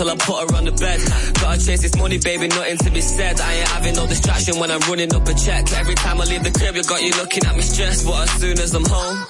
till 0.00 0.08
I 0.08 0.16
put 0.16 0.50
her 0.50 0.56
on 0.56 0.64
the 0.64 0.72
bed. 0.72 0.98
Gotta 1.40 1.60
chase 1.60 1.82
this 1.82 1.96
money, 1.96 2.18
baby, 2.18 2.48
nothing 2.48 2.78
to 2.78 2.90
be 2.90 3.02
said. 3.02 3.38
I 3.38 3.52
ain't 3.52 3.68
having 3.68 3.94
no 3.94 4.06
distraction 4.06 4.58
when 4.58 4.70
I'm 4.70 4.80
running 4.88 5.12
up 5.14 5.28
a 5.28 5.34
check. 5.34 5.70
Every 5.72 5.94
time 5.94 6.20
I 6.20 6.24
leave 6.24 6.42
the 6.42 6.50
crib, 6.50 6.74
you 6.74 6.82
got 6.84 7.02
you 7.02 7.12
looking 7.20 7.44
at 7.44 7.54
me 7.54 7.62
stressed. 7.62 8.06
But 8.06 8.22
as 8.22 8.30
soon 8.40 8.58
as 8.58 8.74
I'm 8.74 8.84
home. 8.86 9.29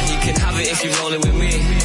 You 0.21 0.33
can 0.33 0.39
have 0.39 0.59
it 0.59 0.67
if 0.71 0.83
you're 0.83 0.93
rolling 1.01 1.19
with 1.21 1.33
me. 1.33 1.80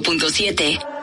91.7. 0.00 0.93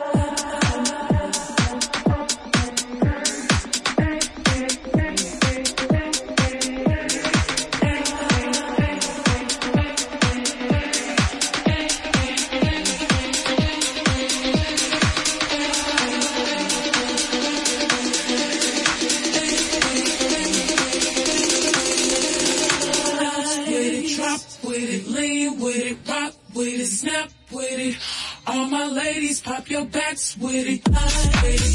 with 30.52 30.66
me. 30.66 30.82
I, 30.94 31.42
baby. 31.42 31.71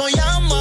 Por 0.00 0.59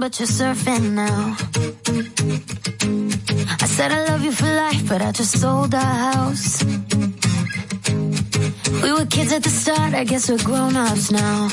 but 0.00 0.18
you're 0.18 0.26
surfing 0.26 0.92
now. 0.92 1.36
I 3.60 3.66
said 3.66 3.92
I 3.92 4.06
love 4.08 4.24
you 4.24 4.32
for 4.32 4.46
life, 4.46 4.88
but 4.88 5.02
I 5.02 5.12
just 5.12 5.38
sold 5.38 5.74
our 5.74 5.80
house. 5.80 6.64
We 8.82 8.92
were 8.92 9.04
kids 9.04 9.32
at 9.32 9.42
the 9.42 9.50
start, 9.50 9.92
I 9.92 10.04
guess 10.04 10.30
we're 10.30 10.42
grown 10.42 10.74
ups 10.74 11.10
now. 11.10 11.48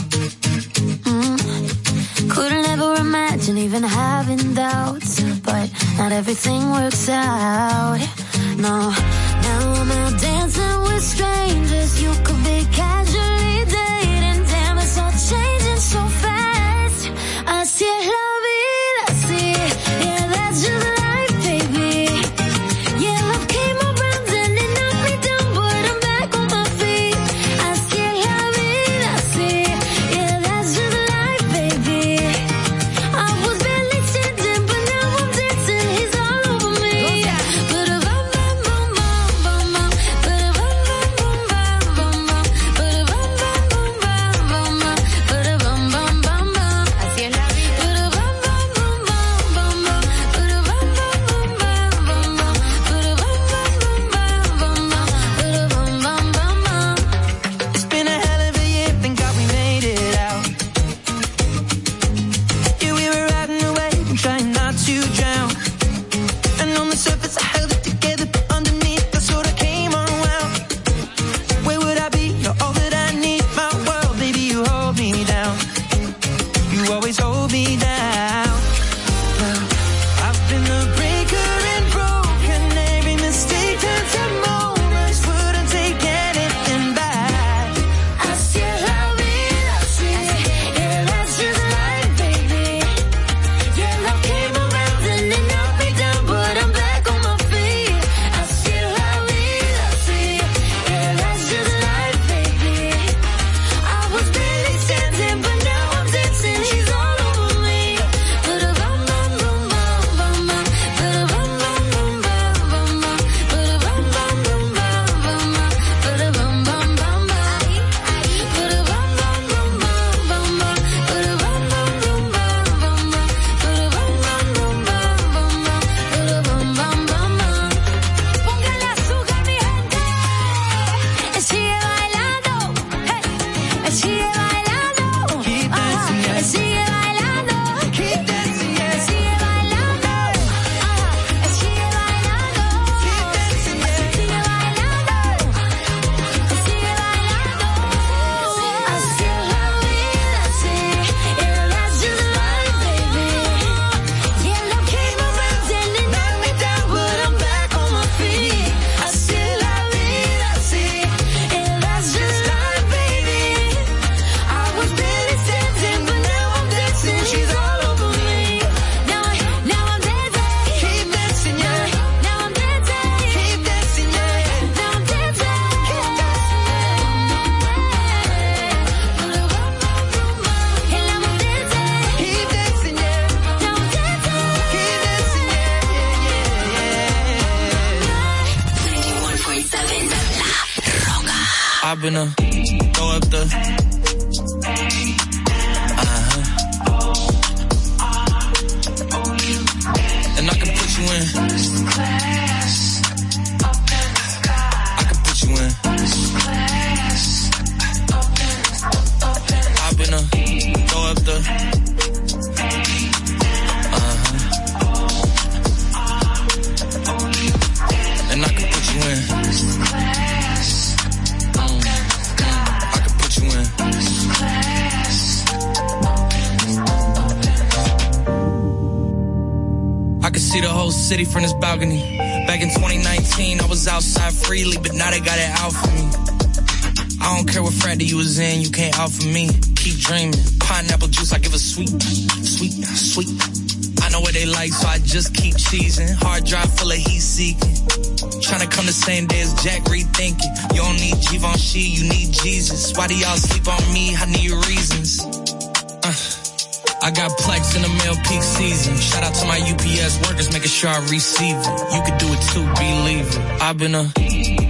it. 261.19 261.93
You 261.93 262.01
could 262.03 262.17
do 262.19 262.27
it 262.29 262.41
too, 262.51 262.65
believe 262.75 263.27
it. 263.27 263.37
I've 263.61 263.77
been 263.77 263.95
a 263.95 264.03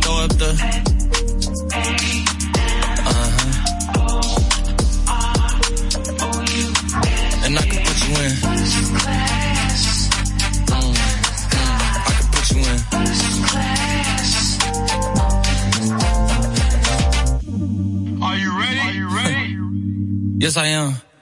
throw 0.01 0.15
up 0.23 0.31
the. 0.37 0.49
Uh 3.05 3.29
huh. 3.35 3.51
And 7.45 7.57
I 7.57 7.61
can 7.61 7.79
put 7.85 7.97
you 8.07 8.15
in. 8.23 8.31
Mm, 10.71 10.73
mm. 10.73 10.95
I 12.07 12.11
can 12.17 12.27
put 12.31 12.45
you 12.51 12.61
in. 12.63 12.77
Are 18.23 18.37
you 18.37 18.51
ready? 18.59 19.47
Yes, 20.39 20.55
I 20.57 20.67
am. 20.67 21.06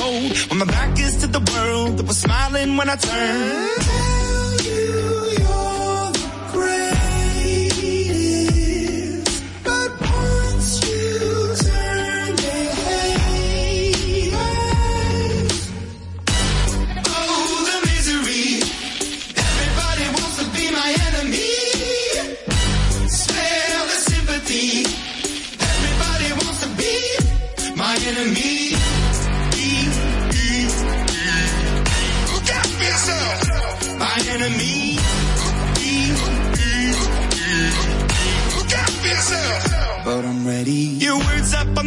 When 0.00 0.58
my 0.58 0.64
back 0.64 0.98
is 0.98 1.16
to 1.18 1.26
the 1.26 1.40
world 1.52 1.98
that 1.98 2.06
was 2.06 2.18
smiling 2.18 2.76
when 2.76 2.88
I 2.88 2.96
turned. 2.96 3.82
Tell 3.82 4.62
you 4.66 5.11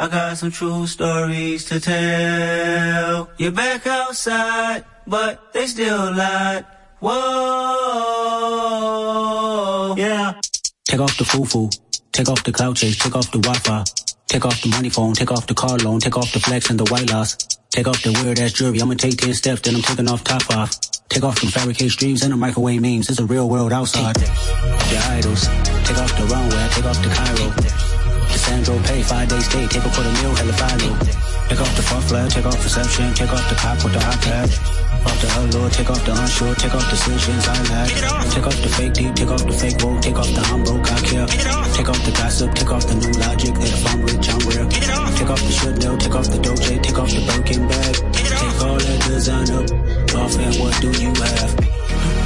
I 0.00 0.08
got 0.08 0.38
some 0.38 0.50
true 0.50 0.86
stories 0.86 1.66
to 1.66 1.78
tell. 1.78 3.28
You're 3.36 3.52
back 3.52 3.86
outside, 3.86 4.86
but 5.06 5.52
they 5.52 5.66
still 5.66 6.16
lied. 6.16 6.64
Whoa, 7.00 7.10
yeah. 9.98 10.40
Take 10.86 11.00
off 11.00 11.18
the 11.18 11.26
foo-foo. 11.26 11.68
Take 12.12 12.30
off 12.30 12.42
the 12.44 12.52
cloud 12.52 12.76
chase. 12.76 12.96
Take 12.98 13.14
off 13.14 13.30
the 13.30 13.40
Wi-Fi. 13.40 13.84
Take 14.26 14.46
off 14.46 14.62
the 14.62 14.70
money 14.70 14.88
phone. 14.88 15.12
Take 15.12 15.32
off 15.32 15.46
the 15.46 15.52
car 15.52 15.76
loan. 15.76 16.00
Take 16.00 16.16
off 16.16 16.32
the 16.32 16.40
flex 16.40 16.70
and 16.70 16.80
the 16.80 16.84
white 16.90 17.10
loss. 17.10 17.36
Take 17.68 17.86
off 17.86 18.02
the 18.02 18.18
weird 18.24 18.40
ass 18.40 18.54
jewelry. 18.54 18.80
I'ma 18.80 18.94
take 18.94 19.18
10 19.18 19.34
steps, 19.34 19.60
then 19.60 19.74
I'm 19.74 19.82
taking 19.82 20.08
off 20.08 20.24
top 20.24 20.48
off. 20.50 20.80
Take 21.10 21.24
off 21.24 21.38
the 21.42 21.48
fabricated 21.48 21.98
dreams 21.98 22.22
and 22.22 22.32
the 22.32 22.38
microwave 22.38 22.80
memes. 22.80 23.10
It's 23.10 23.18
a 23.20 23.26
real 23.26 23.50
world 23.50 23.70
outside. 23.70 24.16
Your 24.16 25.02
idols. 25.12 25.46
Take 25.84 25.98
off 25.98 26.16
the 26.16 26.24
runway. 26.32 26.68
Take 26.70 26.86
off 26.86 27.02
the 27.02 27.10
Cairo. 27.10 27.89
The 28.32 28.38
Sandro 28.38 28.78
pay. 28.84 29.02
Five 29.02 29.28
days 29.28 29.46
stay. 29.46 29.66
Take 29.66 29.84
a 29.84 29.90
quarter 29.90 30.12
meal. 30.22 30.34
Hella 30.34 30.52
follow. 30.54 30.94
Take 31.48 31.60
off 31.60 31.76
the 31.76 31.82
far 31.82 32.02
flag. 32.02 32.30
Take 32.30 32.46
off 32.46 32.62
reception. 32.62 33.14
Take 33.14 33.32
off 33.32 33.48
the 33.48 33.56
cop 33.56 33.82
with 33.84 33.92
the 33.92 34.00
tag. 34.00 34.50
Off 35.06 35.18
the 35.22 35.28
allure, 35.40 35.70
take 35.70 35.88
off 35.88 36.04
the 36.04 36.12
unsure, 36.12 36.54
take 36.56 36.74
off 36.74 36.90
decisions 36.90 37.48
I 37.48 37.56
lack. 37.72 37.88
Take 38.30 38.46
off 38.46 38.56
the 38.60 38.68
fake 38.68 38.92
deep, 38.92 39.14
take 39.14 39.30
off 39.30 39.46
the 39.46 39.52
fake 39.52 39.80
woke, 39.80 40.02
take 40.02 40.18
off 40.18 40.28
the 40.28 40.42
I'm 40.44 40.60
I 40.60 41.00
care. 41.00 41.26
Take 41.72 41.88
off 41.88 42.04
the 42.04 42.12
gossip, 42.12 42.54
take 42.54 42.70
off 42.70 42.84
the 42.86 42.94
new 43.00 43.12
logic 43.16 43.54
that 43.54 43.72
if 43.72 43.86
I'm 43.88 44.00
rich, 44.04 44.28
I'm 44.28 44.40
real. 44.44 44.68
Take 45.16 45.30
off 45.30 45.40
the 45.40 45.52
Chanel, 45.52 45.96
take 45.96 46.14
off 46.14 46.28
the 46.28 46.36
Doja, 46.36 46.82
take 46.82 46.98
off 46.98 47.08
the 47.08 47.22
Birkin 47.24 47.68
bag. 47.68 47.94
Take 48.12 48.60
all 48.60 48.76
that 48.76 49.00
design 49.08 49.50
up, 49.56 49.72
off 50.20 50.36
and 50.36 50.56
what 50.60 50.76
do 50.82 50.90
you 50.92 51.12
have? 51.16 52.19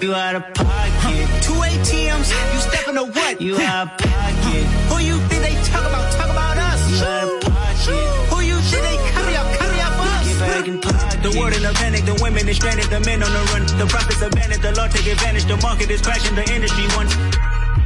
You 0.00 0.14
ugly 0.14 0.14
as 0.14 0.14
You 0.14 0.14
out 0.14 0.34
of 0.34 0.54
pocket, 0.54 1.28
two 1.42 1.52
ATMs. 1.52 2.28
You 2.32 2.60
stepping 2.60 2.94
to 2.94 3.04
what? 3.04 3.40
you 3.40 3.56
out 3.60 3.92
of 3.92 3.98
pocket, 3.98 4.64
Who 4.88 4.98
you 5.04 5.18
think 5.28 5.42
they 5.44 5.54
talk 5.68 5.84
about? 5.84 6.12
Talk 6.12 6.30
about 6.30 6.56
us. 6.56 6.80
you 6.90 7.04
out 7.04 7.24
of 7.24 7.40
pocket. 7.40 8.08
Who 8.32 8.40
you 8.40 8.56
think 8.64 8.80
they 8.80 8.96
carry 9.12 9.36
up? 9.36 9.46
Carry 9.60 9.80
up 9.80 10.00
us. 10.00 10.24
Get 10.24 10.38
back 10.40 10.68
in 10.68 10.80
pocket. 10.80 11.22
The 11.22 11.38
world 11.38 11.52
in 11.52 11.64
a 11.64 11.72
panic, 11.74 12.04
the 12.04 12.16
women 12.22 12.48
is 12.48 12.56
stranded, 12.56 12.88
the 12.88 13.00
men 13.00 13.22
on 13.22 13.32
the 13.32 13.42
run. 13.52 13.66
The 13.76 13.86
profits 13.86 14.22
abandoned, 14.22 14.62
the 14.62 14.72
law 14.72 14.88
take 14.88 15.06
advantage, 15.06 15.44
the 15.44 15.56
market 15.58 15.90
is 15.90 16.00
crashing, 16.00 16.34
the 16.34 16.48
industry 16.48 16.86
wants. 16.96 17.12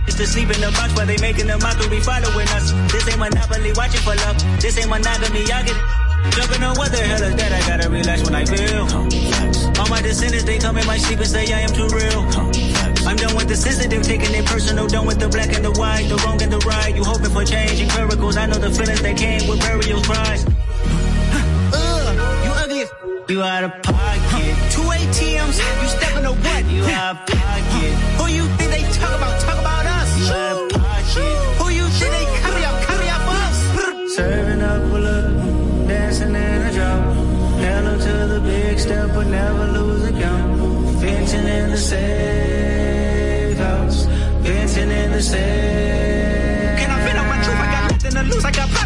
It's 0.07 0.17
to 0.17 0.27
sleep 0.27 0.55
in 0.55 0.61
the 0.61 0.71
box 0.71 0.95
while 0.95 1.07
they 1.07 1.19
making 1.19 1.49
the 1.49 1.59
mockery 1.59 1.89
be 1.89 2.01
following 2.01 2.49
us. 2.55 2.71
This 2.93 3.09
ain't 3.11 3.19
monopoly, 3.19 3.73
watching 3.75 4.03
for 4.07 4.15
love. 4.15 4.39
This 4.61 4.79
ain't 4.79 4.89
monogamy, 4.89 5.51
y'all 5.51 5.67
get 5.67 5.75
it. 5.75 5.83
Jumping 6.31 6.63
on 6.63 6.77
what 6.79 6.93
the 6.93 6.99
hell 6.99 7.23
is 7.23 7.35
that? 7.35 7.51
I 7.51 7.61
gotta 7.67 7.91
relax 7.91 8.23
when 8.23 8.35
I 8.35 8.45
feel. 8.47 9.54
All 9.85 9.91
my 9.91 10.01
descendants, 10.01 10.45
they 10.45 10.57
come 10.57 10.79
in 10.79 10.87
my 10.87 10.97
sleep 10.97 11.19
and 11.19 11.29
say 11.29 11.53
I 11.53 11.61
am 11.61 11.69
too 11.69 11.87
real. 11.93 12.21
I'm 13.07 13.17
done 13.17 13.37
with 13.37 13.49
the 13.49 13.55
sensitive, 13.55 14.03
taking 14.03 14.35
it 14.35 14.47
personal, 14.47 14.87
done 14.87 15.07
with 15.07 15.21
the 15.21 15.29
black 15.29 15.53
and 15.53 15.63
the 15.63 15.73
white, 15.73 16.09
the 16.09 16.17
wrong 16.25 16.41
and 16.41 16.51
the 16.51 16.57
right. 16.61 16.97
You 16.97 17.05
hoping 17.05 17.29
for 17.29 17.45
change 17.45 17.81
and 17.83 17.93
miracles. 17.95 18.39
I 18.39 18.47
know 18.47 18.55
the 18.55 18.71
feelings 18.71 19.03
that 19.03 19.15
came 19.19 19.47
with 19.47 19.61
burial 19.61 20.01
cries. 20.01 20.47
Uh, 21.77 22.41
you 22.45 22.51
ugly 22.53 22.81
as 22.81 22.91
You 23.29 23.43
out 23.43 23.65
of 23.65 23.83
pocket, 23.83 24.57
two 24.73 24.81
ATMs. 24.81 25.61
You 25.83 25.89
stepping 25.89 26.23
to 26.23 26.33
what? 26.33 26.65
you 26.65 26.83
out 26.85 27.17
of 27.17 27.27
pocket, 27.27 27.93
Who 28.17 28.27
you 28.33 28.45
think 28.57 28.71
they 28.71 28.83
talk 28.99 29.15
about? 29.15 29.39
Talk 29.43 29.59
about 29.61 29.85
us. 29.85 30.64
Step, 38.85 39.09
but 39.15 39.27
never 39.27 39.67
lose 39.79 40.05
account. 40.11 40.61
Venting 41.01 41.47
in 41.59 41.71
the 41.71 41.77
safe 41.77 43.59
house, 43.59 44.05
venting 44.45 44.91
in 44.91 45.13
the 45.13 45.23
safe. 45.23 46.04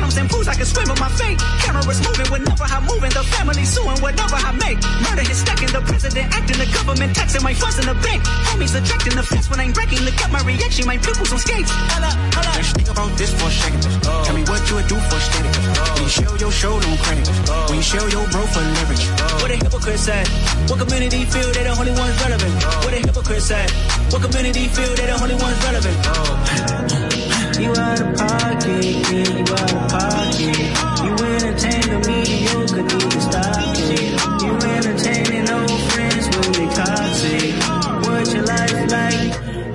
Problems 0.08 0.16
and 0.16 0.30
fools. 0.30 0.48
I 0.48 0.54
can 0.54 0.66
swim 0.66 0.88
with 0.88 1.00
my 1.00 1.08
fate. 1.20 1.38
Cameras 1.60 2.00
moving 2.00 2.30
whenever 2.32 2.64
I'm 2.64 2.84
moving. 2.84 3.12
The 3.12 3.24
family 3.36 3.64
suing 3.64 4.00
whatever 4.00 4.36
I 4.36 4.52
make. 4.56 4.80
Murder 5.04 5.24
is 5.28 5.38
stacking, 5.38 5.68
the 5.68 5.80
president 5.84 6.32
acting, 6.32 6.58
the 6.58 6.68
government 6.72 7.14
taxing 7.14 7.42
my 7.42 7.54
funds 7.54 7.78
in 7.78 7.86
the 7.86 7.94
bank. 8.00 8.22
Homies 8.48 8.74
attracting 8.74 9.14
the 9.16 9.22
fence 9.22 9.50
when 9.50 9.60
I'm 9.60 9.72
breaking. 9.72 10.00
Look 10.04 10.18
at 10.20 10.30
my 10.32 10.40
reaction, 10.44 10.86
my 10.86 10.96
pupils 10.98 11.32
on 11.32 11.38
skates. 11.38 11.70
Holla, 11.92 12.10
holla. 12.32 12.52
Let's 12.56 12.72
think 12.72 12.88
about 12.88 13.12
this 13.18 13.30
for 13.36 13.48
a 13.48 13.52
second. 13.52 13.82
Tell 14.24 14.34
me 14.34 14.44
what 14.48 14.62
you 14.68 14.74
would 14.80 14.88
do 14.88 14.96
for 14.96 15.20
steady. 15.20 15.50
When 15.92 16.02
you 16.02 16.08
show 16.08 16.32
your 16.36 16.52
show, 16.52 16.74
no 16.78 16.90
credit. 17.04 17.28
When 17.68 17.76
you 17.76 17.84
show 17.84 18.04
your 18.08 18.24
bro 18.32 18.42
for 18.48 18.64
leverage. 18.64 19.04
What 19.42 19.50
a 19.52 19.56
hypocrite 19.60 20.00
said. 20.00 20.26
What 20.68 20.78
community 20.80 21.24
feel 21.28 21.48
they 21.52 21.64
the 21.64 21.72
only 21.76 21.92
ones 21.92 22.16
relevant? 22.24 22.54
What 22.84 22.94
a 22.94 23.00
hypocrite 23.04 23.42
said. 23.42 23.70
What 24.12 24.22
community 24.22 24.68
feel 24.72 24.92
they 24.96 25.06
the 25.06 25.16
only 25.20 25.36
ones 25.36 25.58
relevant? 25.64 27.27
You 27.58 27.72
out 27.72 28.00
of 28.00 28.16
pocket, 28.16 28.84
yeah, 28.84 29.28
you 29.34 29.42
out 29.42 29.72
of 29.72 29.90
pocket. 29.90 30.58
You 31.02 31.12
entertain 31.26 31.82
the 31.90 31.98
mediocre, 32.06 32.82
need 32.82 33.10
to 33.10 33.20
stop 33.20 33.74
it. 33.74 34.14
You 34.42 34.52
entertaining 34.76 35.50
old 35.50 35.80
friends 35.90 36.24
when 36.34 36.52
they 36.52 36.68
toxic. 36.74 37.54
What 38.06 38.32
your 38.32 38.44
life 38.44 38.72
like? 38.94 39.32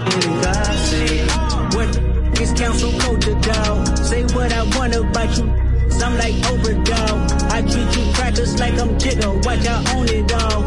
Getting 0.08 0.38
gossip. 0.42 1.76
What 1.76 2.42
is 2.42 2.54
council 2.54 2.92
culture, 3.00 3.40
dog? 3.42 3.98
Say 3.98 4.24
what 4.36 4.54
I 4.54 4.64
want 4.78 4.96
about 4.96 5.38
you. 5.38 5.64
I'm 6.04 6.18
like 6.18 6.36
overdog. 6.52 7.52
I 7.52 7.62
treat 7.62 7.98
you 7.98 8.14
crackers 8.14 8.60
like 8.60 8.74
I'm 8.80 8.98
Jigga. 8.98 9.44
Watch 9.46 9.68
I 9.68 9.96
own 9.96 10.08
it 10.10 10.32
all. 10.34 10.64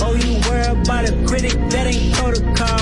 Oh, 0.00 0.14
you 0.14 0.40
worry 0.48 0.66
about 0.66 1.08
a 1.08 1.12
critic 1.26 1.52
that 1.70 1.86
ain't 1.86 2.14
protocol. 2.14 2.77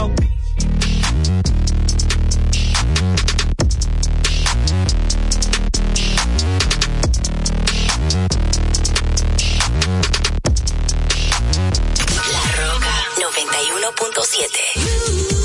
91.7. 13.57 15.36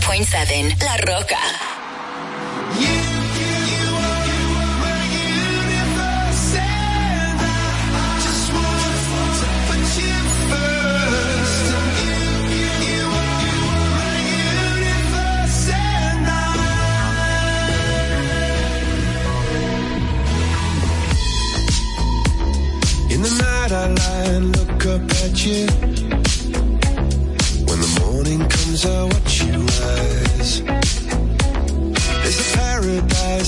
101.7 0.00 0.76
La 0.84 0.96
Roca. 1.06 1.36
In 23.08 23.22
the 23.22 23.30
night 23.40 23.72
I 23.72 23.86
lie 23.88 24.36
and 24.36 24.56
look 24.56 24.86
up 24.86 25.10
at 25.24 25.46
you 25.46 26.05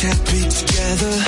can't 0.00 0.26
be 0.26 0.48
together. 0.48 1.27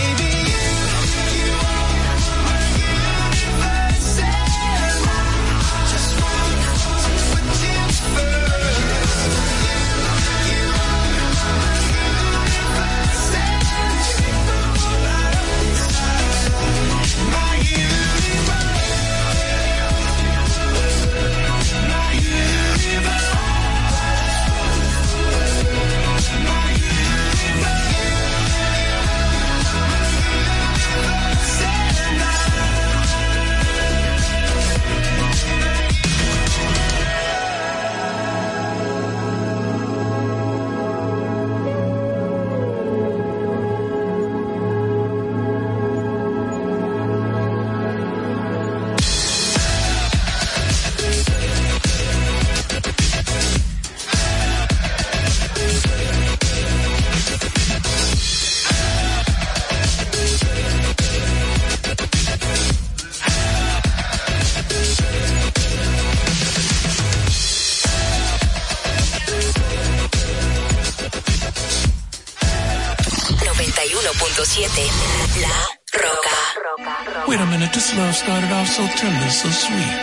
tender, 79.01 79.29
so 79.29 79.49
sweet. 79.49 79.97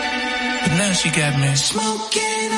But 0.62 0.72
now 0.76 0.92
she 0.92 1.08
got 1.10 1.38
me 1.38 1.54
smoking. 1.54 2.57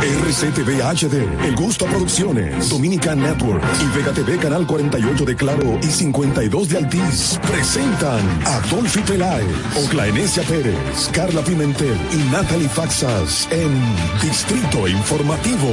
RCTV 0.00 0.80
HD, 0.80 1.28
El 1.44 1.54
Gusto 1.54 1.84
Producciones, 1.84 2.70
Dominican 2.70 3.20
Network 3.20 3.62
y 3.82 3.98
Vega 3.98 4.12
TV 4.12 4.38
Canal 4.38 4.66
48 4.66 5.24
de 5.26 5.36
Claro 5.36 5.78
y 5.82 5.86
52 5.88 6.68
de 6.70 6.78
Altiz 6.78 7.38
presentan 7.46 8.20
a 8.46 8.60
Dolphy 8.70 9.00
Peláez, 9.00 9.44
Oclaenecia 9.84 10.42
Pérez, 10.44 11.10
Carla 11.12 11.42
Pimentel 11.42 11.98
y 12.12 12.32
Natalie 12.32 12.70
Faxas 12.70 13.46
en 13.50 13.78
Distrito 14.22 14.88
Informativo. 14.88 15.68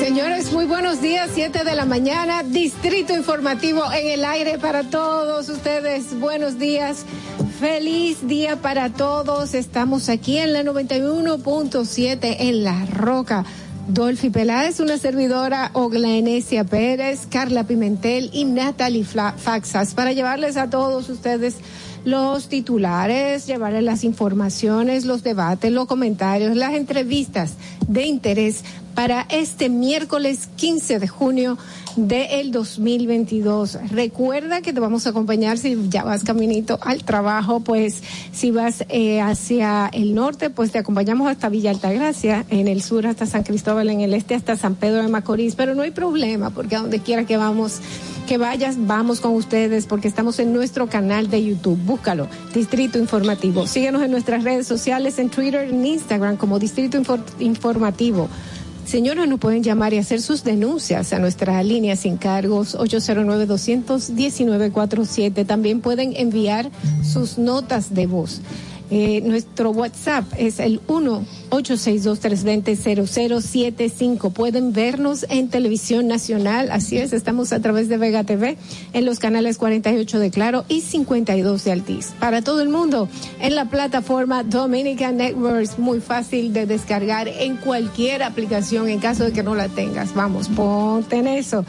Señores, 0.00 0.50
muy 0.50 0.64
buenos 0.64 1.02
días, 1.02 1.28
7 1.34 1.64
de 1.64 1.74
la 1.74 1.84
mañana, 1.84 2.42
Distrito 2.42 3.14
Informativo 3.14 3.84
en 3.92 4.08
el 4.08 4.24
aire 4.24 4.58
para 4.58 4.84
todos 4.84 5.50
ustedes. 5.50 6.18
Buenos 6.18 6.58
días, 6.58 7.04
feliz 7.58 8.28
día 8.28 8.62
para 8.62 8.90
todos. 8.90 9.54
Estamos 9.54 10.08
aquí 10.08 10.38
en 10.38 10.52
la 10.52 10.62
91.7 10.62 12.36
en 12.38 12.62
La 12.62 12.86
Roca. 12.86 13.44
Dolphy 13.88 14.30
Peláez, 14.30 14.78
una 14.80 14.96
servidora, 14.96 15.70
Oglaenecia 15.72 16.62
Pérez, 16.62 17.26
Carla 17.28 17.64
Pimentel 17.64 18.30
y 18.32 18.44
Natalie 18.44 19.04
Faxas 19.04 19.94
para 19.94 20.12
llevarles 20.12 20.56
a 20.56 20.70
todos 20.70 21.08
ustedes 21.08 21.56
los 22.04 22.48
titulares, 22.48 23.46
llevarles 23.46 23.82
las 23.82 24.04
informaciones, 24.04 25.04
los 25.04 25.24
debates, 25.24 25.72
los 25.72 25.86
comentarios, 25.86 26.56
las 26.56 26.74
entrevistas 26.74 27.54
de 27.88 28.06
interés 28.06 28.62
para 28.94 29.26
este 29.30 29.68
miércoles 29.68 30.48
15 30.56 30.98
de 30.98 31.08
junio 31.08 31.58
del 32.06 32.52
2022. 32.52 33.78
Recuerda 33.90 34.60
que 34.60 34.72
te 34.72 34.78
vamos 34.80 35.06
a 35.06 35.10
acompañar 35.10 35.58
si 35.58 35.76
ya 35.88 36.04
vas 36.04 36.22
caminito 36.22 36.78
al 36.82 37.02
trabajo, 37.02 37.60
pues 37.60 38.02
si 38.32 38.50
vas 38.52 38.84
eh, 38.88 39.20
hacia 39.20 39.88
el 39.92 40.14
norte, 40.14 40.50
pues 40.50 40.70
te 40.70 40.78
acompañamos 40.78 41.28
hasta 41.28 41.48
Villa 41.48 41.70
Altagracia, 41.70 42.44
en 42.50 42.68
el 42.68 42.82
sur 42.82 43.06
hasta 43.06 43.26
San 43.26 43.42
Cristóbal, 43.42 43.88
en 43.90 44.00
el 44.00 44.14
este 44.14 44.34
hasta 44.34 44.56
San 44.56 44.76
Pedro 44.76 45.02
de 45.02 45.08
Macorís, 45.08 45.54
pero 45.56 45.74
no 45.74 45.82
hay 45.82 45.90
problema 45.90 46.50
porque 46.50 46.76
a 46.76 46.80
donde 46.80 47.00
quiera 47.00 47.24
que 47.24 47.36
vamos, 47.36 47.80
que 48.28 48.38
vayas, 48.38 48.76
vamos 48.86 49.20
con 49.20 49.32
ustedes 49.34 49.86
porque 49.86 50.06
estamos 50.06 50.38
en 50.38 50.52
nuestro 50.52 50.88
canal 50.88 51.28
de 51.30 51.44
YouTube. 51.44 51.78
Búscalo, 51.84 52.28
Distrito 52.54 52.98
Informativo. 52.98 53.66
Síguenos 53.66 54.02
en 54.02 54.10
nuestras 54.12 54.44
redes 54.44 54.66
sociales, 54.66 55.18
en 55.18 55.30
Twitter, 55.30 55.68
en 55.68 55.84
Instagram 55.84 56.36
como 56.36 56.58
Distrito 56.58 56.98
Infor- 57.00 57.22
Informativo. 57.40 58.28
Señores, 58.88 59.28
nos 59.28 59.38
pueden 59.38 59.62
llamar 59.62 59.92
y 59.92 59.98
hacer 59.98 60.22
sus 60.22 60.44
denuncias 60.44 61.12
a 61.12 61.18
nuestra 61.18 61.62
línea 61.62 61.94
sin 61.94 62.16
cargos 62.16 62.74
809-219-47. 62.74 65.46
También 65.46 65.82
pueden 65.82 66.16
enviar 66.16 66.70
sus 67.04 67.36
notas 67.36 67.92
de 67.92 68.06
voz. 68.06 68.40
Eh, 68.90 69.20
nuestro 69.20 69.72
WhatsApp 69.72 70.24
es 70.38 70.58
el 70.58 70.80
1-862-320-0075. 71.50 74.32
Pueden 74.32 74.72
vernos 74.72 75.26
en 75.28 75.48
televisión 75.48 76.06
nacional, 76.06 76.70
así 76.70 76.98
es, 76.98 77.12
estamos 77.12 77.52
a 77.52 77.60
través 77.60 77.88
de 77.88 77.96
Vega 77.96 78.22
TV 78.24 78.56
en 78.92 79.04
los 79.04 79.18
canales 79.18 79.58
48 79.58 80.18
de 80.18 80.30
Claro 80.30 80.64
y 80.68 80.82
52 80.82 81.64
de 81.64 81.72
Altiz. 81.72 82.12
Para 82.20 82.42
todo 82.42 82.62
el 82.62 82.68
mundo, 82.68 83.08
en 83.40 83.54
la 83.54 83.66
plataforma 83.66 84.42
Dominican 84.42 85.16
Networks, 85.16 85.78
muy 85.78 86.00
fácil 86.00 86.52
de 86.52 86.66
descargar 86.66 87.28
en 87.28 87.56
cualquier 87.56 88.22
aplicación 88.22 88.88
en 88.88 89.00
caso 89.00 89.24
de 89.24 89.32
que 89.32 89.42
no 89.42 89.54
la 89.54 89.68
tengas. 89.68 90.14
Vamos, 90.14 90.48
ponte 90.48 91.16
en 91.16 91.26
eso. 91.26 91.64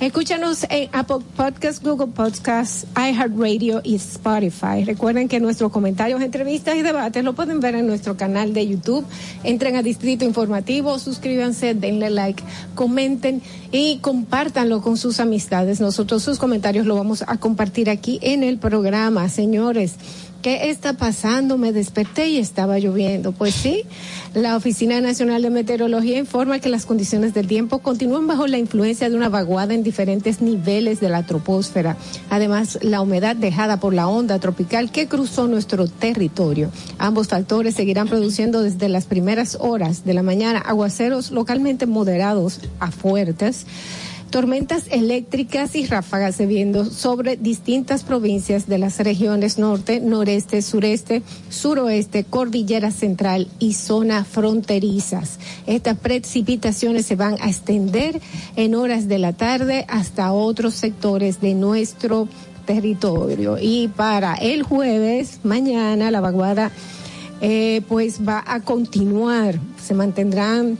Escúchanos 0.00 0.66
en 0.70 0.88
Apple 0.92 1.18
Podcasts, 1.36 1.82
Google 1.82 2.08
Podcasts, 2.08 2.86
iHeartRadio 2.96 3.80
y 3.84 3.94
Spotify. 3.96 4.84
Recuerden 4.84 5.28
que 5.28 5.40
nuestros 5.40 5.72
comentarios, 5.72 6.20
entrevistas 6.20 6.76
y 6.76 6.82
debates 6.82 7.24
lo 7.24 7.34
pueden 7.34 7.60
ver 7.60 7.74
en 7.74 7.86
nuestro 7.86 8.16
canal 8.16 8.52
de 8.52 8.66
YouTube. 8.66 9.04
Entren 9.42 9.76
a 9.76 9.82
Distrito 9.82 10.24
Informativo, 10.24 10.98
suscríbanse, 10.98 11.74
denle 11.74 12.10
like, 12.10 12.42
comenten 12.74 13.42
y 13.72 13.98
compártanlo 13.98 14.80
con 14.80 14.96
sus 14.96 15.20
amistades. 15.20 15.80
Nosotros 15.80 16.22
sus 16.22 16.38
comentarios 16.38 16.86
lo 16.86 16.94
vamos 16.94 17.24
a 17.26 17.36
compartir 17.36 17.90
aquí 17.90 18.18
en 18.22 18.42
el 18.42 18.58
programa, 18.58 19.28
señores. 19.28 19.94
¿Qué 20.44 20.68
está 20.68 20.92
pasando? 20.92 21.56
Me 21.56 21.72
desperté 21.72 22.28
y 22.28 22.36
estaba 22.36 22.78
lloviendo. 22.78 23.32
Pues 23.32 23.54
sí, 23.54 23.84
la 24.34 24.56
Oficina 24.56 25.00
Nacional 25.00 25.40
de 25.40 25.48
Meteorología 25.48 26.18
informa 26.18 26.58
que 26.58 26.68
las 26.68 26.84
condiciones 26.84 27.32
del 27.32 27.46
tiempo 27.46 27.78
continúan 27.78 28.26
bajo 28.26 28.46
la 28.46 28.58
influencia 28.58 29.08
de 29.08 29.16
una 29.16 29.30
vaguada 29.30 29.72
en 29.72 29.82
diferentes 29.82 30.42
niveles 30.42 31.00
de 31.00 31.08
la 31.08 31.24
troposfera. 31.24 31.96
Además, 32.28 32.78
la 32.82 33.00
humedad 33.00 33.36
dejada 33.36 33.80
por 33.80 33.94
la 33.94 34.06
onda 34.06 34.38
tropical 34.38 34.92
que 34.92 35.08
cruzó 35.08 35.48
nuestro 35.48 35.88
territorio. 35.88 36.70
Ambos 36.98 37.28
factores 37.28 37.74
seguirán 37.74 38.08
produciendo 38.08 38.60
desde 38.60 38.90
las 38.90 39.06
primeras 39.06 39.56
horas 39.62 40.04
de 40.04 40.12
la 40.12 40.22
mañana 40.22 40.58
aguaceros 40.58 41.30
localmente 41.30 41.86
moderados 41.86 42.60
a 42.80 42.90
fuertes 42.90 43.64
Tormentas 44.30 44.86
eléctricas 44.90 45.76
y 45.76 45.86
ráfagas 45.86 46.38
de 46.38 46.46
viento 46.46 46.84
sobre 46.84 47.36
distintas 47.36 48.02
provincias 48.02 48.66
de 48.66 48.78
las 48.78 48.98
regiones 48.98 49.58
norte, 49.58 50.00
noreste, 50.00 50.60
sureste, 50.60 51.22
suroeste, 51.50 52.24
cordillera 52.24 52.90
central 52.90 53.48
y 53.60 53.74
zona 53.74 54.24
fronterizas. 54.24 55.38
Estas 55.66 55.98
precipitaciones 55.98 57.06
se 57.06 57.14
van 57.14 57.36
a 57.40 57.46
extender 57.46 58.20
en 58.56 58.74
horas 58.74 59.06
de 59.06 59.18
la 59.18 59.32
tarde 59.32 59.84
hasta 59.88 60.32
otros 60.32 60.74
sectores 60.74 61.40
de 61.40 61.54
nuestro 61.54 62.28
territorio. 62.66 63.56
Y 63.60 63.88
para 63.88 64.34
el 64.34 64.62
jueves, 64.62 65.40
mañana, 65.44 66.10
la 66.10 66.20
vaguada 66.20 66.72
eh, 67.40 67.82
pues 67.88 68.26
va 68.26 68.42
a 68.46 68.60
continuar. 68.60 69.58
Se 69.82 69.94
mantendrán 69.94 70.78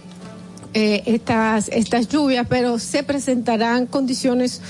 eh, 0.74 1.02
estas, 1.06 1.68
estas 1.68 2.08
lluvias, 2.08 2.46
pero 2.48 2.78
se 2.78 3.02
presentarán 3.02 3.86
condiciones 3.86 4.60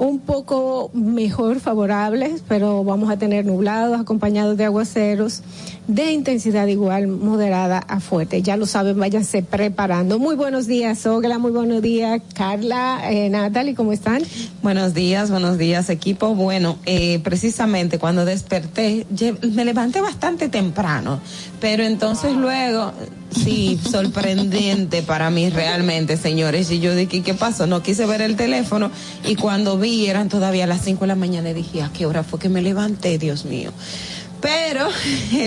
un 0.00 0.18
poco 0.18 0.90
mejor 0.94 1.60
favorables, 1.60 2.42
pero 2.48 2.82
vamos 2.84 3.10
a 3.10 3.18
tener 3.18 3.44
nublados 3.44 4.00
acompañados 4.00 4.56
de 4.56 4.64
aguaceros 4.64 5.42
de 5.86 6.12
intensidad 6.12 6.66
igual 6.68 7.06
moderada 7.06 7.78
a 7.78 8.00
fuerte. 8.00 8.40
Ya 8.40 8.56
lo 8.56 8.64
saben, 8.64 8.98
váyanse 8.98 9.42
preparando. 9.42 10.18
Muy 10.18 10.36
buenos 10.36 10.66
días, 10.66 11.04
Ogla, 11.04 11.38
muy 11.38 11.50
buenos 11.50 11.82
días, 11.82 12.22
Carla, 12.34 13.02
eh, 13.10 13.28
Natalie, 13.28 13.74
¿cómo 13.74 13.92
están? 13.92 14.22
Buenos 14.62 14.94
días, 14.94 15.30
buenos 15.30 15.58
días, 15.58 15.90
equipo. 15.90 16.34
Bueno, 16.34 16.78
eh, 16.86 17.18
precisamente 17.18 17.98
cuando 17.98 18.24
desperté, 18.24 19.06
me 19.52 19.66
levanté 19.66 20.00
bastante 20.00 20.48
temprano, 20.48 21.20
pero 21.60 21.82
entonces 21.82 22.34
luego, 22.34 22.92
sí, 23.30 23.80
sorprendente 23.90 25.02
para 25.02 25.30
mí 25.30 25.50
realmente, 25.50 26.16
señores. 26.16 26.70
Y 26.70 26.80
yo 26.80 26.94
dije, 26.94 27.22
¿qué 27.22 27.34
pasó? 27.34 27.66
No 27.66 27.82
quise 27.82 28.06
ver 28.06 28.22
el 28.22 28.36
teléfono 28.36 28.90
y 29.24 29.36
cuando 29.36 29.78
vi 29.78 30.06
eran 30.06 30.28
todavía 30.28 30.66
las 30.66 30.82
5 30.82 31.00
de 31.00 31.06
la 31.06 31.14
mañana 31.16 31.50
y 31.50 31.54
dije, 31.54 31.82
¿a 31.82 31.90
qué 31.92 32.06
hora 32.06 32.22
fue 32.22 32.38
que 32.38 32.48
me 32.48 32.62
levanté, 32.62 33.18
Dios 33.18 33.44
mío? 33.44 33.72
Pero 34.40 34.88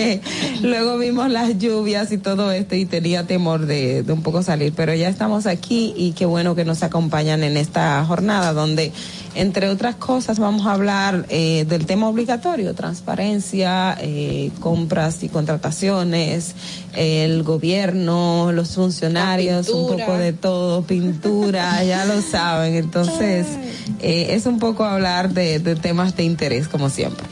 luego 0.62 0.98
vimos 0.98 1.28
las 1.30 1.58
lluvias 1.58 2.12
y 2.12 2.18
todo 2.18 2.52
esto 2.52 2.76
y 2.76 2.86
tenía 2.86 3.26
temor 3.26 3.66
de, 3.66 4.02
de 4.02 4.12
un 4.12 4.22
poco 4.22 4.42
salir. 4.42 4.72
Pero 4.74 4.94
ya 4.94 5.08
estamos 5.08 5.46
aquí 5.46 5.92
y 5.96 6.12
qué 6.12 6.26
bueno 6.26 6.54
que 6.54 6.64
nos 6.64 6.82
acompañan 6.82 7.42
en 7.42 7.56
esta 7.56 8.04
jornada 8.04 8.52
donde, 8.52 8.92
entre 9.34 9.68
otras 9.68 9.96
cosas, 9.96 10.38
vamos 10.38 10.66
a 10.66 10.72
hablar 10.72 11.26
eh, 11.28 11.64
del 11.68 11.86
tema 11.86 12.08
obligatorio, 12.08 12.74
transparencia, 12.74 13.96
eh, 14.00 14.50
compras 14.60 15.22
y 15.22 15.28
contrataciones, 15.28 16.54
el 16.94 17.42
gobierno, 17.42 18.52
los 18.52 18.74
funcionarios, 18.74 19.68
un 19.68 19.98
poco 19.98 20.16
de 20.16 20.32
todo, 20.32 20.82
pintura, 20.82 21.82
ya 21.84 22.04
lo 22.04 22.22
saben. 22.22 22.74
Entonces, 22.74 23.46
eh, 24.00 24.28
es 24.30 24.46
un 24.46 24.58
poco 24.58 24.84
hablar 24.84 25.32
de, 25.32 25.58
de 25.58 25.74
temas 25.74 26.16
de 26.16 26.24
interés, 26.24 26.68
como 26.68 26.88
siempre. 26.88 27.26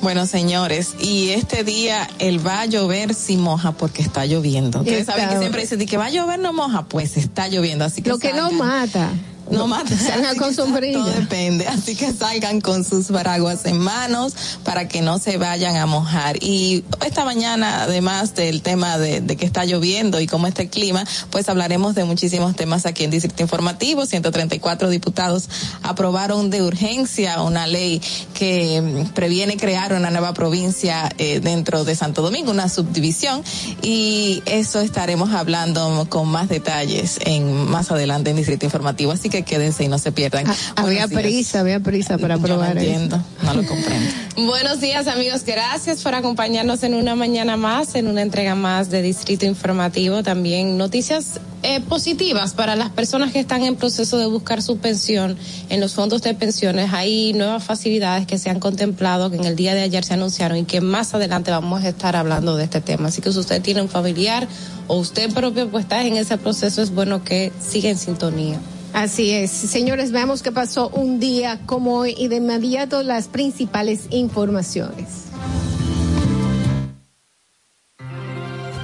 Bueno, 0.00 0.26
señores, 0.26 0.94
y 1.00 1.30
este 1.30 1.64
día 1.64 2.08
el 2.20 2.46
va 2.46 2.60
a 2.60 2.66
llover 2.66 3.14
si 3.14 3.36
moja 3.36 3.72
porque 3.72 4.02
está 4.02 4.26
lloviendo. 4.26 4.80
Ustedes 4.80 5.06
saben 5.06 5.28
que 5.28 5.38
siempre 5.38 5.62
dicen 5.62 5.84
que 5.86 5.96
va 5.96 6.06
a 6.06 6.10
llover 6.10 6.38
no 6.38 6.52
moja, 6.52 6.84
pues 6.84 7.16
está 7.16 7.48
lloviendo, 7.48 7.84
así 7.84 8.02
que 8.02 8.10
Lo 8.10 8.18
que 8.18 8.32
no 8.32 8.52
mata. 8.52 9.10
No 9.50 9.66
mata. 9.68 9.96
Salgan 9.96 10.30
Así 10.30 10.38
con 10.38 10.54
sombrilla. 10.54 10.98
Todo 10.98 11.10
depende. 11.10 11.66
Así 11.66 11.96
que 11.96 12.12
salgan 12.12 12.60
con 12.60 12.84
sus 12.84 13.06
paraguas 13.06 13.64
en 13.64 13.78
manos 13.78 14.34
para 14.64 14.88
que 14.88 15.02
no 15.02 15.18
se 15.18 15.38
vayan 15.38 15.76
a 15.76 15.86
mojar. 15.86 16.42
Y 16.42 16.84
esta 17.04 17.24
mañana, 17.24 17.82
además 17.82 18.34
del 18.34 18.62
tema 18.62 18.98
de, 18.98 19.20
de 19.20 19.36
que 19.36 19.46
está 19.46 19.64
lloviendo 19.64 20.20
y 20.20 20.26
cómo 20.26 20.46
está 20.46 20.62
el 20.62 20.70
clima, 20.70 21.04
pues 21.30 21.48
hablaremos 21.48 21.94
de 21.94 22.04
muchísimos 22.04 22.56
temas 22.56 22.86
aquí 22.86 23.04
en 23.04 23.10
Distrito 23.10 23.42
Informativo. 23.42 24.06
134 24.06 24.90
diputados 24.90 25.48
aprobaron 25.82 26.50
de 26.50 26.62
urgencia 26.62 27.42
una 27.42 27.66
ley 27.66 28.00
que 28.34 28.80
mm, 28.80 29.08
previene 29.14 29.56
crear 29.56 29.92
una 29.92 30.10
nueva 30.10 30.34
provincia 30.34 31.10
eh, 31.18 31.40
dentro 31.40 31.84
de 31.84 31.94
Santo 31.94 32.22
Domingo, 32.22 32.50
una 32.50 32.68
subdivisión. 32.68 33.42
Y 33.82 34.42
eso 34.46 34.80
estaremos 34.80 35.30
hablando 35.30 36.06
con 36.08 36.28
más 36.28 36.48
detalles 36.48 37.18
en 37.24 37.68
más 37.68 37.90
adelante 37.90 38.30
en 38.30 38.36
Distrito 38.36 38.66
Informativo. 38.66 39.12
Así 39.12 39.28
que 39.28 39.37
quédense 39.42 39.84
y 39.84 39.88
no 39.88 39.98
se 39.98 40.12
pierdan. 40.12 40.46
Había 40.76 41.06
Buenos 41.06 41.10
días. 41.10 41.22
prisa, 41.22 41.60
había 41.60 41.80
prisa 41.80 42.18
para 42.18 42.36
Yo 42.36 42.46
no 42.48 42.64
eso. 42.64 42.72
entiendo, 42.72 43.22
no 43.42 43.54
lo 43.54 43.64
comprendo. 43.66 44.10
Buenos 44.36 44.80
días 44.80 45.06
amigos, 45.08 45.44
gracias 45.44 46.02
por 46.02 46.14
acompañarnos 46.14 46.82
en 46.82 46.94
una 46.94 47.14
mañana 47.14 47.56
más, 47.56 47.94
en 47.94 48.06
una 48.06 48.22
entrega 48.22 48.54
más 48.54 48.90
de 48.90 49.02
Distrito 49.02 49.46
Informativo. 49.46 50.22
También 50.22 50.78
noticias 50.78 51.40
eh, 51.62 51.80
positivas 51.80 52.54
para 52.54 52.76
las 52.76 52.90
personas 52.90 53.32
que 53.32 53.40
están 53.40 53.64
en 53.64 53.74
proceso 53.74 54.16
de 54.18 54.26
buscar 54.26 54.62
su 54.62 54.78
pensión 54.78 55.36
en 55.70 55.80
los 55.80 55.94
fondos 55.94 56.22
de 56.22 56.34
pensiones. 56.34 56.92
Hay 56.92 57.32
nuevas 57.32 57.64
facilidades 57.64 58.26
que 58.26 58.38
se 58.38 58.48
han 58.48 58.60
contemplado, 58.60 59.30
que 59.30 59.36
en 59.38 59.44
el 59.44 59.56
día 59.56 59.74
de 59.74 59.82
ayer 59.82 60.04
se 60.04 60.14
anunciaron 60.14 60.58
y 60.58 60.64
que 60.64 60.80
más 60.80 61.14
adelante 61.14 61.50
vamos 61.50 61.82
a 61.82 61.88
estar 61.88 62.14
hablando 62.14 62.56
de 62.56 62.64
este 62.64 62.80
tema. 62.80 63.08
Así 63.08 63.20
que 63.20 63.32
si 63.32 63.38
usted 63.38 63.60
tiene 63.60 63.82
un 63.82 63.88
familiar 63.88 64.46
o 64.86 64.96
usted 64.98 65.32
propio 65.34 65.68
pues 65.68 65.84
está 65.84 66.04
en 66.04 66.16
ese 66.16 66.38
proceso, 66.38 66.80
es 66.80 66.90
bueno 66.90 67.24
que 67.24 67.52
siga 67.60 67.90
en 67.90 67.98
sintonía. 67.98 68.60
Así 68.98 69.30
es. 69.30 69.52
Señores, 69.52 70.10
veamos 70.10 70.42
qué 70.42 70.50
pasó 70.50 70.88
un 70.88 71.20
día 71.20 71.60
como 71.66 71.94
hoy 71.94 72.16
y 72.18 72.26
de 72.26 72.34
inmediato 72.38 73.04
las 73.04 73.28
principales 73.28 74.08
informaciones. 74.10 75.26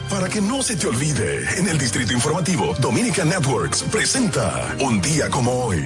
Para 0.08 0.28
que 0.28 0.40
no 0.40 0.62
se 0.62 0.76
te 0.76 0.86
olvide, 0.86 1.58
en 1.58 1.68
el 1.68 1.78
Distrito 1.78 2.12
Informativo, 2.12 2.76
Dominica 2.80 3.24
Networks 3.24 3.82
presenta 3.90 4.76
Un 4.78 5.00
día 5.00 5.28
como 5.30 5.50
hoy. 5.50 5.82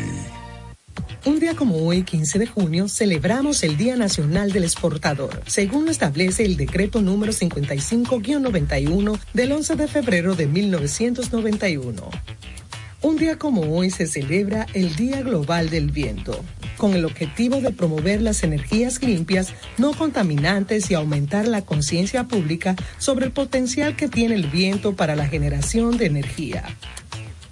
Un 1.25 1.41
día 1.41 1.55
como 1.55 1.77
hoy, 1.87 2.03
15 2.03 2.39
de 2.39 2.47
junio, 2.47 2.87
celebramos 2.87 3.63
el 3.63 3.79
Día 3.79 3.97
Nacional 3.97 4.53
del 4.53 4.65
Exportador, 4.65 5.43
según 5.47 5.87
lo 5.87 5.91
establece 5.91 6.45
el 6.45 6.59
decreto 6.59 7.01
número 7.01 7.33
55-91 7.33 9.19
del 9.33 9.53
11 9.53 9.77
de 9.77 9.89
febrero 9.89 10.35
de 10.35 10.47
1991. 10.49 12.11
Un 13.01 13.17
día 13.17 13.39
como 13.39 13.63
hoy 13.77 13.91
se 13.91 14.09
celebra 14.09 14.67
el 14.75 14.97
Día 14.97 15.23
Global 15.23 15.71
del 15.71 15.93
Viento, 15.93 16.45
con 16.77 16.95
el 16.95 17.05
objetivo 17.05 17.61
de 17.61 17.71
promover 17.71 18.21
las 18.21 18.43
energías 18.43 19.01
limpias, 19.01 19.55
no 19.77 19.93
contaminantes 19.93 20.91
y 20.91 20.95
aumentar 20.95 21.47
la 21.47 21.63
conciencia 21.63 22.25
pública 22.25 22.75
sobre 22.99 23.27
el 23.27 23.33
potencial 23.33 23.95
que 23.95 24.09
tiene 24.09 24.35
el 24.35 24.49
viento 24.49 24.97
para 24.97 25.15
la 25.15 25.29
generación 25.29 25.97
de 25.97 26.07
energía. 26.07 26.65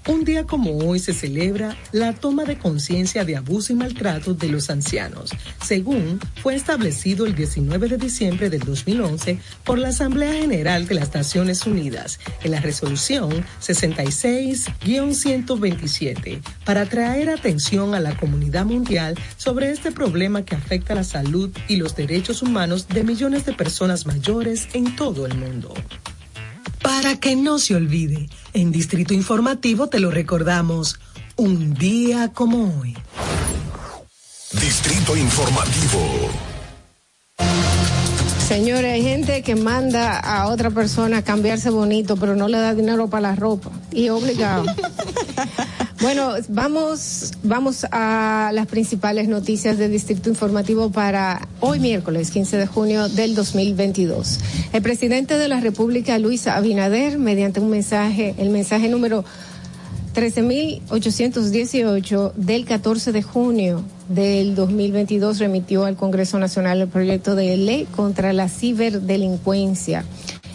Un 0.09 0.25
día 0.25 0.45
como 0.45 0.79
hoy 0.79 1.01
se 1.01 1.13
celebra 1.13 1.77
la 1.91 2.13
toma 2.13 2.45
de 2.45 2.57
conciencia 2.57 3.25
de 3.25 3.35
abuso 3.35 3.73
y 3.73 3.77
maltrato 3.77 4.35
de 4.35 4.49
los 4.49 4.71
ancianos, 4.71 5.33
según 5.65 6.21
fue 6.43 6.55
establecido 6.55 7.27
el 7.27 7.35
19 7.35 7.89
de 7.89 7.97
diciembre 7.97 8.49
del 8.49 8.61
2011 8.61 9.41
por 9.65 9.79
la 9.79 9.89
Asamblea 9.89 10.33
General 10.33 10.87
de 10.87 10.95
las 10.95 11.13
Naciones 11.13 11.67
Unidas 11.67 12.21
en 12.45 12.53
la 12.53 12.61
resolución 12.61 13.45
66-127 13.61 16.41
para 16.65 16.87
traer 16.87 17.29
atención 17.29 17.97
a 17.97 18.01
la 18.01 18.17
comunidad 18.17 18.65
mundial 18.65 19.19
sobre 19.37 19.73
este 19.73 19.91
problema 19.91 20.45
que 20.45 20.55
afecta 20.55 20.95
la 20.95 21.03
salud 21.03 21.51
y 21.67 21.75
los 21.77 21.97
derechos 21.97 22.43
humanos 22.43 22.87
de 22.87 23.03
millones 23.03 23.45
de 23.45 23.55
personas 23.55 24.07
mayores 24.07 24.69
en 24.73 24.95
todo 24.95 25.27
el 25.27 25.35
mundo. 25.35 25.75
Para 26.83 27.17
que 27.17 27.37
no 27.37 27.59
se 27.59 27.75
olvide, 27.75 28.29
en 28.53 28.73
Distrito 28.73 29.15
Informativo 29.15 29.89
te 29.89 30.01
lo 30.01 30.11
recordamos, 30.11 30.99
un 31.37 31.75
día 31.75 32.33
como 32.33 32.81
hoy. 32.81 32.97
Distrito 34.53 35.17
Informativo. 35.17 36.31
Señores, 38.47 38.93
hay 38.93 39.03
gente 39.03 39.43
que 39.43 39.57
manda 39.57 40.21
a 40.21 40.47
otra 40.47 40.71
persona 40.71 41.19
a 41.19 41.23
cambiarse 41.23 41.69
bonito, 41.69 42.17
pero 42.17 42.37
no 42.37 42.47
le 42.47 42.59
da 42.59 42.75
dinero 42.75 43.09
para 43.09 43.31
la 43.31 43.35
ropa. 43.35 43.73
Y 43.91 44.09
obligado. 44.09 44.65
bueno, 46.01 46.35
vamos, 46.49 47.33
vamos 47.43 47.87
a 47.91 48.51
las 48.53 48.67
principales 48.67 49.29
noticias 49.29 49.79
del 49.79 49.93
Distrito 49.93 50.29
Informativo 50.29 50.91
para 50.91 51.49
hoy 51.61 51.81
miércoles 51.81 52.31
15 52.31 52.59
de 52.59 52.67
junio 52.67 53.09
del 53.09 53.35
2022. 53.35 54.41
El 54.73 54.83
presidente 54.83 55.39
de 55.39 55.49
la 55.49 55.61
República, 55.61 56.19
Luis 56.19 56.49
Abinader, 56.49 57.19
mediante 57.19 57.61
un 57.61 57.71
mensaje, 57.71 58.35
el 58.39 58.51
mensaje 58.51 58.89
número 58.89 59.25
13.818 60.15 62.33
del 62.35 62.65
14 62.65 63.13
de 63.13 63.23
junio 63.23 63.85
del 64.09 64.55
2022 64.55 65.39
remitió 65.39 65.85
al 65.85 65.97
Congreso 65.97 66.39
Nacional 66.39 66.81
el 66.81 66.89
proyecto 66.89 67.35
de 67.35 67.57
ley 67.57 67.87
contra 67.95 68.33
la 68.33 68.49
ciberdelincuencia. 68.49 70.05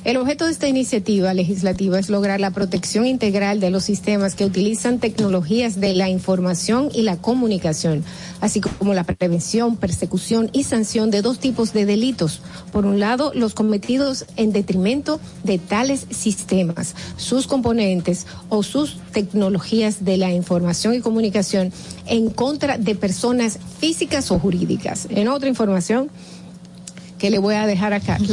El 0.04 0.18
objeto 0.18 0.46
de 0.46 0.52
esta 0.52 0.68
iniciativa 0.68 1.32
legislativa 1.36 2.00
es 2.00 2.10
lograr 2.10 2.40
la 2.40 2.50
protección 2.50 3.06
integral 3.06 3.60
de 3.60 3.70
los 3.70 3.84
sistemas 3.84 4.34
que 4.34 4.46
utilizan 4.46 4.98
tecnologías 4.98 5.80
de 5.80 5.94
la 5.94 6.10
información 6.10 6.90
y 6.92 7.04
la 7.04 7.18
comunicación, 7.18 8.04
así 8.40 8.62
como 8.62 8.96
la 8.96 9.04
prevención, 9.04 9.78
persecución 9.78 10.50
y 10.54 10.64
sanción 10.64 11.12
de 11.12 11.22
dos 11.22 11.38
tipos 11.38 11.72
de 11.74 11.86
delitos. 11.86 12.42
Por 12.72 12.88
un 12.88 13.00
lado, 13.00 13.32
los 13.36 13.54
cometidos 13.54 14.26
en 14.38 14.52
detrimento 14.52 15.20
de 15.44 15.60
tales 15.60 16.08
sistemas, 16.10 16.96
sus 17.18 17.46
componentes 17.46 18.26
o 18.50 18.64
sus 18.64 18.98
tecnologías 19.14 20.04
de 20.04 20.18
la 20.18 20.32
información 20.32 20.96
y 20.96 21.02
comunicación 21.02 21.72
en 22.08 22.32
contra 22.32 22.80
de 22.80 22.96
personas 22.96 23.60
físicas 23.80 24.32
o 24.32 24.40
jurídicas. 24.40 25.08
En 25.12 25.28
otra 25.28 25.48
información, 25.48 26.10
que 27.22 27.30
le 27.30 27.38
voy 27.38 27.54
a 27.54 27.68
dejar 27.68 27.94
acá. 27.94 28.18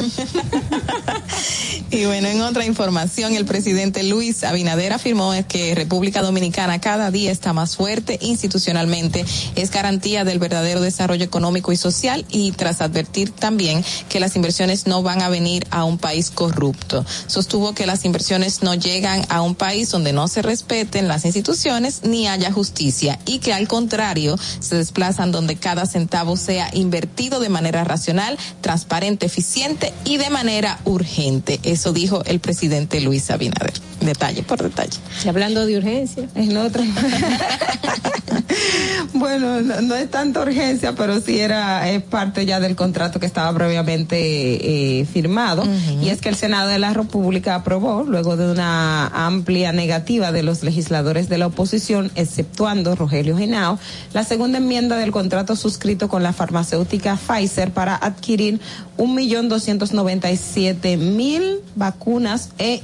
Y 1.90 2.04
bueno, 2.04 2.28
en 2.28 2.42
otra 2.42 2.66
información, 2.66 3.34
el 3.34 3.46
presidente 3.46 4.02
Luis 4.02 4.44
Abinader 4.44 4.92
afirmó 4.92 5.32
que 5.48 5.74
República 5.74 6.20
Dominicana 6.20 6.82
cada 6.82 7.10
día 7.10 7.32
está 7.32 7.54
más 7.54 7.76
fuerte 7.76 8.18
institucionalmente, 8.20 9.24
es 9.56 9.70
garantía 9.70 10.24
del 10.24 10.38
verdadero 10.38 10.82
desarrollo 10.82 11.24
económico 11.24 11.72
y 11.72 11.78
social 11.78 12.26
y 12.28 12.52
tras 12.52 12.82
advertir 12.82 13.30
también 13.30 13.82
que 14.10 14.20
las 14.20 14.36
inversiones 14.36 14.86
no 14.86 15.02
van 15.02 15.22
a 15.22 15.30
venir 15.30 15.66
a 15.70 15.84
un 15.84 15.96
país 15.96 16.30
corrupto. 16.30 17.06
Sostuvo 17.26 17.72
que 17.74 17.86
las 17.86 18.04
inversiones 18.04 18.62
no 18.62 18.74
llegan 18.74 19.24
a 19.30 19.40
un 19.40 19.54
país 19.54 19.90
donde 19.90 20.12
no 20.12 20.28
se 20.28 20.42
respeten 20.42 21.08
las 21.08 21.24
instituciones 21.24 22.02
ni 22.02 22.28
haya 22.28 22.52
justicia 22.52 23.18
y 23.24 23.38
que 23.38 23.54
al 23.54 23.66
contrario 23.66 24.36
se 24.60 24.76
desplazan 24.76 25.32
donde 25.32 25.56
cada 25.56 25.86
centavo 25.86 26.36
sea 26.36 26.68
invertido 26.74 27.40
de 27.40 27.48
manera 27.48 27.84
racional, 27.84 28.36
transparente, 28.60 29.24
eficiente 29.24 29.94
y 30.04 30.18
de 30.18 30.28
manera 30.28 30.80
urgente. 30.84 31.60
Eso 31.78 31.92
dijo 31.92 32.24
el 32.24 32.40
presidente 32.40 33.00
Luis 33.00 33.30
Abinader. 33.30 33.72
Detalle 34.00 34.42
por 34.42 34.60
detalle. 34.60 34.98
Y 35.24 35.28
hablando 35.28 35.64
de 35.64 35.78
urgencia. 35.78 36.28
En 36.34 36.56
otra. 36.56 36.82
bueno, 39.14 39.60
no, 39.60 39.80
no 39.80 39.94
es 39.94 40.10
tanta 40.10 40.40
urgencia, 40.40 40.96
pero 40.96 41.20
sí 41.20 41.38
era 41.38 41.88
es 41.88 42.02
parte 42.02 42.46
ya 42.46 42.58
del 42.58 42.74
contrato 42.74 43.20
que 43.20 43.26
estaba 43.26 43.56
previamente 43.56 45.00
eh, 45.00 45.04
firmado. 45.04 45.62
Y 46.02 46.08
es 46.08 46.20
que 46.20 46.28
el 46.28 46.34
Senado 46.34 46.68
de 46.68 46.80
la 46.80 46.94
República 46.94 47.54
aprobó, 47.54 48.02
luego 48.02 48.36
de 48.36 48.50
una 48.50 49.06
amplia 49.06 49.70
negativa 49.70 50.32
de 50.32 50.42
los 50.42 50.64
legisladores 50.64 51.28
de 51.28 51.38
la 51.38 51.46
oposición, 51.46 52.10
exceptuando 52.16 52.96
Rogelio 52.96 53.38
Genao, 53.38 53.78
la 54.14 54.24
segunda 54.24 54.58
enmienda 54.58 54.96
del 54.96 55.12
contrato 55.12 55.54
suscrito 55.54 56.08
con 56.08 56.24
la 56.24 56.32
farmacéutica 56.32 57.16
Pfizer 57.16 57.70
para 57.70 57.94
adquirir 57.94 58.60
un 58.96 59.14
millón 59.14 59.48
doscientos 59.48 59.92
noventa 59.92 60.32
y 60.32 60.36
siete 60.36 60.96
mil 60.96 61.60
vacunas 61.76 62.50
e, 62.58 62.80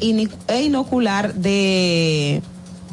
e 0.49 0.63
inocular 0.63 1.35
de 1.35 2.43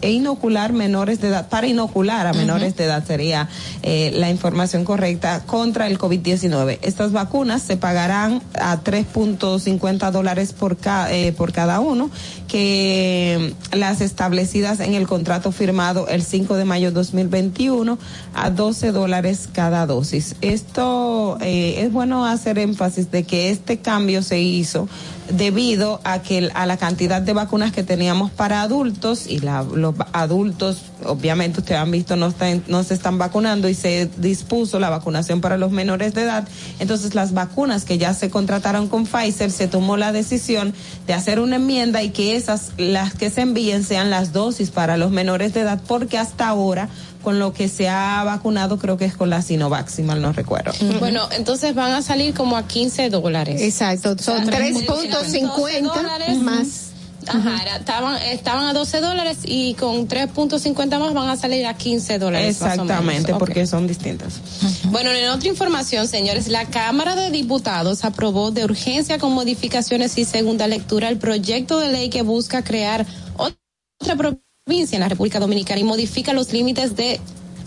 e 0.03 0.13
inocular 0.13 0.73
menores 0.73 1.21
de 1.21 1.27
edad, 1.27 1.47
para 1.47 1.67
inocular 1.67 2.25
a 2.25 2.33
menores 2.33 2.75
de 2.75 2.85
edad 2.85 3.05
sería 3.05 3.47
eh, 3.83 4.11
la 4.15 4.31
información 4.31 4.83
correcta 4.83 5.43
contra 5.45 5.85
el 5.85 5.99
COVID-19. 5.99 6.79
Estas 6.81 7.11
vacunas 7.11 7.61
se 7.61 7.77
pagarán 7.77 8.41
a 8.59 8.79
3.50 8.83 10.09
dólares 10.11 10.53
por, 10.53 10.77
ca- 10.77 11.13
eh, 11.13 11.33
por 11.33 11.51
cada 11.51 11.79
uno, 11.81 12.09
que 12.51 13.55
las 13.71 14.01
establecidas 14.01 14.81
en 14.81 14.93
el 14.93 15.07
contrato 15.07 15.53
firmado 15.53 16.07
el 16.09 16.21
5 16.21 16.55
de 16.57 16.65
mayo 16.65 16.91
2021 16.91 17.97
a 18.33 18.49
12 18.49 18.91
dólares 18.91 19.47
cada 19.53 19.85
dosis. 19.85 20.35
Esto 20.41 21.37
eh, 21.39 21.75
es 21.81 21.93
bueno 21.93 22.25
hacer 22.25 22.59
énfasis 22.59 23.09
de 23.09 23.23
que 23.23 23.51
este 23.51 23.79
cambio 23.79 24.21
se 24.21 24.41
hizo 24.41 24.89
debido 25.31 26.01
a 26.03 26.21
que 26.21 26.49
a 26.53 26.65
la 26.65 26.75
cantidad 26.75 27.21
de 27.21 27.31
vacunas 27.31 27.71
que 27.71 27.83
teníamos 27.83 28.31
para 28.31 28.61
adultos 28.63 29.27
y 29.27 29.39
la- 29.39 29.63
los 29.63 29.95
adultos, 30.11 30.81
obviamente 31.05 31.59
ustedes 31.59 31.81
han 31.81 31.91
visto, 31.91 32.15
no, 32.15 32.27
están, 32.27 32.63
no 32.67 32.83
se 32.83 32.93
están 32.93 33.17
vacunando 33.17 33.69
y 33.69 33.73
se 33.73 34.09
dispuso 34.17 34.79
la 34.79 34.89
vacunación 34.89 35.41
para 35.41 35.57
los 35.57 35.71
menores 35.71 36.13
de 36.13 36.23
edad. 36.23 36.47
Entonces 36.79 37.15
las 37.15 37.33
vacunas 37.33 37.85
que 37.85 37.97
ya 37.97 38.13
se 38.13 38.29
contrataron 38.29 38.87
con 38.87 39.05
Pfizer, 39.05 39.51
se 39.51 39.67
tomó 39.67 39.97
la 39.97 40.11
decisión 40.11 40.73
de 41.07 41.13
hacer 41.13 41.39
una 41.39 41.57
enmienda 41.57 42.03
y 42.03 42.09
que 42.09 42.35
esas, 42.35 42.71
las 42.77 43.13
que 43.13 43.29
se 43.29 43.41
envíen 43.41 43.83
sean 43.83 44.09
las 44.09 44.33
dosis 44.33 44.71
para 44.71 44.97
los 44.97 45.11
menores 45.11 45.53
de 45.53 45.61
edad, 45.61 45.81
porque 45.87 46.17
hasta 46.17 46.47
ahora 46.47 46.89
con 47.21 47.39
lo 47.39 47.53
que 47.53 47.69
se 47.69 47.87
ha 47.87 48.23
vacunado 48.23 48.77
creo 48.79 48.97
que 48.97 49.05
es 49.05 49.15
con 49.15 49.29
la 49.29 49.41
Sinovac, 49.41 49.87
si 49.87 50.03
mal 50.03 50.21
no 50.21 50.33
recuerdo. 50.33 50.71
Bueno, 50.99 51.27
entonces 51.37 51.75
van 51.75 51.91
a 51.91 52.01
salir 52.01 52.33
como 52.33 52.57
a 52.57 52.67
15 52.67 53.09
dólares. 53.09 53.61
Exacto, 53.61 54.17
son 54.17 54.47
3.50 54.47 56.37
más. 56.37 56.80
Ajá, 57.27 57.77
estaban, 57.77 58.21
estaban 58.21 58.67
a 58.67 58.73
12 58.73 59.01
dólares 59.01 59.37
y 59.43 59.73
con 59.75 60.07
3.50 60.07 60.99
más 60.99 61.13
van 61.13 61.29
a 61.29 61.37
salir 61.37 61.65
a 61.65 61.75
15 61.75 62.19
dólares. 62.19 62.61
Exactamente, 62.61 63.33
porque 63.35 63.67
son 63.67 63.87
distintas. 63.87 64.39
Bueno, 64.85 65.11
en 65.11 65.29
otra 65.29 65.47
información, 65.47 66.07
señores, 66.07 66.47
la 66.47 66.65
Cámara 66.65 67.15
de 67.15 67.31
Diputados 67.31 68.03
aprobó 68.05 68.51
de 68.51 68.65
urgencia 68.65 69.19
con 69.19 69.33
modificaciones 69.33 70.17
y 70.17 70.25
segunda 70.25 70.67
lectura 70.67 71.09
el 71.09 71.17
proyecto 71.17 71.79
de 71.79 71.91
ley 71.91 72.09
que 72.09 72.21
busca 72.21 72.63
crear 72.63 73.05
otra 73.37 74.15
provincia 74.15 74.95
en 74.95 75.01
la 75.01 75.09
República 75.09 75.39
Dominicana 75.39 75.79
y 75.79 75.83
modifica 75.83 76.33
los 76.33 76.51
límites 76.53 76.95
de 76.95 77.19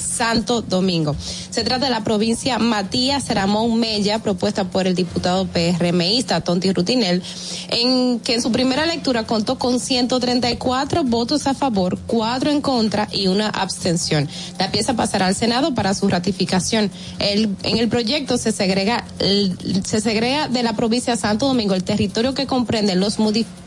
Santo 0.05 0.63
Domingo. 0.63 1.17
Se 1.51 1.65
trata 1.65 1.87
de 1.87 1.91
la 1.91 2.05
provincia 2.05 2.59
Matías 2.59 3.29
Ramón 3.29 3.79
Mella, 3.81 4.19
propuesta 4.21 4.65
por 4.65 4.87
el 4.87 4.95
diputado 4.95 5.47
PRMista 5.47 6.41
Tonti 6.43 6.73
Rutinel, 6.73 7.23
en 7.71 8.21
que 8.21 8.35
en 8.35 8.43
su 8.43 8.53
primera 8.53 8.87
lectura 8.87 9.25
contó 9.27 9.59
con 9.59 9.81
134 9.81 11.05
votos 11.05 11.47
a 11.47 11.55
favor, 11.55 11.99
cuatro 12.07 12.51
en 12.51 12.61
contra 12.61 13.09
y 13.13 13.27
una 13.27 13.49
abstención. 13.49 14.29
La 14.59 14.71
pieza 14.71 14.95
pasará 14.95 15.27
al 15.27 15.35
Senado 15.35 15.75
para 15.75 15.95
su 15.95 16.09
ratificación. 16.09 16.91
El- 17.19 17.57
en 17.63 17.79
el 17.79 17.89
proyecto 17.89 18.37
se 18.39 18.53
segrega, 18.53 19.05
se 19.85 20.01
segrega 20.01 20.49
de 20.49 20.63
la 20.63 20.75
provincia 20.75 21.17
Santo 21.17 21.47
Domingo 21.47 21.75
el 21.75 21.85
territorio 21.85 22.35
que 22.35 22.47
comprende 22.47 22.95
los, 22.95 23.17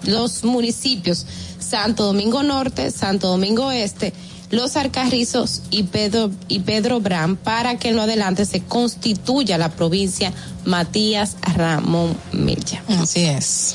los 0.03 0.43
municipios 0.43 1.25
Santo 1.59 2.03
Domingo 2.05 2.43
Norte, 2.43 2.91
Santo 2.91 3.27
Domingo 3.27 3.71
Este, 3.71 4.13
los 4.49 4.77
Arcarrizos 4.77 5.63
y 5.71 5.83
Pedro, 5.83 6.31
y 6.47 6.59
Pedro 6.59 6.99
Bran 6.99 7.35
para 7.35 7.77
que 7.77 7.89
en 7.89 7.95
lo 7.95 8.03
adelante 8.03 8.45
se 8.45 8.61
constituya 8.61 9.57
la 9.57 9.69
provincia 9.69 10.33
Matías 10.65 11.37
Ramón 11.55 12.15
Mella. 12.31 12.83
Así 12.99 13.25
es. 13.25 13.73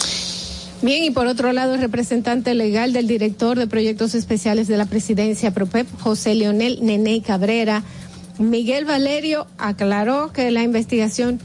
Bien, 0.82 1.04
y 1.04 1.10
por 1.10 1.28
otro 1.28 1.52
lado, 1.52 1.74
el 1.74 1.80
representante 1.80 2.54
legal 2.54 2.92
del 2.92 3.06
director 3.06 3.56
de 3.56 3.68
proyectos 3.68 4.16
especiales 4.16 4.66
de 4.66 4.76
la 4.76 4.86
presidencia 4.86 5.52
PROPEP, 5.52 5.86
José 6.00 6.34
Leonel 6.34 6.80
Nene 6.82 7.22
Cabrera, 7.22 7.84
Miguel 8.38 8.84
Valerio, 8.84 9.46
aclaró 9.58 10.32
que 10.32 10.50
la 10.50 10.62
investigación 10.62 11.38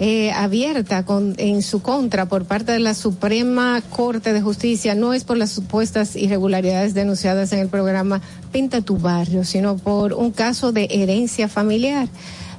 eh, 0.00 0.30
abierta 0.30 1.04
con, 1.04 1.34
en 1.38 1.62
su 1.62 1.82
contra 1.82 2.26
por 2.26 2.44
parte 2.44 2.72
de 2.72 2.78
la 2.78 2.94
Suprema 2.94 3.82
Corte 3.90 4.32
de 4.32 4.40
Justicia 4.40 4.94
no 4.94 5.12
es 5.12 5.24
por 5.24 5.36
las 5.36 5.50
supuestas 5.50 6.14
irregularidades 6.14 6.94
denunciadas 6.94 7.52
en 7.52 7.58
el 7.58 7.68
programa 7.68 8.20
Pinta 8.52 8.80
tu 8.80 8.96
barrio, 8.96 9.44
sino 9.44 9.76
por 9.76 10.12
un 10.12 10.30
caso 10.30 10.72
de 10.72 10.88
herencia 10.90 11.48
familiar. 11.48 12.08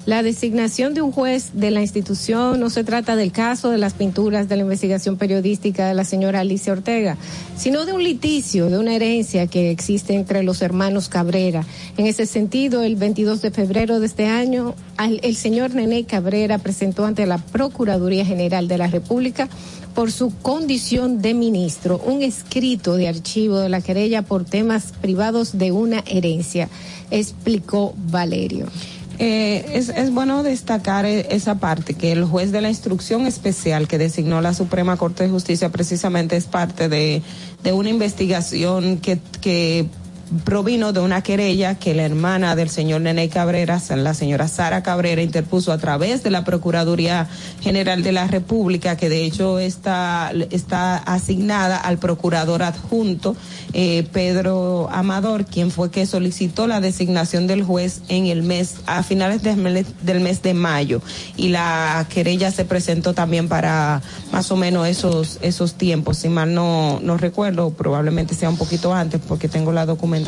La 0.10 0.24
designación 0.24 0.96
de 0.96 1.04
un 1.04 1.12
juez 1.12 1.52
de 1.54 1.70
la 1.70 1.82
institución 1.82 2.60
no 2.60 2.72
se 2.72 2.84
trata 2.84 3.16
del 3.16 3.32
caso 3.32 3.70
de 3.70 3.78
las 3.78 3.94
pinturas 3.94 4.50
de 4.50 4.56
la 4.56 4.64
investigación 4.64 5.18
periodística 5.18 5.88
de 5.88 5.94
la 5.94 6.04
señora 6.04 6.40
Alicia 6.40 6.74
Ortega, 6.74 7.16
sino 7.56 7.86
de 7.86 7.94
un 7.94 8.04
litigio, 8.04 8.72
de 8.72 8.80
una 8.80 8.96
herencia 8.96 9.46
que 9.46 9.70
existe 9.70 10.16
entre 10.16 10.42
los 10.42 10.64
hermanos 10.64 11.10
Cabrera. 11.10 11.64
En 11.96 12.08
ese 12.08 12.26
sentido, 12.26 12.82
el 12.82 12.96
22 12.96 13.44
de 13.44 13.52
febrero 13.52 14.00
de 14.00 14.08
este 14.08 14.26
año, 14.26 14.74
el 14.98 15.36
señor 15.36 15.76
Nené 15.76 16.06
Cabrera 16.06 16.58
presentó 16.58 17.06
ante 17.06 17.28
la 17.28 17.38
Procuraduría 17.38 18.26
General 18.26 18.68
de 18.68 18.80
la 18.80 18.88
República 18.88 19.48
por 19.94 20.12
su 20.12 20.34
condición 20.42 21.22
de 21.22 21.36
ministro 21.36 22.02
un 22.04 22.24
escrito 22.24 22.96
de 22.96 23.10
archivo 23.10 23.60
de 23.60 23.70
la 23.70 23.82
querella 23.82 24.24
por 24.24 24.44
temas 24.44 24.92
privados 25.02 25.60
de 25.60 25.72
una 25.72 26.04
herencia, 26.08 26.68
explicó 27.12 27.94
Valerio. 28.10 28.66
Eh, 29.22 29.72
es, 29.74 29.90
es 29.90 30.14
bueno 30.14 30.44
destacar 30.44 31.06
eh, 31.06 31.28
esa 31.32 31.56
parte, 31.56 31.94
que 31.94 32.14
el 32.14 32.24
juez 32.24 32.54
de 32.54 32.62
la 32.62 32.70
instrucción 32.70 33.28
especial 33.28 33.86
que 33.90 33.98
designó 33.98 34.40
la 34.40 34.54
Suprema 34.54 34.96
Corte 34.96 35.24
de 35.24 35.30
Justicia 35.30 35.70
precisamente 35.70 36.38
es 36.38 36.46
parte 36.46 36.88
de, 36.88 37.22
de 37.62 37.74
una 37.74 37.90
investigación 37.90 38.98
que, 38.98 39.20
que 39.42 39.88
provino 40.44 40.94
de 40.94 41.00
una 41.00 41.22
querella 41.22 41.76
que 41.76 41.94
la 41.94 42.04
hermana 42.04 42.56
del 42.56 42.70
señor 42.70 43.02
Nene 43.02 43.30
Cabrera, 43.30 43.82
la 43.96 44.14
señora 44.14 44.48
Sara 44.48 44.84
Cabrera, 44.84 45.22
interpuso 45.22 45.72
a 45.72 45.78
través 45.78 46.24
de 46.24 46.30
la 46.30 46.44
Procuraduría 46.44 47.28
General 47.62 48.04
de 48.04 48.12
la 48.12 48.28
República, 48.28 48.98
que 48.98 49.10
de 49.10 49.26
hecho 49.26 49.60
está, 49.60 50.32
está 50.52 50.98
asignada 50.98 51.78
al 51.78 51.98
procurador 51.98 52.64
adjunto 52.64 53.36
eh, 53.74 54.08
Pedro 54.12 54.90
Amador, 54.92 55.46
quien 55.46 55.72
fue 55.72 55.92
que 55.92 56.06
solicitó 56.06 56.68
la 56.68 56.82
designación 56.82 57.48
del 57.48 57.64
juez 57.64 58.02
en 58.08 58.26
el 58.28 58.44
mes, 58.44 58.78
a 58.86 59.04
finales 59.04 59.44
del 59.44 60.20
mes, 60.22 60.42
de 60.42 60.54
mayo. 60.54 61.02
Y 61.38 61.50
la 61.50 62.06
querella 62.10 62.52
se 62.52 62.66
presentó 62.66 63.14
también 63.14 63.48
para 63.48 64.02
más 64.32 64.52
o 64.52 64.56
menos 64.56 64.88
esos, 64.88 65.40
esos 65.42 65.74
tiempos, 65.74 66.18
si 66.18 66.30
mal 66.30 66.54
no, 66.54 67.00
no 67.02 67.18
recuerdo, 67.18 67.72
probablemente 67.72 68.36
sea 68.36 68.50
un 68.50 68.58
poquito 68.58 68.94
antes 68.94 69.22
porque 69.28 69.48
tengo 69.48 69.72
la 69.72 69.86
documentación, 69.86 70.19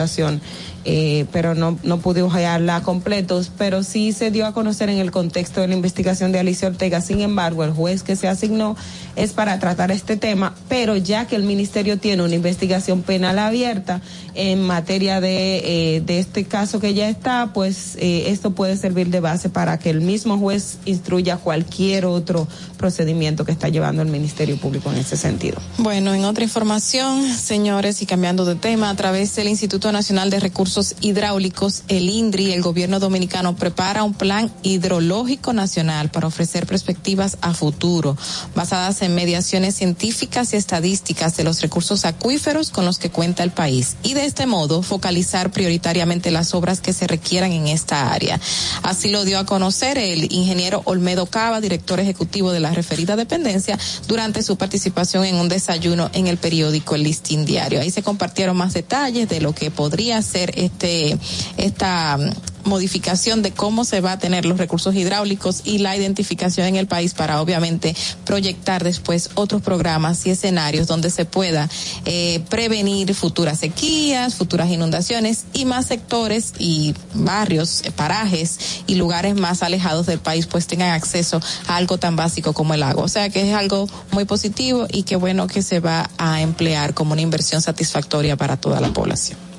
eh, 0.84 1.26
pero 1.32 1.54
no, 1.54 1.78
no 1.84 2.00
pude 2.00 2.28
hallarla 2.28 2.82
completos, 2.82 3.52
pero 3.58 3.84
sí 3.84 4.14
se 4.14 4.32
dio 4.32 4.48
a 4.48 4.54
conocer 4.54 4.90
en 4.90 4.98
el 4.98 5.12
contexto 5.12 5.62
de 5.62 5.68
la 5.68 5.76
investigación 5.76 6.32
de 6.32 6.40
Alicia 6.40 6.68
Ortega. 6.68 7.02
Sin 7.02 7.22
embargo, 7.22 7.64
el 7.64 7.72
juez 7.72 8.04
que 8.04 8.16
se 8.16 8.28
asignó 8.28 8.76
es 9.16 9.34
para 9.34 9.60
tratar 9.60 9.92
este 9.92 10.18
tema, 10.18 10.56
pero 10.70 10.98
ya 10.98 11.28
que 11.28 11.36
el 11.36 11.44
ministerio 11.44 12.00
tiene 12.00 12.24
una 12.24 12.36
investigación 12.36 13.04
penal 13.04 13.38
abierta 13.38 14.02
en 14.34 14.64
materia 14.64 15.22
de, 15.22 15.96
eh, 15.96 16.02
de 16.02 16.20
este 16.20 16.46
caso 16.46 16.80
que 16.80 16.94
ya 16.94 17.10
está, 17.10 17.52
pues 17.54 17.96
eh, 18.00 18.26
esto 18.28 18.52
puede 18.52 18.78
servir 18.78 19.10
de 19.10 19.20
base 19.20 19.50
para 19.50 19.78
que 19.78 19.90
el 19.90 20.02
mismo 20.02 20.38
juez 20.38 20.78
instruya 20.86 21.38
cualquier 21.38 22.06
otro 22.06 22.48
procedimiento 22.78 23.46
que 23.46 23.52
está 23.52 23.70
llevando 23.70 24.02
el 24.02 24.08
Ministerio 24.08 24.58
Público 24.58 24.92
en 24.92 24.98
ese 24.98 25.18
sentido. 25.18 25.60
Bueno, 25.78 26.14
en 26.14 26.26
otra 26.26 26.44
información, 26.44 27.28
señores, 27.34 28.02
y 28.02 28.06
cambiando 28.06 28.46
de 28.46 28.56
tema, 28.56 28.90
a 28.90 28.96
través 28.96 29.36
del 29.36 29.48
Instituto 29.48 29.81
Nacional 29.90 30.30
de 30.30 30.40
Recursos 30.40 30.96
Hidráulicos, 31.02 31.84
el 31.88 32.10
INDRI, 32.10 32.52
el 32.52 32.62
gobierno 32.62 33.00
dominicano 33.00 33.56
prepara 33.56 34.04
un 34.04 34.14
plan 34.14 34.52
hidrológico 34.62 35.54
nacional 35.54 36.12
para 36.12 36.28
ofrecer 36.28 36.68
perspectivas 36.68 37.38
a 37.42 37.54
futuro, 37.56 38.16
basadas 38.54 39.02
en 39.02 39.16
mediaciones 39.16 39.76
científicas 39.76 40.54
y 40.54 40.58
estadísticas 40.58 41.36
de 41.38 41.46
los 41.46 41.62
recursos 41.62 42.06
acuíferos 42.06 42.70
con 42.70 42.86
los 42.86 43.00
que 43.00 43.10
cuenta 43.10 43.44
el 43.44 43.52
país 43.52 43.96
y 44.04 44.14
de 44.14 44.26
este 44.26 44.46
modo 44.46 44.84
focalizar 44.84 45.52
prioritariamente 45.52 46.30
las 46.30 46.54
obras 46.54 46.82
que 46.82 46.94
se 46.94 47.08
requieran 47.08 47.52
en 47.52 47.68
esta 47.68 48.12
área. 48.12 48.40
Así 48.84 49.10
lo 49.10 49.26
dio 49.26 49.40
a 49.40 49.46
conocer 49.46 49.98
el 49.98 50.32
ingeniero 50.32 50.82
Olmedo 50.86 51.26
Cava, 51.26 51.62
director 51.62 52.00
ejecutivo 52.00 52.52
de 52.52 52.60
la 52.60 52.72
referida 52.72 53.16
dependencia, 53.16 53.80
durante 54.08 54.44
su 54.44 54.58
participación 54.58 55.26
en 55.26 55.38
un 55.38 55.50
desayuno 55.50 56.10
en 56.14 56.28
el 56.28 56.38
periódico 56.38 56.96
El 56.96 57.04
Listín 57.04 57.46
Diario. 57.46 57.82
Ahí 57.82 57.90
se 57.90 58.04
compartieron 58.04 58.58
más 58.58 58.74
detalles 58.74 59.30
de 59.30 59.42
lo 59.42 59.56
que 59.56 59.71
podría 59.72 60.22
ser 60.22 60.54
este 60.56 61.18
esta 61.58 62.18
modificación 62.66 63.42
de 63.42 63.52
cómo 63.52 63.86
se 63.86 64.02
va 64.02 64.14
a 64.14 64.20
tener 64.20 64.46
los 64.46 64.58
recursos 64.58 64.96
hidráulicos 64.96 65.62
y 65.66 65.80
la 65.80 65.96
identificación 65.96 66.68
en 66.68 66.76
el 66.76 66.88
país 66.88 67.14
para 67.14 67.42
obviamente 67.42 67.96
proyectar 68.26 68.84
después 68.84 69.32
otros 69.36 69.62
programas 69.62 70.26
y 70.26 70.32
escenarios 70.32 70.88
donde 70.88 71.10
se 71.10 71.26
pueda 71.26 71.70
eh, 72.06 72.44
prevenir 72.50 73.14
futuras 73.14 73.60
sequías, 73.60 74.36
futuras 74.36 74.70
inundaciones 74.70 75.46
y 75.54 75.66
más 75.66 75.88
sectores 75.88 76.54
y 76.60 76.94
barrios, 77.14 77.82
eh, 77.84 77.92
parajes 77.92 78.84
y 78.88 78.96
lugares 78.96 79.36
más 79.36 79.64
alejados 79.64 80.06
del 80.06 80.20
país 80.20 80.48
pues 80.48 80.68
tengan 80.68 80.92
acceso 80.92 81.42
a 81.68 81.76
algo 81.76 81.98
tan 81.98 82.16
básico 82.16 82.54
como 82.54 82.74
el 82.74 82.84
agua. 82.84 83.04
O 83.04 83.08
sea 83.08 83.30
que 83.30 83.50
es 83.50 83.56
algo 83.56 83.88
muy 84.12 84.26
positivo 84.26 84.88
y 84.92 85.04
qué 85.04 85.16
bueno 85.16 85.48
que 85.48 85.62
se 85.62 85.80
va 85.80 86.10
a 86.18 86.42
emplear 86.42 86.94
como 86.94 87.14
una 87.14 87.22
inversión 87.22 87.62
satisfactoria 87.62 88.36
para 88.36 88.58
toda 88.58 88.80
la 88.82 88.90
población. 88.94 89.52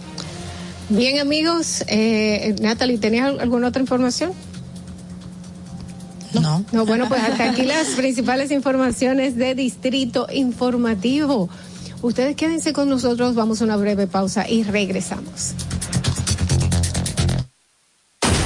Bien, 0.92 1.20
amigos, 1.20 1.82
eh, 1.88 2.54
Natalie, 2.60 2.98
¿tenías 2.98 3.38
alguna 3.40 3.68
otra 3.68 3.80
información? 3.80 4.32
No. 6.34 6.66
No, 6.70 6.84
bueno, 6.84 7.08
pues 7.08 7.22
hasta 7.22 7.50
aquí 7.50 7.62
las 7.62 7.86
principales 7.96 8.50
informaciones 8.50 9.34
de 9.36 9.54
Distrito 9.54 10.26
Informativo. 10.30 11.48
Ustedes 12.02 12.36
quédense 12.36 12.74
con 12.74 12.90
nosotros, 12.90 13.34
vamos 13.34 13.62
a 13.62 13.64
una 13.64 13.76
breve 13.78 14.06
pausa 14.06 14.46
y 14.46 14.64
regresamos. 14.64 15.54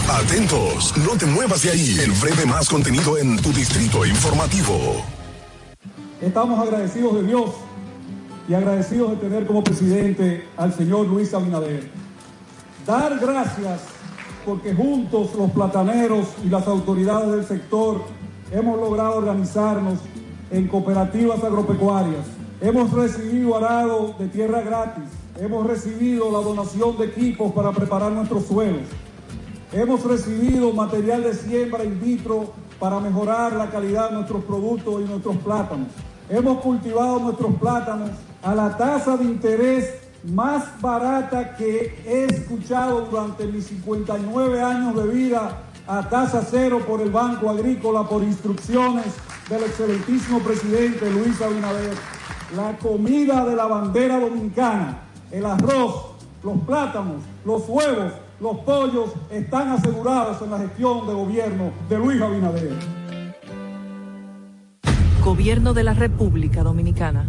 Atentos, 0.09 0.97
no 0.99 1.19
te 1.19 1.27
muevas 1.27 1.63
de 1.63 1.71
ahí. 1.71 1.99
El 1.99 2.13
breve 2.13 2.47
más 2.47 2.69
contenido 2.69 3.19
en 3.19 3.37
tu 3.39 3.53
distrito 3.53 4.07
informativo. 4.07 5.05
Estamos 6.21 6.61
agradecidos 6.61 7.17
de 7.17 7.23
Dios 7.25 7.51
y 8.49 8.55
agradecidos 8.55 9.11
de 9.11 9.17
tener 9.17 9.47
como 9.47 9.65
presidente 9.65 10.47
al 10.57 10.73
señor 10.73 11.09
Luis 11.09 11.35
Abinader. 11.35 12.06
Dar 12.87 13.19
gracias 13.19 13.81
porque 14.45 14.73
juntos 14.73 15.35
los 15.37 15.51
plataneros 15.51 16.29
y 16.45 16.49
las 16.49 16.69
autoridades 16.69 17.33
del 17.33 17.45
sector 17.45 18.03
hemos 18.53 18.79
logrado 18.79 19.17
organizarnos 19.17 19.99
en 20.53 20.69
cooperativas 20.69 21.43
agropecuarias. 21.43 22.25
Hemos 22.61 22.93
recibido 22.93 23.57
arado 23.57 24.15
de 24.21 24.29
tierra 24.29 24.61
gratis. 24.61 25.03
Hemos 25.41 25.67
recibido 25.67 26.31
la 26.31 26.39
donación 26.39 26.97
de 26.97 27.07
equipos 27.07 27.53
para 27.53 27.73
preparar 27.73 28.13
nuestros 28.13 28.47
suelos. 28.47 28.83
Hemos 29.73 30.05
recibido 30.05 30.73
material 30.73 31.25
de 31.25 31.35
siembra 31.35 31.83
in 31.83 32.01
vitro 32.01 32.53
para 32.79 33.01
mejorar 33.01 33.55
la 33.55 33.69
calidad 33.69 34.11
de 34.11 34.15
nuestros 34.15 34.45
productos 34.45 35.03
y 35.03 35.11
nuestros 35.11 35.37
plátanos. 35.39 35.89
Hemos 36.31 36.61
cultivado 36.61 37.19
nuestros 37.19 37.53
plátanos 37.57 38.11
a 38.45 38.55
la 38.55 38.77
tasa 38.77 39.17
de 39.17 39.25
interés 39.25 40.06
más 40.25 40.81
barata 40.81 41.57
que 41.57 42.03
he 42.07 42.25
escuchado 42.25 43.03
durante 43.03 43.47
mis 43.47 43.67
59 43.67 44.63
años 44.63 44.97
de 44.97 45.07
vida 45.07 45.63
a 45.87 46.09
tasa 46.09 46.45
cero 46.49 46.81
por 46.87 47.01
el 47.01 47.11
Banco 47.11 47.49
Agrícola 47.49 48.09
por 48.09 48.23
instrucciones 48.23 49.07
del 49.49 49.63
excelentísimo 49.63 50.41
presidente 50.41 51.11
Luis 51.11 51.41
Abinader. 51.41 51.95
La 52.57 52.77
comida 52.79 53.45
de 53.45 53.57
la 53.57 53.67
bandera 53.67 54.19
dominicana, 54.19 54.99
el 55.31 55.47
arroz, 55.47 56.13
los 56.43 56.59
plátanos, 56.61 57.23
los 57.45 57.69
huevos, 57.69 58.13
los 58.41 58.59
pollos 58.59 59.13
están 59.31 59.71
asegurados 59.71 60.43
en 60.43 60.51
la 60.51 60.59
gestión 60.59 61.07
de 61.07 61.15
gobierno 61.15 61.71
de 61.89 61.99
Luis 61.99 62.21
Abinader. 62.21 62.75
Gobierno 65.25 65.75
de 65.75 65.85
la 65.85 65.95
República 65.95 66.63
Dominicana. 66.63 67.29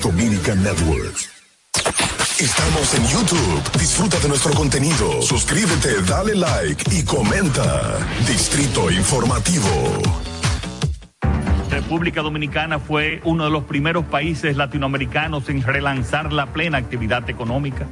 Dominican 0.00 0.62
Networks. 0.62 1.30
Estamos 2.38 2.94
en 2.94 3.06
YouTube. 3.06 3.78
Disfruta 3.78 4.18
de 4.20 4.28
nuestro 4.28 4.52
contenido. 4.54 5.20
Suscríbete, 5.20 6.00
dale 6.08 6.34
like 6.34 6.84
y 6.96 7.04
comenta. 7.04 7.98
Distrito 8.26 8.90
Informativo. 8.90 9.66
República 11.70 12.22
Dominicana 12.22 12.78
fue 12.78 13.20
uno 13.24 13.44
de 13.44 13.50
los 13.50 13.64
primeros 13.64 14.06
países 14.06 14.56
latinoamericanos 14.56 15.48
en 15.50 15.62
relanzar 15.62 16.32
la 16.32 16.46
plena 16.46 16.78
actividad 16.78 17.28
económica, 17.28 17.86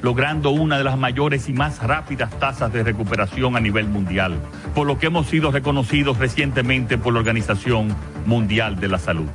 logrando 0.00 0.50
una 0.50 0.78
de 0.78 0.84
las 0.84 0.96
mayores 0.96 1.48
y 1.48 1.52
más 1.52 1.82
rápidas 1.82 2.30
tasas 2.38 2.72
de 2.72 2.82
recuperación 2.82 3.56
a 3.56 3.60
nivel 3.60 3.86
mundial, 3.86 4.38
por 4.74 4.86
lo 4.86 4.98
que 4.98 5.06
hemos 5.06 5.26
sido 5.26 5.50
reconocidos 5.50 6.18
recientemente 6.18 6.96
por 6.96 7.12
la 7.12 7.20
Organización 7.20 7.94
Mundial 8.24 8.80
de 8.80 8.88
la 8.88 8.98
Salud. 8.98 9.28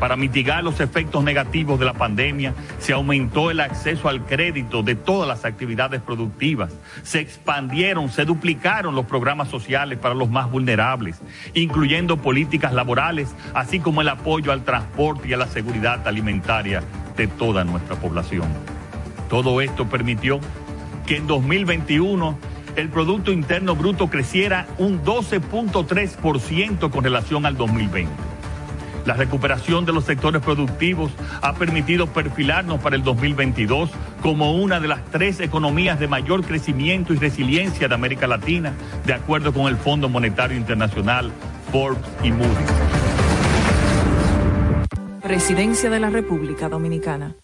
Para 0.00 0.16
mitigar 0.16 0.64
los 0.64 0.80
efectos 0.80 1.22
negativos 1.22 1.78
de 1.78 1.84
la 1.84 1.92
pandemia, 1.92 2.54
se 2.78 2.94
aumentó 2.94 3.50
el 3.50 3.60
acceso 3.60 4.08
al 4.08 4.24
crédito 4.24 4.82
de 4.82 4.94
todas 4.94 5.28
las 5.28 5.44
actividades 5.44 6.00
productivas, 6.00 6.72
se 7.02 7.20
expandieron, 7.20 8.08
se 8.08 8.24
duplicaron 8.24 8.94
los 8.94 9.04
programas 9.04 9.48
sociales 9.48 9.98
para 9.98 10.14
los 10.14 10.30
más 10.30 10.50
vulnerables, 10.50 11.20
incluyendo 11.52 12.16
políticas 12.16 12.72
laborales, 12.72 13.34
así 13.52 13.78
como 13.78 14.00
el 14.00 14.08
apoyo 14.08 14.52
al 14.52 14.64
transporte 14.64 15.28
y 15.28 15.34
a 15.34 15.36
la 15.36 15.46
seguridad 15.46 16.08
alimentaria 16.08 16.82
de 17.14 17.26
toda 17.26 17.64
nuestra 17.64 17.96
población. 17.96 18.48
Todo 19.28 19.60
esto 19.60 19.86
permitió 19.86 20.40
que 21.06 21.18
en 21.18 21.26
2021 21.26 22.38
el 22.76 22.88
Producto 22.88 23.32
Interno 23.32 23.76
Bruto 23.76 24.08
creciera 24.08 24.66
un 24.78 25.04
12.3% 25.04 26.90
con 26.90 27.04
relación 27.04 27.44
al 27.44 27.58
2020 27.58 28.30
La 29.06 29.14
recuperación 29.14 29.84
de 29.84 29.92
los 29.92 30.04
sectores 30.04 30.42
productivos 30.42 31.10
ha 31.42 31.54
permitido 31.54 32.06
perfilarnos 32.06 32.80
para 32.80 32.96
el 32.96 33.02
2022 33.02 33.90
como 34.22 34.54
una 34.54 34.80
de 34.80 34.88
las 34.88 35.04
tres 35.10 35.40
economías 35.40 35.98
de 35.98 36.08
mayor 36.08 36.44
crecimiento 36.44 37.12
y 37.12 37.16
resiliencia 37.16 37.88
de 37.88 37.94
América 37.94 38.26
Latina, 38.26 38.72
de 39.06 39.14
acuerdo 39.14 39.52
con 39.52 39.66
el 39.66 39.76
Fondo 39.76 40.08
Monetario 40.08 40.56
Internacional, 40.56 41.32
Forbes 41.72 42.02
y 42.22 42.30
Moody's. 42.30 42.70
Presidencia 45.22 45.90
de 45.90 46.00
la 46.00 46.10
República 46.10 46.68
Dominicana. 46.68 47.34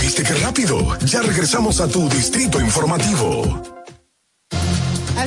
¿Viste 0.00 0.22
qué 0.22 0.34
rápido? 0.34 0.96
Ya 1.00 1.20
regresamos 1.22 1.80
a 1.80 1.88
tu 1.88 2.08
distrito 2.08 2.60
informativo. 2.60 3.77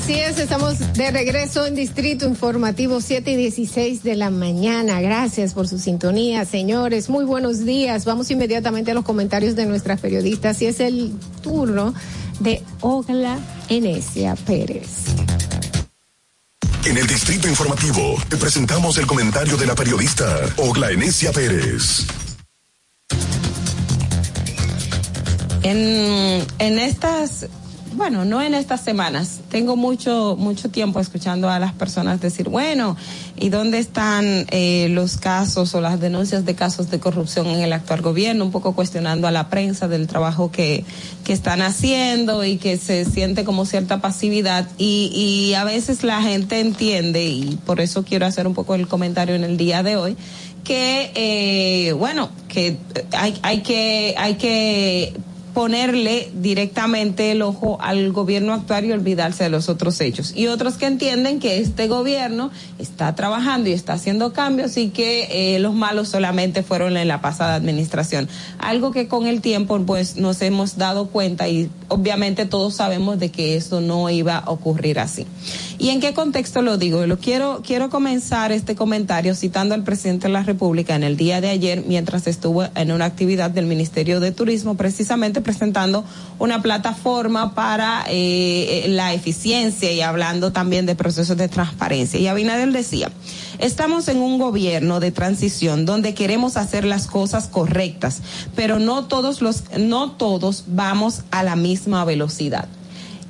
Así 0.04 0.14
es, 0.14 0.40
estamos 0.40 0.80
de 0.94 1.12
regreso 1.12 1.64
en 1.68 1.76
Distrito 1.76 2.26
Informativo 2.26 3.02
7 3.02 3.34
y 3.34 3.36
16 3.36 4.02
de 4.02 4.16
la 4.16 4.32
mañana. 4.32 5.00
Gracias 5.00 5.54
por 5.54 5.68
su 5.68 5.78
sintonía, 5.78 6.44
señores. 6.44 7.08
Muy 7.08 7.24
buenos 7.24 7.66
días. 7.66 8.04
Vamos 8.06 8.32
inmediatamente 8.32 8.90
a 8.90 8.94
los 8.96 9.06
comentarios 9.06 9.56
de 9.56 9.68
nuestras 9.68 10.00
periodistas 10.00 10.60
y 10.64 10.66
es 10.66 10.80
el 10.80 11.14
turno 11.44 11.94
de 12.40 12.64
Ogla 12.80 13.38
Enesia 13.70 14.36
Pérez. 14.36 15.06
En 16.86 16.98
el 16.98 17.06
distrito 17.06 17.48
informativo 17.48 18.16
te 18.28 18.38
presentamos 18.38 18.98
el 18.98 19.06
comentario 19.06 19.56
de 19.56 19.68
la 19.68 19.76
periodista 19.76 20.26
Ogla 20.58 20.90
Enesia 20.90 21.32
Pérez. 21.32 22.08
En, 25.62 26.44
en 26.58 26.80
estas, 26.80 27.46
bueno, 28.02 28.26
no 28.26 28.42
en 28.42 28.56
estas 28.56 28.82
semanas, 28.82 29.42
tengo 29.52 29.76
mucho, 29.76 30.36
mucho 30.36 30.72
tiempo 30.72 31.00
escuchando 31.00 31.52
a 31.52 31.60
las 31.60 31.72
personas 31.72 32.20
decir, 32.20 32.50
bueno, 32.50 32.98
¿y 33.38 33.50
dónde 33.50 33.78
están 33.78 34.48
eh, 34.50 34.88
los 34.90 35.18
casos 35.18 35.76
o 35.76 35.82
las 35.82 36.00
denuncias 36.00 36.44
de 36.44 36.56
casos 36.56 36.90
de 36.90 37.00
corrupción 37.00 37.46
en 37.46 37.60
el 37.60 37.72
actual 37.74 38.02
gobierno? 38.02 38.44
Un 38.44 38.50
poco 38.52 38.74
cuestionando 38.74 39.28
a 39.28 39.32
la 39.32 39.50
prensa 39.50 39.88
del 39.88 40.08
trabajo 40.08 40.52
que, 40.52 40.84
que 41.24 41.32
están 41.32 41.62
haciendo 41.62 42.44
y 42.44 42.58
que 42.58 42.80
se 42.80 43.06
siente 43.06 43.44
como 43.44 43.68
cierta 43.68 44.02
pasividad 44.02 44.68
y, 44.80 45.12
y 45.14 45.54
a 45.54 45.64
veces 45.64 46.04
la 46.04 46.24
gente 46.24 46.60
entiende 46.60 47.28
y 47.28 47.60
por 47.68 47.80
eso 47.82 48.04
quiero 48.04 48.26
hacer 48.26 48.48
un 48.48 48.56
poco 48.56 48.74
el 48.74 48.88
comentario 48.88 49.36
en 49.36 49.44
el 49.44 49.58
día 49.58 49.84
de 49.84 49.98
hoy 49.98 50.18
que 50.64 51.12
eh, 51.16 51.94
bueno 51.94 52.30
que 52.48 52.78
hay, 53.12 53.38
hay 53.44 53.62
que 53.62 54.16
hay 54.18 54.36
que 54.36 55.14
ponerle 55.54 56.30
directamente 56.34 57.32
el 57.32 57.42
ojo 57.42 57.78
al 57.82 58.12
gobierno 58.12 58.54
actual 58.54 58.86
y 58.86 58.92
olvidarse 58.92 59.44
de 59.44 59.50
los 59.50 59.70
otros 59.70 60.00
hechos. 60.02 60.34
Y 60.36 60.48
otros 60.48 60.76
que 60.76 60.86
entienden 60.86 61.40
que 61.40 61.60
este 61.60 61.88
gobierno 61.88 62.52
está 62.80 63.16
trabajando 63.16 63.70
y 63.70 63.74
está 63.74 63.94
haciendo 63.94 64.34
cambios 64.34 64.78
y 64.78 64.90
que 64.90 65.56
eh, 65.56 65.60
los 65.60 65.74
malos 65.74 66.10
solamente 66.10 66.64
fueron 66.64 66.98
en 66.98 67.08
la 67.08 67.22
pasada 67.22 67.56
administración. 67.56 68.30
Algo 68.60 68.92
que 68.92 69.08
con 69.08 69.28
el 69.28 69.42
tiempo 69.42 69.80
pues 69.86 70.16
nos 70.16 70.42
hemos 70.42 70.78
dado 70.78 71.08
cuenta 71.08 71.48
y 71.48 71.70
obviamente 71.88 72.46
todos 72.46 72.76
sabemos 72.76 73.20
de 73.20 73.30
que 73.30 73.56
eso 73.56 73.82
no 73.82 74.10
iba 74.10 74.38
a 74.38 74.50
ocurrir 74.50 75.00
así. 75.00 75.26
¿Y 75.82 75.90
en 75.90 76.00
qué 76.00 76.14
contexto 76.14 76.62
lo 76.62 76.78
digo? 76.78 77.08
Lo 77.08 77.18
quiero, 77.18 77.64
quiero 77.66 77.90
comenzar 77.90 78.52
este 78.52 78.76
comentario 78.76 79.34
citando 79.34 79.74
al 79.74 79.84
presidente 79.84 80.28
de 80.28 80.34
la 80.34 80.44
República 80.44 80.94
en 80.94 81.02
el 81.02 81.18
día 81.18 81.42
de 81.42 81.50
ayer 81.50 81.86
mientras 81.88 82.28
estuvo 82.28 82.66
en 82.76 82.92
una 82.92 83.06
actividad 83.06 83.50
del 83.50 83.66
Ministerio 83.66 84.20
de 84.20 84.32
Turismo 84.32 84.78
precisamente 84.78 85.42
presentando 85.42 86.06
una 86.38 86.62
plataforma 86.62 87.56
para 87.56 88.06
eh, 88.10 88.86
la 88.90 89.16
eficiencia 89.16 89.92
y 89.92 90.02
hablando 90.02 90.52
también 90.52 90.86
de 90.86 90.94
procesos 90.94 91.36
de 91.36 91.48
transparencia. 91.48 92.20
Y 92.20 92.28
Abinader 92.28 92.72
decía, 92.72 93.12
estamos 93.58 94.08
en 94.08 94.18
un 94.18 94.38
gobierno 94.38 95.00
de 95.00 95.10
transición 95.10 95.88
donde 95.88 96.14
queremos 96.14 96.58
hacer 96.58 96.86
las 96.86 97.08
cosas 97.08 97.48
correctas, 97.48 98.22
pero 98.56 98.78
no 98.78 99.06
todos 99.06 99.42
los, 99.42 99.64
no 99.80 100.12
todos 100.12 100.66
vamos 100.68 101.24
a 101.32 101.42
la 101.42 101.56
misma 101.56 102.06
velocidad. 102.06 102.68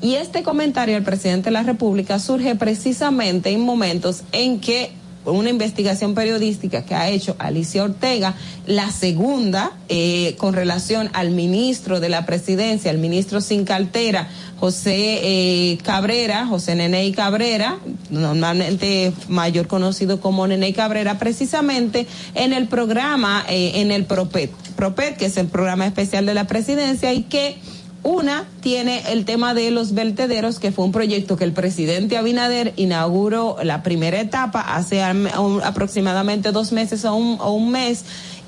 Y 0.02 0.16
este 0.16 0.42
comentario 0.42 0.96
del 0.96 1.04
presidente 1.04 1.46
de 1.46 1.52
la 1.52 1.64
República 1.64 2.18
surge 2.18 2.56
precisamente 2.56 3.52
en 3.52 3.62
momentos 3.62 4.24
en 4.32 4.60
que 4.60 4.92
una 5.26 5.50
investigación 5.50 6.16
periodística 6.16 6.84
que 6.84 6.96
ha 6.96 7.10
hecho 7.10 7.36
Alicia 7.38 7.84
Ortega, 7.84 8.34
la 8.66 8.90
segunda 8.92 9.72
eh, 9.88 10.36
con 10.38 10.54
relación 10.54 11.10
al 11.14 11.30
ministro 11.30 12.00
de 12.00 12.10
la 12.10 12.26
presidencia, 12.26 12.90
el 12.90 12.98
ministro 12.98 13.40
sin 13.42 13.64
cartera, 13.64 14.28
José 14.60 15.20
eh, 15.22 15.78
Cabrera, 15.84 16.48
José 16.48 16.76
Nene 16.76 17.12
Cabrera, 17.12 17.78
normalmente 18.10 19.14
mayor 19.28 19.68
conocido 19.68 20.20
como 20.20 20.48
Nene 20.48 20.74
Cabrera, 20.74 21.20
precisamente 21.20 22.08
en 22.34 22.54
el 22.54 22.68
programa, 22.68 23.46
eh, 23.48 23.74
en 23.76 23.92
el 23.92 24.06
PROPET, 24.06 24.52
PROPET, 24.76 25.18
que 25.18 25.26
es 25.26 25.38
el 25.38 25.48
programa 25.48 25.86
especial 25.86 26.26
de 26.26 26.34
la 26.34 26.48
presidencia 26.48 27.14
y 27.14 27.24
que 27.24 27.58
una 28.04 28.46
tiene 28.62 29.12
el 29.12 29.26
tema 29.26 29.54
de 29.54 29.70
los 29.72 29.94
vertederos, 29.94 30.60
que 30.60 30.72
fue 30.72 30.86
un 30.86 30.92
proyecto 30.92 31.38
que 31.38 31.44
el 31.44 31.54
presidente 31.54 32.18
Abinader 32.18 32.74
inauguró 32.76 33.58
la 33.64 33.84
primera 33.84 34.20
etapa 34.20 34.62
hace 34.62 35.04
aproximadamente 35.04 36.52
dos 36.52 36.72
meses 36.72 37.06
o 37.06 37.16
un, 37.16 37.38
o 37.40 37.54
un 37.54 37.72
mes. 37.72 38.04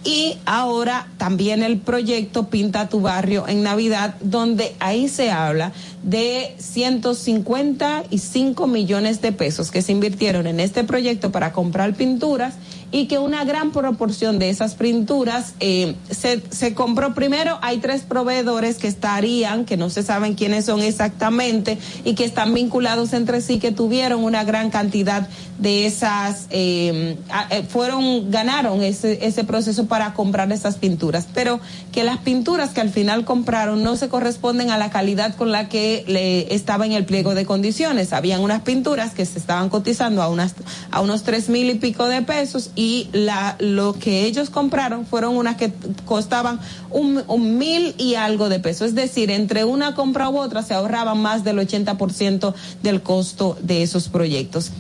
Y 0.05 0.37
ahora 0.45 1.07
también 1.17 1.63
el 1.63 1.77
proyecto 1.77 2.49
Pinta 2.49 2.89
tu 2.89 2.99
barrio 2.99 3.47
en 3.47 3.63
Navidad, 3.63 4.15
donde 4.19 4.75
ahí 4.79 5.07
se 5.07 5.31
habla 5.31 5.71
de 6.03 6.53
155 6.57 8.67
millones 8.67 9.21
de 9.21 9.31
pesos 9.31 9.71
que 9.71 9.81
se 9.81 9.93
invirtieron 9.93 10.45
en 10.45 10.59
este 10.59 10.83
proyecto 10.83 11.31
para 11.31 11.53
comprar 11.53 11.93
pinturas 11.93 12.55
y 12.93 13.07
que 13.07 13.17
una 13.17 13.43
gran 13.43 13.71
proporción 13.71 14.37
de 14.37 14.51
esas 14.51 14.75
pinturas 14.75 15.55
eh, 15.59 15.95
se, 16.11 16.43
se 16.51 16.75
compró 16.75 17.15
primero. 17.15 17.57
Hay 17.63 17.79
tres 17.79 18.03
proveedores 18.03 18.77
que 18.77 18.87
estarían, 18.87 19.65
que 19.65 19.77
no 19.77 19.89
se 19.89 20.03
saben 20.03 20.35
quiénes 20.35 20.65
son 20.65 20.79
exactamente 20.79 21.79
y 22.05 22.13
que 22.13 22.23
están 22.23 22.53
vinculados 22.53 23.13
entre 23.13 23.41
sí, 23.41 23.57
que 23.57 23.71
tuvieron 23.71 24.23
una 24.23 24.43
gran 24.43 24.69
cantidad 24.69 25.27
de 25.57 25.87
esas, 25.87 26.47
eh, 26.51 27.17
eh, 27.49 27.63
fueron, 27.67 28.29
ganaron 28.29 28.83
ese, 28.83 29.25
ese 29.25 29.43
proceso 29.43 29.87
para 29.87 30.13
comprar 30.13 30.51
esas 30.51 30.75
pinturas, 30.75 31.27
pero 31.33 31.59
que 31.91 32.03
las 32.03 32.19
pinturas 32.19 32.71
que 32.71 32.81
al 32.81 32.89
final 32.89 33.25
compraron 33.25 33.81
no 33.81 33.95
se 33.95 34.07
corresponden 34.07 34.69
a 34.69 34.77
la 34.77 34.91
calidad 34.91 35.35
con 35.35 35.51
la 35.51 35.67
que 35.67 36.03
le 36.07 36.53
estaba 36.53 36.85
en 36.85 36.91
el 36.91 37.05
pliego 37.05 37.33
de 37.33 37.45
condiciones. 37.45 38.13
Habían 38.13 38.41
unas 38.41 38.61
pinturas 38.61 39.13
que 39.13 39.25
se 39.25 39.39
estaban 39.39 39.69
cotizando 39.69 40.21
a 40.21 40.27
unas, 40.27 40.53
a 40.91 41.01
unos 41.01 41.23
tres 41.23 41.49
mil 41.49 41.69
y 41.69 41.75
pico 41.75 42.07
de 42.07 42.21
pesos 42.21 42.69
la, 43.11 43.55
lo 43.59 43.93
que 43.93 44.25
ellos 44.25 44.49
compraron 44.49 45.05
fueron 45.05 45.35
unas 45.37 45.55
que 45.55 45.71
costaban 46.05 46.59
un, 46.89 47.23
mil 47.57 47.95
y 47.97 48.15
algo 48.15 48.49
de 48.49 48.59
pesos. 48.59 48.89
Es 48.89 48.95
decir, 48.95 49.31
entre 49.31 49.63
una 49.65 49.95
compra 49.95 50.29
u 50.29 50.39
otra 50.39 50.63
se 50.63 50.73
ahorraban 50.73 51.21
más 51.21 51.43
del 51.43 51.57
80% 51.59 52.53
del 52.81 53.01
costo 53.01 53.57
de 53.61 53.83
esos 53.83 54.09
proyectos. 54.09 54.71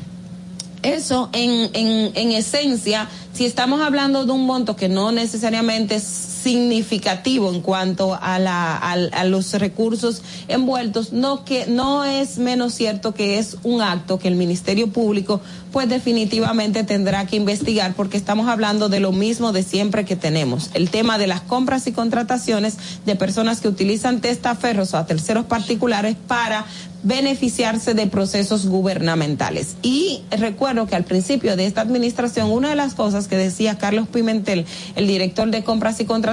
Eso 0.81 1.29
en, 1.31 1.69
en, 1.73 2.11
en 2.15 2.31
esencia, 2.31 3.07
si 3.33 3.45
estamos 3.45 3.81
hablando 3.81 4.25
de 4.25 4.31
un 4.31 4.45
monto 4.45 4.75
que 4.75 4.89
no 4.89 5.11
necesariamente 5.11 5.95
es 5.95 6.32
significativo 6.43 7.49
en 7.51 7.61
cuanto 7.61 8.17
a, 8.21 8.37
la, 8.37 8.75
a, 8.75 8.91
a, 8.91 9.23
los 9.23 9.53
recursos 9.53 10.21
envueltos, 10.47 11.13
no 11.13 11.45
que 11.45 11.65
no 11.67 12.03
es 12.03 12.37
menos 12.37 12.73
cierto 12.73 13.13
que 13.13 13.39
es 13.39 13.57
un 13.63 13.81
acto 13.81 14.19
que 14.19 14.27
el 14.27 14.35
Ministerio 14.35 14.91
Público 14.91 15.41
pues 15.71 15.89
definitivamente 15.89 16.83
tendrá 16.83 17.25
que 17.25 17.35
investigar 17.35 17.95
porque 17.95 18.15
estamos 18.15 18.47
hablando 18.47 18.89
de 18.89 18.99
lo 18.99 19.11
mismo 19.11 19.51
de 19.53 19.63
siempre 19.63 20.05
que 20.05 20.15
tenemos, 20.15 20.69
el 20.75 20.89
tema 20.89 21.17
de 21.17 21.27
las 21.27 21.41
compras 21.41 21.87
y 21.87 21.91
contrataciones 21.91 22.77
de 23.05 23.15
personas 23.15 23.59
que 23.59 23.67
utilizan 23.67 24.21
testaferros 24.21 24.93
o 24.93 24.97
a 24.97 25.07
terceros 25.07 25.45
particulares 25.45 26.15
para 26.27 26.65
beneficiarse 27.03 27.93
de 27.93 28.07
procesos 28.07 28.65
gubernamentales. 28.65 29.75
Y 29.81 30.21
recuerdo 30.31 30.87
que 30.87 30.95
al 30.95 31.03
principio 31.03 31.55
de 31.55 31.65
esta 31.65 31.81
administración, 31.81 32.49
una 32.49 32.69
de 32.69 32.75
las 32.75 32.93
cosas 32.93 33.27
que 33.27 33.35
decía 33.35 33.77
Carlos 33.77 34.07
Pimentel, 34.07 34.65
el 34.95 35.07
director 35.07 35.49
de 35.49 35.63
compras 35.63 35.99
y 35.99 36.05
contrataciones, 36.05 36.32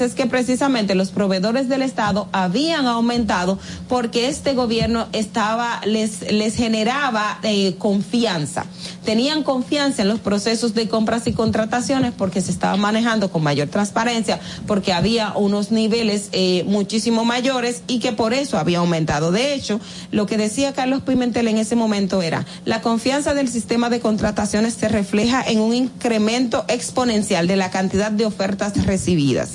es 0.00 0.14
que 0.14 0.26
precisamente 0.26 0.94
los 0.94 1.10
proveedores 1.10 1.68
del 1.68 1.82
Estado 1.82 2.28
habían 2.32 2.86
aumentado 2.86 3.58
porque 3.88 4.28
este 4.28 4.54
gobierno 4.54 5.08
estaba, 5.12 5.80
les, 5.84 6.30
les 6.32 6.54
generaba 6.54 7.38
eh, 7.42 7.74
confianza. 7.78 8.64
Tenían 9.10 9.42
confianza 9.42 10.02
en 10.02 10.08
los 10.08 10.20
procesos 10.20 10.72
de 10.72 10.86
compras 10.86 11.26
y 11.26 11.32
contrataciones 11.32 12.12
porque 12.16 12.40
se 12.40 12.52
estaba 12.52 12.76
manejando 12.76 13.32
con 13.32 13.42
mayor 13.42 13.66
transparencia, 13.66 14.38
porque 14.68 14.92
había 14.92 15.32
unos 15.34 15.72
niveles 15.72 16.28
eh, 16.30 16.62
muchísimo 16.68 17.24
mayores 17.24 17.82
y 17.88 17.98
que 17.98 18.12
por 18.12 18.34
eso 18.34 18.56
había 18.56 18.78
aumentado. 18.78 19.32
De 19.32 19.52
hecho, 19.52 19.80
lo 20.12 20.26
que 20.26 20.36
decía 20.36 20.74
Carlos 20.74 21.02
Pimentel 21.02 21.48
en 21.48 21.58
ese 21.58 21.74
momento 21.74 22.22
era, 22.22 22.46
la 22.64 22.82
confianza 22.82 23.34
del 23.34 23.48
sistema 23.48 23.90
de 23.90 23.98
contrataciones 23.98 24.74
se 24.74 24.86
refleja 24.86 25.42
en 25.44 25.58
un 25.58 25.74
incremento 25.74 26.64
exponencial 26.68 27.48
de 27.48 27.56
la 27.56 27.72
cantidad 27.72 28.12
de 28.12 28.26
ofertas 28.26 28.86
recibidas. 28.86 29.54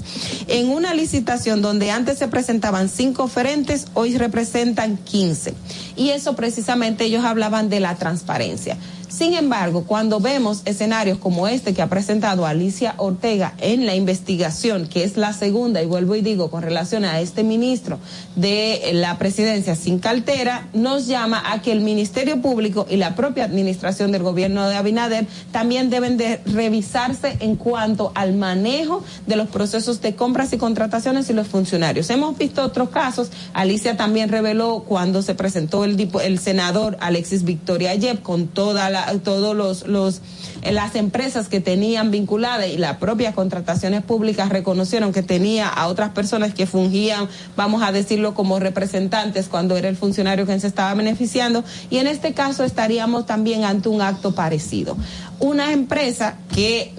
En 0.49 0.67
una 0.67 0.93
licitación 0.93 1.61
donde 1.61 1.91
antes 1.91 2.17
se 2.17 2.27
presentaban 2.27 2.89
cinco 2.89 3.23
oferentes, 3.23 3.85
hoy 3.93 4.17
representan 4.17 4.97
15. 4.97 5.53
Y 5.95 6.09
eso 6.09 6.35
precisamente 6.35 7.05
ellos 7.05 7.23
hablaban 7.23 7.69
de 7.69 7.79
la 7.79 7.95
transparencia. 7.95 8.77
Sin 9.07 9.33
embargo, 9.33 9.83
cuando 9.85 10.19
vemos 10.19 10.61
escenarios 10.65 11.17
como 11.17 11.47
este 11.47 11.73
que 11.73 11.81
ha 11.81 11.87
presentado 11.87 12.45
Alicia 12.45 12.95
Ortega 12.97 13.53
en 13.59 13.85
la 13.85 13.95
investigación, 13.95 14.87
que 14.87 15.03
es 15.03 15.17
la 15.17 15.33
segunda, 15.33 15.81
y 15.81 15.85
vuelvo 15.85 16.15
y 16.15 16.21
digo, 16.21 16.49
con 16.49 16.63
relación 16.63 17.05
a 17.05 17.19
este 17.19 17.43
ministro 17.43 17.99
de 18.35 18.91
la 18.93 19.17
presidencia 19.17 19.75
sin 19.75 19.99
cartera, 19.99 20.67
nos 20.73 21.07
llama 21.07 21.43
a 21.51 21.61
que 21.61 21.71
el 21.71 21.81
Ministerio 21.81 22.41
Público 22.41 22.85
y 22.89 22.97
la 22.97 23.15
propia 23.15 23.45
administración 23.45 24.11
del 24.11 24.23
gobierno 24.23 24.67
de 24.67 24.75
Abinader 24.75 25.27
también 25.51 25.89
deben 25.89 26.17
de 26.17 26.41
revisarse 26.45 27.37
en 27.39 27.55
cuanto 27.55 28.11
al 28.15 28.33
manejo 28.33 29.03
de 29.27 29.35
los 29.35 29.47
procesos 29.47 30.01
de 30.01 30.15
compras 30.15 30.53
y 30.53 30.57
contrataciones 30.57 31.29
y 31.29 31.33
los 31.33 31.47
funcionarios. 31.47 32.09
Hemos 32.09 32.37
visto 32.37 32.63
otros 32.63 32.89
casos. 32.89 33.29
Alicia 33.53 33.97
también 33.97 34.29
reveló 34.29 34.83
cuando 34.87 35.21
se 35.21 35.35
presentó 35.35 35.83
el, 35.83 36.09
el 36.23 36.39
senador 36.39 36.97
Alexis 36.99 37.43
Victoria 37.43 37.93
Yep 37.95 38.21
con 38.21 38.47
toda 38.47 38.89
la, 38.89 39.04
todos 39.23 39.55
los, 39.85 40.21
eh, 40.61 40.71
las 40.71 40.95
empresas 40.95 41.47
que 41.47 41.59
tenían 41.59 42.11
vinculadas 42.11 42.67
y 42.67 42.77
las 42.77 42.97
propias 42.97 43.33
contrataciones 43.33 44.03
públicas 44.03 44.49
reconocieron 44.49 45.13
que 45.13 45.23
tenía 45.23 45.67
a 45.67 45.87
otras 45.87 46.11
personas 46.11 46.53
que 46.53 46.65
fungían, 46.65 47.27
vamos 47.55 47.83
a 47.83 47.91
decirlo, 47.91 48.33
como 48.33 48.59
representantes 48.59 49.47
cuando 49.47 49.77
era 49.77 49.89
el 49.89 49.97
funcionario 49.97 50.45
que 50.45 50.59
se 50.59 50.67
estaba 50.67 50.93
beneficiando. 50.93 51.63
Y 51.89 51.97
en 51.97 52.07
este 52.07 52.33
caso 52.33 52.63
estaríamos 52.63 53.25
también 53.25 53.63
ante 53.63 53.89
un 53.89 54.01
acto 54.01 54.33
parecido. 54.33 54.97
Una 55.39 55.73
empresa 55.73 56.37
que 56.53 56.93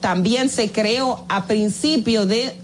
también 0.00 0.48
se 0.48 0.70
creó 0.70 1.24
a 1.28 1.46
principio 1.46 2.24
de, 2.24 2.54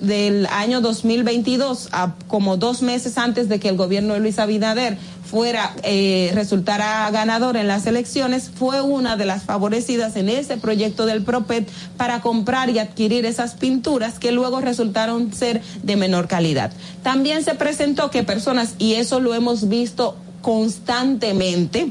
del 0.00 0.46
año 0.46 0.82
2022, 0.82 1.88
a 1.92 2.14
como 2.28 2.58
dos 2.58 2.82
meses 2.82 3.16
antes 3.16 3.48
de 3.48 3.58
que 3.58 3.70
el 3.70 3.76
gobierno 3.76 4.14
de 4.14 4.20
Luis 4.20 4.38
Abinader 4.38 4.98
fuera 5.34 5.74
eh, 5.82 6.30
resultara 6.32 7.10
ganador 7.10 7.56
en 7.56 7.66
las 7.66 7.88
elecciones 7.88 8.52
fue 8.56 8.82
una 8.82 9.16
de 9.16 9.24
las 9.24 9.42
favorecidas 9.42 10.14
en 10.14 10.28
ese 10.28 10.58
proyecto 10.58 11.06
del 11.06 11.24
Propet 11.24 11.68
para 11.96 12.20
comprar 12.20 12.70
y 12.70 12.78
adquirir 12.78 13.26
esas 13.26 13.56
pinturas 13.56 14.20
que 14.20 14.30
luego 14.30 14.60
resultaron 14.60 15.32
ser 15.32 15.60
de 15.82 15.96
menor 15.96 16.28
calidad. 16.28 16.72
También 17.02 17.42
se 17.42 17.56
presentó 17.56 18.12
que 18.12 18.22
personas 18.22 18.76
y 18.78 18.94
eso 18.94 19.18
lo 19.18 19.34
hemos 19.34 19.68
visto 19.68 20.16
constantemente 20.40 21.90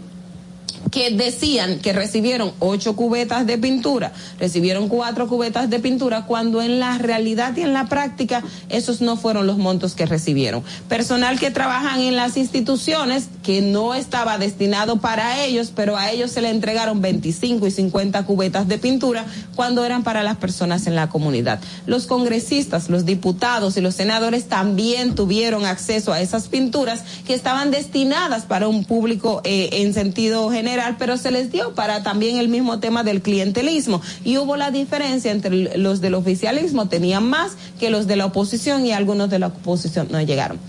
que 0.91 1.11
decían 1.11 1.79
que 1.79 1.93
recibieron 1.93 2.53
ocho 2.59 2.95
cubetas 2.95 3.45
de 3.45 3.57
pintura, 3.57 4.13
recibieron 4.39 4.89
cuatro 4.89 5.27
cubetas 5.27 5.69
de 5.69 5.79
pintura, 5.79 6.25
cuando 6.25 6.61
en 6.61 6.79
la 6.79 6.97
realidad 6.97 7.55
y 7.57 7.61
en 7.61 7.73
la 7.73 7.87
práctica 7.87 8.43
esos 8.69 9.01
no 9.01 9.17
fueron 9.17 9.47
los 9.47 9.57
montos 9.57 9.95
que 9.95 10.05
recibieron. 10.05 10.63
Personal 10.87 11.39
que 11.39 11.51
trabajan 11.51 12.01
en 12.01 12.15
las 12.15 12.37
instituciones 12.37 13.29
que 13.43 13.61
no 13.61 13.93
estaba 13.93 14.37
destinado 14.37 14.97
para 14.97 15.43
ellos, 15.43 15.71
pero 15.75 15.97
a 15.97 16.11
ellos 16.11 16.31
se 16.31 16.41
le 16.41 16.49
entregaron 16.49 17.01
25 17.01 17.67
y 17.67 17.71
50 17.71 18.25
cubetas 18.25 18.67
de 18.67 18.77
pintura 18.77 19.25
cuando 19.55 19.85
eran 19.85 20.03
para 20.03 20.23
las 20.23 20.37
personas 20.37 20.87
en 20.87 20.95
la 20.95 21.09
comunidad. 21.09 21.59
Los 21.85 22.07
congresistas, 22.07 22.89
los 22.89 23.05
diputados 23.05 23.77
y 23.77 23.81
los 23.81 23.95
senadores 23.95 24.45
también 24.45 25.15
tuvieron 25.15 25.65
acceso 25.65 26.13
a 26.13 26.21
esas 26.21 26.47
pinturas 26.47 27.01
que 27.25 27.33
estaban 27.33 27.71
destinadas 27.71 28.45
para 28.45 28.67
un 28.67 28.85
público 28.85 29.41
eh, 29.43 29.69
en 29.73 29.93
sentido 29.93 30.49
general, 30.51 30.72
pero 30.97 31.17
se 31.17 31.31
les 31.31 31.51
dio 31.51 31.73
para 31.73 32.03
también 32.03 32.37
el 32.37 32.49
mismo 32.49 32.79
tema 32.79 33.03
del 33.03 33.21
clientelismo. 33.21 34.01
Y 34.23 34.37
hubo 34.37 34.57
la 34.57 34.71
diferencia 34.71 35.31
entre 35.31 35.77
los 35.77 36.01
del 36.01 36.15
oficialismo, 36.15 36.87
tenían 36.87 37.29
más 37.29 37.53
que 37.79 37.89
los 37.89 38.07
de 38.07 38.15
la 38.15 38.25
oposición 38.25 38.85
y 38.85 38.91
algunos 38.91 39.29
de 39.29 39.39
la 39.39 39.47
oposición 39.47 40.07
no 40.11 40.21
llegaron. 40.21 40.59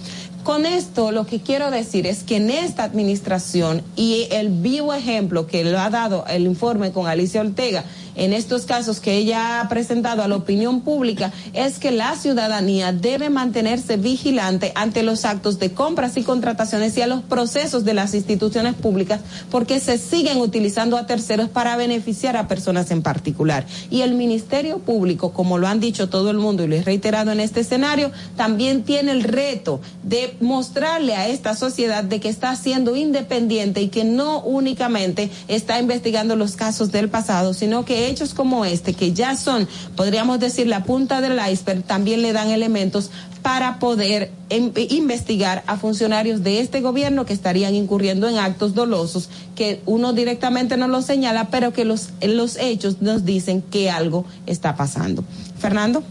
Con 0.45 0.67
esto 0.67 1.11
lo 1.11 1.25
que 1.25 1.41
quiero 1.41 1.71
decir 1.71 2.07
es 2.07 2.23
que 2.23 2.37
en 2.37 2.51
esta 2.51 2.85
administración 2.85 3.83
y 3.97 4.29
el 4.31 4.51
vivo 4.51 4.93
ejemplo 4.93 5.47
que 5.47 5.65
lo 5.65 5.81
ha 5.81 5.89
dado 5.89 6.27
el 6.29 6.45
informe 6.45 6.93
con 6.93 7.07
Alicia 7.07 7.41
Ortega 7.41 7.83
en 8.17 8.33
estos 8.33 8.65
casos 8.65 9.01
que 9.01 9.17
ella 9.17 9.61
ha 9.61 9.69
presentado 9.69 10.23
a 10.23 10.29
la 10.29 10.37
opinión 10.37 10.83
pública 10.83 11.33
es 11.53 11.79
que 11.79 11.91
la 11.91 12.15
ciudadanía 12.15 12.93
debe 12.93 13.29
mantenerse 13.29 13.97
vigilante 13.97 14.73
ante 14.77 15.03
los 15.03 15.25
actos 15.25 15.59
de 15.59 15.73
compras 15.73 16.17
y 16.17 16.23
contrataciones 16.23 16.97
y 16.97 17.03
a 17.03 17.07
los 17.07 17.23
procesos 17.23 17.85
de 17.85 17.95
las 17.95 18.15
instituciones 18.15 18.75
públicas 18.75 19.21
porque 19.51 19.81
se 19.81 19.99
siguen 19.99 20.39
utilizando 20.39 20.97
a 20.97 21.07
terceros 21.07 21.49
para 21.49 21.77
beneficiar 21.77 22.37
a 22.37 22.47
personas 22.47 22.91
en 22.91 23.03
particular. 23.03 23.67
Y 23.91 24.03
el 24.03 24.15
Ministerio 24.15 24.79
Público, 24.79 25.33
como 25.33 25.59
lo 25.59 25.67
han 25.67 25.81
dicho 25.81 26.09
todo 26.09 26.31
el 26.31 26.39
mundo 26.39 26.63
y 26.63 26.69
lo 26.69 26.77
he 26.77 26.83
reiterado 26.83 27.33
en 27.33 27.41
este 27.41 27.61
escenario, 27.61 28.13
también 28.37 28.85
tiene 28.85 29.11
el 29.11 29.25
reto 29.25 29.81
de 30.05 30.34
mostrarle 30.41 31.15
a 31.15 31.29
esta 31.29 31.55
sociedad 31.55 32.05
de 32.05 32.21
que 32.21 32.29
está 32.29 32.55
siendo 32.57 32.97
independiente 32.97 33.83
y 33.83 33.89
que 33.89 34.05
no 34.05 34.41
únicamente 34.41 35.31
está 35.49 35.79
investigando 35.79 36.37
los 36.37 36.57
casos 36.57 36.93
del 36.93 37.09
pasado, 37.09 37.55
sino 37.55 37.85
que 37.85 38.09
hechos 38.09 38.35
como 38.35 38.65
este, 38.65 38.95
que 38.95 39.13
ya 39.13 39.37
son, 39.37 39.69
podríamos 39.97 40.41
decir, 40.41 40.67
la 40.67 40.85
punta 40.85 41.21
del 41.21 41.39
iceberg, 41.51 41.83
también 41.83 42.23
le 42.23 42.33
dan 42.33 42.51
elementos 42.51 43.11
para 43.43 43.79
poder 43.79 44.31
em- 44.49 44.73
investigar 44.89 45.65
a 45.67 45.77
funcionarios 45.77 46.43
de 46.43 46.61
este 46.61 46.81
gobierno 46.81 47.27
que 47.27 47.35
estarían 47.35 47.75
incurriendo 47.75 48.27
en 48.27 48.39
actos 48.39 48.75
dolosos, 48.75 49.29
que 49.55 49.83
uno 49.85 50.15
directamente 50.15 50.79
no 50.79 50.89
lo 50.89 51.03
señala, 51.03 51.51
pero 51.51 51.73
que 51.73 51.85
los, 51.85 52.09
los 52.23 52.57
hechos 52.57 53.03
nos 53.03 53.27
dicen 53.27 53.61
que 53.61 53.91
algo 53.91 54.25
está 54.47 54.77
pasando. 54.77 55.25
Fernando. 55.59 56.03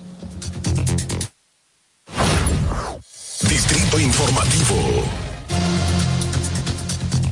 Informativo. 3.99 5.03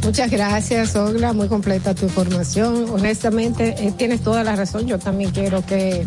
Muchas 0.03 0.29
gracias, 0.29 0.95
Ogla. 0.95 1.33
Muy 1.33 1.47
completa 1.47 1.95
tu 1.95 2.05
información. 2.05 2.85
Honestamente, 2.89 3.75
eh, 3.79 3.93
tienes 3.97 4.21
toda 4.21 4.43
la 4.43 4.55
razón. 4.55 4.88
Yo 4.88 4.99
también 4.99 5.31
quiero 5.31 5.65
que, 5.65 6.05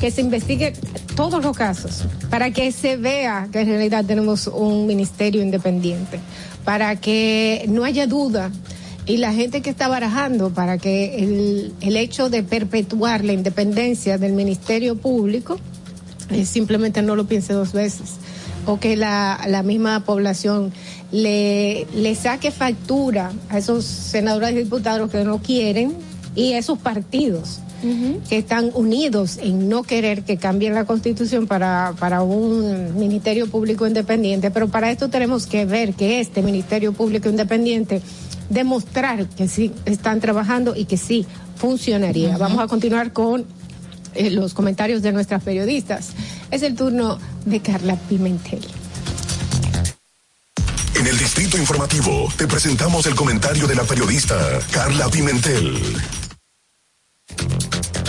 que 0.00 0.10
se 0.10 0.20
investigue 0.20 0.72
todos 1.16 1.42
los 1.42 1.56
casos 1.56 2.04
para 2.30 2.52
que 2.52 2.70
se 2.70 2.96
vea 2.96 3.48
que 3.50 3.60
en 3.60 3.68
realidad 3.68 4.04
tenemos 4.04 4.46
un 4.46 4.86
ministerio 4.86 5.42
independiente, 5.42 6.20
para 6.64 6.96
que 6.96 7.64
no 7.68 7.84
haya 7.84 8.06
duda 8.06 8.52
y 9.04 9.16
la 9.16 9.32
gente 9.32 9.62
que 9.62 9.70
está 9.70 9.88
barajando 9.88 10.50
para 10.50 10.78
que 10.78 11.24
el, 11.24 11.72
el 11.80 11.96
hecho 11.96 12.28
de 12.28 12.42
perpetuar 12.42 13.24
la 13.24 13.32
independencia 13.32 14.18
del 14.18 14.32
Ministerio 14.32 14.96
Público 14.96 15.58
eh, 16.30 16.44
simplemente 16.44 17.02
no 17.02 17.16
lo 17.16 17.24
piense 17.24 17.52
dos 17.52 17.72
veces 17.72 18.16
o 18.68 18.78
que 18.78 18.96
la, 18.96 19.40
la 19.48 19.62
misma 19.62 20.00
población 20.00 20.72
le, 21.10 21.86
le 21.94 22.14
saque 22.14 22.50
factura 22.50 23.32
a 23.48 23.56
esos 23.56 23.86
senadores 23.86 24.52
y 24.52 24.64
diputados 24.64 25.10
que 25.10 25.24
no 25.24 25.38
quieren 25.38 25.94
y 26.34 26.52
esos 26.52 26.78
partidos 26.78 27.60
que 28.28 28.38
están 28.38 28.72
unidos 28.74 29.38
en 29.40 29.68
no 29.68 29.84
querer 29.84 30.24
que 30.24 30.36
cambien 30.36 30.74
la 30.74 30.84
constitución 30.84 31.46
para, 31.46 31.94
para 32.00 32.22
un 32.22 32.98
ministerio 32.98 33.48
público 33.48 33.86
independiente, 33.86 34.50
pero 34.50 34.66
para 34.68 34.90
esto 34.90 35.08
tenemos 35.08 35.46
que 35.46 35.64
ver 35.64 35.94
que 35.94 36.18
este 36.18 36.42
ministerio 36.42 36.92
público 36.92 37.28
independiente 37.28 38.02
demostrar 38.50 39.28
que 39.28 39.46
sí 39.46 39.72
están 39.84 40.18
trabajando 40.18 40.74
y 40.74 40.86
que 40.86 40.96
sí 40.96 41.24
funcionaría. 41.54 42.36
Vamos 42.36 42.60
a 42.60 42.66
continuar 42.66 43.12
con 43.12 43.44
eh, 44.14 44.30
los 44.30 44.54
comentarios 44.54 45.02
de 45.02 45.12
nuestras 45.12 45.42
periodistas. 45.42 46.10
Es 46.50 46.62
el 46.62 46.74
turno 46.74 47.18
de 47.44 47.60
Carla 47.60 47.96
Pimentel. 48.08 48.66
En 50.94 51.06
el 51.06 51.16
Distrito 51.16 51.56
Informativo 51.56 52.28
te 52.36 52.46
presentamos 52.46 53.06
el 53.06 53.14
comentario 53.14 53.66
de 53.66 53.76
la 53.76 53.84
periodista 53.84 54.58
Carla 54.72 55.08
Pimentel. 55.08 55.80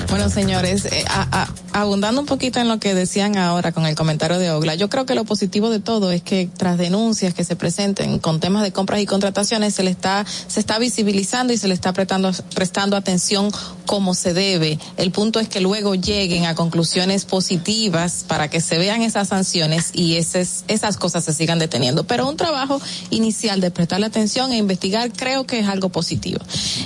Bueno, 0.10 0.27
señores, 0.30 0.86
eh, 0.86 1.06
a- 1.07 1.44
a- 1.44 1.81
abundando 1.81 2.19
un 2.19 2.26
poquito 2.26 2.60
en 2.60 2.68
lo 2.68 2.80
que 2.80 2.95
decían 2.95 3.38
ahora 3.38 3.72
con 3.72 3.86
el 3.86 3.94
comentario 3.94 4.40
de 4.40 4.49
Ogla, 4.49 4.73
yo 4.73 4.90
creo 4.90 5.06
que 5.06 5.14
lo 5.14 5.23
positivo 5.23 5.69
de 5.69 5.80
todo 5.80 6.11
es 6.11 6.23
que 6.23 6.49
tras 6.57 6.80
denuncias 6.80 7.36
que 7.36 7.44
se 7.44 7.56
presenten 7.56 8.18
con 8.18 8.40
temas 8.40 8.64
de 8.64 8.72
compras 8.72 9.02
y 9.02 9.06
contrataciones 9.06 9.76
se 9.76 9.84
le 9.84 9.91
está 9.91 10.26
se 10.48 10.60
está 10.60 10.80
visibilizando 10.80 11.53
y 11.53 11.57
se 11.57 11.68
le 11.68 11.76
está 11.76 11.94
prestando 11.94 12.31
prestando 12.56 12.98
atención 12.98 13.52
como 13.86 14.15
se 14.15 14.34
debe. 14.34 14.80
El 14.98 15.11
punto 15.11 15.40
es 15.40 15.48
que 15.48 15.61
luego 15.61 15.94
lleguen 15.94 16.45
a 16.48 16.56
conclusiones 16.56 17.26
positivas 17.26 18.26
para 18.27 18.49
que 18.49 18.61
se 18.61 18.80
vean 18.80 19.03
esas 19.03 19.27
sanciones 19.27 19.91
y 19.94 20.15
esas 20.15 20.64
esas 20.68 20.98
cosas 20.98 21.23
se 21.23 21.34
sigan 21.34 21.60
deteniendo. 21.60 22.06
Pero 22.06 22.27
un 22.27 22.36
trabajo 22.36 22.81
inicial 23.11 23.61
de 23.61 23.69
prestarle 23.69 24.07
atención 24.07 24.52
e 24.53 24.57
investigar 24.57 25.11
creo 25.14 25.45
que 25.45 25.60
es 25.60 25.68
algo 25.68 25.90
positivo. 25.90 26.40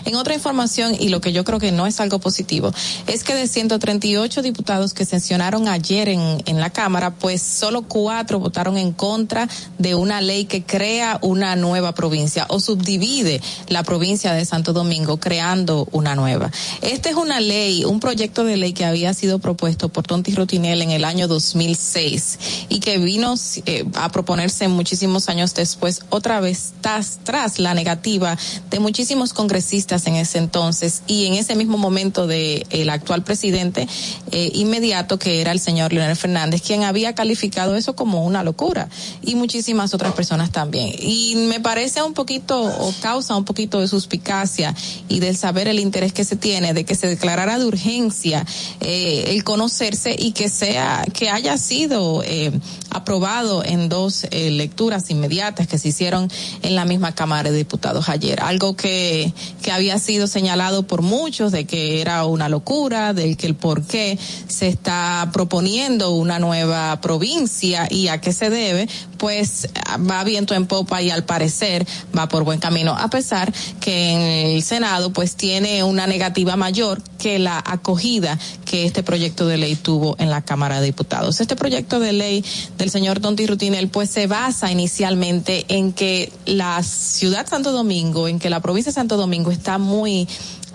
En 0.03 0.15
otra 0.15 0.33
información 0.33 0.93
y 0.99 1.07
lo 1.07 1.21
que 1.21 1.31
yo 1.31 1.45
creo 1.45 1.59
que 1.59 1.71
no 1.71 1.87
es 1.87 2.01
algo 2.01 2.19
positivo 2.19 2.73
es 3.14 3.23
que 3.23 3.35
de 3.35 3.48
138 3.48 4.41
diputados 4.41 4.95
que 4.95 5.06
sesionaron 5.06 5.68
ayer 5.68 6.10
en, 6.10 6.41
en 6.48 6.60
la 6.60 6.72
Cámara, 6.72 7.14
pues 7.14 7.44
solo 7.44 7.84
cuatro 7.84 8.40
votaron 8.40 8.76
en 8.76 8.91
contra 8.91 9.48
de 9.77 9.94
una 9.94 10.19
ley 10.19 10.45
que 10.45 10.64
crea 10.64 11.19
una 11.22 11.56
nueva 11.56 11.94
provincia 11.94 12.48
o 12.49 12.60
subdivide 12.60 13.40
la 13.68 13.84
provincia 13.84 14.34
de 14.34 14.45
Santo 14.45 14.73
Domingo 14.73 15.18
creando 15.18 15.88
una 15.91 16.15
nueva. 16.15 16.49
Esta 16.81 17.11
es 17.11 17.15
una 17.15 17.40
ley, 17.40 17.85
un 17.85 17.99
proyecto 17.99 18.45
de 18.45 18.57
ley 18.57 18.73
que 18.73 18.84
había 18.84 19.14
sido 19.14 19.38
propuesto 19.38 19.90
por 19.90 20.07
Tonti 20.07 20.34
Rutinel 20.34 20.81
en 20.81 20.90
el 20.90 21.06
año 21.06 21.27
2006 21.27 22.40
y 22.69 22.80
que 22.80 22.98
vino 22.98 23.35
eh, 23.68 23.85
a 23.94 24.10
proponerse 24.10 24.68
muchísimos 24.69 25.30
años 25.30 25.53
después 25.53 26.02
otra 26.10 26.40
vez 26.40 26.73
tras, 26.81 27.19
tras 27.23 27.60
la 27.60 27.76
negativa 27.76 28.35
de 28.72 28.80
muchísimos 28.80 29.34
congresistas 29.34 30.07
en 30.07 30.15
ese 30.15 30.40
entonces 30.40 31.03
y 31.06 31.27
en 31.27 31.35
ese 31.35 31.56
mismo 31.56 31.77
momento 31.77 32.26
de 32.26 32.65
el 32.72 32.90
actual 33.03 33.23
presidente 33.23 33.88
eh, 34.31 34.51
inmediato 34.53 35.19
que 35.19 35.41
era 35.41 35.51
el 35.51 35.59
señor 35.59 35.91
Leonel 35.91 36.15
Fernández 36.15 36.61
quien 36.61 36.84
había 36.84 37.13
calificado 37.13 37.75
eso 37.75 37.95
como 37.95 38.25
una 38.25 38.43
locura 38.43 38.88
y 39.21 39.35
muchísimas 39.35 39.93
otras 39.93 40.13
personas 40.13 40.51
también 40.51 40.95
y 40.97 41.35
me 41.35 41.59
parece 41.59 42.01
un 42.01 42.13
poquito 42.13 42.61
o 42.61 42.93
causa 43.01 43.35
un 43.35 43.43
poquito 43.43 43.81
de 43.81 43.88
suspicacia 43.89 44.73
y 45.09 45.19
del 45.19 45.35
saber 45.35 45.67
el 45.67 45.80
interés 45.80 46.13
que 46.13 46.23
se 46.23 46.38
tiene 46.38 46.73
de 46.73 46.85
que 46.85 46.95
se 46.95 47.07
declarara 47.07 47.59
de 47.59 47.65
urgencia 47.65 48.45
eh, 48.80 49.25
el 49.27 49.43
conocerse 49.43 50.15
y 50.17 50.31
que 50.31 50.47
sea 50.47 51.03
que 51.13 51.30
haya 51.30 51.57
sido 51.57 52.23
eh, 52.23 52.51
aprobado 52.89 53.63
en 53.63 53.89
dos 53.89 54.25
eh, 54.31 54.51
lecturas 54.51 55.09
inmediatas 55.09 55.67
que 55.67 55.77
se 55.77 55.89
hicieron 55.89 56.30
en 56.61 56.75
la 56.75 56.85
misma 56.85 57.13
Cámara 57.13 57.51
de 57.51 57.57
Diputados 57.57 58.09
ayer. 58.09 58.39
Algo 58.41 58.75
que, 58.75 59.34
que 59.61 59.71
había 59.71 59.97
sido 59.99 60.27
señalado 60.27 60.84
por 60.84 61.01
muchos 61.01 61.51
de 61.51 61.65
que 61.65 62.01
era 62.01 62.25
una 62.25 62.49
locura, 62.49 62.92
del 62.93 63.37
que 63.37 63.47
el 63.47 63.55
por 63.55 63.83
qué 63.83 64.19
se 64.47 64.67
está 64.67 65.29
proponiendo 65.33 66.11
una 66.11 66.37
nueva 66.37 67.01
provincia 67.01 67.87
y 67.89 68.07
a 68.07 68.21
qué 68.21 68.31
se 68.33 68.49
debe, 68.49 68.87
pues 69.17 69.67
va 70.09 70.23
viento 70.23 70.53
en 70.53 70.67
popa 70.67 71.01
y 71.01 71.09
al 71.09 71.23
parecer 71.23 71.87
va 72.17 72.27
por 72.27 72.43
buen 72.43 72.59
camino, 72.59 72.95
a 72.95 73.09
pesar 73.09 73.51
que 73.79 74.11
en 74.11 74.21
el 74.21 74.63
Senado 74.63 75.11
pues 75.11 75.35
tiene 75.35 75.83
una 75.83 76.07
negativa 76.07 76.55
mayor 76.55 77.01
que 77.17 77.39
la 77.39 77.63
acogida 77.65 78.37
que 78.65 78.85
este 78.85 79.01
proyecto 79.01 79.47
de 79.47 79.57
ley 79.57 79.75
tuvo 79.75 80.15
en 80.19 80.29
la 80.29 80.41
Cámara 80.41 80.79
de 80.79 80.87
Diputados. 80.87 81.41
Este 81.41 81.55
proyecto 81.55 81.99
de 81.99 82.13
ley 82.13 82.45
del 82.77 82.89
señor 82.89 83.19
Tonti 83.19 83.47
Rutinel 83.47 83.87
pues 83.87 84.09
se 84.09 84.27
basa 84.27 84.71
inicialmente 84.71 85.65
en 85.69 85.93
que 85.93 86.31
la 86.45 86.83
ciudad 86.83 87.47
Santo 87.47 87.71
Domingo, 87.71 88.27
en 88.27 88.39
que 88.39 88.49
la 88.49 88.59
provincia 88.59 88.91
de 88.91 88.95
Santo 88.95 89.17
Domingo 89.17 89.51
está 89.51 89.77
muy 89.77 90.27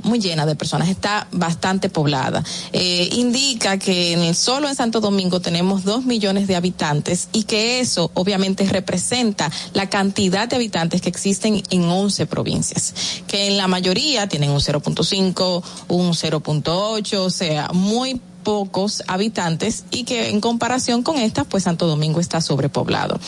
muy 0.02 0.18
llena 0.18 0.46
de 0.46 0.56
personas, 0.56 0.88
está 0.88 1.28
bastante 1.32 1.88
poblada. 1.88 2.42
Eh, 2.72 3.08
indica 3.12 3.78
que 3.78 4.12
en, 4.12 4.34
solo 4.34 4.68
en 4.68 4.74
Santo 4.74 5.00
Domingo 5.00 5.40
tenemos 5.40 5.84
dos 5.84 6.04
millones 6.04 6.46
de 6.46 6.56
habitantes 6.56 7.28
y 7.32 7.44
que 7.44 7.80
eso 7.80 8.10
obviamente 8.14 8.64
representa 8.64 9.50
la 9.74 9.88
cantidad 9.88 10.48
de 10.48 10.56
habitantes 10.56 11.00
que 11.00 11.08
existen 11.08 11.62
en 11.70 11.84
11 11.84 12.26
provincias, 12.26 12.94
que 13.26 13.48
en 13.48 13.56
la 13.56 13.68
mayoría 13.68 14.28
tienen 14.28 14.50
un 14.50 14.60
0.5, 14.60 15.62
un 15.88 16.10
0.8, 16.12 17.16
o 17.18 17.30
sea, 17.30 17.70
muy 17.72 18.20
pocos 18.42 19.02
habitantes 19.06 19.84
y 19.90 20.04
que 20.04 20.30
en 20.30 20.40
comparación 20.40 21.02
con 21.02 21.18
estas, 21.18 21.46
pues 21.46 21.64
Santo 21.64 21.86
Domingo 21.86 22.20
está 22.20 22.40
sobrepoblado. 22.40 23.18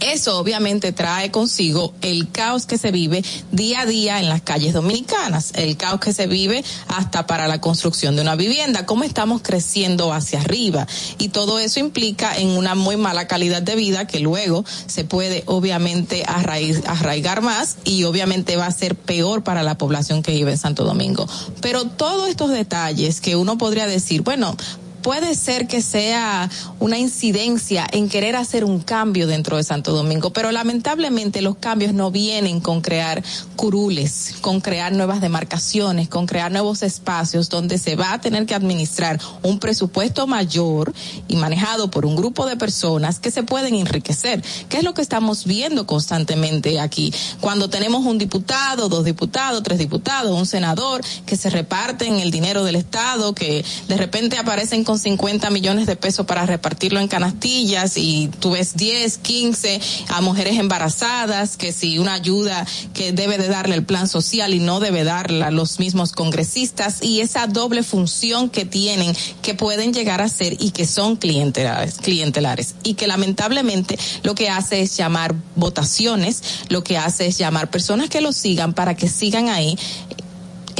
Eso 0.00 0.38
obviamente 0.38 0.92
trae 0.92 1.30
consigo 1.30 1.92
el 2.00 2.30
caos 2.30 2.66
que 2.66 2.78
se 2.78 2.90
vive 2.90 3.22
día 3.52 3.82
a 3.82 3.86
día 3.86 4.18
en 4.18 4.28
las 4.28 4.40
calles 4.40 4.72
dominicanas, 4.72 5.52
el 5.54 5.76
caos 5.76 6.00
que 6.00 6.12
se 6.12 6.26
vive 6.26 6.64
hasta 6.88 7.26
para 7.26 7.48
la 7.48 7.60
construcción 7.60 8.16
de 8.16 8.22
una 8.22 8.34
vivienda, 8.34 8.86
cómo 8.86 9.04
estamos 9.04 9.42
creciendo 9.42 10.12
hacia 10.12 10.40
arriba. 10.40 10.86
Y 11.18 11.28
todo 11.28 11.58
eso 11.58 11.80
implica 11.80 12.36
en 12.36 12.48
una 12.48 12.74
muy 12.74 12.96
mala 12.96 13.28
calidad 13.28 13.62
de 13.62 13.76
vida 13.76 14.06
que 14.06 14.20
luego 14.20 14.64
se 14.86 15.04
puede 15.04 15.42
obviamente 15.46 16.24
arraigar 16.26 17.42
más 17.42 17.76
y 17.84 18.04
obviamente 18.04 18.56
va 18.56 18.66
a 18.66 18.72
ser 18.72 18.94
peor 18.94 19.44
para 19.44 19.62
la 19.62 19.76
población 19.76 20.22
que 20.22 20.32
vive 20.32 20.52
en 20.52 20.58
Santo 20.58 20.84
Domingo. 20.84 21.28
Pero 21.60 21.84
todos 21.84 22.28
estos 22.28 22.50
detalles 22.50 23.20
que 23.20 23.36
uno 23.36 23.58
podría 23.58 23.86
decir, 23.86 24.22
bueno, 24.22 24.56
puede 25.02 25.34
ser 25.34 25.66
que 25.66 25.82
sea 25.82 26.50
una 26.78 26.98
incidencia 26.98 27.86
en 27.90 28.08
querer 28.08 28.36
hacer 28.36 28.64
un 28.64 28.80
cambio 28.80 29.26
dentro 29.26 29.56
de 29.56 29.64
Santo 29.64 29.92
Domingo, 29.92 30.30
pero 30.30 30.52
lamentablemente 30.52 31.42
los 31.42 31.56
cambios 31.56 31.92
no 31.92 32.10
vienen 32.10 32.60
con 32.60 32.80
crear 32.80 33.22
curules, 33.56 34.34
con 34.40 34.60
crear 34.60 34.92
nuevas 34.92 35.20
demarcaciones, 35.20 36.08
con 36.08 36.26
crear 36.26 36.50
nuevos 36.52 36.82
espacios 36.82 37.48
donde 37.48 37.78
se 37.78 37.96
va 37.96 38.12
a 38.12 38.20
tener 38.20 38.46
que 38.46 38.54
administrar 38.54 39.20
un 39.42 39.58
presupuesto 39.58 40.26
mayor 40.26 40.92
y 41.28 41.36
manejado 41.36 41.90
por 41.90 42.06
un 42.06 42.16
grupo 42.16 42.46
de 42.46 42.56
personas 42.56 43.18
que 43.18 43.30
se 43.30 43.42
pueden 43.42 43.74
enriquecer, 43.74 44.42
que 44.68 44.78
es 44.78 44.84
lo 44.84 44.94
que 44.94 45.02
estamos 45.02 45.44
viendo 45.44 45.86
constantemente 45.86 46.80
aquí. 46.80 47.12
Cuando 47.40 47.70
tenemos 47.70 48.04
un 48.04 48.18
diputado, 48.18 48.88
dos 48.88 49.04
diputados, 49.04 49.62
tres 49.62 49.78
diputados, 49.78 50.36
un 50.36 50.46
senador 50.46 51.02
que 51.26 51.36
se 51.36 51.50
reparten 51.50 52.18
el 52.18 52.30
dinero 52.30 52.64
del 52.64 52.76
Estado, 52.76 53.34
que 53.34 53.64
de 53.88 53.96
repente 53.96 54.38
aparecen 54.38 54.84
con 54.90 54.98
50 54.98 55.50
millones 55.50 55.86
de 55.86 55.94
pesos 55.94 56.26
para 56.26 56.46
repartirlo 56.46 56.98
en 56.98 57.06
canastillas 57.06 57.96
y 57.96 58.28
tú 58.40 58.50
ves 58.50 58.74
10, 58.74 59.18
15 59.18 59.80
a 60.08 60.20
mujeres 60.20 60.58
embarazadas, 60.58 61.56
que 61.56 61.70
si 61.70 62.00
una 62.00 62.14
ayuda 62.14 62.66
que 62.92 63.12
debe 63.12 63.38
de 63.38 63.46
darle 63.46 63.76
el 63.76 63.84
plan 63.84 64.08
social 64.08 64.52
y 64.52 64.58
no 64.58 64.80
debe 64.80 65.04
darla 65.04 65.52
los 65.52 65.78
mismos 65.78 66.10
congresistas 66.10 67.04
y 67.04 67.20
esa 67.20 67.46
doble 67.46 67.84
función 67.84 68.50
que 68.50 68.64
tienen 68.64 69.14
que 69.42 69.54
pueden 69.54 69.92
llegar 69.92 70.20
a 70.22 70.28
ser 70.28 70.56
y 70.58 70.72
que 70.72 70.88
son 70.88 71.14
clientelares, 71.14 71.98
clientelares. 71.98 72.74
Y 72.82 72.94
que 72.94 73.06
lamentablemente 73.06 73.96
lo 74.24 74.34
que 74.34 74.48
hace 74.48 74.80
es 74.80 74.96
llamar 74.96 75.36
votaciones, 75.54 76.42
lo 76.68 76.82
que 76.82 76.98
hace 76.98 77.28
es 77.28 77.38
llamar 77.38 77.70
personas 77.70 78.08
que 78.08 78.20
lo 78.20 78.32
sigan 78.32 78.74
para 78.74 78.96
que 78.96 79.08
sigan 79.08 79.50
ahí 79.50 79.78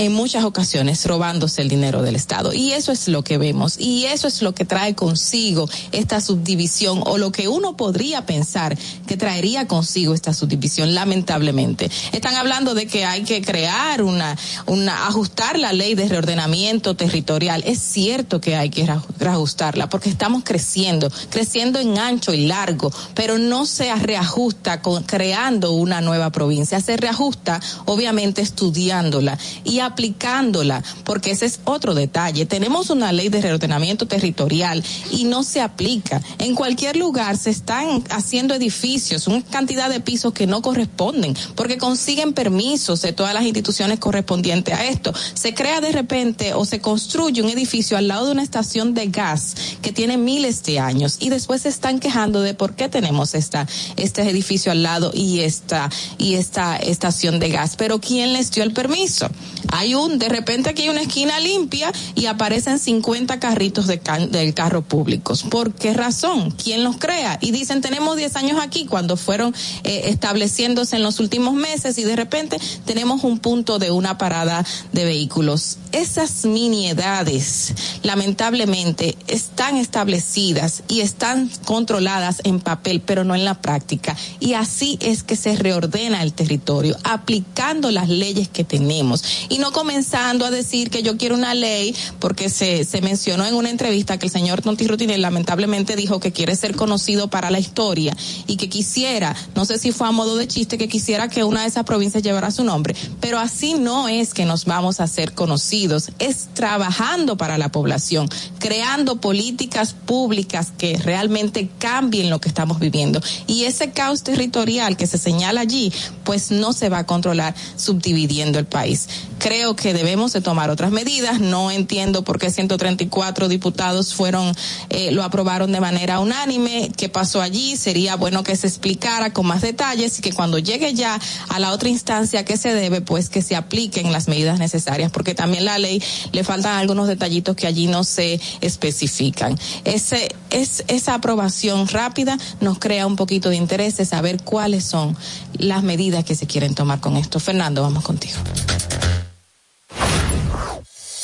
en 0.01 0.15
muchas 0.15 0.45
ocasiones 0.45 1.05
robándose 1.05 1.61
el 1.61 1.69
dinero 1.69 2.01
del 2.01 2.17
Estado. 2.17 2.55
Y 2.55 2.73
eso 2.73 2.91
es 2.91 3.07
lo 3.09 3.23
que 3.23 3.37
vemos. 3.37 3.79
Y 3.79 4.07
eso 4.07 4.29
es 4.29 4.41
lo 4.41 4.55
que 4.55 4.65
trae 4.65 4.95
consigo 4.95 5.69
esta 5.93 6.23
subdivisión 6.23 7.03
o 7.05 7.19
lo 7.19 7.33
que 7.33 7.49
uno 7.49 7.77
podría 7.77 8.25
pensar 8.25 8.79
que 9.07 9.19
traería 9.19 9.69
consigo 9.69 10.15
esta 10.15 10.33
subdivisión, 10.33 10.95
lamentablemente. 10.95 11.91
Están 12.13 12.35
hablando 12.37 12.73
de 12.73 12.87
que 12.87 13.05
hay 13.05 13.25
que 13.25 13.43
crear 13.43 14.03
una, 14.03 14.39
una, 14.65 15.07
ajustar 15.07 15.59
la 15.59 15.75
ley 15.75 15.95
de 15.95 16.09
reordenamiento 16.09 16.97
territorial. 16.97 17.63
Es 17.67 17.79
cierto 17.79 18.41
que 18.41 18.57
hay 18.57 18.71
que 18.71 18.89
reajustarla 19.19 19.91
porque 19.91 20.09
estamos 20.09 20.45
creciendo, 20.45 21.11
creciendo 21.29 21.79
en 21.79 21.99
ancho 21.99 22.33
y 22.33 22.47
largo, 22.47 22.91
pero 23.15 23.37
no 23.37 23.67
se 23.67 23.95
reajusta 23.97 24.81
con, 24.81 25.03
creando 25.03 25.73
una 25.73 26.01
nueva 26.01 26.31
provincia. 26.31 26.81
Se 26.81 26.97
reajusta, 26.97 27.61
obviamente, 27.85 28.41
estudiándola 28.41 29.39
y 29.63 29.81
aplicándola, 29.91 30.83
porque 31.05 31.33
ese 31.33 31.47
es 31.47 31.61
otro 31.65 31.95
detalle. 31.95 32.47
Tenemos 32.47 32.91
una 32.91 33.13
ley 33.13 33.29
de 33.29 33.41
reordenamiento 33.41 34.07
territorial 34.07 34.83
y 35.11 35.25
no 35.25 35.43
se 35.43 35.61
aplica. 35.61 36.23
En 36.39 36.55
cualquier 36.55 36.97
lugar 36.97 37.37
se 37.37 37.51
están 37.51 38.05
haciendo 38.11 38.55
edificios, 38.55 39.27
una 39.27 39.43
cantidad 39.43 39.91
de 39.91 40.01
pisos 40.01 40.33
que 40.33 40.47
no 40.47 40.63
corresponden, 40.63 41.37
porque 41.55 41.79
consiguen 41.79 42.33
permisos 42.33 43.03
de 43.03 43.13
todas 43.13 43.35
las 43.35 43.45
instituciones 43.45 43.99
correspondientes 43.99 44.75
a 44.75 44.85
esto. 44.87 45.13
Se 45.35 45.55
crea 45.55 45.81
de 45.81 45.93
repente 45.93 46.55
o 46.55 46.65
se 46.65 46.81
construye 46.81 47.43
un 47.43 47.51
edificio 47.51 47.97
al 47.97 48.09
lado 48.09 48.27
de 48.27 48.33
una 48.33 48.43
estación 48.43 48.95
de 48.95 49.07
gas 49.07 49.55
que 49.83 49.93
tiene 49.93 50.17
miles 50.17 50.63
de 50.65 50.79
años 50.79 51.17
y 51.21 51.29
después 51.29 51.63
se 51.63 51.69
están 51.69 52.01
quejando 52.01 52.41
de 52.41 52.55
por 52.55 52.75
qué 52.75 52.89
tenemos 52.89 53.35
esta, 53.35 53.67
este 53.97 54.23
edificio 54.29 54.73
al 54.73 54.83
lado 54.83 55.11
y 55.15 55.41
esta, 55.41 55.91
y 56.19 56.35
esta 56.35 56.77
estación 56.77 57.39
de 57.39 57.51
gas. 57.51 57.77
Pero 57.77 58.01
¿quién 58.01 58.33
les 58.33 58.51
dio 58.51 58.63
el 58.63 58.73
permiso? 58.73 59.29
Hay 59.73 59.95
un, 59.95 60.19
de 60.19 60.29
repente 60.29 60.71
aquí 60.71 60.83
hay 60.83 60.89
una 60.89 61.03
esquina 61.03 61.39
limpia 61.41 61.93
y 62.15 62.27
aparecen 62.27 62.79
50 62.79 63.39
carritos 63.41 63.87
de 63.87 64.01
del 64.31 64.55
carro 64.55 64.83
públicos. 64.83 65.45
¿Por 65.49 65.73
qué 65.75 65.95
razón? 65.95 66.51
¿Quién 66.51 66.85
los 66.85 66.97
crea? 66.97 67.39
Y 67.41 67.51
dicen, 67.51 67.81
tenemos 67.81 68.17
10 68.17 68.37
años 68.37 68.59
aquí 68.61 68.87
cuando 68.87 69.17
fueron 69.17 69.55
eh, 69.85 70.03
estableciéndose 70.07 70.97
en 70.97 71.03
los 71.03 71.21
últimos 71.21 71.55
meses 71.55 71.99
y 71.99 72.05
de 72.05 72.17
repente 72.17 72.59
tenemos 72.85 73.25
un 73.25 73.39
punto 73.39 73.79
de 73.79 73.91
una 73.91 74.19
parada 74.19 74.65
de 74.93 75.05
vehículos. 75.05 75.79
Esas 75.93 76.45
miniedades, 76.45 77.75
lamentablemente, 78.03 79.17
están 79.27 79.77
establecidas 79.77 80.83
y 80.89 81.01
están 81.01 81.51
controladas 81.65 82.41
en 82.45 82.61
papel, 82.61 83.01
pero 83.01 83.25
no 83.25 83.35
en 83.35 83.45
la 83.45 83.61
práctica. 83.61 84.17
Y 84.41 84.55
así 84.55 84.99
es 85.01 85.23
que 85.23 85.37
se 85.37 85.57
reordena 85.57 86.23
el 86.23 86.33
territorio, 86.33 86.97
aplicando 87.05 87.91
las 87.91 88.09
leyes 88.09 88.49
que 88.49 88.65
tenemos. 88.65 89.23
Y 89.49 89.59
no 89.61 89.73
comenzando 89.73 90.45
a 90.45 90.51
decir 90.51 90.91
que 90.91 91.03
yo 91.03 91.17
quiero 91.17 91.35
una 91.35 91.55
ley, 91.55 91.95
porque 92.19 92.49
se, 92.49 92.87
mencionó 93.03 93.47
en 93.47 93.55
una 93.55 93.71
entrevista 93.71 94.19
que 94.19 94.27
el 94.27 94.33
señor 94.33 94.63
Tonti 94.63 94.87
Rutinel 94.87 95.23
lamentablemente 95.23 95.97
dijo 95.97 96.21
que 96.21 96.33
quiere 96.33 96.57
ser 96.57 96.75
conocido 96.75 97.29
para 97.29 97.51
la 97.51 97.59
historia 97.59 98.17
y 98.47 98.57
que 98.57 98.69
quisiera, 98.69 99.37
no 99.55 99.65
sé 99.65 99.79
si 99.79 99.93
fue 99.93 100.09
a 100.09 100.13
modo 100.13 100.37
de 100.37 100.49
chiste, 100.49 100.79
que 100.79 100.89
quisiera 100.89 101.29
que 101.29 101.45
una 101.45 101.63
de 101.63 101.69
esas 101.69 101.85
provincias 101.85 102.23
llevara 102.23 102.51
su 102.51 102.65
nombre, 102.65 102.95
pero 103.21 103.39
así 103.39 103.75
no 103.75 104.09
es 104.09 104.35
que 104.35 104.45
nos 104.45 104.65
vamos 104.65 105.01
a 105.01 105.07
ser 105.07 105.33
conocidos, 105.33 106.11
es 106.19 106.49
trabajando 106.55 107.37
para 107.37 107.59
la 107.59 107.71
población, 107.71 108.29
creando 108.59 109.21
políticas 109.21 109.93
públicas 109.93 110.73
que 110.77 110.97
realmente 110.99 111.69
cambien 111.79 112.31
lo 112.31 112.41
que 112.41 112.49
estamos 112.49 112.81
viviendo. 112.81 113.21
Y 113.47 113.65
ese 113.65 113.91
caos 113.91 114.23
territorial 114.23 114.97
que 114.97 115.07
se 115.07 115.19
señala 115.19 115.61
allí, 115.61 115.93
pues 116.25 116.51
no 116.51 116.73
se 116.73 116.89
va 116.89 116.99
a 116.99 117.07
controlar 117.07 117.55
subdividiendo 117.77 118.59
el 118.59 118.67
país. 118.67 119.09
Que 119.51 119.93
debemos 119.93 120.33
de 120.33 120.41
tomar 120.41 120.71
otras 120.71 120.93
medidas. 120.93 121.41
No 121.41 121.73
entiendo 121.73 122.23
por 122.23 122.39
qué 122.39 122.51
134 122.51 123.49
diputados 123.49 124.15
fueron, 124.15 124.55
eh, 124.91 125.11
lo 125.11 125.25
aprobaron 125.25 125.73
de 125.73 125.81
manera 125.81 126.21
unánime. 126.21 126.93
¿Qué 126.97 127.09
pasó 127.09 127.43
allí? 127.43 127.77
Sería 127.77 128.15
bueno 128.15 128.45
que 128.45 128.55
se 128.55 128.69
explicara 128.69 129.33
con 129.33 129.47
más 129.47 129.61
detalles 129.61 130.21
y 130.21 130.23
que 130.23 130.33
cuando 130.33 130.61
llegue 130.61 130.95
ya 130.95 131.19
a 131.49 131.59
la 131.59 131.73
otra 131.73 131.89
instancia 131.89 132.45
que 132.45 132.57
se 132.57 132.73
debe, 132.73 133.01
pues 133.01 133.29
que 133.29 133.43
se 133.43 133.57
apliquen 133.57 134.13
las 134.13 134.29
medidas 134.29 134.61
necesarias, 134.61 135.11
porque 135.11 135.35
también 135.35 135.65
la 135.65 135.79
ley 135.79 136.01
le 136.31 136.45
faltan 136.45 136.79
algunos 136.79 137.09
detallitos 137.09 137.57
que 137.57 137.67
allí 137.67 137.89
no 137.89 138.05
se 138.05 138.41
especifican. 138.61 139.59
Ese, 139.85 140.33
es, 140.51 140.85
esa 140.87 141.15
aprobación 141.15 141.89
rápida 141.89 142.39
nos 142.61 142.79
crea 142.79 143.05
un 143.05 143.17
poquito 143.17 143.49
de 143.49 143.57
interés 143.57 143.97
de 143.97 144.05
saber 144.05 144.41
cuáles 144.45 144.85
son 144.85 145.17
las 145.55 145.83
medidas 145.83 146.25
que 146.25 146.37
se 146.37 146.47
quieren 146.47 146.77
tomar 146.77 147.01
con 147.01 147.17
esto. 147.17 147.41
Fernando, 147.41 147.83
vamos 147.83 148.05
contigo. 148.05 148.39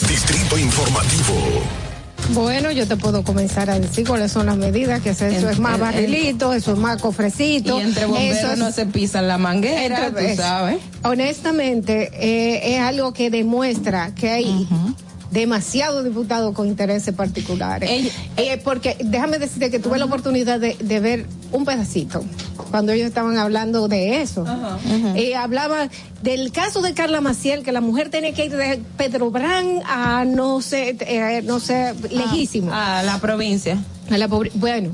Distrito 0.09 0.59
Informativo. 0.59 1.35
Bueno, 2.31 2.73
yo 2.73 2.89
te 2.89 2.97
puedo 2.97 3.23
comenzar 3.23 3.71
a 3.71 3.79
decir 3.79 4.07
cuáles 4.07 4.33
son 4.33 4.47
las 4.47 4.57
medidas, 4.57 5.01
que 5.01 5.11
eso, 5.11 5.27
eso 5.27 5.49
es 5.49 5.59
más 5.61 5.79
barrilito, 5.79 6.53
eso 6.53 6.73
es 6.73 6.79
más 6.79 7.01
cofrecito. 7.01 7.79
Y 7.79 7.83
entre 7.83 8.07
bomberos 8.07 8.37
eso 8.39 8.53
es- 8.53 8.59
no 8.59 8.73
se 8.73 8.87
pisan 8.87 9.29
la 9.29 9.39
manguera, 9.39 10.09
Entre- 10.09 10.35
tú 10.35 10.43
sabes. 10.43 10.79
Honestamente, 11.05 12.11
eh, 12.15 12.75
es 12.77 12.81
algo 12.81 13.13
que 13.13 13.31
demuestra 13.31 14.13
que 14.15 14.31
hay 14.31 14.69
demasiados 15.31 16.05
diputados 16.05 16.55
con 16.55 16.67
intereses 16.69 17.15
particulares. 17.15 17.91
Eh, 18.37 18.61
porque 18.63 18.97
déjame 19.05 19.39
decirte 19.39 19.71
que 19.71 19.79
tuve 19.79 19.99
la 19.99 20.05
oportunidad 20.05 20.61
de, 20.61 20.77
de 20.81 21.01
ver 21.01 21.27
un 21.53 21.65
pedacito 21.65 22.25
cuando 22.71 22.93
ellos 22.93 23.07
estaban 23.09 23.37
hablando 23.39 23.89
de 23.89 24.23
eso. 24.23 24.45
Eh, 25.15 25.35
hablaban 25.37 25.91
del 26.23 26.53
caso 26.53 26.83
de 26.83 26.95
Carla 26.95 27.21
Maciel, 27.21 27.63
que 27.63 27.73
la 27.73 27.81
mujer 27.81 28.09
tenía 28.11 28.33
que 28.33 28.47
ir 28.47 28.57
de 28.57 28.81
Pedrobrán 28.97 29.81
a 29.87 30.25
no 30.25 30.61
sé, 30.61 30.97
eh, 31.01 31.43
no 31.45 31.61
sé, 31.61 31.95
lejísimo. 32.11 32.73
A 32.73 33.03
la 33.03 33.19
provincia. 33.19 33.79
A 34.11 34.19
la 34.19 34.29
pobre- 34.29 34.51
bueno. 34.55 34.91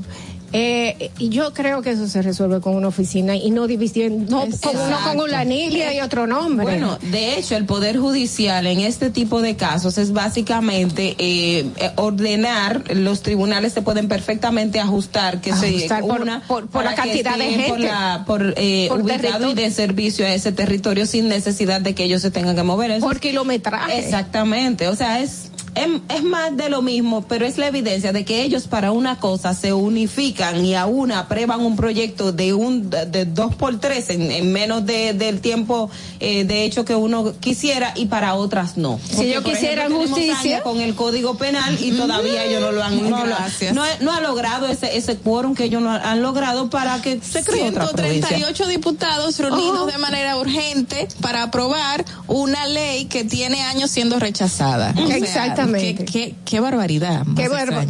Eh, 0.55 1.09
y 1.17 1.29
yo 1.29 1.51
creo 1.53 1.81
que 1.81 1.91
eso 1.91 2.07
se 2.07 2.21
resuelve 2.21 2.61
con 2.61 2.75
una 2.75 2.87
oficina 2.87 3.35
y 3.35 3.49
no 3.49 3.65
dividiendo, 3.65 4.45
no 4.45 4.57
con 4.61 4.75
uno 4.77 4.97
con 5.03 5.19
una 5.21 5.39
anilla 5.39 5.91
y 5.93 5.99
otro 5.99 6.27
nombre. 6.27 6.63
Bueno, 6.65 6.99
de 7.01 7.37
hecho, 7.39 7.55
el 7.57 7.65
Poder 7.65 7.97
Judicial 7.97 8.67
en 8.67 8.79
este 8.81 9.09
tipo 9.09 9.41
de 9.41 9.55
casos 9.55 9.97
es 9.97 10.13
básicamente 10.13 11.15
eh, 11.17 11.65
eh, 11.77 11.91
ordenar, 11.95 12.83
los 12.95 13.21
tribunales 13.23 13.73
se 13.73 13.81
pueden 13.81 14.07
perfectamente 14.07 14.79
ajustar 14.79 15.41
que 15.41 15.51
Ajustar 15.51 16.01
se 16.03 16.07
por- 16.07 16.21
una 16.21 16.41
por- 16.47 16.83
la 16.83 16.93
cantidad 16.95 17.35
de 17.37 17.49
estén 17.49 17.67
Por, 17.69 17.77
gente. 17.79 17.91
la- 17.91 18.23
por, 18.27 18.53
eh, 18.57 18.85
Por 18.89 19.01
ubicado 19.01 19.21
territorio. 19.21 19.49
y 19.51 19.53
de 19.55 19.71
servicio 19.71 20.25
a 20.25 20.33
ese 20.33 20.51
territorio 20.51 21.05
sin 21.07 21.27
necesidad 21.29 21.81
de 21.81 21.95
que 21.95 22.03
ellos 22.03 22.21
se 22.21 22.29
tengan 22.29 22.55
que 22.55 22.63
mover. 22.63 22.91
Eso 22.91 23.05
por 23.07 23.19
kilometraje. 23.19 23.97
Exactamente, 23.99 24.87
o 24.87 24.95
sea, 24.95 25.19
es, 25.21 25.49
es, 25.75 25.87
es 26.09 26.23
más 26.23 26.55
de 26.55 26.69
lo 26.69 26.81
mismo, 26.81 27.21
pero 27.27 27.45
es 27.45 27.57
la 27.57 27.67
evidencia 27.67 28.11
de 28.13 28.25
que 28.25 28.43
ellos 28.43 28.67
para 28.67 28.91
una 28.91 29.19
cosa 29.19 29.53
se 29.53 29.73
unifican 29.73 30.63
y 30.65 30.75
a 30.75 30.85
una 30.85 31.19
aprueban 31.19 31.61
un 31.61 31.75
proyecto 31.75 32.31
de 32.31 32.53
un 32.53 32.89
de 32.89 33.25
dos 33.25 33.55
por 33.55 33.79
tres 33.79 34.09
en, 34.09 34.31
en 34.31 34.51
menos 34.51 34.85
de, 34.85 35.13
del 35.13 35.39
tiempo 35.41 35.89
eh, 36.19 36.43
de 36.43 36.63
hecho 36.63 36.85
que 36.85 36.95
uno 36.95 37.33
quisiera 37.39 37.93
y 37.95 38.05
para 38.07 38.35
otras 38.35 38.77
no. 38.77 38.99
Si 39.09 39.31
yo 39.31 39.43
quisiera 39.43 39.85
ejemplo, 39.85 40.07
justicia- 40.07 40.61
con 40.63 40.79
el 40.81 40.95
Código 40.95 41.35
Penal 41.37 41.77
y 41.81 41.91
todavía 41.91 42.43
ellos 42.45 42.61
no 42.61 42.71
lo 42.71 42.83
han 42.83 43.09
no, 43.09 43.23
Gracias. 43.23 43.73
no, 43.73 43.83
no 44.01 44.11
ha 44.11 44.21
logrado 44.21 44.67
ese 44.67 44.97
ese 44.97 45.17
quórum 45.17 45.55
que 45.55 45.65
ellos 45.65 45.81
no 45.81 45.91
han 45.91 46.21
logrado 46.21 46.69
para 46.69 47.01
que 47.01 47.19
se 47.21 47.43
cree 47.43 47.69
otra 47.69 47.87
provincia. 47.87 48.27
138 48.29 48.67
diputados 48.67 49.39
reunidos 49.39 49.87
Ajá. 49.87 49.91
de 49.91 49.97
manera 49.97 50.37
urgente 50.37 51.07
para 51.21 51.43
aprobar 51.43 52.05
una 52.27 52.67
ley 52.67 53.05
que 53.05 53.23
tiene 53.23 53.61
años 53.63 53.89
siendo 53.91 54.19
rechazada. 54.19 54.93
Sea, 54.93 55.53
Exactamente. 55.65 56.05
Qué, 56.05 56.11
qué- 56.11 56.35
qué 56.45 56.59
barbaridad. 56.59 57.25
más 57.25 57.35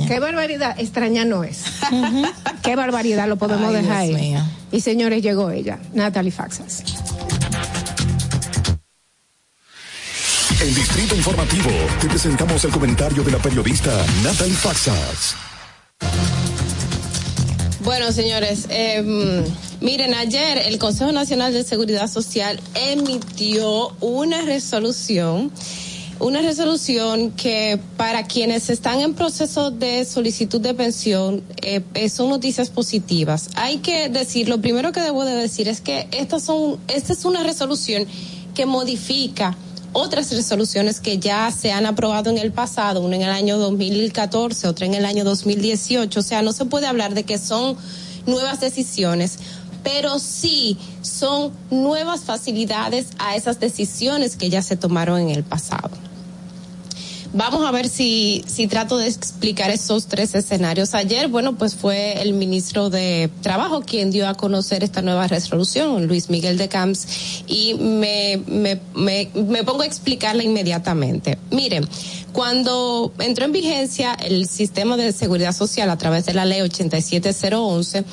Qué, 0.08 0.20
barbaridad, 0.20 0.76
extraña 0.80 1.26
no 1.26 1.44
es. 1.44 1.64
qué 2.64 2.76
barbaridad, 2.76 3.28
lo 3.28 3.38
podemos 3.38 3.68
Ay, 3.74 3.82
dejar 3.84 4.06
Dios 4.08 4.16
ahí. 4.20 4.30
mío. 4.32 4.40
Y 4.72 4.82
señores, 4.82 5.22
llegó 5.22 5.50
ella, 5.52 5.80
Natalie 5.94 6.32
Faxas. 6.32 6.84
En 10.62 10.74
Distrito 10.76 11.16
Informativo 11.16 11.70
te 12.00 12.08
presentamos 12.08 12.64
el 12.64 12.72
comentario 12.72 13.24
de 13.24 13.32
la 13.32 13.38
periodista 13.40 13.92
Natalie 14.24 14.54
Faxas. 14.56 15.36
Bueno, 17.84 18.14
señores, 18.14 18.68
eh, 18.70 19.44
miren, 19.82 20.14
ayer 20.14 20.58
el 20.60 20.78
Consejo 20.80 21.12
Nacional 21.12 21.52
de 21.52 21.66
Seguridad 21.66 22.10
Social 22.10 22.62
emitió 22.76 23.90
una 24.00 24.42
resolución, 24.42 25.52
una 26.24 26.42
resolución 26.42 27.32
que 27.32 27.80
para 27.98 28.24
quienes 28.24 28.70
están 28.70 29.02
en 29.02 29.14
proceso 29.14 29.72
de 29.72 30.06
solicitud 30.06 30.62
de 30.62 30.74
pensión 30.74 31.44
eh, 31.62 31.82
eh, 31.94 32.08
son 32.08 32.30
noticias 32.30 32.70
positivas. 32.70 33.50
Hay 33.56 33.80
que 33.80 34.08
decir, 34.08 34.48
lo 34.48 34.62
primero 34.62 34.94
que 34.94 35.02
debo 35.02 35.26
de 35.26 35.36
decir 35.36 35.68
es 35.68 35.82
que 35.82 36.08
estas 36.12 36.44
son, 36.44 36.80
esta 36.88 37.12
es 37.12 37.26
una 37.26 37.44
resolución 37.44 38.06
que 38.56 38.66
modifica 38.66 39.58
otras 39.92 40.32
resoluciones 40.32 41.02
que 41.02 41.20
ya 41.20 41.52
se 41.52 41.74
han 41.74 41.86
aprobado 41.86 42.30
en 42.30 42.38
el 42.38 42.54
pasado, 42.54 43.02
una 43.02 43.18
en 43.18 43.24
el 43.24 43.30
año 43.30 43.58
2014, 43.58 44.68
otra 44.68 44.86
en 44.86 44.94
el 44.94 45.06
año 45.06 45.26
2018. 45.26 46.20
O 46.20 46.24
sea, 46.24 46.42
no 46.42 46.54
se 46.54 46.64
puede 46.66 46.88
hablar 46.88 47.14
de 47.16 47.24
que 47.24 47.38
son 47.38 47.76
nuevas 48.26 48.62
decisiones, 48.62 49.40
pero 49.84 50.20
sí 50.20 50.78
son 51.02 51.52
nuevas 51.70 52.22
facilidades 52.22 53.08
a 53.20 53.36
esas 53.36 53.60
decisiones 53.60 54.38
que 54.38 54.50
ya 54.50 54.62
se 54.62 54.78
tomaron 54.78 55.20
en 55.20 55.30
el 55.30 55.44
pasado. 55.44 56.03
Vamos 57.36 57.66
a 57.66 57.72
ver 57.72 57.90
si, 57.90 58.44
si 58.46 58.68
trato 58.68 59.00
de 59.00 59.08
explicar 59.08 59.72
esos 59.72 60.06
tres 60.06 60.36
escenarios. 60.36 60.94
Ayer, 60.94 61.30
bueno, 61.30 61.56
pues 61.56 61.74
fue 61.74 62.22
el 62.22 62.34
ministro 62.34 62.92
de 62.92 63.28
Trabajo 63.42 63.82
quien 63.82 64.12
dio 64.12 64.28
a 64.28 64.36
conocer 64.36 64.84
esta 64.84 65.02
nueva 65.02 65.28
resolución, 65.28 66.06
Luis 66.06 66.30
Miguel 66.30 66.60
de 66.60 66.70
Camps, 66.70 67.44
y 67.48 67.74
me, 67.74 68.40
me, 68.46 68.80
me, 68.94 69.32
me 69.34 69.64
pongo 69.64 69.82
a 69.82 69.88
explicarla 69.88 70.44
inmediatamente. 70.44 71.40
Miren, 71.50 71.88
cuando 72.34 73.14
entró 73.20 73.46
en 73.46 73.52
vigencia 73.52 74.14
el 74.14 74.48
sistema 74.48 74.98
de 74.98 75.14
seguridad 75.14 75.56
social 75.56 75.90
a 75.90 75.98
través 75.98 76.26
de 76.26 76.34
la 76.34 76.46
ley 76.46 76.62
87011, 76.62 78.04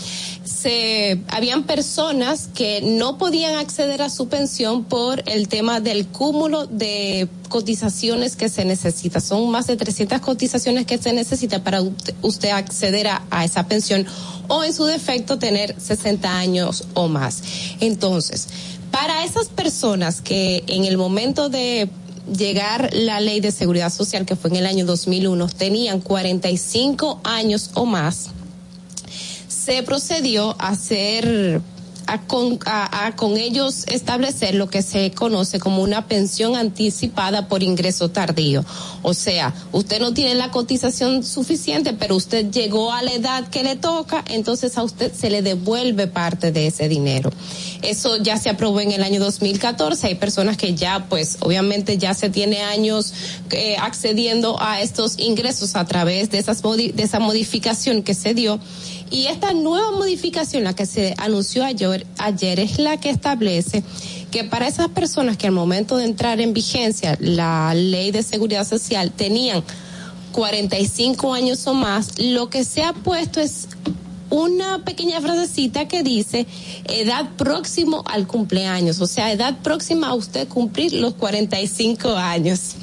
se, 0.44 1.20
habían 1.28 1.64
personas 1.64 2.48
que 2.54 2.82
no 2.82 3.18
podían 3.18 3.56
acceder 3.56 4.02
a 4.02 4.10
su 4.10 4.28
pensión 4.28 4.84
por 4.84 5.22
el 5.26 5.48
tema 5.48 5.80
del 5.80 6.06
cúmulo 6.06 6.66
de 6.66 7.28
cotizaciones 7.48 8.36
que 8.36 8.48
se 8.48 8.64
necesita. 8.64 9.20
Son 9.20 9.50
más 9.50 9.66
de 9.66 9.76
300 9.76 10.20
cotizaciones 10.20 10.86
que 10.86 10.98
se 10.98 11.12
necesita 11.12 11.64
para 11.64 11.82
usted 12.22 12.50
acceder 12.50 13.08
a 13.08 13.44
esa 13.44 13.66
pensión 13.66 14.06
o 14.48 14.64
en 14.64 14.74
su 14.74 14.84
defecto 14.84 15.38
tener 15.38 15.74
60 15.80 16.38
años 16.38 16.84
o 16.94 17.08
más. 17.08 17.42
Entonces, 17.80 18.48
para 18.90 19.24
esas 19.24 19.48
personas 19.48 20.20
que 20.20 20.64
en 20.66 20.84
el 20.84 20.98
momento 20.98 21.48
de 21.48 21.88
llegar 22.36 22.90
la 22.92 23.20
ley 23.20 23.40
de 23.40 23.52
seguridad 23.52 23.92
social 23.92 24.26
que 24.26 24.36
fue 24.36 24.50
en 24.50 24.56
el 24.56 24.66
año 24.66 24.84
2001 24.86 25.48
tenían 25.48 26.00
45 26.00 27.20
años 27.24 27.70
o 27.74 27.86
más, 27.86 28.30
se 29.48 29.82
procedió 29.82 30.56
a 30.58 30.68
hacer 30.68 31.60
a 32.12 33.12
con, 33.16 33.36
ellos 33.36 33.84
establecer 33.88 34.54
lo 34.54 34.68
que 34.68 34.82
se 34.82 35.10
conoce 35.12 35.58
como 35.60 35.82
una 35.82 36.06
pensión 36.06 36.56
anticipada 36.56 37.48
por 37.48 37.62
ingreso 37.62 38.10
tardío. 38.10 38.64
O 39.02 39.14
sea, 39.14 39.54
usted 39.72 40.00
no 40.00 40.12
tiene 40.12 40.34
la 40.34 40.50
cotización 40.50 41.24
suficiente, 41.24 41.92
pero 41.92 42.16
usted 42.16 42.50
llegó 42.50 42.92
a 42.92 43.02
la 43.02 43.12
edad 43.12 43.48
que 43.48 43.62
le 43.62 43.76
toca, 43.76 44.24
entonces 44.28 44.76
a 44.78 44.82
usted 44.82 45.12
se 45.12 45.30
le 45.30 45.42
devuelve 45.42 46.06
parte 46.06 46.52
de 46.52 46.66
ese 46.66 46.88
dinero. 46.88 47.30
Eso 47.82 48.16
ya 48.16 48.36
se 48.36 48.50
aprobó 48.50 48.80
en 48.80 48.92
el 48.92 49.02
año 49.02 49.20
2014. 49.20 50.08
Hay 50.08 50.14
personas 50.16 50.56
que 50.56 50.74
ya, 50.74 51.06
pues, 51.08 51.38
obviamente 51.40 51.96
ya 51.96 52.14
se 52.14 52.28
tiene 52.28 52.60
años 52.62 53.12
eh, 53.50 53.76
accediendo 53.80 54.60
a 54.60 54.80
estos 54.80 55.18
ingresos 55.18 55.76
a 55.76 55.84
través 55.86 56.30
de 56.30 56.38
esas 56.38 56.62
modi- 56.62 56.92
de 56.92 57.04
esa 57.04 57.20
modificación 57.20 58.02
que 58.02 58.14
se 58.14 58.34
dio. 58.34 58.60
Y 59.10 59.26
esta 59.26 59.52
nueva 59.52 59.90
modificación, 59.90 60.62
la 60.62 60.74
que 60.74 60.86
se 60.86 61.14
anunció 61.18 61.64
ayer, 61.64 62.06
ayer 62.18 62.60
es 62.60 62.78
la 62.78 62.98
que 62.98 63.10
establece 63.10 63.82
que 64.30 64.44
para 64.44 64.68
esas 64.68 64.88
personas 64.88 65.36
que 65.36 65.48
al 65.48 65.52
momento 65.52 65.96
de 65.96 66.04
entrar 66.04 66.40
en 66.40 66.52
vigencia 66.52 67.16
la 67.20 67.74
ley 67.74 68.12
de 68.12 68.22
seguridad 68.22 68.66
social 68.66 69.10
tenían 69.10 69.64
45 70.30 71.34
años 71.34 71.66
o 71.66 71.74
más, 71.74 72.20
lo 72.20 72.48
que 72.48 72.64
se 72.64 72.84
ha 72.84 72.92
puesto 72.92 73.40
es 73.40 73.66
una 74.30 74.84
pequeña 74.84 75.20
frasecita 75.20 75.88
que 75.88 76.04
dice 76.04 76.46
edad 76.84 77.30
próximo 77.36 78.04
al 78.06 78.28
cumpleaños, 78.28 79.00
o 79.00 79.06
sea, 79.06 79.32
edad 79.32 79.58
próxima 79.58 80.08
a 80.08 80.14
usted 80.14 80.46
cumplir 80.46 80.92
los 80.92 81.14
45 81.14 82.16
años. 82.16 82.76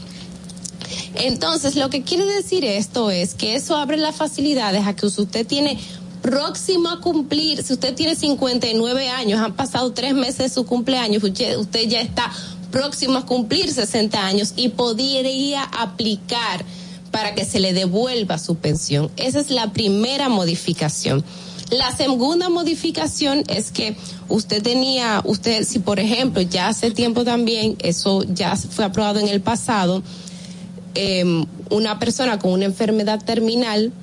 Entonces, 1.15 1.75
lo 1.75 1.89
que 1.89 2.03
quiere 2.03 2.25
decir 2.25 2.65
esto 2.65 3.11
es 3.11 3.33
que 3.33 3.55
eso 3.55 3.77
abre 3.77 3.97
las 3.97 4.15
facilidades 4.15 4.85
a 4.85 4.95
que 4.95 5.05
usted 5.05 5.47
tiene 5.47 5.79
próximo 6.27 6.89
a 6.89 6.99
cumplir, 6.99 7.63
si 7.63 7.71
usted 7.71 7.95
tiene 7.95 8.13
59 8.13 9.07
años, 9.07 9.39
han 9.39 9.53
pasado 9.53 9.93
tres 9.93 10.13
meses 10.13 10.37
de 10.37 10.49
su 10.49 10.65
cumpleaños, 10.65 11.23
usted, 11.23 11.57
usted 11.57 11.87
ya 11.87 12.01
está 12.01 12.29
próximo 12.69 13.19
a 13.19 13.25
cumplir 13.25 13.71
60 13.71 14.25
años 14.25 14.51
y 14.57 14.67
podría 14.67 15.63
aplicar 15.63 16.65
para 17.11 17.33
que 17.33 17.45
se 17.45 17.61
le 17.61 17.71
devuelva 17.71 18.37
su 18.39 18.55
pensión. 18.55 19.09
Esa 19.15 19.39
es 19.39 19.49
la 19.51 19.71
primera 19.71 20.27
modificación. 20.27 21.23
La 21.69 21.95
segunda 21.95 22.49
modificación 22.49 23.45
es 23.47 23.71
que 23.71 23.95
usted 24.27 24.61
tenía, 24.61 25.21
usted, 25.23 25.63
si 25.63 25.79
por 25.79 25.97
ejemplo, 25.97 26.41
ya 26.41 26.67
hace 26.67 26.91
tiempo 26.91 27.23
también, 27.23 27.77
eso 27.79 28.23
ya 28.23 28.57
fue 28.57 28.83
aprobado 28.83 29.21
en 29.21 29.29
el 29.29 29.39
pasado, 29.39 30.03
eh, 30.93 31.45
una 31.69 31.99
persona 31.99 32.37
con 32.37 32.51
una 32.51 32.65
enfermedad 32.65 33.23
terminal 33.23 33.93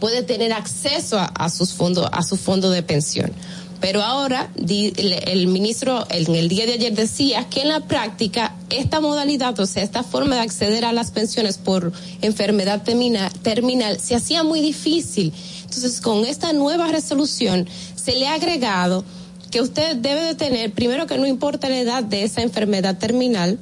puede 0.00 0.22
tener 0.22 0.52
acceso 0.52 1.18
a, 1.18 1.48
sus 1.50 1.72
fondos, 1.72 2.08
a 2.12 2.22
su 2.22 2.36
fondo 2.36 2.70
de 2.70 2.82
pensión. 2.82 3.32
Pero 3.80 4.02
ahora 4.02 4.50
el, 4.56 5.46
ministro 5.46 6.04
en 6.10 6.34
el 6.34 6.48
día 6.48 6.66
de 6.66 6.72
ayer 6.72 6.94
decía 6.94 7.48
que 7.48 7.62
en 7.62 7.68
la 7.68 7.80
práctica 7.80 8.54
esta 8.70 9.00
modalidad, 9.00 9.58
o 9.60 9.66
sea, 9.66 9.84
esta 9.84 10.02
forma 10.02 10.34
de 10.34 10.40
acceder 10.40 10.84
a 10.84 10.92
las 10.92 11.12
pensiones 11.12 11.58
por 11.58 11.92
enfermedad 12.20 12.82
termina- 12.82 13.30
terminal 13.42 14.00
se 14.00 14.16
hacía 14.16 14.42
muy 14.42 14.60
difícil. 14.60 15.32
Entonces, 15.62 16.00
con 16.00 16.24
esta 16.24 16.52
nueva 16.52 16.88
resolución 16.88 17.68
se 17.94 18.16
le 18.16 18.26
ha 18.26 18.34
agregado 18.34 19.04
que 19.52 19.62
usted 19.62 19.96
debe 19.96 20.22
de 20.22 20.34
tener, 20.34 20.72
primero 20.72 21.06
que 21.06 21.16
no 21.16 21.26
importa 21.26 21.68
la 21.68 21.78
edad 21.78 22.02
de 22.02 22.24
esa 22.24 22.42
enfermedad 22.42 22.98
terminal, 22.98 23.58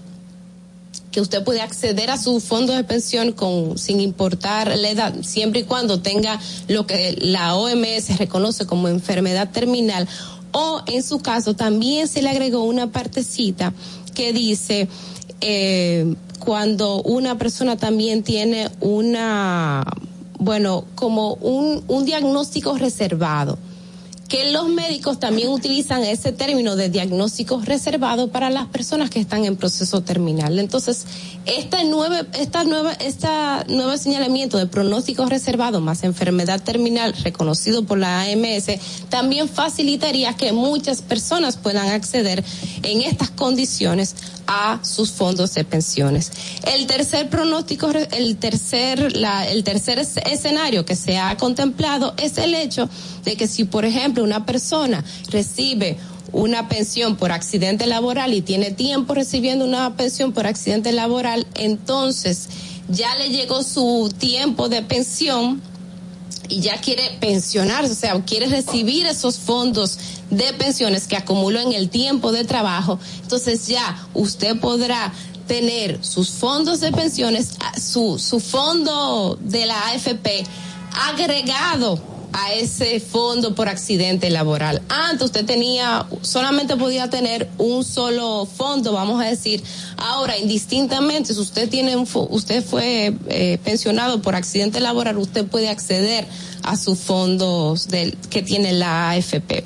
que 1.11 1.21
usted 1.21 1.43
puede 1.45 1.61
acceder 1.61 2.11
a 2.11 2.19
su 2.19 2.41
fondo 2.41 2.73
de 2.73 2.85
pensión 2.85 3.33
con 3.33 3.79
sin 3.79 4.01
importar 4.01 4.77
la 4.77 4.91
edad, 4.91 5.15
siempre 5.23 5.61
y 5.61 5.65
cuando 5.65 6.01
tenga 6.01 6.41
lo 6.69 6.87
que 6.87 7.17
la 7.21 7.57
OMS 7.57 8.19
reconoce 8.19 8.67
como 8.67 8.89
enfermedad 8.89 9.51
terminal. 9.51 10.09
O 10.53 10.83
en 10.87 11.03
su 11.03 11.19
caso 11.19 11.55
también 11.55 12.09
se 12.09 12.23
le 12.23 12.31
agregó 12.31 12.65
una 12.65 12.91
partecita 12.91 13.73
que 14.15 14.33
dice 14.33 14.89
eh, 15.41 16.15
cuando 16.39 17.03
una 17.03 17.37
persona 17.37 17.77
también 17.77 18.23
tiene 18.23 18.71
una 18.81 19.85
bueno 20.39 20.85
como 20.95 21.35
un, 21.35 21.83
un 21.89 22.05
diagnóstico 22.05 22.77
reservado 22.79 23.59
que 24.29 24.51
los 24.51 24.69
médicos 24.69 25.21
también 25.21 25.49
utilizan 25.51 26.03
ese 26.03 26.33
término 26.33 26.75
de 26.75 26.89
diagnóstico 26.91 27.61
reservado 27.65 28.29
para 28.29 28.51
las 28.51 28.67
personas 28.67 29.09
que 29.09 29.21
están 29.21 29.45
en 29.45 29.57
proceso 29.57 30.01
terminal. 30.03 30.59
Entonces, 30.59 31.05
esta 31.47 31.85
nueva, 31.85 32.23
esta 32.39 32.65
nueva, 32.65 32.93
esta 32.95 33.65
nuevo 33.69 33.97
señalamiento 33.97 34.59
de 34.59 34.67
pronóstico 34.67 35.27
reservado 35.27 35.81
más 35.81 36.03
enfermedad 36.03 36.61
terminal 36.63 37.15
reconocido 37.23 37.85
por 37.85 37.99
la 37.99 38.23
AMS 38.23 38.67
también 39.09 39.49
facilitaría 39.49 40.35
que 40.35 40.53
muchas 40.53 41.03
personas 41.03 41.57
puedan 41.57 41.89
acceder 41.91 42.43
en 42.83 43.03
estas 43.03 43.31
condiciones 43.31 44.17
a 44.49 44.79
sus 44.83 45.11
fondos 45.11 45.55
de 45.55 45.65
pensiones. 45.65 46.31
El 46.67 46.87
tercer 46.87 47.29
pronóstico, 47.29 47.91
el 47.91 48.37
tercer, 48.37 49.13
el 49.49 49.65
tercer 49.65 49.99
es- 49.99 50.17
escenario 50.19 50.85
que 50.85 50.95
se 50.97 51.19
ha 51.19 51.37
contemplado 51.37 52.15
es 52.17 52.39
el 52.39 52.55
hecho 52.55 52.89
de 53.27 53.37
que 53.37 53.49
si, 53.49 53.65
por 53.65 53.85
ejemplo, 53.85 54.25
una 54.25 54.47
persona 54.47 55.05
recibe 55.31 55.99
una 56.33 56.69
pensión 56.69 57.17
por 57.17 57.33
accidente 57.33 57.87
laboral 57.87 58.33
y 58.33 58.41
tiene 58.41 58.71
tiempo 58.71 59.15
recibiendo 59.15 59.65
una 59.65 59.97
pensión 59.97 60.33
por 60.33 60.47
accidente 60.47 60.93
laboral, 60.93 61.47
entonces 61.55 62.49
ya 62.89 63.15
le 63.17 63.29
llegó 63.31 63.63
su 63.63 64.13
tiempo 64.17 64.69
de 64.69 64.83
pensión 64.83 65.61
y 66.49 66.61
ya 66.61 66.81
quiere 66.81 67.03
pensionarse, 67.21 67.93
o 67.93 67.97
sea, 67.97 68.25
quiere 68.25 68.47
recibir 68.47 69.07
esos 69.07 69.39
fondos 69.39 69.99
de 70.31 70.53
pensiones 70.53 71.09
que 71.09 71.17
acumuló 71.17 71.59
en 71.59 71.73
el 71.73 71.91
tiempo 71.91 72.31
de 72.31 72.45
trabajo, 72.45 73.01
entonces 73.23 73.67
ya 73.67 74.07
usted 74.15 74.57
podrá 74.61 75.13
tener 75.49 76.05
sus 76.05 76.31
fondos 76.31 76.79
de 76.81 76.93
pensiones, 76.93 77.51
su, 77.81 78.21
su 78.21 78.39
fondo 78.39 79.37
de 79.41 79.67
la 79.67 79.89
AFP 79.89 80.45
agregado 81.09 82.16
a 82.39 82.53
ese 82.53 83.01
fondo 83.01 83.55
por 83.55 83.67
accidente 83.67 84.29
laboral. 84.29 84.83
Antes 84.91 85.23
usted 85.23 85.47
tenía, 85.47 86.07
solamente 86.21 86.77
podía 86.77 87.09
tener 87.09 87.49
un 87.57 87.83
solo 87.83 88.45
fondo, 88.47 88.93
vamos 88.93 89.23
a 89.23 89.25
decir. 89.25 89.63
Ahora, 89.97 90.37
indistintamente, 90.37 91.33
si 91.33 91.41
usted 91.41 91.67
tiene 91.71 91.97
un, 91.97 92.07
usted 92.29 92.63
fue 92.63 93.15
eh, 93.29 93.59
pensionado 93.65 94.21
por 94.21 94.35
accidente 94.35 94.81
laboral, 94.81 95.17
usted 95.17 95.47
puede 95.47 95.71
acceder 95.71 96.27
a 96.63 96.77
sus 96.77 96.99
fondos 96.99 97.89
del, 97.89 98.19
que 98.29 98.43
tiene 98.43 98.73
la 98.75 99.11
AFP. 99.11 99.65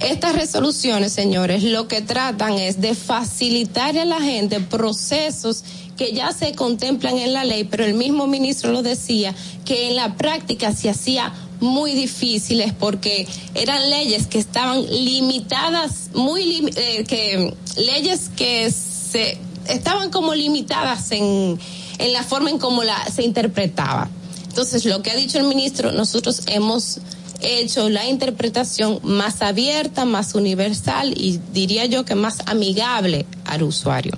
Estas 0.00 0.36
resoluciones, 0.36 1.12
señores, 1.12 1.64
lo 1.64 1.88
que 1.88 2.00
tratan 2.00 2.52
es 2.54 2.80
de 2.80 2.94
facilitar 2.94 3.98
a 3.98 4.04
la 4.04 4.20
gente 4.20 4.60
procesos 4.60 5.64
que 5.96 6.12
ya 6.12 6.32
se 6.32 6.52
contemplan 6.52 7.18
en 7.18 7.32
la 7.32 7.44
ley, 7.44 7.64
pero 7.64 7.84
el 7.84 7.94
mismo 7.94 8.26
ministro 8.26 8.72
lo 8.72 8.82
decía, 8.82 9.34
que 9.64 9.88
en 9.88 9.96
la 9.96 10.16
práctica 10.16 10.72
se 10.74 10.90
hacía 10.90 11.32
muy 11.60 11.92
difíciles 11.94 12.72
porque 12.72 13.26
eran 13.54 13.88
leyes 13.90 14.26
que 14.26 14.38
estaban 14.38 14.84
limitadas, 14.86 16.10
muy 16.14 16.44
lim- 16.44 16.72
eh, 16.76 17.04
que 17.04 17.54
leyes 17.76 18.30
que 18.36 18.70
se 18.70 19.38
estaban 19.68 20.10
como 20.10 20.34
limitadas 20.34 21.10
en, 21.12 21.58
en 21.98 22.12
la 22.12 22.22
forma 22.22 22.50
en 22.50 22.58
cómo 22.58 22.82
la 22.82 23.04
se 23.06 23.22
interpretaba. 23.22 24.08
Entonces, 24.48 24.84
lo 24.84 25.02
que 25.02 25.10
ha 25.10 25.16
dicho 25.16 25.38
el 25.38 25.44
ministro, 25.44 25.90
nosotros 25.92 26.42
hemos 26.46 26.98
hecho 27.40 27.90
la 27.90 28.06
interpretación 28.08 29.00
más 29.02 29.42
abierta, 29.42 30.04
más 30.04 30.34
universal 30.34 31.12
y 31.16 31.40
diría 31.52 31.86
yo 31.86 32.04
que 32.04 32.14
más 32.14 32.38
amigable 32.46 33.26
al 33.44 33.62
usuario. 33.64 34.12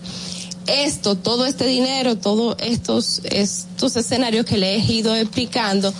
Esto, 0.66 1.14
todo 1.14 1.46
este 1.46 1.66
dinero, 1.66 2.16
todos 2.16 2.56
estos, 2.60 3.20
estos 3.24 3.96
escenarios 3.96 4.44
que 4.44 4.58
le 4.58 4.74
he 4.74 4.78
ido 4.78 5.14
explicando, 5.14 5.94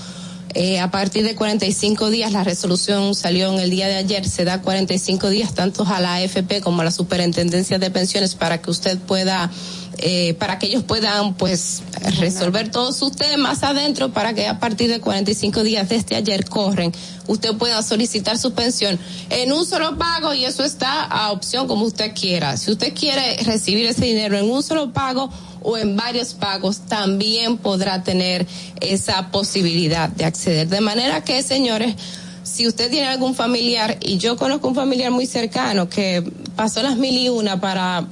eh, 0.58 0.80
a 0.80 0.90
partir 0.90 1.22
de 1.22 1.34
45 1.34 2.08
días, 2.08 2.32
la 2.32 2.42
resolución 2.42 3.14
salió 3.14 3.52
en 3.52 3.60
el 3.60 3.68
día 3.68 3.88
de 3.88 3.96
ayer, 3.96 4.26
se 4.26 4.46
da 4.46 4.62
45 4.62 5.28
días 5.28 5.54
tanto 5.54 5.84
a 5.86 6.00
la 6.00 6.14
AFP 6.14 6.62
como 6.62 6.80
a 6.80 6.84
la 6.84 6.90
Superintendencia 6.90 7.78
de 7.78 7.90
Pensiones 7.90 8.34
para 8.34 8.62
que 8.62 8.70
usted 8.70 8.96
pueda, 8.96 9.50
eh, 9.98 10.34
para 10.34 10.58
que 10.58 10.66
ellos 10.66 10.82
puedan 10.82 11.34
pues 11.34 11.82
resolver 12.18 12.70
todos 12.70 12.96
sus 12.96 13.12
temas 13.12 13.62
adentro 13.62 14.12
para 14.12 14.34
que 14.34 14.46
a 14.46 14.58
partir 14.58 14.90
de 14.90 15.00
45 15.00 15.62
días 15.62 15.88
desde 15.88 16.16
ayer 16.16 16.44
corren, 16.44 16.92
usted 17.26 17.54
pueda 17.56 17.82
solicitar 17.82 18.38
su 18.38 18.52
pensión 18.52 18.98
en 19.30 19.52
un 19.52 19.64
solo 19.64 19.96
pago 19.98 20.34
y 20.34 20.44
eso 20.44 20.64
está 20.64 21.04
a 21.04 21.32
opción 21.32 21.66
como 21.66 21.84
usted 21.84 22.12
quiera. 22.14 22.56
Si 22.56 22.70
usted 22.70 22.92
quiere 22.94 23.36
recibir 23.44 23.86
ese 23.86 24.04
dinero 24.04 24.36
en 24.36 24.50
un 24.50 24.62
solo 24.62 24.92
pago, 24.92 25.30
o 25.68 25.76
en 25.76 25.96
varios 25.96 26.32
pagos 26.32 26.82
también 26.86 27.56
podrá 27.56 28.04
tener 28.04 28.46
esa 28.80 29.32
posibilidad 29.32 30.08
de 30.08 30.24
acceder. 30.24 30.68
De 30.68 30.80
manera 30.80 31.24
que, 31.24 31.42
señores, 31.42 31.96
si 32.44 32.68
usted 32.68 32.88
tiene 32.88 33.08
algún 33.08 33.34
familiar, 33.34 33.98
y 34.00 34.18
yo 34.18 34.36
conozco 34.36 34.68
un 34.68 34.76
familiar 34.76 35.10
muy 35.10 35.26
cercano 35.26 35.88
que 35.88 36.22
pasó 36.54 36.84
las 36.84 36.96
mil 36.96 37.18
y 37.18 37.28
una 37.28 37.60
para 37.60 38.06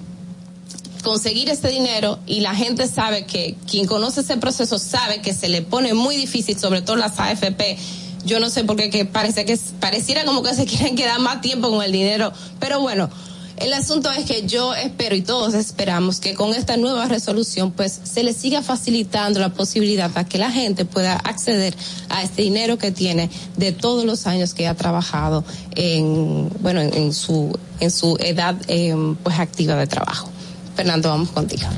conseguir 1.05 1.49
ese 1.51 1.69
dinero 1.69 2.19
y 2.27 2.41
la 2.41 2.55
gente 2.55 2.89
sabe 2.89 3.27
que 3.27 3.55
quien 3.71 3.87
conoce 3.87 4.23
ese 4.23 4.37
proceso 4.39 4.81
sabe 4.81 5.21
que 5.21 5.33
se 5.33 5.49
le 5.49 5.63
pone 5.63 5.95
muy 5.95 6.17
difícil, 6.17 6.59
sobre 6.59 6.83
todo 6.83 6.97
las 6.97 7.21
AFP. 7.21 7.79
Yo 8.25 8.41
no 8.41 8.51
sé 8.51 8.65
por 8.65 8.77
qué 8.77 8.91
que 8.91 9.05
parece 9.05 9.45
que 9.45 9.57
pareciera 9.79 10.25
como 10.25 10.43
que 10.43 10.55
se 10.55 10.65
quieren 10.67 10.97
quedar 10.97 11.21
más 11.21 11.41
tiempo 11.41 11.71
con 11.71 11.85
el 11.85 11.93
dinero, 11.93 12.33
pero 12.59 12.81
bueno, 12.81 13.11
el 13.59 13.73
asunto 13.73 14.11
es 14.11 14.25
que 14.25 14.49
yo 14.49 14.75
espero 14.75 15.15
y 15.15 15.23
todos 15.23 15.55
esperamos 15.55 16.19
que 16.19 16.35
con 16.35 16.55
esta 16.55 16.77
nueva 16.77 17.07
resolución 17.07 17.71
pues 17.71 18.01
se 18.03 18.25
le 18.25 18.33
siga 18.33 18.63
facilitando 18.63 19.39
la 19.39 19.51
posibilidad 19.51 20.11
a 20.17 20.25
que 20.25 20.39
la 20.39 20.51
gente 20.51 20.85
pueda 20.85 21.15
acceder 21.15 21.77
a 22.09 22.25
este 22.25 22.43
dinero 22.43 22.79
que 22.79 22.91
tiene 22.91 23.31
de 23.57 23.71
todos 23.71 24.05
los 24.07 24.27
años 24.27 24.55
que 24.55 24.67
ha 24.67 24.75
trabajado 24.75 25.45
en 25.77 26.51
bueno 26.63 26.81
en, 26.81 26.93
en 26.95 27.13
su 27.13 27.57
en 27.79 27.93
su 27.93 28.17
edad 28.19 28.57
eh, 28.67 28.97
pues 29.23 29.39
activa 29.39 29.77
de 29.77 29.87
trabajo. 29.87 30.34
Fernando, 30.75 31.09
vamos 31.09 31.31
contigo. 31.31 31.69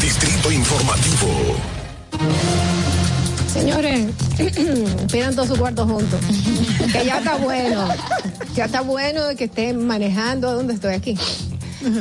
Distrito 0.00 0.52
Informativo. 0.52 1.56
Señores, 3.52 4.06
pidan 5.12 5.34
todo 5.34 5.46
su 5.46 5.56
cuarto 5.56 5.86
juntos. 5.86 6.20
Que 6.92 7.04
ya 7.04 7.18
está 7.18 7.36
bueno. 7.36 7.88
Ya 8.54 8.64
está 8.64 8.80
bueno 8.80 9.26
de 9.26 9.36
que 9.36 9.44
estén 9.44 9.86
manejando. 9.86 10.54
¿Dónde 10.54 10.74
estoy 10.74 10.94
aquí? 10.94 11.18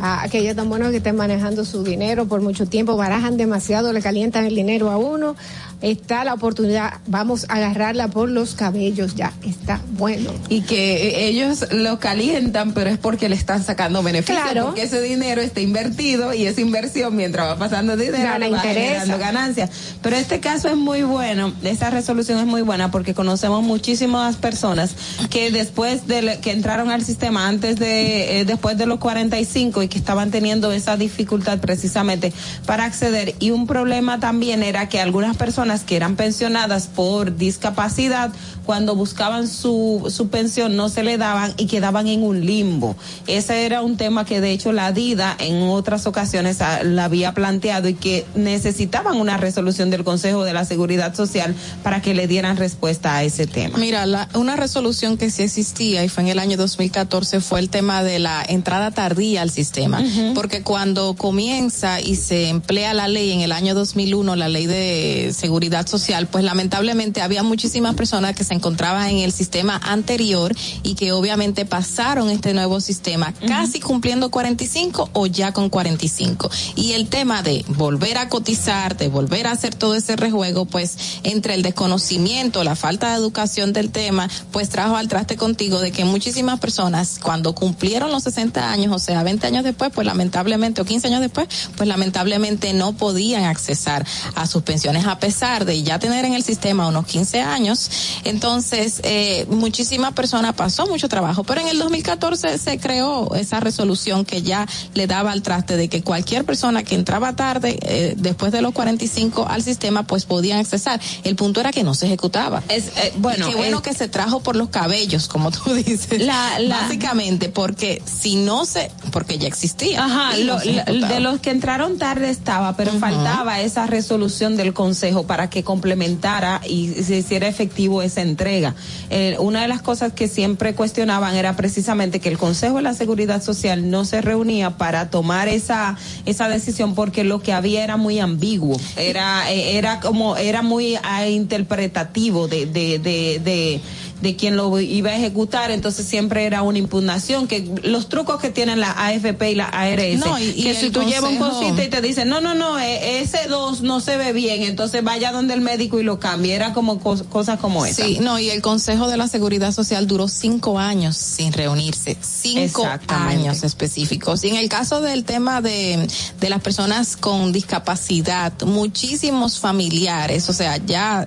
Ah, 0.02 0.28
que 0.32 0.44
ya 0.44 0.56
tan 0.56 0.70
bueno 0.70 0.90
que 0.92 0.98
estén 0.98 1.16
manejando 1.16 1.64
su 1.66 1.84
dinero 1.84 2.26
por 2.26 2.42
mucho 2.42 2.66
tiempo, 2.66 2.98
barajan 2.98 3.38
demasiado, 3.38 3.94
le 3.94 4.02
calientan 4.02 4.46
el 4.46 4.56
dinero 4.56 4.90
a 4.90 4.98
uno. 4.98 5.36
Está 5.82 6.24
la 6.24 6.34
oportunidad, 6.34 6.96
vamos 7.06 7.46
a 7.50 7.56
agarrarla 7.56 8.08
por 8.08 8.30
los 8.30 8.56
cabellos 8.56 9.14
ya, 9.16 9.32
está 9.46 9.80
bueno. 9.92 10.32
Y 10.50 10.62
que 10.62 11.28
ellos 11.28 11.68
lo 11.72 12.00
calientan, 12.00 12.74
pero 12.74 12.90
es 12.90 12.98
porque 12.98 13.30
le 13.30 13.36
están 13.36 13.64
sacando 13.64 14.02
beneficios. 14.02 14.42
Claro. 14.42 14.66
Porque 14.68 14.84
ese 14.84 15.02
dinero 15.02 15.40
está 15.42 15.62
invertido 15.62 16.34
y 16.34 16.48
esa 16.48 16.62
inversión, 16.62 17.16
mientras 17.16 17.48
va 17.48 17.58
pasando 17.58 17.96
dinero, 17.96 18.24
Gana 18.24 18.50
va 18.50 18.60
generando 18.60 19.20
ganancias. 19.20 19.70
Pero 20.02 20.16
este 20.16 20.40
caso 20.40 20.68
es 20.68 20.78
muy 20.78 21.04
bueno, 21.04 21.54
esta 21.62 21.92
resolución 21.92 22.40
es 22.40 22.46
muy 22.46 22.64
buena 22.64 22.90
porque 22.90 23.14
conocemos 23.14 23.64
muchísimas 23.64 24.36
personas 24.38 24.96
que 25.30 25.52
después 25.52 26.08
de 26.08 26.40
que 26.42 26.52
entraron 26.52 26.90
al 26.90 27.04
sistema 27.04 27.48
antes 27.48 27.78
de, 27.78 28.40
eh, 28.40 28.46
después 28.46 28.78
de 28.78 28.88
los 28.88 28.98
45 29.00 29.84
y 29.84 29.88
que 29.88 29.98
estaban 29.98 30.32
teniendo 30.32 30.72
esa 30.72 30.98
dificultad 30.98 31.60
precisamente 31.60 32.34
para 32.66 32.86
acceder. 32.86 33.36
Y 33.40 33.52
un 33.52 33.68
problema 33.68 34.20
también 34.20 34.64
era 34.64 34.90
que 34.90 35.00
algunas 35.00 35.38
personas 35.38 35.67
que 35.86 35.96
eran 35.96 36.16
pensionadas 36.16 36.88
por 36.88 37.36
discapacidad, 37.38 38.32
cuando 38.66 38.96
buscaban 38.96 39.48
su, 39.48 40.12
su 40.14 40.28
pensión 40.30 40.76
no 40.76 40.90
se 40.90 41.04
le 41.04 41.18
daban 41.18 41.54
y 41.58 41.68
quedaban 41.68 42.08
en 42.08 42.24
un 42.24 42.46
limbo. 42.46 42.96
Ese 43.26 43.66
era 43.66 43.82
un 43.82 43.96
tema 43.98 44.26
que 44.26 44.42
de 44.42 44.52
hecho 44.52 44.72
la 44.74 44.92
DIDA 44.92 45.36
en 45.40 45.64
otras 45.70 46.06
ocasiones 46.06 46.62
ah, 46.62 46.82
la 46.84 47.06
había 47.06 47.34
planteado 47.34 47.88
y 47.88 47.94
que 47.94 48.26
necesitaban 48.36 49.18
una 49.18 49.38
resolución 49.38 49.90
del 49.90 50.04
Consejo 50.04 50.44
de 50.44 50.54
la 50.54 50.66
Seguridad 50.66 51.16
Social 51.16 51.56
para 51.84 52.02
que 52.02 52.14
le 52.14 52.28
dieran 52.28 52.58
respuesta 52.58 53.16
a 53.16 53.24
ese 53.24 53.48
tema. 53.48 53.78
Mira, 53.78 54.06
la- 54.06 54.28
una 54.34 54.56
resolución 54.56 55.18
que 55.18 55.30
sí 55.30 55.44
existía 55.44 56.04
y 56.04 56.10
fue 56.10 56.24
en 56.24 56.30
el 56.30 56.40
año 56.40 56.58
2014 56.58 57.40
fue 57.40 57.60
el 57.60 57.70
tema 57.70 58.04
de 58.04 58.20
la 58.20 58.44
entrada 58.48 58.92
tardía 58.92 59.42
al 59.44 59.50
sistema, 59.50 60.02
porque 60.36 60.62
cuando 60.64 61.14
comienza 61.16 62.02
y 62.02 62.16
se 62.16 62.50
emplea 62.50 62.94
la 62.94 63.08
ley 63.08 63.32
en 63.32 63.42
el 63.42 63.52
año 63.52 63.74
2001, 63.76 64.36
la 64.36 64.50
ley 64.50 64.66
de 64.66 65.32
seguridad 65.36 65.57
social, 65.88 66.28
pues 66.28 66.44
lamentablemente 66.44 67.22
había 67.22 67.44
muchísimas 67.44 67.96
personas 67.96 68.36
que 68.36 68.44
se 68.44 68.54
encontraban 68.54 69.10
en 69.10 69.18
el 69.20 69.32
sistema 69.32 69.80
anterior 69.84 70.56
y 70.84 70.96
que 70.96 71.12
obviamente 71.12 71.66
pasaron 71.66 72.30
este 72.30 72.54
nuevo 72.54 72.80
sistema 72.80 73.34
casi 73.48 73.80
cumpliendo 73.80 74.30
45 74.30 75.10
o 75.14 75.26
ya 75.28 75.52
con 75.52 75.70
45. 75.70 76.50
Y 76.76 76.94
el 76.94 77.08
tema 77.08 77.42
de 77.42 77.66
volver 77.70 78.18
a 78.18 78.30
cotizar, 78.30 78.98
de 78.98 79.08
volver 79.08 79.48
a 79.48 79.52
hacer 79.52 79.74
todo 79.76 79.96
ese 79.96 80.16
rejuego, 80.16 80.66
pues 80.66 81.20
entre 81.24 81.56
el 81.56 81.64
desconocimiento, 81.64 82.64
la 82.64 82.76
falta 82.76 83.12
de 83.12 83.18
educación 83.18 83.74
del 83.74 83.90
tema, 83.90 84.30
pues 84.52 84.70
trajo 84.70 84.96
al 84.96 85.08
traste 85.08 85.38
contigo 85.38 85.82
de 85.82 85.92
que 85.92 86.06
muchísimas 86.06 86.60
personas 86.60 87.20
cuando 87.22 87.56
cumplieron 87.56 88.12
los 88.12 88.24
60 88.24 88.72
años, 88.72 88.94
o 88.94 89.00
sea, 89.00 89.24
20 89.24 89.48
años 89.48 89.64
después, 89.64 89.92
pues 89.94 90.06
lamentablemente, 90.06 90.82
o 90.82 90.86
15 90.86 91.08
años 91.08 91.22
después, 91.22 91.48
pues 91.76 91.90
lamentablemente 91.90 92.74
no 92.74 92.94
podían 92.94 93.44
accesar 93.44 94.06
a 94.36 94.46
sus 94.46 94.64
pensiones 94.64 95.08
a 95.08 95.20
pesar 95.20 95.47
de 95.48 95.82
ya 95.84 95.98
tener 95.98 96.26
en 96.26 96.34
el 96.34 96.44
sistema 96.44 96.88
unos 96.88 97.06
15 97.06 97.42
años. 97.42 97.90
Entonces, 98.26 99.00
eh, 99.04 99.46
muchísimas 99.50 100.14
personas 100.14 100.54
pasó 100.54 100.86
mucho 100.88 101.08
trabajo, 101.08 101.44
pero 101.44 101.62
en 101.62 101.70
el 101.70 101.80
2014 101.80 102.58
se 102.58 102.78
creó 102.78 103.34
esa 103.36 103.60
resolución 103.60 104.26
que 104.26 104.42
ya 104.42 104.68
le 104.94 105.08
daba 105.08 105.32
al 105.32 105.42
traste 105.42 105.78
de 105.78 105.88
que 105.88 106.04
cualquier 106.04 106.44
persona 106.46 106.84
que 106.84 106.96
entraba 106.96 107.36
tarde, 107.36 107.80
eh, 107.82 108.14
después 108.18 108.52
de 108.52 108.62
los 108.62 108.74
45 108.74 109.48
al 109.48 109.64
sistema, 109.64 110.04
pues 110.04 110.26
podían 110.26 110.60
accesar. 110.60 111.00
El 111.24 111.36
punto 111.36 111.62
era 111.62 111.72
que 111.72 111.84
no 111.84 111.94
se 111.94 112.08
ejecutaba. 112.08 112.62
Es, 112.68 112.88
eh, 112.98 113.14
bueno, 113.18 113.48
Y 113.48 113.52
qué 113.52 113.56
bueno 113.58 113.78
es- 113.78 113.84
que 113.84 113.94
se 113.94 114.08
trajo 114.10 114.42
por 114.42 114.56
los 114.56 114.70
cabellos, 114.70 115.28
como 115.28 115.52
tú 115.52 115.74
dices. 115.74 116.22
La- 116.22 116.60
la- 116.60 116.78
Básicamente, 116.82 117.50
porque 117.50 118.02
si 118.06 118.36
no 118.36 118.66
se, 118.66 118.92
porque 119.12 119.38
ya 119.38 119.48
existía. 119.48 120.04
Ajá, 120.04 120.38
y 120.38 120.44
no 120.44 120.58
lo- 120.58 120.64
la- 120.94 121.08
de 121.08 121.20
los 121.22 121.40
que 121.40 121.50
entraron 121.52 121.98
tarde 121.98 122.30
estaba, 122.30 122.76
pero 122.76 122.92
faltaba 123.00 123.62
esa 123.62 123.88
resolución 123.88 124.58
del 124.58 124.74
Consejo 124.74 125.24
para 125.28 125.37
que 125.46 125.64
complementara 125.64 126.62
y 126.68 126.88
se 127.04 127.18
hiciera 127.18 127.48
efectivo 127.48 128.02
esa 128.02 128.22
entrega. 128.22 128.74
Eh, 129.12 129.38
una 129.40 129.62
de 129.62 129.68
las 129.68 129.82
cosas 129.84 130.12
que 130.14 130.28
siempre 130.28 130.74
cuestionaban 130.74 131.36
era 131.36 131.56
precisamente 131.56 132.20
que 132.20 132.30
el 132.30 132.40
Consejo 132.40 132.78
de 132.78 132.82
la 132.82 132.96
Seguridad 132.96 133.44
Social 133.44 133.92
no 133.92 134.04
se 134.06 134.22
reunía 134.22 134.78
para 134.78 135.10
tomar 135.12 135.48
esa 135.48 135.96
esa 136.26 136.50
decisión 136.50 136.96
porque 136.96 137.24
lo 137.24 137.42
que 137.42 137.54
había 137.54 137.84
era 137.84 137.98
muy 137.98 138.20
ambiguo, 138.20 138.80
era 138.98 139.52
eh, 139.52 139.78
era 139.78 140.00
como 140.00 140.36
era 140.38 140.62
muy 140.64 140.98
ah, 141.04 141.28
interpretativo 141.28 142.48
de 142.48 142.66
de 142.66 143.00
de, 143.00 143.40
de 143.44 143.82
de 144.22 144.36
quien 144.36 144.56
lo 144.56 144.80
iba 144.80 145.12
a 145.12 145.16
ejecutar, 145.16 145.72
entonces 145.72 146.06
siempre 146.08 146.46
era 146.46 146.62
una 146.64 146.78
impugnación, 146.80 147.48
que 147.48 147.70
los 147.84 148.10
trucos 148.10 148.40
que 148.42 148.50
tienen 148.50 148.80
la 148.80 148.92
AFP 148.92 149.52
y 149.52 149.56
la 149.56 149.66
ARS, 149.66 150.18
No, 150.26 150.40
y- 150.40 150.46
y 150.56 150.64
que 150.64 150.70
el 150.72 150.78
si 150.78 150.90
tú 150.90 151.04
llevas 151.04 151.32
un 151.32 151.38
cosita 151.38 151.84
y 151.84 151.90
te 151.90 152.02
dicen, 152.02 152.28
no, 152.30 152.42
no, 152.42 152.56
no, 152.56 152.80
eh, 152.80 153.20
ese 153.22 153.48
dos 153.48 153.82
no 153.82 154.00
se 154.00 154.18
ve 154.18 154.34
bien, 154.34 154.64
entonces 154.64 155.04
vaya 155.04 155.32
donde 155.32 155.54
el 155.54 155.62
médico 155.62 156.00
y 156.00 156.04
lo 156.04 156.20
cambie, 156.20 156.54
era 156.56 156.74
como 156.74 157.00
cos- 157.00 157.24
cosas 157.30 157.60
como 157.60 157.86
esa. 157.86 158.06
Sí, 158.06 158.18
no, 158.22 158.40
y 158.40 158.50
el 158.50 158.62
Consejo 158.62 159.08
de 159.08 159.18
la 159.18 159.28
Seguridad 159.28 159.72
Social 159.72 160.08
duró 160.08 160.28
cinco 160.28 160.80
años 160.80 161.16
sin 161.18 161.54
reunirse, 161.54 162.18
cinco 162.22 162.84
años 163.08 163.64
específicos. 163.64 164.44
Y 164.44 164.50
en 164.50 164.56
el 164.56 164.70
caso 164.70 165.02
del 165.02 165.24
tema 165.26 165.62
de, 165.62 166.08
de 166.40 166.50
las 166.50 166.62
personas 166.62 167.16
con 167.18 167.52
discapacidad, 167.52 168.54
muchísimos 168.66 169.60
familiares, 169.60 170.50
o 170.50 170.54
sea, 170.54 170.78
ya 170.78 171.26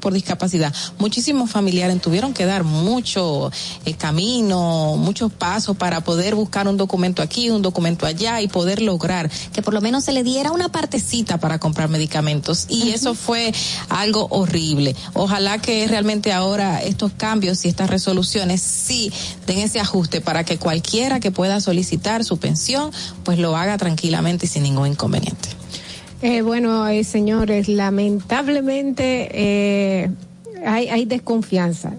por 0.00 0.12
discapacidad, 0.12 0.72
muchísimos 0.98 1.50
familiares 1.50 2.00
tuvieron 2.00 2.32
que 2.34 2.44
dar 2.44 2.64
mucho 2.64 3.50
eh, 3.84 3.94
camino, 3.94 4.96
muchos 4.96 5.32
pasos 5.32 5.76
para 5.76 6.02
poder 6.02 6.34
buscar 6.34 6.68
un 6.68 6.76
documento 6.76 7.22
aquí, 7.22 7.50
un 7.50 7.62
documento 7.62 8.06
allá 8.06 8.40
y 8.40 8.48
poder 8.48 8.82
lograr 8.82 9.30
que 9.52 9.62
por 9.62 9.74
lo 9.74 9.80
menos 9.80 10.04
se 10.04 10.12
le 10.12 10.22
diera 10.22 10.52
una 10.52 10.70
partecita 10.70 11.38
para 11.38 11.58
comprar 11.58 11.88
medicamentos. 11.88 12.66
Y 12.68 12.90
eso 12.90 13.14
fue 13.14 13.52
algo 13.88 14.26
horrible. 14.30 14.96
Ojalá 15.14 15.58
que 15.58 15.86
realmente 15.86 16.32
ahora 16.32 16.82
estos 16.82 17.12
cambios 17.12 17.64
y 17.64 17.68
estas 17.68 17.90
resoluciones 17.90 18.60
sí 18.62 19.12
den 19.46 19.58
ese 19.58 19.80
ajuste 19.80 20.20
para 20.20 20.44
que 20.44 20.58
cualquiera 20.58 21.20
que 21.20 21.30
pueda 21.30 21.60
solicitar 21.60 22.24
su 22.24 22.38
pensión, 22.38 22.90
pues 23.24 23.38
lo 23.38 23.56
haga 23.56 23.78
tranquilamente 23.78 24.46
y 24.46 24.48
sin 24.48 24.62
ningún 24.62 24.88
inconveniente. 24.88 25.62
Eh, 26.22 26.42
bueno, 26.42 26.86
eh, 26.86 27.02
señores, 27.02 27.66
lamentablemente 27.66 29.28
eh, 29.32 30.08
hay, 30.64 30.88
hay 30.88 31.04
desconfianza. 31.04 31.94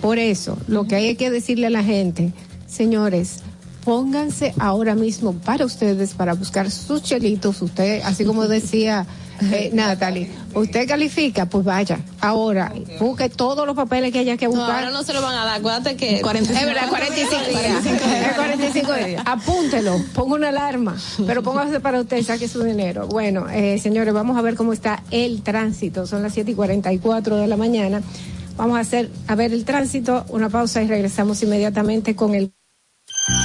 Por 0.00 0.20
eso, 0.20 0.56
lo 0.68 0.84
que 0.84 0.94
hay 0.94 1.16
que 1.16 1.28
decirle 1.28 1.66
a 1.66 1.70
la 1.70 1.82
gente, 1.82 2.32
señores, 2.68 3.40
pónganse 3.84 4.54
ahora 4.60 4.94
mismo 4.94 5.32
para 5.32 5.64
ustedes, 5.64 6.14
para 6.14 6.34
buscar 6.34 6.70
sus 6.70 7.02
chelitos. 7.02 7.62
Usted, 7.62 8.02
así 8.04 8.24
como 8.24 8.46
decía 8.46 9.08
eh, 9.42 9.70
Natalie, 9.72 10.30
usted 10.54 10.86
califica, 10.88 11.46
pues 11.46 11.64
vaya, 11.64 11.98
ahora, 12.20 12.72
busque 13.00 13.28
todos 13.28 13.66
los 13.66 13.74
papeles 13.76 14.12
que 14.12 14.20
haya 14.20 14.36
que 14.36 14.46
No, 14.46 14.52
buscar. 14.52 14.76
ahora 14.76 14.90
no 14.90 15.02
se 15.02 15.12
lo 15.12 15.22
van 15.22 15.34
a 15.36 15.44
dar. 15.44 15.58
Acuérdate 15.58 15.96
que. 15.96 16.20
45 16.20 16.60
Es 16.60 16.66
verdad, 16.66 16.88
45 16.88 17.32
días. 17.48 17.86
Es 17.86 18.34
45 18.34 18.92
días. 18.94 19.22
Apúntelo, 19.26 19.96
ponga 20.14 20.36
una 20.36 20.48
alarma, 20.50 20.96
pero 21.26 21.42
póngase 21.42 21.80
para 21.80 22.00
usted, 22.00 22.22
saque 22.22 22.48
su 22.48 22.62
dinero. 22.62 23.06
Bueno, 23.08 23.46
eh, 23.50 23.78
señores, 23.78 24.14
vamos 24.14 24.36
a 24.36 24.42
ver 24.42 24.54
cómo 24.54 24.72
está 24.72 25.02
el 25.10 25.42
tránsito. 25.42 26.06
Son 26.06 26.22
las 26.22 26.32
7 26.34 26.52
y 26.52 26.54
44 26.54 27.36
de 27.36 27.46
la 27.46 27.56
mañana. 27.56 28.02
Vamos 28.56 28.76
a 28.76 28.80
hacer, 28.80 29.10
a 29.26 29.34
ver 29.34 29.52
el 29.52 29.64
tránsito, 29.64 30.24
una 30.28 30.48
pausa 30.48 30.80
y 30.82 30.86
regresamos 30.86 31.42
inmediatamente 31.42 32.14
con 32.14 32.34
el 32.36 32.52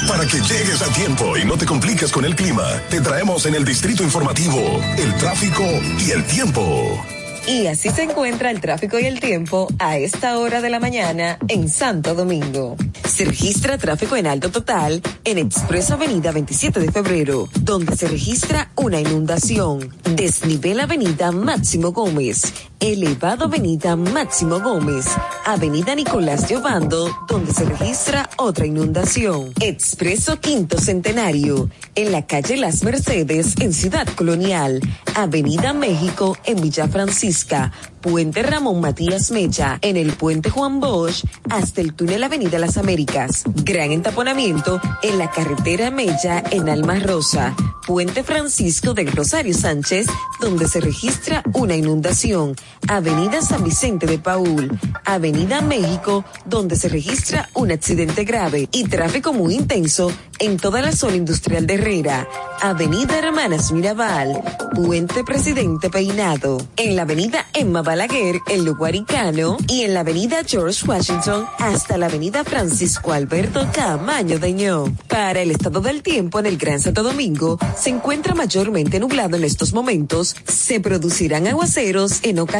Para 0.10 0.26
que 0.26 0.38
llegues 0.38 0.82
a 0.82 0.92
tiempo 0.92 1.38
y 1.38 1.46
no 1.46 1.56
te 1.56 1.68
compliques 1.68 2.12
con 2.12 2.26
el 2.26 2.36
clima, 2.36 2.66
te 2.90 3.00
traemos 3.00 3.46
en 3.46 3.54
el 3.54 3.64
distrito 3.64 4.02
informativo 4.02 4.60
el 4.98 5.14
tráfico 5.18 5.64
y 6.00 6.10
el 6.10 6.26
tiempo. 6.26 7.00
Y 7.46 7.68
así 7.68 7.92
se 7.92 8.04
encuentra 8.04 8.50
el 8.50 8.60
tráfico 8.60 8.98
y 8.98 9.06
el 9.06 9.20
tiempo 9.20 9.68
a 9.78 9.98
esta 9.98 10.40
hora 10.40 10.62
de 10.62 10.72
la 10.72 10.80
mañana 10.80 11.38
en 11.48 11.70
Santo 11.70 12.16
Domingo. 12.16 12.76
Se 13.08 13.24
registra 13.24 13.78
tráfico 13.78 14.16
en 14.16 14.26
alto 14.26 14.50
total 14.50 15.04
en 15.24 15.38
Expreso 15.38 15.94
Avenida 15.94 16.32
27 16.32 16.80
de 16.80 16.92
Febrero, 16.92 17.48
donde 17.62 17.96
se 17.96 18.08
registra 18.08 18.72
una 18.76 19.00
inundación. 19.00 19.96
Desnivel 20.16 20.80
Avenida 20.80 21.32
Máximo 21.32 21.92
Gómez. 21.92 22.52
Elevado 22.80 23.46
Avenida 23.46 23.98
Máximo 23.98 24.62
Gómez. 24.62 25.06
Avenida 25.46 25.96
Nicolás 25.96 26.48
Giovando, 26.48 27.14
donde 27.28 27.54
se 27.54 27.66
registra 27.66 28.30
otra 28.38 28.66
inundación. 28.66 29.52
Expreso 29.60 30.40
Quinto 30.40 30.80
Centenario. 30.80 31.70
En 31.96 32.14
la 32.14 32.26
calle 32.26 32.56
Las 32.56 32.84
Mercedes, 32.84 33.56
en 33.60 33.74
Ciudad 33.74 34.08
Colonial. 34.16 34.80
Avenida 35.16 35.74
México, 35.74 36.38
en 36.46 36.62
Villa 36.62 36.88
Francisca. 36.88 37.74
Puente 38.02 38.44
Ramón 38.44 38.80
Matías 38.80 39.30
Mecha, 39.32 39.78
en 39.82 39.98
el 39.98 40.14
Puente 40.14 40.50
Juan 40.50 40.80
Bosch, 40.80 41.26
hasta 41.50 41.82
el 41.82 41.94
túnel 41.94 42.24
Avenida 42.24 42.58
Las 42.58 42.78
Américas. 42.78 43.44
Gran 43.66 43.92
entaponamiento 43.92 44.80
en 45.04 45.18
la 45.18 45.30
carretera 45.32 45.92
Mella, 45.92 46.42
en 46.52 46.70
Alma 46.70 46.98
Rosa. 47.00 47.54
Puente 47.86 48.24
Francisco 48.24 48.94
del 48.94 49.12
Rosario 49.12 49.54
Sánchez, 49.54 50.08
donde 50.40 50.68
se 50.68 50.80
registra 50.80 51.44
una 51.54 51.76
inundación. 51.76 52.56
Avenida 52.88 53.42
San 53.42 53.64
Vicente 53.64 54.06
de 54.06 54.20
Paul. 54.20 54.80
Avenida 55.06 55.62
México, 55.62 56.24
donde 56.46 56.76
se 56.76 56.90
registra 56.90 57.50
un 57.54 57.72
accidente 57.72 58.24
grave 58.24 58.70
y 58.72 58.86
tráfico 58.86 59.34
muy 59.34 59.56
intenso 59.56 60.12
en 60.40 60.58
toda 60.58 60.82
la 60.82 60.92
zona 60.92 61.16
industrial 61.16 61.68
de 61.68 61.76
Herrera. 61.76 62.28
Avenida 62.62 63.18
Hermanas 63.18 63.72
Mirabal. 63.72 64.42
Puente 64.76 65.24
Presidente 65.24 65.90
Peinado. 65.90 66.58
En 66.78 66.96
la 66.96 67.02
avenida 67.02 67.46
Emma 67.54 67.82
Balaguer, 67.82 68.40
en 68.48 68.66
Luguaricano. 68.66 69.58
Y 69.68 69.82
en 69.82 69.94
la 69.94 70.02
avenida 70.02 70.42
George 70.46 70.86
Washington 70.88 71.46
hasta 71.58 71.98
la 71.98 72.06
avenida 72.06 72.44
Francisco 72.44 73.12
Alberto 73.12 73.68
Camaño 73.74 74.40
Deñó. 74.40 74.86
Para 75.08 75.42
el 75.42 75.52
estado 75.52 75.82
del 75.82 76.02
tiempo 76.04 76.40
en 76.40 76.46
el 76.46 76.58
Gran 76.58 76.80
Santo 76.80 77.04
Domingo, 77.04 77.58
se 77.78 77.90
encuentra 77.90 78.36
mayormente 78.36 79.00
nublado 79.00 79.38
en 79.38 79.44
estos 79.44 79.74
momentos. 79.74 80.36
Se 80.46 80.80
producirán 80.80 81.48
aguaceros 81.48 82.20
en 82.24 82.40
ocasiones. 82.40 82.59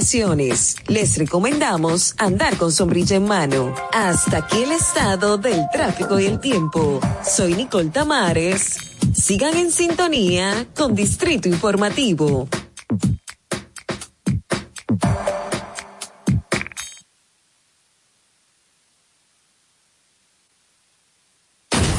Les 0.88 1.18
recomendamos 1.18 2.16
andar 2.18 2.56
con 2.56 2.72
sombrilla 2.72 3.18
en 3.18 3.26
mano. 3.26 3.76
Hasta 3.92 4.38
aquí 4.38 4.64
el 4.64 4.72
estado 4.72 5.38
del 5.38 5.66
tráfico 5.74 6.18
y 6.18 6.26
el 6.26 6.40
tiempo. 6.40 7.02
Soy 7.22 7.54
Nicole 7.54 7.90
Tamares. 7.90 8.78
Sigan 9.14 9.58
en 9.58 9.72
sintonía 9.72 10.68
con 10.74 10.96
Distrito 10.96 11.50
Informativo. 11.50 12.48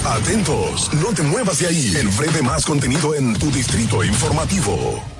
Atentos, 0.06 0.90
no 0.94 1.12
te 1.14 1.22
muevas 1.22 1.58
de 1.58 1.66
ahí. 1.66 1.92
El 1.96 2.08
breve 2.08 2.40
más 2.40 2.64
contenido 2.64 3.14
en 3.14 3.34
tu 3.34 3.50
distrito 3.50 4.02
informativo. 4.02 5.19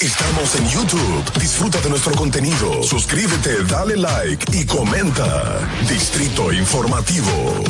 Estamos 0.00 0.54
en 0.54 0.68
YouTube. 0.68 1.40
Disfruta 1.40 1.80
de 1.80 1.90
nuestro 1.90 2.12
contenido. 2.12 2.82
Suscríbete, 2.84 3.64
dale 3.64 3.96
like 3.96 4.56
y 4.56 4.64
comenta. 4.64 5.58
Distrito 5.88 6.52
Informativo. 6.52 7.64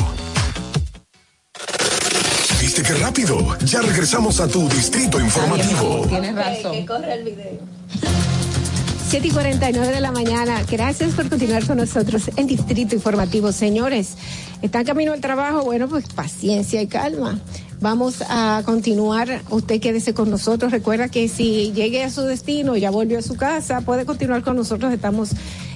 ¿Viste 2.61 2.83
qué 2.83 2.93
rápido? 2.93 3.57
Ya 3.65 3.81
regresamos 3.81 4.39
a 4.39 4.47
tu 4.47 4.69
Distrito 4.69 5.19
Informativo. 5.19 6.05
Tienes 6.07 6.35
razón. 6.35 6.71
Que 6.73 6.85
corre 6.85 7.13
el 7.13 7.23
video. 7.23 7.59
7 9.09 9.27
y 9.27 9.31
49 9.31 9.91
de 9.91 10.01
la 10.01 10.11
mañana. 10.11 10.61
Gracias 10.69 11.15
por 11.15 11.27
continuar 11.29 11.65
con 11.65 11.77
nosotros 11.77 12.29
en 12.35 12.45
Distrito 12.45 12.93
Informativo. 12.93 13.51
Señores, 13.51 14.17
¿están 14.61 14.85
camino 14.85 15.13
al 15.13 15.19
trabajo? 15.19 15.63
Bueno, 15.63 15.87
pues 15.87 16.05
paciencia 16.13 16.79
y 16.79 16.85
calma. 16.85 17.39
Vamos 17.81 18.21
a 18.27 18.61
continuar. 18.65 19.41
Usted 19.49 19.79
quédese 19.79 20.13
con 20.13 20.29
nosotros. 20.29 20.71
Recuerda 20.71 21.07
que 21.07 21.29
si 21.29 21.71
llegue 21.71 22.03
a 22.03 22.09
su 22.09 22.23
destino, 22.23 22.75
ya 22.75 22.91
volvió 22.91 23.19
a 23.19 23.21
su 23.21 23.35
casa, 23.35 23.81
puede 23.81 24.05
continuar 24.05 24.43
con 24.43 24.57
nosotros. 24.57 24.91
Estamos 24.91 25.31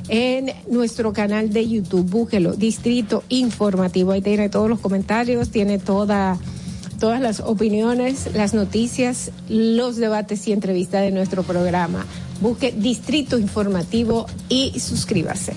en 0.09 0.51
nuestro 0.69 1.13
canal 1.13 1.53
de 1.53 1.67
YouTube. 1.67 2.09
Búsquelo, 2.09 2.53
Distrito 2.55 3.23
Informativo. 3.29 4.11
Ahí 4.11 4.21
tiene 4.21 4.49
todos 4.49 4.69
los 4.69 4.79
comentarios, 4.79 5.49
tiene 5.49 5.79
toda 5.79 6.37
todas 6.99 7.19
las 7.19 7.41
opiniones, 7.41 8.29
las 8.33 8.53
noticias, 8.53 9.31
los 9.49 9.97
debates 9.97 10.47
y 10.47 10.53
entrevistas 10.53 11.01
de 11.01 11.11
nuestro 11.11 11.43
programa. 11.43 12.05
Busque 12.39 12.71
Distrito 12.71 13.37
Informativo 13.37 14.25
y 14.47 14.79
suscríbase. 14.79 15.53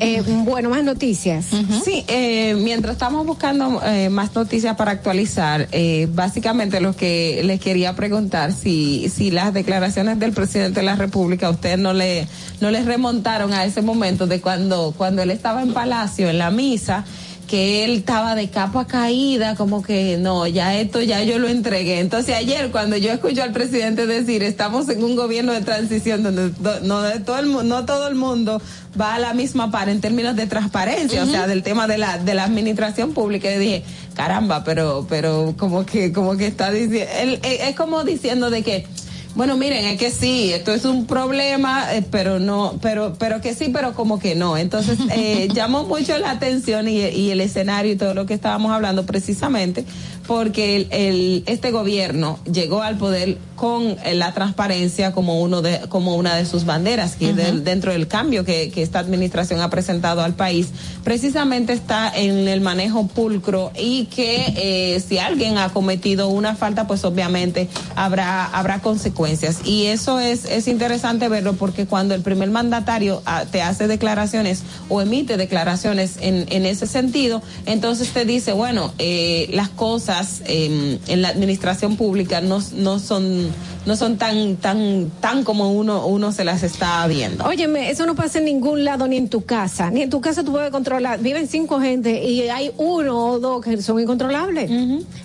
Eh, 0.00 0.22
bueno, 0.44 0.70
más 0.70 0.84
noticias. 0.84 1.46
Sí, 1.84 2.04
eh, 2.08 2.54
mientras 2.54 2.94
estamos 2.94 3.26
buscando 3.26 3.80
eh, 3.84 4.08
más 4.08 4.34
noticias 4.34 4.76
para 4.76 4.92
actualizar, 4.92 5.68
eh, 5.72 6.08
básicamente 6.12 6.80
lo 6.80 6.94
que 6.94 7.40
les 7.44 7.60
quería 7.60 7.94
preguntar 7.94 8.52
si 8.52 9.08
si 9.08 9.30
las 9.30 9.52
declaraciones 9.52 10.18
del 10.18 10.32
presidente 10.32 10.80
de 10.80 10.86
la 10.86 10.96
República 10.96 11.48
a 11.48 11.50
usted 11.50 11.76
no 11.78 11.92
le 11.92 12.26
no 12.60 12.70
les 12.70 12.84
remontaron 12.86 13.52
a 13.52 13.64
ese 13.64 13.82
momento 13.82 14.26
de 14.26 14.40
cuando 14.40 14.94
cuando 14.96 15.22
él 15.22 15.30
estaba 15.30 15.62
en 15.62 15.72
Palacio 15.72 16.28
en 16.28 16.38
la 16.38 16.50
misa 16.50 17.04
que 17.48 17.84
él 17.84 17.96
estaba 17.96 18.36
de 18.36 18.48
capa 18.50 18.86
caída, 18.86 19.56
como 19.56 19.82
que 19.82 20.16
no, 20.18 20.46
ya 20.46 20.78
esto 20.78 21.00
ya 21.00 21.22
yo 21.24 21.38
lo 21.40 21.48
entregué. 21.48 21.98
Entonces 21.98 22.36
ayer 22.36 22.70
cuando 22.70 22.96
yo 22.96 23.10
escucho 23.10 23.42
al 23.42 23.52
presidente 23.52 24.06
decir, 24.06 24.42
estamos 24.44 24.88
en 24.90 25.02
un 25.02 25.16
gobierno 25.16 25.52
de 25.52 25.62
transición 25.62 26.22
donde 26.22 26.50
do- 26.50 26.80
no, 26.82 27.02
de 27.02 27.18
todo 27.20 27.38
el, 27.40 27.50
no 27.68 27.84
todo 27.86 28.06
el 28.06 28.14
mundo 28.14 28.62
va 29.00 29.14
a 29.14 29.18
la 29.18 29.34
misma 29.34 29.70
par 29.72 29.88
en 29.88 30.00
términos 30.00 30.36
de 30.36 30.46
transparencia, 30.46 31.24
o 31.24 31.26
sea, 31.26 31.46
del 31.48 31.62
tema 31.64 31.88
de 31.88 31.98
la, 31.98 32.18
de 32.18 32.34
la 32.34 32.44
administración 32.44 33.14
pública, 33.14 33.50
y 33.52 33.58
dije, 33.58 33.82
caramba, 34.14 34.62
pero, 34.62 35.06
pero 35.08 35.54
como 35.58 35.84
que, 35.86 36.12
como 36.12 36.36
que 36.36 36.46
está 36.46 36.70
diciendo, 36.70 37.10
él- 37.20 37.40
eh, 37.42 37.60
es 37.68 37.76
como 37.76 38.04
diciendo 38.04 38.50
de 38.50 38.62
que, 38.62 38.86
bueno, 39.34 39.56
miren, 39.56 39.84
es 39.84 39.98
que 39.98 40.10
sí, 40.10 40.52
esto 40.52 40.72
es 40.72 40.84
un 40.84 41.06
problema, 41.06 41.94
eh, 41.94 42.02
pero 42.10 42.38
no, 42.40 42.78
pero, 42.82 43.14
pero 43.18 43.40
que 43.40 43.54
sí, 43.54 43.70
pero 43.72 43.94
como 43.94 44.18
que 44.18 44.34
no. 44.34 44.56
Entonces, 44.56 44.98
eh, 45.12 45.48
llamó 45.54 45.84
mucho 45.84 46.18
la 46.18 46.30
atención 46.32 46.88
y, 46.88 46.98
y 47.00 47.30
el 47.30 47.40
escenario 47.40 47.92
y 47.92 47.96
todo 47.96 48.14
lo 48.14 48.26
que 48.26 48.34
estábamos 48.34 48.72
hablando 48.72 49.06
precisamente 49.06 49.84
porque 50.26 50.76
el, 50.76 50.88
el- 50.90 51.42
este 51.46 51.70
gobierno 51.70 52.38
llegó 52.52 52.82
al 52.82 52.98
poder 52.98 53.38
con 53.56 53.96
eh, 54.04 54.14
la 54.14 54.34
transparencia 54.34 55.12
como 55.12 55.40
uno 55.40 55.62
de, 55.62 55.80
como 55.88 56.16
una 56.16 56.34
de 56.36 56.44
sus 56.44 56.66
banderas, 56.66 57.16
que 57.16 57.32
del- 57.32 57.64
dentro 57.64 57.92
del 57.92 58.08
cambio 58.08 58.44
que, 58.44 58.70
que 58.70 58.82
esta 58.82 58.98
administración 58.98 59.62
ha 59.62 59.70
presentado 59.70 60.20
al 60.22 60.34
país, 60.34 60.68
precisamente 61.02 61.72
está 61.72 62.12
en 62.14 62.46
el 62.46 62.60
manejo 62.60 63.06
pulcro 63.06 63.72
y 63.74 64.04
que 64.06 64.52
eh, 64.56 65.00
si 65.00 65.18
alguien 65.18 65.56
ha 65.56 65.70
cometido 65.70 66.28
una 66.28 66.54
falta, 66.56 66.86
pues 66.86 67.04
obviamente 67.06 67.68
habrá, 67.96 68.44
habrá 68.44 68.80
consecuencias. 68.80 69.17
Y 69.64 69.86
eso 69.86 70.20
es, 70.20 70.44
es 70.44 70.68
interesante 70.68 71.28
verlo 71.28 71.54
porque 71.54 71.86
cuando 71.86 72.14
el 72.14 72.22
primer 72.22 72.50
mandatario 72.50 73.20
ah, 73.26 73.44
te 73.50 73.60
hace 73.62 73.86
declaraciones 73.88 74.62
o 74.88 75.00
emite 75.02 75.36
declaraciones 75.36 76.16
en, 76.20 76.46
en 76.50 76.64
ese 76.66 76.86
sentido, 76.86 77.42
entonces 77.66 78.10
te 78.10 78.24
dice, 78.24 78.52
bueno, 78.52 78.92
eh, 78.98 79.48
las 79.52 79.68
cosas 79.68 80.42
eh, 80.46 80.98
en 81.08 81.22
la 81.22 81.28
administración 81.28 81.96
pública 81.96 82.40
no, 82.40 82.60
no 82.76 82.98
son 82.98 83.48
no 83.86 83.96
son 83.96 84.18
tan 84.18 84.56
tan 84.56 85.10
tan 85.20 85.44
como 85.44 85.72
uno 85.72 86.06
uno 86.06 86.30
se 86.32 86.44
las 86.44 86.62
está 86.62 87.06
viendo. 87.06 87.44
Óyeme, 87.44 87.90
eso 87.90 88.04
no 88.06 88.14
pasa 88.14 88.38
en 88.38 88.44
ningún 88.44 88.84
lado, 88.84 89.06
ni 89.08 89.16
en 89.16 89.28
tu 89.28 89.44
casa. 89.44 89.90
Ni 89.90 90.02
en 90.02 90.10
tu 90.10 90.20
casa 90.20 90.44
tú 90.44 90.52
puedes 90.52 90.70
controlar. 90.70 91.20
Viven 91.20 91.48
cinco 91.48 91.80
gente 91.80 92.22
y 92.22 92.42
hay 92.50 92.70
uno 92.76 93.24
o 93.30 93.38
dos 93.40 93.64
que 93.64 93.80
son 93.80 93.98
incontrolables. 93.98 94.70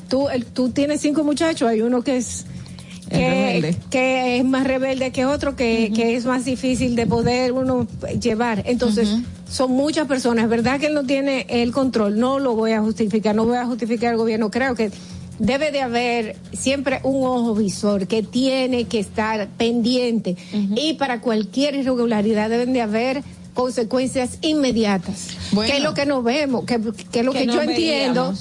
tú, 0.10 0.30
el- 0.30 0.46
tú 0.46 0.70
tienes 0.70 1.02
cinco 1.02 1.24
muchachos, 1.26 1.68
hay 1.68 1.82
uno 1.82 2.02
que 2.04 2.18
es... 2.18 2.46
Que, 3.14 3.76
que 3.90 4.38
es 4.38 4.46
más 4.46 4.66
rebelde 4.66 5.12
que 5.12 5.26
otro, 5.26 5.56
que, 5.56 5.92
que 5.94 6.16
es 6.16 6.26
más 6.26 6.46
difícil 6.46 6.96
de 6.96 7.06
poder 7.06 7.52
uno 7.52 7.88
llevar. 8.20 8.64
Entonces, 8.66 9.10
son 9.48 9.72
muchas 9.72 10.08
personas. 10.08 10.46
Es 10.46 10.50
verdad 10.50 10.80
que 10.80 10.88
él 10.88 10.94
no 10.94 11.06
tiene 11.06 11.46
el 11.50 11.72
control, 11.72 12.20
no 12.20 12.40
lo 12.40 12.56
voy 12.56 12.72
a 12.72 12.82
justificar, 12.82 13.36
no 13.36 13.46
voy 13.46 13.58
a 13.58 13.66
justificar 13.66 14.12
al 14.12 14.18
gobierno. 14.18 14.50
Creo 14.50 14.76
que 14.76 14.92
debe 15.40 15.72
de 15.72 15.82
haber 15.82 16.36
siempre 16.54 17.00
un 17.04 17.26
ojo 17.26 17.56
visor 17.56 18.08
que 18.08 18.24
tiene 18.24 18.86
que 18.86 19.00
estar 19.00 19.48
pendiente 19.58 20.38
y 20.76 20.94
para 20.94 21.22
cualquier 21.22 21.76
irregularidad 21.76 22.50
deben 22.50 22.74
de 22.74 22.82
haber 22.82 23.24
consecuencias 23.54 24.38
inmediatas. 24.42 25.30
Bueno. 25.52 25.72
que 25.72 25.78
es 25.78 25.84
lo 25.84 25.94
que 25.94 26.06
no 26.06 26.24
vemos? 26.24 26.66
que 26.66 26.76
es 26.76 27.26
lo 27.26 27.32
Que 27.32 27.46
yo 27.46 27.62
entiendo? 27.62 28.34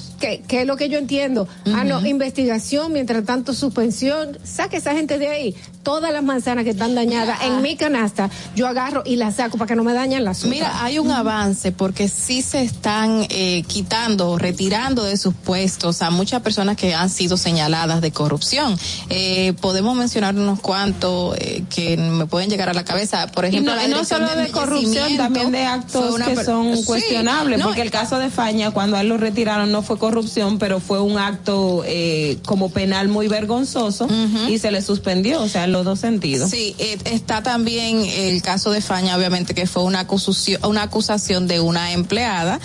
que 0.49 0.61
es 0.61 0.67
lo 0.67 0.77
que 0.77 0.89
yo 0.89 0.99
entiendo? 0.99 1.49
Ah, 1.67 1.85
no, 1.85 2.05
investigación, 2.07 2.93
mientras 2.93 3.25
tanto 3.25 3.55
suspensión, 3.55 4.39
saque 4.45 4.77
esa 4.77 4.93
gente 4.93 5.19
de 5.19 5.29
ahí. 5.29 5.57
Todas 5.83 6.13
las 6.13 6.23
manzanas 6.23 6.63
que 6.63 6.71
están 6.71 6.95
dañadas 6.95 7.43
en 7.43 7.61
mi 7.61 7.77
canasta, 7.77 8.31
yo 8.55 8.69
agarro 8.69 9.03
y 9.05 9.17
las 9.17 9.37
saco 9.37 9.59
para 9.59 9.69
que 9.69 9.75
no 9.75 9.83
me 9.83 9.93
dañen 9.93 10.25
las 10.25 10.39
otras. 10.39 10.53
Mira, 10.53 10.85
hay 10.85 11.01
un 11.01 11.11
avance 11.11 11.73
porque 11.73 12.09
sí 12.09 12.41
se 12.41 12.63
están 12.63 13.27
eh, 13.31 13.65
quitando, 13.67 14.39
retirando 14.39 15.03
de 15.03 15.17
sus 15.17 15.35
puestos 15.35 16.03
a 16.03 16.11
muchas 16.11 16.41
personas 16.43 16.77
que 16.77 16.95
han 16.95 17.11
sido 17.11 17.37
señaladas 17.37 18.01
de 18.01 18.13
corrupción. 18.13 18.79
Eh, 19.09 19.55
podemos 19.61 19.97
mencionar 19.97 20.37
unos 20.37 20.61
cuantos 20.61 21.37
eh, 21.39 21.65
que 21.69 21.97
me 21.97 22.27
pueden 22.27 22.49
llegar 22.49 22.69
a 22.69 22.75
la 22.75 22.85
cabeza. 22.85 23.27
Por 23.27 23.45
ejemplo, 23.45 23.75
no, 23.75 23.83
la 23.83 23.89
no 23.89 24.05
solo 24.05 24.29
de 24.37 24.51
corrupción, 24.51 25.02
también 25.16 25.51
de 25.53 25.65
actos 25.65 26.15
una 26.15 26.27
que 26.27 26.45
son 26.45 26.77
Sí, 26.77 26.85
cuestionables, 26.85 27.59
no, 27.59 27.66
porque 27.66 27.83
el 27.83 27.91
caso 27.91 28.19
de 28.19 28.31
Faña, 28.31 28.70
cuando 28.70 28.97
a 28.97 29.01
él 29.01 29.09
lo 29.09 29.16
retiraron, 29.16 29.70
no 29.70 29.83
fue 29.83 29.99
corrupción, 29.99 30.59
pero 30.59 30.81
fue 30.81 31.01
un 31.01 31.19
acto 31.19 31.83
eh, 31.87 32.39
como 32.47 32.70
penal 32.70 33.09
muy 33.09 33.29
vergonzoso 33.29 34.07
y 34.49 34.59
se 34.59 34.70
le 34.70 34.83
suspendió, 34.83 35.43
o 35.43 35.49
sea, 35.49 35.65
en 35.65 35.73
los 35.73 35.85
dos 35.85 36.01
sentidos. 36.01 36.51
Sí, 36.51 36.74
eh, 36.79 36.99
está 37.05 37.43
también 37.43 38.05
el 38.05 38.43
caso 38.43 38.70
de 38.70 38.81
Faña, 38.81 39.16
obviamente 39.16 39.55
que 39.55 39.66
fue 39.66 39.83
una 39.83 40.01
acusación, 40.01 40.61
una 40.65 40.83
acusación 40.83 41.47
de 41.47 41.61
una 41.61 41.93
empleada 41.93 42.61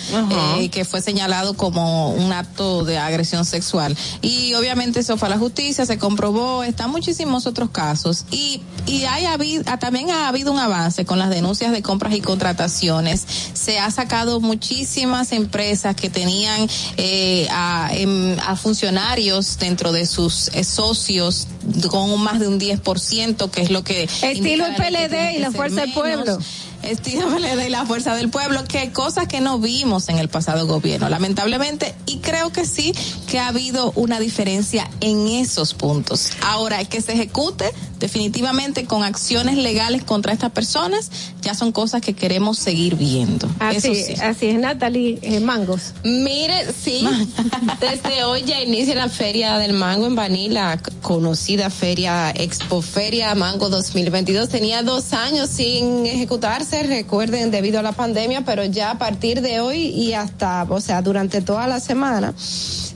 eh, 0.58 0.68
que 0.70 0.84
fue 0.84 1.00
señalado 1.00 1.54
como 1.54 2.12
un 2.12 2.32
acto 2.32 2.84
de 2.84 2.98
agresión 2.98 3.44
sexual. 3.44 3.96
Y 4.22 4.54
obviamente 4.54 5.00
eso 5.00 5.16
fue 5.16 5.28
a 5.28 5.30
la 5.30 5.38
justicia, 5.38 5.86
se 5.86 5.98
comprobó, 5.98 6.62
están 6.64 6.90
muchísimos 6.90 7.46
otros 7.46 7.70
casos. 7.70 8.24
Y, 8.30 8.60
y 8.86 9.04
hay 9.04 9.24
habido, 9.26 9.64
ah, 9.66 9.78
también 9.78 10.10
ha 10.10 10.28
habido 10.28 10.52
un 10.52 10.58
avance 10.58 11.04
con 11.04 11.18
las 11.18 11.30
denuncias 11.30 11.72
de 11.72 11.82
compras 11.82 12.14
y 12.14 12.20
contrataciones. 12.28 13.24
Se 13.54 13.78
ha 13.78 13.90
sacado 13.90 14.38
muchísimas 14.38 15.32
empresas 15.32 15.96
que 15.96 16.10
tenían 16.10 16.68
eh, 16.98 17.48
a, 17.50 17.88
em, 17.94 18.38
a 18.40 18.54
funcionarios 18.54 19.58
dentro 19.58 19.92
de 19.92 20.04
sus 20.04 20.48
eh, 20.48 20.62
socios 20.62 21.48
con 21.90 22.20
más 22.20 22.38
de 22.38 22.48
un 22.48 22.60
10%, 22.60 23.50
que 23.50 23.62
es 23.62 23.70
lo 23.70 23.82
que... 23.82 24.02
Estilo 24.02 24.66
el 24.66 24.74
PLD 24.74 25.36
y 25.36 25.38
la 25.38 25.50
Fuerza 25.52 25.80
del. 25.80 25.94
Pueblo. 25.94 26.38
PLD 26.82 27.66
y 27.66 27.70
la 27.70 27.84
Fuerza 27.86 28.14
del 28.14 28.30
Pueblo, 28.30 28.64
que 28.64 28.92
cosas 28.92 29.26
que 29.28 29.40
no 29.40 29.58
vimos 29.58 30.08
en 30.08 30.18
el 30.18 30.28
pasado 30.28 30.66
gobierno, 30.66 31.08
lamentablemente, 31.08 31.94
y 32.06 32.18
creo 32.18 32.50
que 32.50 32.64
sí 32.66 32.92
que 33.28 33.38
ha 33.38 33.48
habido 33.48 33.92
una 33.96 34.20
diferencia 34.20 34.88
en 35.00 35.26
esos 35.28 35.74
puntos. 35.74 36.30
Ahora, 36.42 36.82
que 36.84 37.00
se 37.02 37.12
ejecute 37.12 37.70
definitivamente 37.98 38.84
con 38.84 39.02
acciones 39.02 39.56
legales 39.56 40.04
contra 40.04 40.32
estas 40.32 40.52
personas, 40.52 41.10
ya 41.42 41.54
son 41.54 41.72
cosas 41.72 42.00
que 42.00 42.14
queremos 42.14 42.58
seguir 42.58 42.94
viendo. 42.96 43.48
Así, 43.58 43.76
Eso 43.78 43.94
sí. 43.94 44.14
así 44.22 44.46
es, 44.46 44.58
Natalie 44.58 45.18
eh, 45.22 45.40
Mangos. 45.40 45.92
Mire, 46.04 46.72
sí, 46.72 47.06
desde 47.80 48.24
hoy 48.24 48.42
ya 48.44 48.60
inicia 48.62 48.94
la 48.94 49.08
Feria 49.08 49.58
del 49.58 49.72
Mango 49.72 50.06
en 50.06 50.14
Baní, 50.14 50.48
la 50.48 50.74
c- 50.78 50.92
conocida 51.02 51.70
feria 51.70 52.30
Expo 52.30 52.82
Feria 52.82 53.34
Mango 53.34 53.68
2022. 53.68 54.48
Tenía 54.48 54.82
dos 54.82 55.12
años 55.12 55.50
sin 55.50 56.06
ejecutarse, 56.06 56.67
recuerden, 56.70 57.50
debido 57.50 57.78
a 57.78 57.82
la 57.82 57.92
pandemia, 57.92 58.42
pero 58.42 58.64
ya 58.64 58.92
a 58.92 58.98
partir 58.98 59.40
de 59.40 59.60
hoy 59.60 59.86
y 59.86 60.12
hasta, 60.12 60.64
o 60.68 60.80
sea, 60.80 61.02
durante 61.02 61.40
toda 61.40 61.66
la 61.66 61.80
semana, 61.80 62.34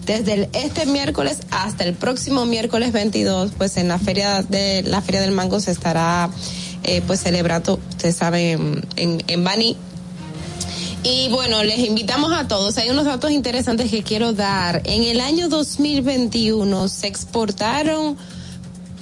desde 0.06 0.48
este 0.52 0.86
miércoles 0.86 1.38
hasta 1.50 1.84
el 1.84 1.94
próximo 1.94 2.46
miércoles 2.46 2.92
22, 2.92 3.52
pues 3.56 3.76
en 3.76 3.88
la 3.88 3.98
Feria 3.98 4.42
de 4.42 4.82
la 4.82 5.00
Feria 5.00 5.20
del 5.20 5.32
Mango 5.32 5.60
se 5.60 5.70
estará 5.70 6.30
eh, 6.84 7.02
pues 7.06 7.20
celebrando, 7.20 7.78
ustedes 7.90 8.16
saben, 8.16 8.82
en, 8.96 9.22
en 9.26 9.44
Baní. 9.44 9.76
Y 11.04 11.28
bueno, 11.30 11.64
les 11.64 11.80
invitamos 11.80 12.32
a 12.32 12.46
todos. 12.46 12.78
Hay 12.78 12.90
unos 12.90 13.04
datos 13.04 13.32
interesantes 13.32 13.90
que 13.90 14.04
quiero 14.04 14.32
dar. 14.32 14.82
En 14.84 15.02
el 15.02 15.20
año 15.20 15.48
2021 15.48 16.88
se 16.88 17.08
exportaron 17.08 18.16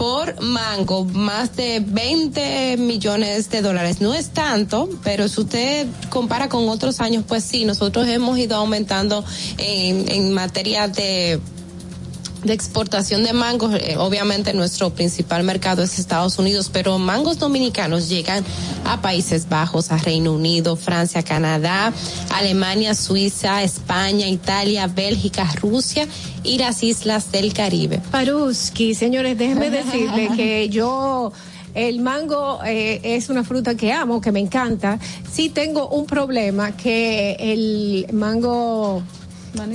por 0.01 0.41
mango 0.41 1.05
más 1.05 1.57
de 1.57 1.85
20 1.87 2.79
millones 2.79 3.51
de 3.51 3.61
dólares. 3.61 4.01
No 4.01 4.15
es 4.15 4.31
tanto, 4.31 4.89
pero 5.05 5.29
si 5.29 5.43
usted 5.43 5.87
compara 6.09 6.49
con 6.49 6.71
otros 6.71 7.03
años, 7.03 7.23
pues 7.29 7.45
sí, 7.45 7.67
nosotros 7.67 8.09
hemos 8.09 8.39
ido 8.39 8.57
aumentando 8.57 9.23
en, 9.59 10.11
en 10.11 10.33
materia 10.33 10.89
de 10.89 11.39
de 12.45 12.53
exportación 12.55 13.23
de 13.23 13.33
mangos, 13.33 13.75
eh, 13.75 13.97
obviamente 13.99 14.53
nuestro 14.55 14.91
principal 14.91 15.45
mercado 15.45 15.83
es 15.83 15.99
Estados 15.99 16.39
Unidos, 16.39 16.71
pero 16.73 16.99
mangos 16.99 17.39
dominicanos 17.39 18.09
llegan 18.09 18.45
a 18.85 19.01
Países 19.03 19.49
Bajos, 19.49 19.91
a 19.93 19.99
Reino 19.99 20.33
Unido, 20.33 20.77
Francia, 20.77 21.23
Canadá, 21.23 21.93
Alemania, 22.35 22.95
Suiza, 22.95 23.63
España, 23.63 24.27
Italia, 24.29 24.87
Bélgica, 24.87 25.51
Rusia 25.61 26.07
y 26.43 26.59
las 26.59 26.83
islas 26.83 27.31
del 27.31 27.53
Caribe. 27.53 28.01
Paruski, 28.11 28.95
señores, 28.95 29.37
déjenme 29.37 29.71
decirle 29.83 30.31
que 30.35 30.69
yo 30.71 31.33
el 31.75 32.01
mango 32.01 32.61
eh, 32.65 33.01
es 33.05 33.29
una 33.29 33.45
fruta 33.45 33.75
que 33.77 33.93
amo, 33.93 34.21
que 34.21 34.33
me 34.33 34.41
encanta. 34.41 34.99
Sí 35.31 35.51
tengo 35.51 35.89
un 35.89 36.07
problema 36.07 36.73
que 36.77 37.37
el 37.39 38.07
mango 38.13 39.03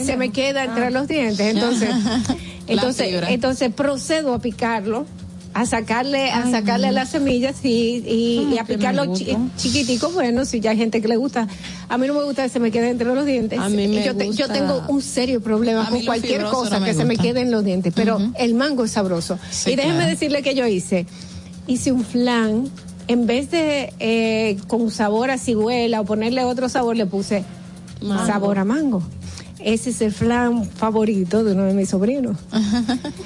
se 0.04 0.16
me 0.18 0.32
queda 0.32 0.64
entre 0.64 0.86
Ah. 0.86 0.90
los 0.90 1.08
dientes, 1.08 1.40
entonces 1.40 1.90
entonces 2.68 3.24
entonces 3.30 3.74
procedo 3.74 4.34
a 4.34 4.40
picarlo 4.40 5.06
a 5.54 5.66
sacarle 5.66 6.32
a 6.32 6.52
sacarle 6.52 6.92
las 6.92 7.12
semillas 7.12 7.56
y, 7.64 8.04
y, 8.06 8.48
y 8.54 8.58
a 8.58 8.66
que 8.66 8.74
me 8.74 8.78
picarlo 8.78 9.06
gusta. 9.06 9.24
chi- 9.26 9.38
chiquitico 9.56 10.10
bueno 10.10 10.44
si 10.44 10.60
ya 10.60 10.72
hay 10.72 10.78
gente 10.78 11.02
que 11.02 11.08
le 11.08 11.16
gusta 11.16 11.48
a 11.88 11.98
mí 11.98 12.08
no 12.08 12.14
me 12.14 12.24
gusta 12.24 12.44
que 12.44 12.50
se 12.50 12.60
me 12.60 12.72
quede 12.72 12.90
entre 12.90 13.08
los 13.14 13.26
dientes 13.26 13.58
A 13.60 13.70
mí 13.70 13.88
me 13.88 14.02
Y 14.02 14.04
yo, 14.04 14.16
te- 14.16 14.26
yo 14.26 14.32
gusta. 14.48 14.54
tengo 14.54 14.84
un 14.90 15.02
serio 15.02 15.42
problema 15.42 15.88
con 15.90 16.04
cualquier 16.04 16.44
cosa 16.44 16.80
no 16.80 16.86
que 16.86 16.94
se 16.94 17.06
me 17.06 17.14
gusta. 17.16 17.24
quede 17.24 17.42
en 17.42 17.52
los 17.52 17.64
dientes 17.64 17.94
pero 17.96 18.20
el 18.38 18.54
mango 18.54 18.84
es 18.84 18.92
sabroso 18.92 19.40
Sí, 19.50 19.72
y 19.72 19.76
déjeme 19.78 19.96
claro. 19.96 20.10
decirle 20.10 20.42
que 20.42 20.56
yo 20.56 20.68
hice 20.68 21.06
hice 21.68 21.92
un 21.94 22.04
flan 22.04 22.70
en 23.08 23.26
vez 23.28 23.50
de 23.52 23.94
eh, 24.00 24.58
con 24.68 24.92
sabor 24.92 25.30
a 25.32 25.38
ciruela 25.38 26.02
o 26.02 26.06
ponerle 26.06 26.44
otro 26.44 26.68
sabor 26.68 26.98
le 26.98 27.06
puse 27.06 27.46
Mango. 28.02 28.26
sabor 28.28 28.60
a 28.60 28.66
mango 28.66 29.02
Ese 29.66 29.90
es 29.90 30.00
el 30.02 30.12
flan 30.12 30.64
favorito 30.64 31.44
de 31.44 31.54
uno 31.54 31.64
de 31.64 31.74
mis 31.74 31.90
sobrinos. 31.90 32.38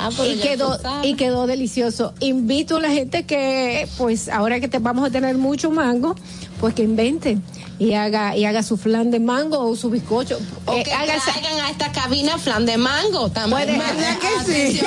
Ah, 0.02 0.10
y 0.26 0.38
quedó 0.38 0.80
y 1.04 1.16
quedó 1.16 1.46
delicioso. 1.46 2.14
Invito 2.22 2.78
a 2.78 2.82
la 2.82 2.90
gente 2.90 3.26
que, 3.26 3.86
pues, 3.98 4.30
ahora 4.30 4.62
que 4.62 4.70
te 4.70 4.80
vamos 4.80 5.06
a 5.06 5.12
tener 5.12 5.38
mucho 5.38 5.70
mango, 5.70 6.16
pues 6.62 6.74
que 6.74 6.84
inventen 6.84 7.44
y 7.80 7.94
haga 7.94 8.36
y 8.36 8.46
haga 8.46 8.62
su 8.62 8.78
flan 8.78 9.10
de 9.10 9.20
mango 9.20 9.60
o 9.60 9.76
su 9.76 9.90
bizcocho. 9.90 10.38
O 10.66 10.74
Eh, 10.74 10.84
que 10.84 10.92
haga 10.94 11.16
esa- 11.16 11.32
traigan 11.32 11.60
a 11.66 11.70
esta 11.72 11.92
cabina 11.92 12.38
flan 12.38 12.66
de 12.66 12.78
mango 12.78 13.30
también. 13.30 13.66
Puede- 13.66 13.78
¿Verdad 13.78 14.18
que 14.20 14.52
sí? 14.74 14.82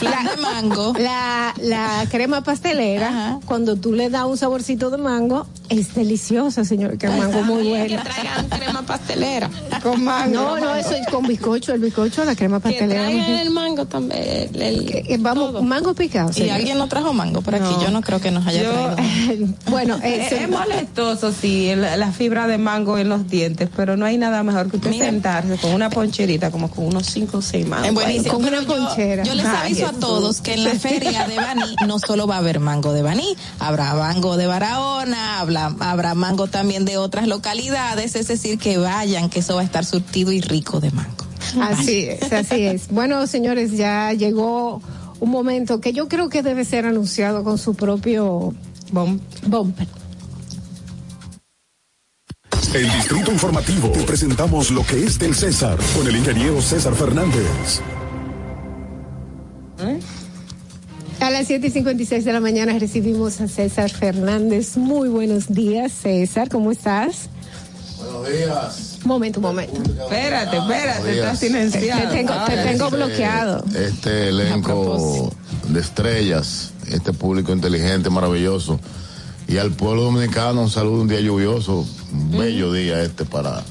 De 0.00 0.42
mango. 0.42 0.92
La, 0.98 1.54
la 1.60 2.06
crema 2.10 2.42
pastelera, 2.42 3.38
cuando 3.46 3.76
tú 3.76 3.92
le 3.92 4.10
das 4.10 4.24
un 4.26 4.36
saborcito 4.38 4.90
de 4.90 4.98
mango, 4.98 5.46
es 5.68 5.94
deliciosa, 5.94 6.64
señor, 6.64 6.98
que 6.98 7.06
el 7.06 7.16
mango 7.18 7.42
muy 7.42 7.62
Que 7.64 7.68
buena. 7.70 8.02
traigan 8.04 8.48
crema 8.48 8.82
pastelera. 8.82 9.50
Con 9.82 10.04
mango. 10.04 10.34
No, 10.34 10.60
no, 10.60 10.74
eso 10.76 10.92
es 10.92 11.06
con 11.08 11.26
bizcocho, 11.26 11.72
el 11.74 11.80
bizcocho, 11.80 12.24
la 12.24 12.36
crema 12.36 12.58
Que 12.60 12.70
pastelera. 12.70 13.02
traigan 13.02 13.30
el 13.40 13.50
mango 13.50 13.86
también. 13.86 14.22
el- 14.22 14.62
el- 14.62 14.90
Eh, 14.94 15.16
Vamos, 15.18 15.62
mango 15.62 15.94
picado. 15.94 16.30
Y 16.30 16.34
señor. 16.34 16.56
alguien 16.56 16.78
no 16.78 16.86
trajo 16.88 17.12
mango 17.12 17.40
por 17.42 17.54
aquí. 17.54 17.64
No. 17.64 17.82
Yo 17.82 17.90
no 17.90 18.00
creo 18.02 18.20
que 18.20 18.30
nos 18.30 18.46
haya 18.46 18.62
Yo- 18.62 18.94
traído. 18.94 19.46
bueno, 19.70 19.96
Es, 20.02 20.32
eh, 20.32 20.42
es 20.42 20.48
molestoso, 20.50 21.32
sí, 21.32 21.68
el- 21.70 21.84
la 22.06 22.12
fibra 22.12 22.46
de 22.46 22.58
mango 22.58 22.98
en 22.98 23.08
los 23.08 23.28
dientes, 23.28 23.68
pero 23.74 23.96
no 23.96 24.04
hay 24.04 24.18
nada 24.18 24.42
mejor 24.42 24.70
que 24.70 24.76
usted 24.76 24.90
Mira. 24.90 25.06
sentarse 25.06 25.56
con 25.56 25.72
una 25.72 25.88
poncherita, 25.90 26.50
como 26.50 26.70
con 26.70 26.86
unos 26.86 27.06
5 27.06 27.38
o 27.38 27.42
6 27.42 27.66
mangos. 27.66 27.88
Es 27.88 27.94
buenísimo. 27.94 28.34
Con 28.34 28.44
una 28.44 28.60
yo- 28.60 28.66
ponchera. 28.66 29.22
Yo, 29.24 29.34
les 29.34 29.46
Ay, 29.46 29.56
aviso 29.72 29.86
a 29.86 29.92
todos 29.92 30.40
que 30.40 30.54
en 30.54 30.64
la 30.64 30.70
feria 30.74 31.26
de 31.26 31.36
Baní 31.36 31.76
no 31.86 31.98
solo 31.98 32.26
va 32.26 32.36
a 32.36 32.38
haber 32.38 32.60
mango 32.60 32.92
de 32.92 33.02
Baní, 33.02 33.36
habrá 33.58 33.94
mango 33.94 34.36
de 34.36 34.46
Barahona, 34.46 35.40
habrá, 35.40 35.74
habrá 35.80 36.14
mango 36.14 36.46
también 36.46 36.84
de 36.84 36.96
otras 36.98 37.26
localidades, 37.26 38.14
es 38.16 38.28
decir, 38.28 38.58
que 38.58 38.76
vayan, 38.78 39.30
que 39.30 39.40
eso 39.40 39.54
va 39.54 39.62
a 39.62 39.64
estar 39.64 39.84
surtido 39.84 40.30
y 40.32 40.40
rico 40.40 40.80
de 40.80 40.90
mango. 40.90 41.24
Así 41.60 42.06
es, 42.06 42.32
así 42.32 42.62
es. 42.64 42.88
Bueno, 42.88 43.26
señores, 43.26 43.72
ya 43.72 44.12
llegó 44.12 44.80
un 45.20 45.30
momento 45.30 45.80
que 45.80 45.92
yo 45.92 46.08
creo 46.08 46.28
que 46.28 46.42
debe 46.42 46.64
ser 46.64 46.84
anunciado 46.86 47.44
con 47.44 47.56
su 47.58 47.74
propio 47.74 48.52
Bom. 48.92 49.20
bumper. 49.46 49.86
En 52.74 52.90
Distrito 52.92 53.30
Informativo 53.30 53.88
te 53.90 54.02
presentamos 54.02 54.70
lo 54.70 54.84
que 54.84 55.04
es 55.04 55.18
del 55.18 55.34
César 55.34 55.78
con 55.96 56.06
el 56.08 56.16
ingeniero 56.16 56.60
César 56.60 56.94
Fernández. 56.94 57.80
A 61.20 61.30
las 61.30 61.46
7 61.46 61.68
y 61.68 61.70
56 61.70 62.24
de 62.24 62.32
la 62.32 62.40
mañana 62.40 62.76
recibimos 62.78 63.40
a 63.40 63.48
César 63.48 63.90
Fernández. 63.90 64.76
Muy 64.76 65.08
buenos 65.08 65.48
días, 65.48 65.92
César, 65.92 66.48
¿cómo 66.48 66.72
estás? 66.72 67.28
Buenos 67.98 68.28
días. 68.28 68.98
Momento, 69.04 69.40
momento. 69.40 69.80
Espérate, 70.02 70.56
espérate, 70.56 71.14
estás 71.14 71.38
silenciado. 71.38 72.10
Te 72.10 72.16
tengo, 72.16 72.34
te 72.44 72.56
tengo 72.56 72.84
Este- 72.86 72.96
bloqueado. 72.96 73.64
Este 73.74 74.28
elenco 74.30 75.30
de 75.68 75.80
estrellas, 75.80 76.72
este 76.90 77.12
público 77.12 77.52
inteligente, 77.52 78.10
maravilloso. 78.10 78.80
Y 79.46 79.58
al 79.58 79.70
pueblo 79.72 80.04
dominicano 80.04 80.62
un 80.62 80.70
saludo, 80.70 81.02
un 81.02 81.08
día 81.08 81.20
lluvioso, 81.20 81.84
un 82.12 82.30
bello 82.38 82.72
día 82.72 83.02
este 83.02 83.24
para, 83.24 83.62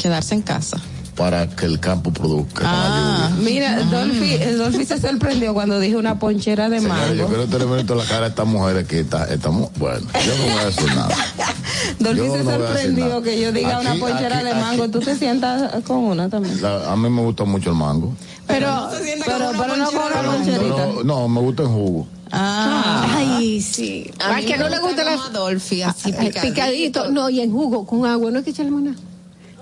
Quedarse 0.00 0.34
en 0.34 0.42
casa. 0.42 0.78
para 1.16 1.48
que 1.48 1.66
el 1.66 1.78
campo 1.80 2.12
produzca. 2.12 2.62
Ah, 2.64 3.30
Mira, 3.40 3.82
Dolphy, 3.84 4.34
eh, 4.34 4.54
Dolphy 4.54 4.84
se 4.84 4.98
sorprendió 5.00 5.52
cuando 5.54 5.78
dije 5.80 5.96
una 5.96 6.18
ponchera 6.18 6.68
de 6.68 6.80
Señores, 6.80 7.16
yo 7.18 7.28
mango. 7.28 7.46
quiero 7.46 7.46
tener 7.46 7.96
la 7.96 8.04
cara 8.04 8.20
de 8.22 8.28
estas 8.28 8.46
mujeres 8.46 8.86
que 8.86 9.00
está, 9.00 9.24
estamos, 9.26 9.70
bueno, 9.76 10.06
yo 10.24 10.36
no 10.36 10.52
voy 10.52 10.62
a 10.62 10.66
decir 10.66 10.86
nada. 10.94 11.14
Dolphy 11.98 12.22
se 12.30 12.44
no 12.44 12.50
a 12.50 12.54
sorprendió 12.54 13.22
que 13.22 13.40
yo 13.40 13.52
diga 13.52 13.80
una 13.80 13.94
ponchera 13.96 14.38
aquí- 14.38 14.46
de 14.46 14.54
mango. 14.54 14.82
aquí- 14.84 14.92
Tú 14.92 15.00
te 15.00 15.16
sientas 15.16 15.82
con 15.84 15.98
una 15.98 16.28
también. 16.28 16.62
La- 16.62 16.90
a 16.92 16.96
mí 16.96 17.10
me 17.10 17.22
gusta 17.22 17.44
mucho 17.44 17.70
el 17.70 17.76
mango. 17.76 18.14
Pero, 18.46 18.88
Pero, 19.26 19.50
pero 19.58 19.76
no 19.76 19.86
con 19.90 20.00
una 20.02 20.22
poncherita. 20.32 20.74
Pero, 20.76 21.04
no, 21.04 21.28
me 21.28 21.40
gusta 21.40 21.62
en 21.64 21.68
jugo. 21.68 22.06
Ah, 22.34 23.06
Ay, 23.18 23.60
sí. 23.60 24.10
a 24.18 24.40
que 24.40 24.56
no 24.56 24.68
le 24.70 24.78
gusta 24.78 25.04
la 25.04 25.12
Adolfi, 25.12 25.82
así 25.82 26.12
Ay, 26.16 26.28
picadito. 26.28 26.40
picadito. 26.40 27.10
No, 27.10 27.28
y 27.28 27.40
en 27.40 27.52
jugo, 27.52 27.84
con 27.86 28.06
agua, 28.06 28.30
no 28.30 28.38
hay 28.38 28.44
que 28.44 28.50
echarle 28.50 28.70
más 28.72 28.82
nada. 28.82 28.96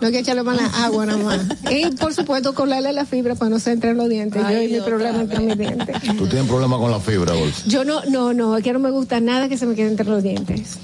No 0.00 0.06
hay 0.06 0.12
que 0.12 0.20
echarle 0.20 0.42
más 0.44 0.58
agua 0.78 1.04
nada 1.04 1.18
más. 1.18 1.40
Y 1.70 1.90
por 1.96 2.14
supuesto, 2.14 2.54
colarle 2.54 2.92
la 2.92 3.04
fibra 3.04 3.34
para 3.34 3.50
no 3.50 3.58
se 3.58 3.72
entren 3.72 3.96
los 3.96 4.08
dientes. 4.08 4.42
Ay, 4.44 4.54
yo 4.54 4.62
y 4.62 4.80
mi 4.80 4.86
problema 4.86 5.20
entre 5.20 5.40
mis 5.40 5.58
dientes. 5.58 5.96
Tú 6.16 6.26
tienes 6.28 6.48
problemas 6.48 6.78
con 6.78 6.90
la 6.92 7.00
fibra, 7.00 7.34
Golf. 7.34 7.66
Yo 7.66 7.84
no, 7.84 8.04
no, 8.04 8.32
no, 8.32 8.56
es 8.56 8.62
que 8.62 8.72
no 8.72 8.78
me 8.78 8.90
gusta 8.90 9.20
nada 9.20 9.48
que 9.48 9.58
se 9.58 9.66
me 9.66 9.74
quede 9.74 9.88
entre 9.88 10.06
los 10.06 10.22
dientes. 10.22 10.78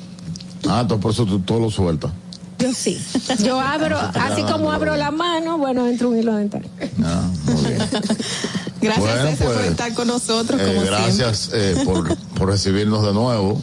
Ah, 0.69 0.81
entonces 0.81 1.03
por 1.03 1.13
eso 1.13 1.25
tú 1.25 1.39
todo 1.41 1.61
lo 1.61 1.71
sueltas. 1.71 2.11
Yo 2.59 2.73
sí. 2.73 2.99
Yo 3.45 3.61
abro, 3.61 3.97
así 3.99 4.43
como 4.43 4.73
abro 4.73 4.97
la 4.97 5.11
mano, 5.13 5.57
bueno, 5.59 5.87
entro 5.87 6.09
un 6.09 6.19
hilo 6.19 6.35
dental. 6.35 6.67
Ah, 7.05 7.31
muy 7.45 7.65
bien. 7.65 7.79
Gracias, 8.81 8.99
Bueno, 9.15 9.31
César, 9.31 9.47
por 9.47 9.57
pues, 9.57 9.67
estar 9.71 9.95
con 9.95 10.07
nosotros, 10.09 10.61
Eh, 10.61 10.65
como 10.67 10.81
siempre. 10.83 10.91
gracias 11.05 11.51
eh, 11.55 11.83
por, 11.85 12.17
por 12.39 12.49
recibirnos 12.49 13.05
de 13.05 13.13
nuevo, 13.13 13.61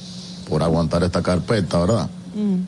por 0.49 0.63
aguantar 0.63 1.03
esta 1.03 1.21
carpeta, 1.21 1.79
¿verdad? 1.79 2.09
Mm. 2.35 2.61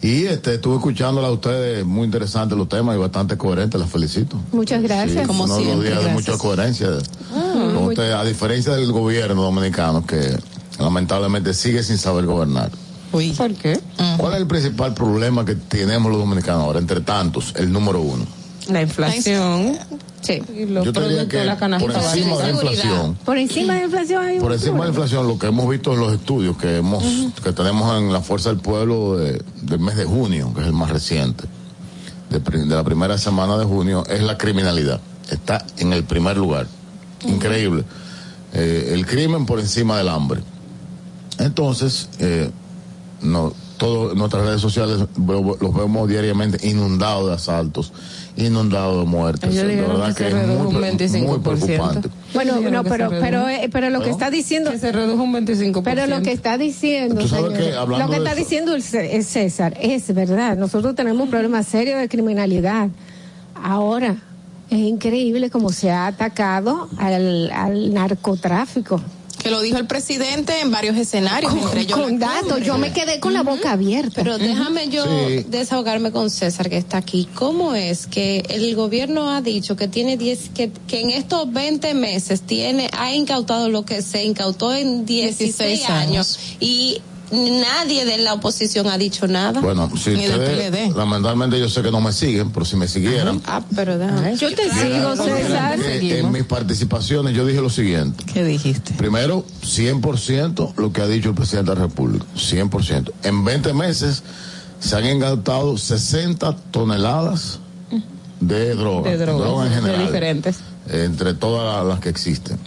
Y 0.00 0.26
este, 0.26 0.54
estuve 0.54 0.76
escuchándola 0.76 1.26
a 1.28 1.32
ustedes, 1.32 1.84
muy 1.84 2.04
interesantes 2.04 2.56
los 2.56 2.68
temas 2.68 2.94
y 2.94 2.98
bastante 3.00 3.36
coherentes, 3.36 3.80
las 3.80 3.90
felicito. 3.90 4.36
Muchas 4.52 4.80
gracias. 4.80 5.22
Sí, 5.22 5.26
Como 5.26 5.44
uno 5.44 5.56
de 5.56 5.64
los 5.64 5.84
días 5.84 6.04
de 6.04 6.10
mucha 6.12 6.38
coherencia. 6.38 6.88
Ah, 7.34 7.52
Con 7.74 7.76
usted, 7.88 8.12
a 8.12 8.22
diferencia 8.24 8.74
del 8.74 8.92
gobierno 8.92 9.42
dominicano, 9.42 10.06
que 10.06 10.38
lamentablemente 10.78 11.52
sigue 11.52 11.82
sin 11.82 11.98
saber 11.98 12.26
gobernar. 12.26 12.70
Uy. 13.10 13.30
¿Por 13.32 13.52
qué? 13.54 13.80
¿Cuál 14.18 14.34
es 14.34 14.38
el 14.40 14.46
principal 14.46 14.94
problema 14.94 15.44
que 15.44 15.56
tenemos 15.56 16.12
los 16.12 16.20
dominicanos 16.20 16.62
ahora? 16.62 16.78
Entre 16.78 17.00
tantos, 17.00 17.52
el 17.56 17.72
número 17.72 18.00
uno. 18.00 18.24
La 18.68 18.82
inflación. 18.82 19.78
Sí. 20.20 20.42
Y 20.54 20.66
los 20.66 20.84
Yo 20.84 20.92
productos 20.92 21.26
que 21.28 21.36
de 21.38 21.44
la 21.46 21.56
canasta 21.56 21.86
por 21.86 21.94
encima 21.96 22.36
de 22.36 22.42
la 22.42 22.50
inflación, 22.50 23.14
Por 23.24 23.38
encima 23.38 23.72
de 23.74 23.78
la 23.80 23.84
inflación 23.86 24.24
hay 24.24 24.36
un 24.36 24.42
por 24.42 24.52
encima 24.52 24.74
de 24.76 24.82
la 24.82 24.88
inflación, 24.88 25.26
lo 25.28 25.38
que 25.38 25.46
hemos 25.46 25.68
visto 25.70 25.94
en 25.94 26.00
los 26.00 26.12
estudios 26.12 26.56
que 26.58 26.76
hemos 26.78 27.02
que 27.42 27.52
tenemos 27.52 27.96
en 27.98 28.12
la 28.12 28.20
Fuerza 28.20 28.50
del 28.50 28.58
Pueblo 28.58 29.16
de- 29.16 29.42
del 29.62 29.78
mes 29.80 29.96
de 29.96 30.04
junio, 30.04 30.52
que 30.54 30.60
es 30.60 30.66
el 30.66 30.72
más 30.72 30.90
reciente, 30.90 31.44
de 32.30 32.66
la 32.66 32.84
primera 32.84 33.16
semana 33.16 33.56
de 33.56 33.64
junio, 33.64 34.04
es 34.08 34.22
la 34.22 34.36
criminalidad. 34.36 35.00
Está 35.30 35.64
en 35.78 35.92
el 35.92 36.04
primer 36.04 36.36
lugar. 36.36 36.66
Increíble. 37.26 37.84
Eh, 38.52 38.90
el 38.92 39.06
crimen 39.06 39.46
por 39.46 39.60
encima 39.60 39.96
del 39.98 40.08
hambre. 40.08 40.40
Entonces, 41.38 42.08
eh, 42.18 42.50
no, 43.22 43.52
todo, 43.78 44.14
nuestras 44.14 44.44
redes 44.44 44.60
sociales 44.60 44.98
lo- 45.26 45.56
los 45.60 45.74
vemos 45.74 46.08
diariamente 46.08 46.66
inundados 46.68 47.28
de 47.28 47.34
asaltos, 47.34 47.92
inundados 48.36 48.98
de 48.98 49.04
muertes. 49.10 49.50
Ellos 49.54 49.66
De 49.66 49.76
verdad 49.76 50.08
que 50.08 50.24
que 50.24 50.30
se 50.30 50.36
es 50.36 50.46
redujo 50.46 50.64
muy, 50.64 50.74
un 50.74 50.80
pre- 50.80 50.90
25%. 50.96 51.26
muy 51.28 51.38
preocupante. 51.38 52.08
Bueno, 52.34 52.60
no, 52.70 52.84
pero, 52.84 53.08
pero, 53.08 53.48
eh, 53.48 53.70
pero 53.72 53.88
lo 53.90 54.00
que 54.02 54.10
está 54.10 54.30
diciendo, 54.30 54.70
Que 54.72 54.78
se 54.78 54.92
redujo 54.92 55.22
un 55.22 55.32
25%. 55.32 55.82
pero 55.84 56.06
lo 56.06 56.22
que 56.22 56.32
está 56.32 56.58
diciendo, 56.58 57.20
Tú 57.22 57.28
sabes 57.28 57.46
señores, 57.52 57.68
que, 57.68 57.74
hablando 57.76 58.06
lo 58.06 58.10
que 58.12 58.16
está 58.18 58.30
eso- 58.32 58.38
diciendo 58.40 58.74
el 58.74 59.24
César 59.24 59.74
es 59.80 60.14
verdad. 60.14 60.56
Nosotros 60.56 60.94
tenemos 60.94 61.22
un 61.22 61.30
problema 61.30 61.62
serio 61.62 61.96
de 61.96 62.08
criminalidad. 62.08 62.88
Ahora, 63.62 64.16
es 64.70 64.78
increíble 64.78 65.48
cómo 65.50 65.70
se 65.70 65.90
ha 65.90 66.06
atacado 66.08 66.88
al, 66.98 67.50
al 67.50 67.94
narcotráfico. 67.94 69.00
Lo 69.50 69.60
dijo 69.60 69.78
el 69.78 69.86
presidente 69.86 70.60
en 70.60 70.70
varios 70.70 70.96
escenarios, 70.96 71.52
entre 71.54 71.80
ellos 71.82 71.98
Con 71.98 72.18
la 72.18 72.26
datos, 72.34 72.60
yo 72.62 72.78
me 72.78 72.92
quedé 72.92 73.20
con 73.20 73.32
la 73.32 73.42
boca 73.42 73.72
abierta. 73.72 74.12
Pero 74.14 74.38
déjame 74.38 74.88
yo 74.88 75.04
Sí. 75.04 75.44
desahogarme 75.48 76.12
con 76.12 76.30
César 76.30 76.68
que 76.68 76.76
está 76.76 76.98
aquí. 76.98 77.28
¿Cómo 77.34 77.74
es 77.74 78.06
que 78.06 78.44
el 78.48 78.74
gobierno 78.74 79.30
ha 79.30 79.40
dicho 79.40 79.76
que 79.76 79.88
tiene 79.88 80.16
10 80.16 80.50
que, 80.54 80.70
que 80.86 81.00
en 81.00 81.10
estos 81.10 81.52
20 81.52 81.94
meses 81.94 82.42
tiene 82.42 82.90
ha 82.96 83.14
incautado 83.14 83.68
lo 83.68 83.84
que 83.84 84.02
se 84.02 84.24
incautó 84.24 84.74
en 84.74 85.06
16, 85.06 85.38
16 85.58 85.90
años. 85.90 86.38
y 86.60 87.00
nadie 87.30 88.04
de 88.04 88.18
la 88.18 88.34
oposición 88.34 88.86
ha 88.88 88.96
dicho 88.98 89.26
nada? 89.26 89.60
Bueno, 89.60 89.90
si 89.96 90.10
Ni 90.10 90.26
del 90.26 90.40
ustedes, 90.40 90.70
PLD. 90.90 90.96
lamentablemente 90.96 91.58
yo 91.60 91.68
sé 91.68 91.82
que 91.82 91.90
no 91.90 92.00
me 92.00 92.12
siguen, 92.12 92.50
pero 92.50 92.64
si 92.64 92.76
me 92.76 92.88
siguieran, 92.88 93.40
Ah, 93.46 93.62
pero 93.74 93.98
déjame. 93.98 94.36
Yo 94.36 94.54
te 94.54 94.70
sigo, 94.70 95.16
César. 95.16 95.78
en 95.80 96.32
mis 96.32 96.44
participaciones 96.44 97.34
yo 97.34 97.44
dije 97.46 97.60
lo 97.60 97.70
siguiente. 97.70 98.24
¿Qué 98.24 98.44
dijiste? 98.44 98.94
Primero, 98.94 99.44
100% 99.62 100.74
lo 100.76 100.92
que 100.92 101.02
ha 101.02 101.06
dicho 101.06 101.30
el 101.30 101.34
presidente 101.34 101.70
de 101.72 101.76
la 101.76 101.82
República, 101.82 102.24
100%. 102.36 103.12
En 103.24 103.44
20 103.44 103.72
meses 103.74 104.22
se 104.80 104.96
han 104.96 105.04
engastado 105.04 105.76
60 105.76 106.56
toneladas 106.70 107.58
de 108.40 108.74
droga, 108.76 109.10
de 109.10 109.16
drogas, 109.18 109.66
en 109.66 109.72
de 109.74 109.80
general, 109.80 110.06
diferentes. 110.06 110.56
entre 110.90 111.34
todas 111.34 111.84
las 111.84 111.98
que 112.00 112.08
existen. 112.08 112.58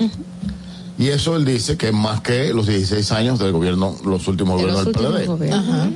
Y 1.02 1.08
eso 1.10 1.36
él 1.36 1.46
dice 1.46 1.78
que 1.78 1.88
es 1.88 1.94
más 1.94 2.22
que 2.22 2.54
los 2.54 2.68
16 2.68 3.12
años 3.12 3.40
del 3.40 3.52
gobierno, 3.52 3.96
los 4.06 4.28
últimos 4.28 4.58
De 4.58 4.68
gobiernos 4.72 4.86
los 4.86 4.94
del 4.94 5.24
PLD. 5.24 5.26
gobiernos. 5.28 5.88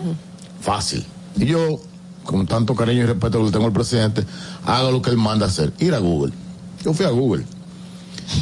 Fácil. 0.62 1.06
Y 1.38 1.46
yo, 1.46 1.80
con 2.24 2.48
tanto 2.48 2.74
cariño 2.76 3.04
y 3.04 3.06
respeto 3.06 3.38
que 3.40 3.46
le 3.46 3.52
tengo 3.52 3.68
al 3.68 3.72
presidente, 3.74 4.24
hago 4.66 4.92
lo 4.92 5.02
que 5.04 5.12
él 5.12 5.18
manda 5.18 5.46
hacer, 5.46 5.72
ir 5.80 5.94
a 5.94 6.00
Google. 6.00 6.34
Yo 6.84 6.94
fui 6.94 7.06
a 7.06 7.10
Google. 7.10 7.46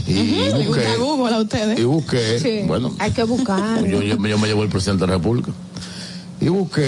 Y 0.08 0.14
Le 0.14 0.52
busqué, 0.54 0.66
gusta 0.68 0.96
Google 0.98 1.36
a 1.36 1.40
ustedes. 1.42 1.80
y 1.80 1.84
busqué, 1.84 2.40
Sí, 2.40 2.62
bueno, 2.66 2.96
hay 3.00 3.12
que 3.12 3.24
buscar. 3.24 3.84
yo, 3.86 4.02
yo- 4.02 4.16
yo 4.16 4.38
me 4.38 4.48
llevo 4.48 4.64
el 4.64 4.70
presidente 4.70 5.02
de 5.02 5.08
la 5.12 5.18
República. 5.18 5.52
Y 6.40 6.48
busqué 6.48 6.84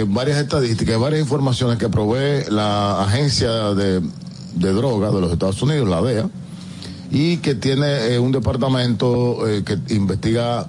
eh, 0.00 0.04
varias 0.08 0.38
estadísticas, 0.38 0.98
varias 1.00 1.22
informaciones 1.22 1.78
que 1.78 1.88
provee 1.88 2.44
la 2.48 3.02
Agencia 3.02 3.50
de, 3.74 4.00
de 4.54 4.72
Drogas 4.72 5.12
de 5.12 5.20
los 5.20 5.32
Estados 5.32 5.60
Unidos, 5.62 5.88
la 5.88 6.00
DEA, 6.02 6.28
y 7.10 7.38
que 7.38 7.54
tiene 7.54 8.14
eh, 8.14 8.18
un 8.18 8.32
departamento 8.32 9.46
eh, 9.46 9.62
que 9.64 9.78
investiga 9.94 10.68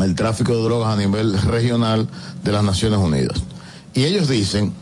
el 0.00 0.14
tráfico 0.14 0.56
de 0.56 0.62
drogas 0.62 0.94
a 0.94 0.96
nivel 0.96 1.40
regional 1.42 2.08
de 2.42 2.52
las 2.52 2.64
Naciones 2.64 2.98
Unidas. 2.98 3.42
Y 3.94 4.04
ellos 4.04 4.28
dicen 4.28 4.72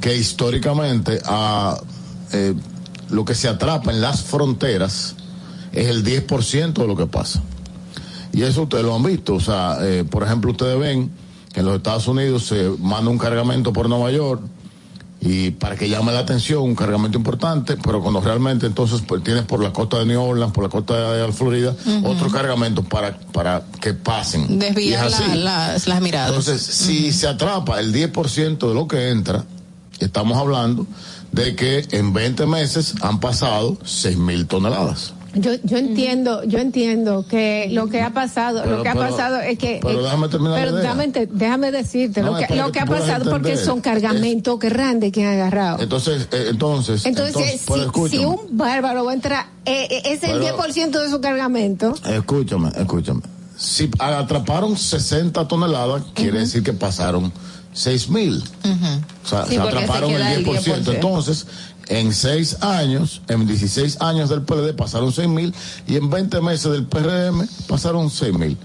que 0.00 0.16
históricamente 0.16 1.20
a, 1.24 1.80
eh, 2.32 2.54
lo 3.10 3.24
que 3.24 3.34
se 3.34 3.48
atrapa 3.48 3.90
en 3.90 4.00
las 4.00 4.22
fronteras 4.22 5.16
es 5.72 5.88
el 5.88 6.04
10% 6.04 6.72
de 6.72 6.86
lo 6.86 6.96
que 6.96 7.06
pasa. 7.06 7.42
Y 8.32 8.42
eso 8.42 8.62
ustedes 8.62 8.84
lo 8.84 8.94
han 8.94 9.02
visto. 9.02 9.34
O 9.34 9.40
sea, 9.40 9.78
por 10.08 10.22
ejemplo, 10.22 10.52
ustedes 10.52 10.78
ven 10.78 11.10
que 11.52 11.60
en 11.60 11.66
los 11.66 11.76
Estados 11.76 12.06
Unidos 12.06 12.46
se 12.46 12.70
manda 12.78 13.10
un 13.10 13.18
cargamento 13.18 13.72
por 13.72 13.88
Nueva 13.88 14.12
York 14.12 14.40
y 15.22 15.50
para 15.50 15.76
que 15.76 15.88
llame 15.88 16.12
la 16.12 16.20
atención, 16.20 16.62
un 16.62 16.74
cargamento 16.74 17.18
importante, 17.18 17.76
pero 17.76 18.00
cuando 18.00 18.20
realmente 18.22 18.66
entonces 18.66 19.02
pues, 19.06 19.22
tienes 19.22 19.44
por 19.44 19.62
la 19.62 19.70
costa 19.72 19.98
de 19.98 20.06
New 20.06 20.20
Orleans, 20.22 20.52
por 20.52 20.64
la 20.64 20.70
costa 20.70 21.12
de, 21.12 21.26
de 21.26 21.32
Florida, 21.32 21.74
otro 22.04 22.30
cargamento 22.30 22.82
para, 22.82 23.18
para 23.32 23.64
que 23.80 23.92
pasen. 23.92 24.58
Así. 24.94 25.22
la- 25.28 25.72
las, 25.72 25.86
las 25.86 26.00
miradas. 26.00 26.28
Entonces, 26.30 26.62
si 26.62 27.12
se 27.12 27.28
atrapa 27.28 27.80
el 27.80 27.92
10% 27.92 28.66
de 28.68 28.74
lo 28.74 28.88
que 28.88 29.10
entra, 29.10 29.44
estamos 29.98 30.38
hablando 30.38 30.86
de 31.32 31.54
que 31.54 31.86
en 31.92 32.12
20 32.14 32.46
meses 32.46 32.94
han 33.02 33.20
pasado 33.20 33.76
6 33.84 34.16
mil 34.16 34.46
toneladas. 34.46 35.12
Yo, 35.34 35.52
yo 35.62 35.78
entiendo, 35.78 36.42
yo 36.44 36.58
entiendo 36.58 37.24
que 37.28 37.68
lo 37.70 37.86
que 37.88 38.02
ha 38.02 38.12
pasado, 38.12 38.62
Pero- 38.64 38.78
lo 38.78 38.82
que 38.82 38.88
ha 38.88 38.94
pasado 38.94 39.38
es 39.40 39.58
que. 39.58 39.78
pero 39.82 40.00
eh, 40.00 40.02
déjame 40.02 40.28
terminar 40.28 40.54
la 40.54 40.58
pero 40.64 40.70
idea. 40.72 40.82
déjame, 40.82 41.08
te- 41.08 41.26
déjame 41.26 41.70
decirte 41.70 42.20
No, 42.22 42.32
lo 42.32 42.38
que, 42.38 42.54
lo 42.56 42.66
que 42.66 42.72
que 42.72 42.80
ha 42.80 42.86
pasado 42.86 43.30
porque 43.30 43.56
son 43.56 43.80
cargamentos 43.80 44.58
grandes 44.58 45.12
que 45.12 45.24
han 45.24 45.34
agarrado. 45.34 45.80
Entonces, 45.82 46.28
eh, 46.32 46.46
entonces, 46.50 47.06
Entonces, 47.06 47.62
pero 47.66 48.08
si, 48.08 48.18
un 48.18 48.40
bárbaro 48.50 49.04
va 49.04 49.12
a 49.12 49.14
entrar, 49.14 49.46
eh, 49.66 49.86
eh, 49.90 50.02
es 50.06 50.22
el 50.24 50.32
Pero- 50.40 50.56
10% 50.58 51.00
de 51.00 51.10
su 51.10 51.20
cargamento. 51.20 51.94
escúchame, 52.08 52.70
escúchame. 52.76 53.20
Si 53.56 53.88
atraparon 53.98 54.76
60 54.76 55.46
toneladas, 55.46 56.02
quiere 56.14 56.40
decir 56.40 56.62
que 56.62 56.72
pasaron 56.72 57.30
6 57.72 58.08
mil. 58.08 58.42
O 59.24 59.28
sea, 59.28 59.44
Sí, 59.46 59.54
se 59.54 59.60
atraparon 59.60 60.10
el 60.12 60.22
el 60.22 60.44
10%. 60.44 60.74
10%. 60.84 60.92
Entonces, 60.94 61.46
en 61.90 62.14
6 62.14 62.62
años, 62.62 63.20
en 63.28 63.46
16 63.46 64.00
años 64.00 64.30
del 64.30 64.42
PLD 64.42 64.72
pasaron 64.74 65.12
6 65.12 65.28
mil 65.28 65.54
y 65.86 65.96
en 65.96 66.08
20 66.08 66.40
meses 66.40 66.72
del 66.72 66.86
PRM 66.86 67.46
pasaron 67.68 68.08
6 68.10 68.32
mil. 68.38 68.56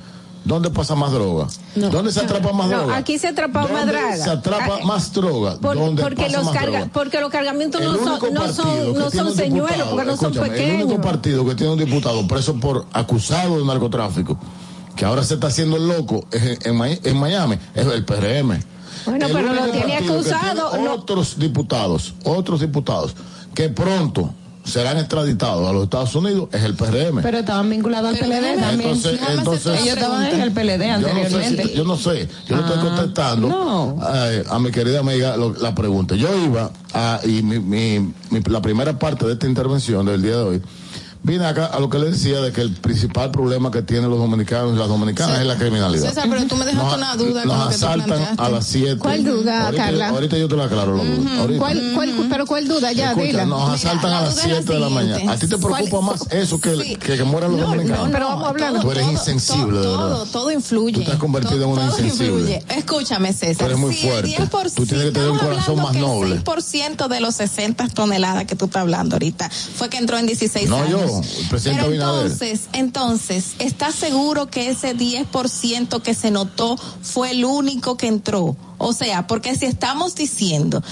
¿Dónde 0.45 0.69
pasa 0.69 0.93
más 0.93 1.11
droga? 1.11 1.47
¿Dónde 1.75 2.11
se 2.11 2.19
atrapa 2.19 2.53
más 2.53 2.69
No, 2.69 2.77
droga? 2.77 2.97
aquí 2.97 3.17
se 3.17 3.29
atrapa 3.29 3.61
más 3.63 3.71
¿Dónde 3.71 3.93
droga. 3.93 4.15
se 4.17 4.29
atrapa 4.29 4.77
Ah, 4.79 4.85
más 4.85 5.11
droga? 5.11 5.57
Por- 5.57 5.75
¿Dónde 5.75 6.03
porque, 6.03 6.21
pasa 6.25 6.37
los 6.37 6.45
más 6.45 6.53
carga- 6.55 6.77
droga? 6.77 6.91
porque 6.93 7.19
los 7.19 7.29
cargamentos 7.31 7.81
El 7.81 7.87
no 7.87 7.97
son, 7.97 8.31
no 8.33 8.53
son, 8.53 8.93
no 8.93 9.09
son 9.09 9.35
señuelos, 9.35 9.87
porque 9.89 10.05
no 10.05 10.15
son 10.17 10.31
escúchame, 10.33 10.45
El 10.45 10.51
pequeños. 10.53 10.85
único 10.85 11.01
partido 11.01 11.45
que 11.47 11.55
tiene 11.55 11.73
un 11.73 11.79
diputado 11.79 12.27
preso 12.27 12.53
por 12.59 12.85
acusado 12.93 13.57
de 13.57 13.65
narcotráfico, 13.65 14.37
que 14.95 15.03
ahora 15.03 15.23
se 15.23 15.33
está 15.33 15.47
haciendo 15.47 15.77
el 15.77 15.87
loco 15.87 16.27
en, 16.31 16.77
Mi- 16.79 16.99
en 17.03 17.17
Miami, 17.17 17.57
es 17.73 17.87
el 17.87 18.05
PRM. 18.05 18.59
Bueno, 19.05 19.27
El 19.27 19.33
pero 19.33 19.53
lo 19.53 19.65
tiene 19.71 19.97
acusado, 19.97 20.69
tiene 20.71 20.85
no- 20.85 20.93
Otros 20.95 21.37
diputados, 21.39 22.13
otros 22.23 22.59
diputados, 22.61 23.15
que 23.53 23.69
pronto 23.69 24.33
serán 24.63 24.97
extraditados 24.97 25.69
a 25.69 25.71
los 25.73 25.83
Estados 25.83 26.15
Unidos, 26.15 26.49
es 26.51 26.63
el 26.63 26.73
PRM. 26.75 27.21
Pero 27.21 27.37
estaban 27.37 27.69
vinculados 27.69 28.09
al 28.09 28.17
PLD 28.17 28.55
también. 28.59 28.89
Entonces, 28.89 29.19
entonces, 29.37 29.81
Ellos 29.81 29.95
estaban 29.95 30.25
en 30.25 30.41
el 30.41 30.51
PLD 30.51 30.87
yo 30.87 30.97
no 30.97 31.03
sé, 31.03 31.09
anteriormente. 31.11 31.63
si- 31.67 31.73
yo 31.75 31.83
no 31.83 31.97
sé, 31.97 32.27
yo 32.47 32.55
le 32.55 32.61
estoy 32.63 32.77
Ah, 32.79 32.81
contestando 32.81 33.95
eh, 34.25 34.43
a 34.49 34.57
mi 34.59 34.71
querida 34.71 35.01
amiga 35.01 35.37
lo- 35.37 35.53
la 35.53 35.75
pregunta. 35.75 36.15
Yo 36.15 36.29
iba 36.43 36.71
a, 36.93 37.19
y 37.23 37.43
mi, 37.43 37.59
mi- 37.59 37.99
mi- 38.31 38.41
la 38.47 38.59
primera 38.61 38.97
parte 38.97 39.27
de 39.27 39.33
esta 39.33 39.45
intervención 39.45 40.03
del 40.07 40.23
día 40.23 40.37
de 40.37 40.41
hoy, 40.43 40.61
vine 41.25 41.45
acá 41.45 41.65
a 41.65 41.79
lo 41.79 41.89
que 41.89 41.97
le 41.97 42.11
decía 42.11 42.39
de 42.41 42.51
que 42.51 42.61
el 42.61 42.71
principal 42.71 43.31
problema 43.31 43.71
que 43.71 43.81
tienen 43.81 44.09
los 44.09 44.19
dominicanos 44.19 44.75
y 44.75 44.77
las 44.77 44.87
dominicanas 44.87 45.39
es 45.39 45.45
la 45.47 45.55
criminalidad. 45.57 46.07
César, 46.09 46.27
pero 46.29 46.45
tú 46.45 46.55
me 46.55 46.65
dejaste 46.65 46.85
Nos- 46.85 46.97
una 46.97 47.15
duda 47.15 47.41
con 47.43 47.47
Nos 47.49 47.57
lo 47.65 47.69
que 47.71 47.77
tú 47.77 47.85
asaltan 47.85 48.05
planteaste. 48.07 48.41
a 48.43 48.49
las 48.49 48.67
7. 48.67 48.97
¿Cuál 48.99 49.23
duda, 49.25 49.65
ahorita, 49.65 49.83
Carla? 49.85 50.09
Ahorita 50.09 50.37
yo 50.37 50.47
te 50.47 50.55
la 50.55 50.63
aclaro 50.65 50.95
la 50.97 51.03
duda. 51.03 51.39
Ahorita. 51.39 51.59
¿Cuál, 51.59 51.91
cuál, 51.95 52.27
pero 52.29 52.45
cuál 52.45 52.67
duda? 52.67 52.91
Ya, 52.91 53.09
Escucha, 53.09 53.25
dila. 53.27 53.45
nos 53.45 53.69
asaltan 53.71 54.11
a 54.13 54.21
las 54.21 54.35
7 54.35 54.73
de 54.73 54.79
la 54.79 54.89
mañana. 54.89 55.31
¿A 55.31 55.35
ti 55.37 55.47
te 55.47 55.57
preocupa 55.57 55.89
¿Cuál- 55.89 56.03
más 56.03 56.27
eso 56.31 56.61
que, 56.61 56.97
que, 56.99 57.17
que 57.17 57.23
mueran 57.23 57.51
los 57.57 57.61
dominicanos? 57.61 58.09
pero 58.11 58.27
vamos 58.27 58.47
hablando. 58.47 58.79
Tú 58.81 58.91
eres 58.91 59.07
insensible, 59.07 59.79
de 59.79 59.87
verdad. 59.87 59.97
Todo, 59.97 60.25
todo 60.27 60.51
influye. 60.51 60.93
Tú 60.99 61.03
te 61.05 61.11
has 61.11 61.17
convertido 61.17 61.63
en 61.63 61.69
una 61.69 61.87
todo 61.87 61.99
insensible. 61.99 62.27
influye. 62.57 62.63
Escúchame, 62.77 63.33
César. 63.33 63.57
Tú 63.57 63.65
eres 63.65 63.77
muy 63.77 63.95
fuerte. 63.95 64.29
10%, 64.37 64.73
Tú 64.75 64.85
tienes 64.85 65.05
que 65.07 65.11
tener 65.11 65.29
un 65.31 65.37
corazón 65.39 65.77
más 65.81 65.91
que 65.93 65.99
noble. 65.99 66.35
El 66.35 66.43
6% 66.43 67.07
de 67.07 67.19
los 67.19 67.35
60 67.35 67.87
toneladas 67.89 68.45
que 68.45 68.55
tú 68.55 68.65
estás 68.65 68.81
hablando 68.81 69.15
ahorita 69.15 69.49
fue 69.49 69.89
que 69.89 69.97
entró 69.97 70.17
en 70.17 70.27
16 70.27 70.69
No, 70.69 70.77
años. 70.77 71.14
Yo, 71.21 71.39
el 71.41 71.47
presidente 71.49 71.81
Pero 71.83 71.91
Abinader. 71.91 72.31
entonces, 72.31 72.61
entonces, 72.73 73.45
¿estás 73.59 73.95
seguro 73.95 74.47
que 74.47 74.69
ese 74.69 74.95
10% 74.95 76.01
que 76.01 76.13
se 76.13 76.31
notó 76.31 76.77
fue 77.01 77.31
el 77.31 77.45
único 77.45 77.97
que 77.97 78.07
entró? 78.07 78.55
O 78.77 78.93
sea, 78.93 79.27
porque 79.27 79.55
si 79.55 79.65
estamos 79.65 80.15
diciendo 80.15 80.83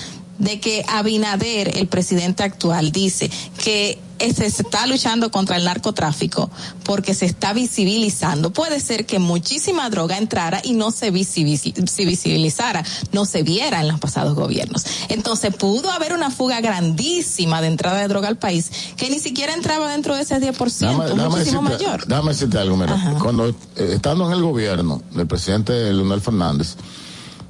de 0.43 0.59
que 0.59 0.83
Abinader, 0.87 1.77
el 1.77 1.87
presidente 1.87 2.43
actual, 2.43 2.91
dice 2.91 3.29
que 3.63 3.99
se 4.33 4.45
está 4.45 4.87
luchando 4.87 5.31
contra 5.31 5.57
el 5.57 5.65
narcotráfico 5.65 6.49
porque 6.85 7.13
se 7.13 7.25
está 7.25 7.51
visibilizando. 7.51 8.53
Puede 8.53 8.79
ser 8.79 9.05
que 9.05 9.19
muchísima 9.19 9.89
droga 9.89 10.17
entrara 10.17 10.61
y 10.63 10.73
no 10.73 10.91
se 10.91 11.11
visibiliz- 11.11 11.87
se 11.89 12.05
visibilizara, 12.05 12.85
no 13.11 13.25
se 13.25 13.43
viera 13.43 13.81
en 13.81 13.89
los 13.89 13.99
pasados 13.99 14.33
gobiernos. 14.35 14.85
Entonces 15.09 15.53
pudo 15.55 15.91
haber 15.91 16.13
una 16.13 16.29
fuga 16.31 16.61
grandísima 16.61 17.59
de 17.61 17.67
entrada 17.67 17.99
de 17.99 18.07
droga 18.07 18.29
al 18.29 18.37
país 18.37 18.71
que 18.95 19.09
ni 19.09 19.19
siquiera 19.19 19.53
entraba 19.53 19.91
dentro 19.91 20.15
de 20.15 20.21
ese 20.21 20.39
10%, 20.39 20.79
Déjame, 20.79 21.03
déjame 21.05 21.29
muchísimo 21.29 21.61
decirte, 21.63 21.85
mayor. 21.85 22.07
déjame 22.07 22.31
decirte 22.31 22.57
algo, 22.59 22.77
mira. 22.77 23.17
Cuando 23.21 23.49
eh, 23.49 23.53
estando 23.95 24.25
en 24.27 24.33
el 24.33 24.41
gobierno 24.41 25.01
del 25.11 25.27
presidente 25.27 25.73
Leonel 25.91 26.21
Fernández, 26.21 26.75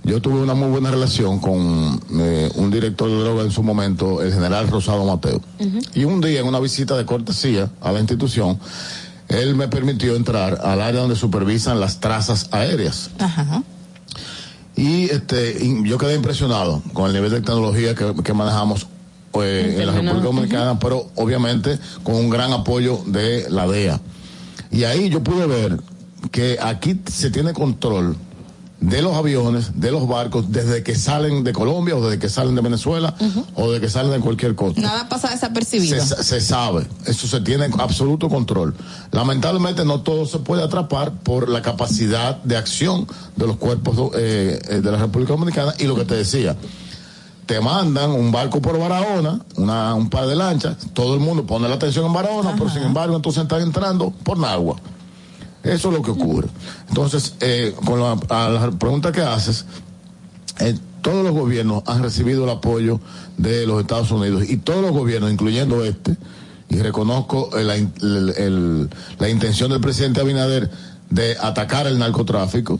yo 0.03 0.21
tuve 0.21 0.41
una 0.41 0.53
muy 0.53 0.69
buena 0.69 0.91
relación 0.91 1.39
con 1.39 1.99
eh, 2.19 2.51
un 2.55 2.69
director 2.69 3.09
de 3.09 3.19
droga 3.19 3.43
en 3.43 3.51
su 3.51 3.63
momento, 3.63 4.21
el 4.21 4.33
general 4.33 4.67
Rosado 4.67 5.05
Mateo. 5.05 5.41
Y 5.95 6.03
un 6.03 6.19
día, 6.19 6.41
en 6.41 6.47
una 6.47 6.59
visita 6.59 6.97
de 6.97 7.05
cortesía 7.05 7.69
a 7.79 7.91
la 7.91 7.99
institución, 7.99 8.59
él 9.29 9.55
me 9.55 9.69
permitió 9.69 10.15
entrar 10.15 10.59
al 10.61 10.81
área 10.81 11.01
donde 11.01 11.15
supervisan 11.15 11.79
las 11.79 11.99
trazas 11.99 12.49
aéreas. 12.51 13.11
Ajá. 13.19 13.63
Y 14.75 15.05
este, 15.05 15.57
y 15.63 15.87
yo 15.87 15.97
quedé 15.97 16.15
impresionado 16.15 16.81
con 16.93 17.07
el 17.07 17.13
nivel 17.13 17.31
de 17.31 17.41
tecnología 17.41 17.95
que, 17.95 18.13
que 18.23 18.33
manejamos 18.33 18.87
eh, 19.41 19.77
en 19.79 19.85
la 19.87 19.93
República 19.93 20.25
Dominicana, 20.25 20.79
pero 20.79 21.09
obviamente 21.15 21.79
con 22.03 22.15
un 22.15 22.29
gran 22.29 22.51
apoyo 22.51 22.99
de 23.05 23.49
la 23.49 23.67
DEA. 23.67 24.01
Y 24.69 24.83
ahí 24.83 25.09
yo 25.09 25.23
pude 25.23 25.47
ver 25.47 25.79
que 26.31 26.57
aquí 26.61 26.99
se 27.09 27.29
tiene 27.29 27.53
control 27.53 28.17
de 28.83 29.01
los 29.01 29.15
aviones, 29.15 29.79
de 29.79 29.91
los 29.91 30.07
barcos, 30.07 30.51
desde 30.51 30.83
que 30.83 30.95
salen 30.95 31.43
de 31.45 31.53
Colombia 31.53 31.95
o 31.95 32.03
desde 32.03 32.19
que 32.19 32.27
salen 32.27 32.53
de 32.53 32.61
Venezuela 32.61 33.15
o 33.55 33.71
de 33.71 33.79
que 33.79 33.89
salen 33.89 34.11
de 34.11 34.19
cualquier 34.19 34.55
cosa. 34.55 34.81
Nada 34.81 35.07
pasa 35.07 35.29
desapercibido. 35.29 36.05
Se, 36.05 36.21
se 36.21 36.41
sabe, 36.41 36.85
eso 37.05 37.25
se 37.27 37.39
tiene 37.39 37.69
absoluto 37.79 38.27
control. 38.27 38.75
Lamentablemente 39.11 39.85
no 39.85 40.01
todo 40.01 40.25
se 40.25 40.39
puede 40.39 40.63
atrapar 40.63 41.13
por 41.13 41.47
la 41.47 41.61
capacidad 41.61 42.35
de 42.43 42.57
acción 42.57 43.07
de 43.37 43.47
los 43.47 43.55
cuerpos 43.55 44.11
eh, 44.15 44.59
eh, 44.67 44.81
de 44.81 44.91
la 44.91 44.97
República 44.97 45.31
Dominicana 45.31 45.73
y 45.79 45.85
lo 45.85 45.95
que 45.95 46.03
te 46.03 46.15
decía. 46.15 46.57
Te 47.45 47.59
mandan 47.61 48.11
un 48.11 48.31
barco 48.31 48.61
por 48.61 48.77
Barahona, 48.77 49.39
una, 49.55 49.95
un 49.95 50.09
par 50.09 50.27
de 50.27 50.35
lanchas, 50.35 50.77
todo 50.93 51.13
el 51.13 51.19
mundo 51.21 51.45
pone 51.45 51.69
la 51.69 51.75
atención 51.75 52.05
en 52.05 52.13
Barahona, 52.13 52.53
pero 52.57 52.69
sin 52.69 52.83
embargo 52.83 53.15
entonces 53.15 53.43
están 53.43 53.61
entrando 53.61 54.11
por 54.11 54.37
Nagua. 54.37 54.77
Eso 55.63 55.89
es 55.89 55.95
lo 55.95 56.01
que 56.01 56.11
ocurre. 56.11 56.49
Entonces, 56.89 57.35
eh, 57.39 57.73
con 57.85 57.99
la, 57.99 58.17
pregunta 58.77 59.11
que 59.11 59.21
haces, 59.21 59.65
eh, 60.59 60.77
todos 61.01 61.23
los 61.23 61.33
gobiernos 61.33 61.83
han 61.87 62.03
recibido 62.03 62.43
el 62.43 62.49
apoyo 62.49 62.99
de 63.37 63.65
los 63.65 63.81
Estados 63.81 64.11
Unidos 64.11 64.49
y 64.49 64.57
todos 64.57 64.81
los 64.81 64.91
gobiernos, 64.91 65.31
incluyendo 65.31 65.83
este, 65.83 66.17
y 66.69 66.79
reconozco 66.79 67.49
eh, 67.57 67.87
la 69.19 69.29
intención 69.29 69.69
del 69.69 69.81
presidente 69.81 70.21
Abinader 70.21 70.69
de 71.09 71.37
atacar 71.39 71.87
el 71.87 71.99
narcotráfico, 71.99 72.79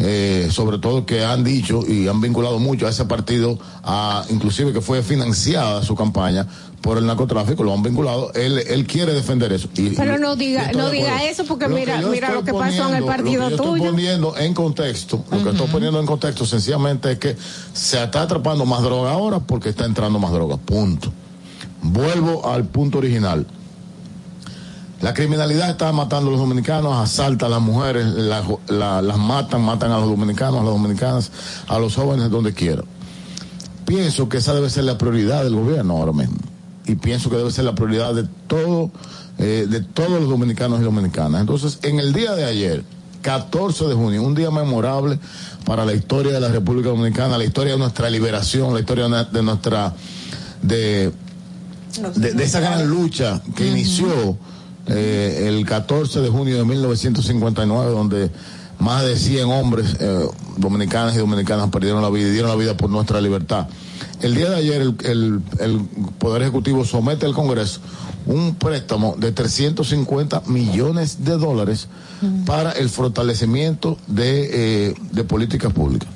eh, 0.00 0.48
sobre 0.52 0.78
todo 0.78 1.06
que 1.06 1.24
han 1.24 1.42
dicho 1.42 1.82
y 1.86 2.06
han 2.06 2.20
vinculado 2.20 2.58
mucho 2.58 2.86
a 2.86 2.90
ese 2.90 3.04
partido, 3.04 3.58
a, 3.82 4.24
inclusive 4.30 4.72
que 4.72 4.80
fue 4.80 5.02
financiada 5.02 5.82
su 5.82 5.96
campaña 5.96 6.46
por 6.80 6.96
el 6.96 7.06
narcotráfico, 7.06 7.64
lo 7.64 7.72
han 7.74 7.82
vinculado, 7.82 8.32
él, 8.34 8.58
él 8.66 8.86
quiere 8.86 9.12
defender 9.12 9.52
eso. 9.52 9.68
Y- 9.76 9.90
Pero 9.90 10.16
no 10.18 10.36
diga, 10.36 10.70
no 10.72 10.90
diga 10.90 11.24
eso 11.24 11.44
porque 11.44 11.66
mira, 11.68 12.00
mira 12.02 12.32
lo 12.32 12.44
que 12.44 12.52
pasó 12.52 12.88
en 12.88 12.94
el 12.94 13.04
partido 13.04 13.42
lo 13.42 13.48
que 13.48 13.56
yo 13.56 13.62
tuyo. 13.62 13.74
Estoy 13.76 13.90
poniendo 13.90 14.36
en 14.38 14.54
contexto, 14.54 15.24
lo 15.30 15.42
que 15.44 15.50
estoy 15.50 15.66
poniendo 15.68 15.98
en 16.00 16.06
contexto 16.06 16.46
sencillamente 16.46 17.12
es 17.12 17.18
que 17.18 17.36
se 17.72 18.02
está 18.02 18.22
atrapando 18.22 18.64
más 18.64 18.82
droga 18.82 19.10
ahora 19.12 19.40
porque 19.40 19.70
está 19.70 19.84
entrando 19.84 20.18
más 20.18 20.32
droga. 20.32 20.56
Punto. 20.56 21.12
Vuelvo 21.82 22.48
al 22.48 22.64
punto 22.64 22.98
original. 22.98 23.46
La 25.00 25.14
criminalidad 25.14 25.70
está 25.70 25.92
matando 25.92 26.28
a 26.28 26.32
los 26.32 26.40
dominicanos, 26.40 26.92
asalta 26.96 27.46
a 27.46 27.48
las 27.48 27.60
mujeres, 27.60 28.04
la- 28.06 28.42
la- 28.68 29.00
las 29.00 29.16
matan, 29.18 29.62
matan 29.62 29.92
a 29.92 29.98
los 29.98 30.08
dominicanos, 30.08 30.60
a 30.60 30.64
las 30.64 30.72
dominicanas, 30.72 31.30
a 31.68 31.78
los 31.78 31.94
jóvenes 31.94 32.30
donde 32.30 32.52
quiera. 32.52 32.82
Pienso 33.84 34.28
que 34.28 34.38
esa 34.38 34.54
debe 34.54 34.68
ser 34.70 34.84
la 34.84 34.98
prioridad 34.98 35.44
del 35.44 35.54
gobierno 35.54 35.96
ahora 35.96 36.12
mismo. 36.12 36.36
Y 36.88 36.94
pienso 36.94 37.30
que 37.30 37.36
debe 37.36 37.50
ser 37.50 37.64
la 37.64 37.74
prioridad 37.74 38.14
de 38.14 38.26
todo, 38.46 38.90
eh, 39.38 39.66
de 39.68 39.80
todos 39.80 40.20
los 40.20 40.28
dominicanos 40.28 40.80
y 40.80 40.82
dominicanas. 40.82 41.40
Entonces, 41.40 41.78
en 41.82 42.00
el 42.00 42.12
día 42.12 42.34
de 42.34 42.44
ayer, 42.44 42.84
14 43.22 43.86
de 43.86 43.94
junio, 43.94 44.22
un 44.22 44.34
día 44.34 44.50
memorable 44.50 45.18
para 45.64 45.84
la 45.84 45.92
historia 45.92 46.32
de 46.32 46.40
la 46.40 46.48
República 46.48 46.88
Dominicana, 46.88 47.36
la 47.36 47.44
historia 47.44 47.74
de 47.74 47.78
nuestra 47.78 48.08
liberación, 48.08 48.72
la 48.72 48.80
historia 48.80 49.08
de 49.08 49.42
nuestra, 49.42 49.94
de, 50.62 51.12
de, 52.14 52.32
de 52.32 52.44
esa 52.44 52.60
gran 52.60 52.88
lucha 52.88 53.42
que 53.54 53.66
inició 53.66 54.38
eh, 54.86 55.44
el 55.48 55.66
14 55.66 56.20
de 56.20 56.28
junio 56.30 56.56
de 56.56 56.64
1959, 56.64 57.90
donde 57.90 58.30
más 58.78 59.04
de 59.04 59.16
100 59.16 59.50
hombres 59.50 59.96
eh, 60.00 60.26
dominicanos 60.56 61.14
y 61.14 61.18
dominicanas 61.18 61.68
perdieron 61.68 62.00
la 62.00 62.08
vida 62.08 62.28
y 62.28 62.30
dieron 62.30 62.50
la 62.50 62.56
vida 62.56 62.76
por 62.76 62.88
nuestra 62.88 63.20
libertad. 63.20 63.66
El 64.22 64.34
día 64.34 64.50
de 64.50 64.56
ayer 64.56 64.80
el, 64.82 64.94
el- 65.04 65.40
el 65.60 65.80
Poder 66.18 66.42
Ejecutivo 66.42 66.84
somete 66.84 67.26
al 67.26 67.34
Congreso 67.34 67.80
un 68.26 68.54
préstamo 68.56 69.14
de 69.18 69.32
350 69.32 70.42
millones 70.46 71.24
de 71.24 71.36
dólares 71.38 71.88
para 72.44 72.72
el 72.72 72.88
fortalecimiento 72.90 73.96
de, 74.06 74.88
eh, 74.88 74.94
de 75.12 75.24
políticas 75.24 75.72
públicas. 75.72 76.08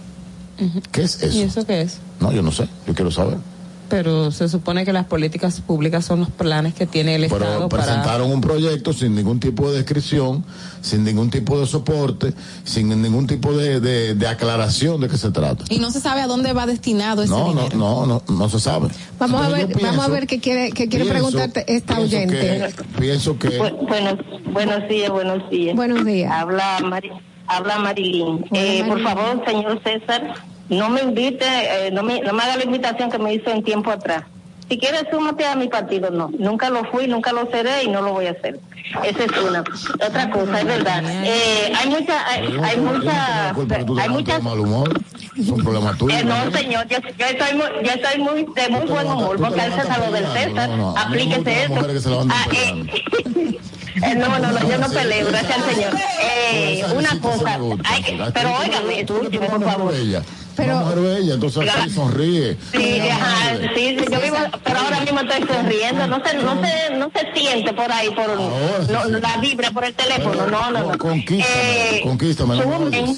¿Qué 0.90 1.02
es 1.02 1.22
eso? 1.22 1.36
¿Y 1.38 1.40
eso 1.42 1.64
qué 1.66 1.80
es? 1.82 1.98
No, 2.20 2.32
yo 2.32 2.42
no 2.42 2.52
sé, 2.52 2.68
yo 2.86 2.94
quiero 2.94 3.10
saber. 3.10 3.38
Pero 3.93 4.31
se 4.31 4.48
supone 4.48 4.86
que 4.86 4.93
las 4.94 5.05
políticas 5.05 5.60
públicas 5.60 6.02
son 6.02 6.20
los 6.20 6.31
planes 6.31 6.73
que 6.73 6.86
tiene 6.86 7.14
el 7.16 7.23
Pero 7.28 7.36
Estado 7.44 7.69
para... 7.69 7.82
presentaron 7.85 8.32
un 8.32 8.40
proyecto 8.40 8.94
sin 8.94 9.14
ningún 9.14 9.39
tipo 9.39 9.70
de 9.70 9.77
descripción, 9.77 10.44
sin 10.81 11.05
ningún 11.05 11.28
tipo 11.28 11.60
de 11.60 11.66
soporte, 11.66 12.32
sin 12.64 12.89
ningún 13.02 13.27
tipo 13.27 13.52
de, 13.52 13.81
de- 13.81 14.14
de 14.14 14.27
aclaración 14.27 14.98
de 15.02 15.09
qué 15.10 15.19
se 15.19 15.31
trata. 15.31 15.64
Y 15.69 15.78
no 15.78 15.90
se 15.90 16.01
sabe 16.01 16.23
a 16.23 16.27
dónde 16.27 16.55
va 16.55 16.64
destinado 16.64 17.23
ese 17.23 17.31
No, 17.32 17.52
no, 17.52 17.64
dinero. 17.64 17.77
no, 17.77 18.06
no, 18.06 18.23
no 18.27 18.48
se 18.48 18.59
sabe. 18.60 18.89
Vamos 19.19 19.43
a 19.44 19.51
ver, 19.51 19.69
yo 19.69 19.74
vamos 19.74 19.85
a 19.85 19.90
pienso- 19.93 20.10
ver 20.12 20.27
qué 20.27 20.40
quiere, 20.40 20.73
qué 20.73 20.89
quiere 20.89 21.05
pienso- 21.05 21.12
preguntarte 21.28 21.64
esta 21.77 21.97
pienso 21.97 22.16
oyente. 22.16 22.40
que- 22.40 22.85
pienso 22.98 23.39
que 23.39 23.59
Bu- 23.60 23.86
buenos, 23.89 24.14
buenos 24.55 24.89
días, 24.89 25.10
buenos 25.10 25.51
días. 25.51 25.77
Buenos 25.77 26.02
días. 26.06 26.32
Habla, 26.32 26.78
Mari- 26.82 27.12
habla 27.47 27.78
Marilyn. 27.78 28.27
Hola, 28.27 28.47
Eh, 28.52 28.85
por 28.89 29.02
favor, 29.02 29.44
señor 29.47 29.81
César, 29.85 30.35
no 30.73 30.89
me 30.90 31.03
invite, 31.03 31.44
eh, 31.44 31.90
no, 31.93 32.03
me, 32.03 32.20
no 32.20 32.32
me 32.32 32.43
haga 32.43 32.57
la 32.57 32.65
invitación 32.65 33.11
que 33.11 33.19
me 33.19 33.35
hizo 33.35 33.51
en 33.51 33.62
tiempo 33.62 33.90
atrás. 33.90 34.24
Si 34.69 34.78
quieres, 34.78 35.05
súmate 35.11 35.44
a 35.44 35.55
mi 35.55 35.69
partido. 35.69 36.11
No, 36.11 36.31
nunca 36.39 36.70
lo 36.70 36.85
fui, 36.85 37.07
nunca 37.07 37.31
lo 37.32 37.51
seré 37.51 37.85
y 37.85 37.89
no 37.89 38.01
lo 38.01 38.12
voy 38.15 38.27
a 38.27 38.31
hacer. 38.31 38.59
Esa 39.05 39.24
es 39.24 39.32
una. 39.47 39.61
Otra 40.07 40.31
cosa, 40.31 40.61
es 40.61 40.65
verdad. 40.65 41.03
Eh, 41.24 41.73
hay 41.77 41.89
mucha, 41.90 42.27
hay, 42.27 42.40
hay 42.62 42.77
mucha, 42.78 43.51
hay 43.51 44.09
muchas 44.09 44.43
mal 44.43 44.59
humor, 44.61 44.99
es 45.39 45.49
un 45.49 45.62
problema 45.62 45.94
tuyo. 45.97 46.16
eh, 46.16 46.24
no, 46.24 46.51
señor, 46.51 46.86
yo, 46.89 46.99
yo 47.19 47.27
estoy 47.27 47.55
muy, 47.55 47.66
yo 47.85 47.93
estoy 47.93 48.19
muy 48.23 48.47
de 48.55 48.69
muy 48.70 48.86
buen 48.86 49.07
humor, 49.09 49.36
porque 49.39 49.61
al 49.61 49.74
César 49.74 49.99
lo 49.99 50.11
del 50.12 50.27
César, 50.28 50.69
No, 50.70 50.77
no, 50.77 50.97
a 50.97 51.03
aplíquese 51.03 51.65
eso. 51.65 52.27
Ah, 52.31 52.47
eh, 52.53 52.86
eh, 54.05 54.15
no, 54.15 54.39
no, 54.39 54.53
no, 54.53 54.69
yo 54.69 54.78
no 54.78 54.89
peleo, 54.89 55.27
gracias 55.28 55.59
al 55.59 55.74
Señor. 55.74 55.93
Eh, 56.53 56.85
una 56.97 57.20
cosa, 57.20 57.59
hay 57.85 58.03
que, 58.03 58.19
pero 58.32 58.57
óigame, 58.57 59.05
por 59.05 59.65
favor. 59.65 59.94
Una 60.58 60.74
mujer 60.80 60.98
bella, 61.00 61.34
entonces 61.34 61.70
sonríe. 61.94 62.56
Sí, 62.72 63.00
ajá, 63.00 63.56
sí, 63.74 63.96
sí, 63.98 64.04
yo 64.10 64.20
vivo, 64.20 64.36
pero 64.64 64.78
ahora 64.78 65.00
mismo 65.00 65.20
estoy 65.20 65.46
sonriendo, 65.46 66.06
no 66.06 66.22
se, 66.24 66.34
no 66.36 66.62
se, 66.62 66.94
no 66.96 67.10
se 67.14 67.40
siente 67.40 67.72
por 67.72 67.90
ahí, 67.90 68.10
por 68.10 68.28
no, 68.38 69.04
no, 69.08 69.18
la 69.18 69.36
vibra 69.38 69.70
por 69.70 69.84
el 69.84 69.94
teléfono, 69.94 70.46
no, 70.46 70.70
no, 70.70 70.92
no. 70.92 70.98
Conquístame, 70.98 71.96
Eh, 71.96 72.00
conquístame. 72.04 72.56
no 72.56 72.62
sumen, 72.62 73.16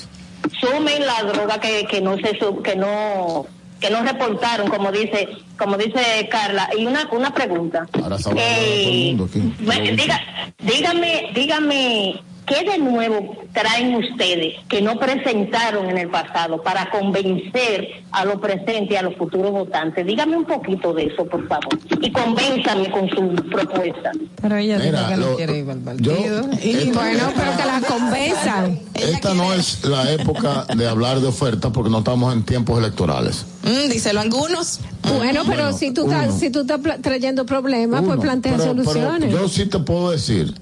sumen 0.61 1.07
la 1.07 1.23
droga 1.33 1.59
que, 1.61 1.87
que 1.87 2.01
no 2.01 2.17
se 2.19 2.39
sub- 2.39 2.63
que 2.63 2.77
no 2.77 3.47
que 3.81 3.91
no 3.91 4.03
reportaron 4.03 4.69
como 4.69 4.91
dice 4.93 5.29
como 5.59 5.77
dice 5.77 6.27
Carla 6.31 6.71
y 6.79 6.87
una 6.87 7.07
una 7.11 7.35
pregunta 7.35 7.87
Ahora 8.03 8.17
todo 8.17 8.33
Eh, 8.39 8.85
el 9.11 9.17
mundo 9.17 9.25
aquí. 9.25 9.53
bueno, 9.61 9.97
diga, 9.97 10.21
dígame 10.63 11.31
dígame 11.35 12.23
qué 12.47 12.63
de 12.71 12.79
nuevo 12.79 13.37
traen 13.53 13.95
ustedes 13.95 14.55
que 14.69 14.83
no 14.83 14.99
presentaron 14.99 15.89
en 15.91 15.99
el 15.99 16.09
pasado 16.11 16.63
para 16.63 16.91
convencer 16.91 17.89
a 18.13 18.25
los 18.25 18.41
presentes 18.41 18.91
y 18.91 18.97
a 18.97 19.03
los 19.03 19.15
futuros 19.17 19.51
votantes 19.51 20.05
dígame 20.07 20.37
un 20.37 20.45
poquito 20.45 20.93
de 20.93 21.05
eso 21.07 21.25
por 21.27 21.47
favor 21.49 21.79
y 22.01 22.11
convénzame 22.13 22.91
con 22.91 23.09
su 23.09 23.35
propuesta 23.51 24.11
Pero 24.43 24.57
ella 24.57 24.79
Mira, 24.79 24.99
dijo 25.01 25.09
que 25.11 25.17
no 25.17 25.31
lo- 25.31 25.37
quiere 25.37 25.59
ir 25.59 25.71
al 25.71 26.01
yo- 26.01 26.13
partido. 26.15 26.49
Y 26.63 26.91
bueno, 26.93 27.33
pero 27.35 27.57
que 27.57 27.65
la 27.65 27.81
convenzan. 27.87 28.79
Esta 28.95 29.35
no 29.35 29.53
es 29.55 29.85
la 29.85 30.11
época 30.13 30.67
de 30.77 30.87
hablar 30.89 31.21
de 31.21 31.29
ofertas 31.29 31.71
porque 31.73 31.91
no 31.91 31.99
estamos 31.99 32.33
en 32.35 32.43
tiempos 32.45 32.79
electorales. 32.79 33.47
Mm, 33.63 33.91
díselo 33.91 34.19
a 34.21 34.23
algunos. 34.23 34.81
Bueno, 35.17 35.43
pero 35.47 35.73
si 35.73 35.93
tú 35.93 36.05
estás, 36.05 36.29
uno. 36.29 36.39
si 36.39 36.51
tú 36.51 36.61
estás 36.61 36.81
trayendo 37.01 37.47
problemas, 37.47 38.03
pues 38.03 38.19
plantea 38.21 38.57
Pero- 38.59 38.73
pero 38.75 38.85
soluciones. 38.85 39.33
yo 39.33 39.49
sí 39.49 39.67
te 39.67 39.79
puedo 39.79 40.11
decir 40.11 40.53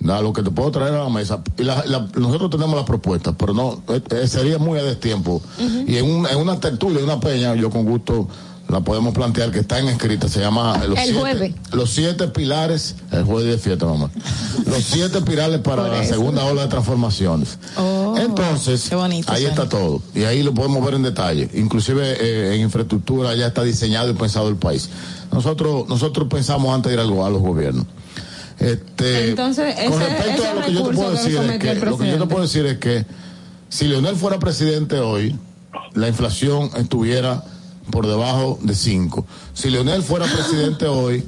lo 0.00 0.32
que 0.32 0.42
te 0.42 0.50
puedo 0.50 0.70
traer 0.70 0.94
a 0.94 1.04
la 1.04 1.08
mesa. 1.10 1.40
Y 1.58 1.62
la- 1.64 1.84
la- 1.86 2.06
nosotros 2.16 2.50
tenemos 2.50 2.76
las 2.76 2.84
propuestas, 2.84 3.34
pero 3.38 3.52
no 3.54 3.82
eh, 3.88 4.00
eh, 4.10 4.26
sería 4.28 4.58
muy 4.58 4.78
a 4.78 4.82
destiempo. 4.82 5.42
Y 5.86 5.96
en, 5.96 6.04
un- 6.10 6.26
en 6.26 6.38
una 6.38 6.60
tertulia, 6.60 6.98
en 7.00 7.04
una 7.04 7.20
peña, 7.20 7.54
yo 7.54 7.68
con 7.70 7.84
gusto 7.84 8.28
la 8.68 8.80
podemos 8.80 9.14
plantear 9.14 9.50
que 9.50 9.60
está 9.60 9.78
en 9.78 9.88
escrita. 9.88 10.28
Se 10.28 10.40
llama 10.40 10.76
los, 10.86 10.98
El 10.98 11.04
siete, 11.04 11.18
jueves. 11.18 11.54
los 11.72 11.90
siete 11.90 12.28
pilares. 12.28 12.96
El 13.10 13.24
jueves 13.24 13.50
de 13.50 13.58
fiesta, 13.58 13.86
mamá. 13.86 14.10
los 14.66 14.84
siete 14.84 15.22
pilares 15.22 15.60
para 15.60 15.88
la 15.88 16.04
segunda 16.04 16.44
ola 16.44 16.62
de 16.62 16.68
transformaciones. 16.68 17.58
Entonces, 18.18 18.92
ahí 18.92 19.22
suena. 19.22 19.48
está 19.48 19.68
todo. 19.68 20.02
Y 20.14 20.24
ahí 20.24 20.42
lo 20.42 20.52
podemos 20.54 20.84
ver 20.84 20.94
en 20.94 21.02
detalle. 21.02 21.48
Inclusive 21.54 22.16
eh, 22.20 22.54
en 22.56 22.60
infraestructura 22.62 23.34
ya 23.34 23.46
está 23.46 23.62
diseñado 23.64 24.10
y 24.10 24.14
pensado 24.14 24.48
el 24.48 24.56
país. 24.56 24.90
Nosotros, 25.32 25.88
nosotros 25.88 26.28
pensamos 26.30 26.74
antes 26.74 26.90
de 26.90 26.94
ir 26.94 27.00
al- 27.00 27.20
a 27.20 27.30
los 27.30 27.40
gobiernos. 27.40 27.86
Este, 28.58 29.30
Entonces, 29.30 29.74
con 29.88 30.02
ese- 30.02 30.08
respecto 30.08 30.42
ese 30.42 30.48
a 30.48 30.54
lo 30.54 30.62
que 30.62 30.72
yo 30.72 30.82
te 30.88 30.94
puedo 30.94 31.10
decir 31.12 31.36
es 31.38 31.58
que, 31.58 31.74
lo 31.74 31.98
que 31.98 32.10
yo 32.10 32.18
te 32.18 32.26
puedo 32.26 32.42
decir 32.42 32.66
es 32.66 32.78
que 32.78 33.06
si 33.68 33.86
Leonel 33.86 34.16
fuera 34.16 34.38
presidente 34.38 34.98
hoy, 34.98 35.36
la 35.94 36.08
inflación 36.08 36.70
estuviera 36.76 37.44
por 37.90 38.06
debajo 38.06 38.58
de 38.62 38.74
5. 38.74 39.26
Si 39.54 39.70
Leonel 39.70 40.02
fuera 40.02 40.26
presidente 40.32 40.86
hoy, 40.86 41.24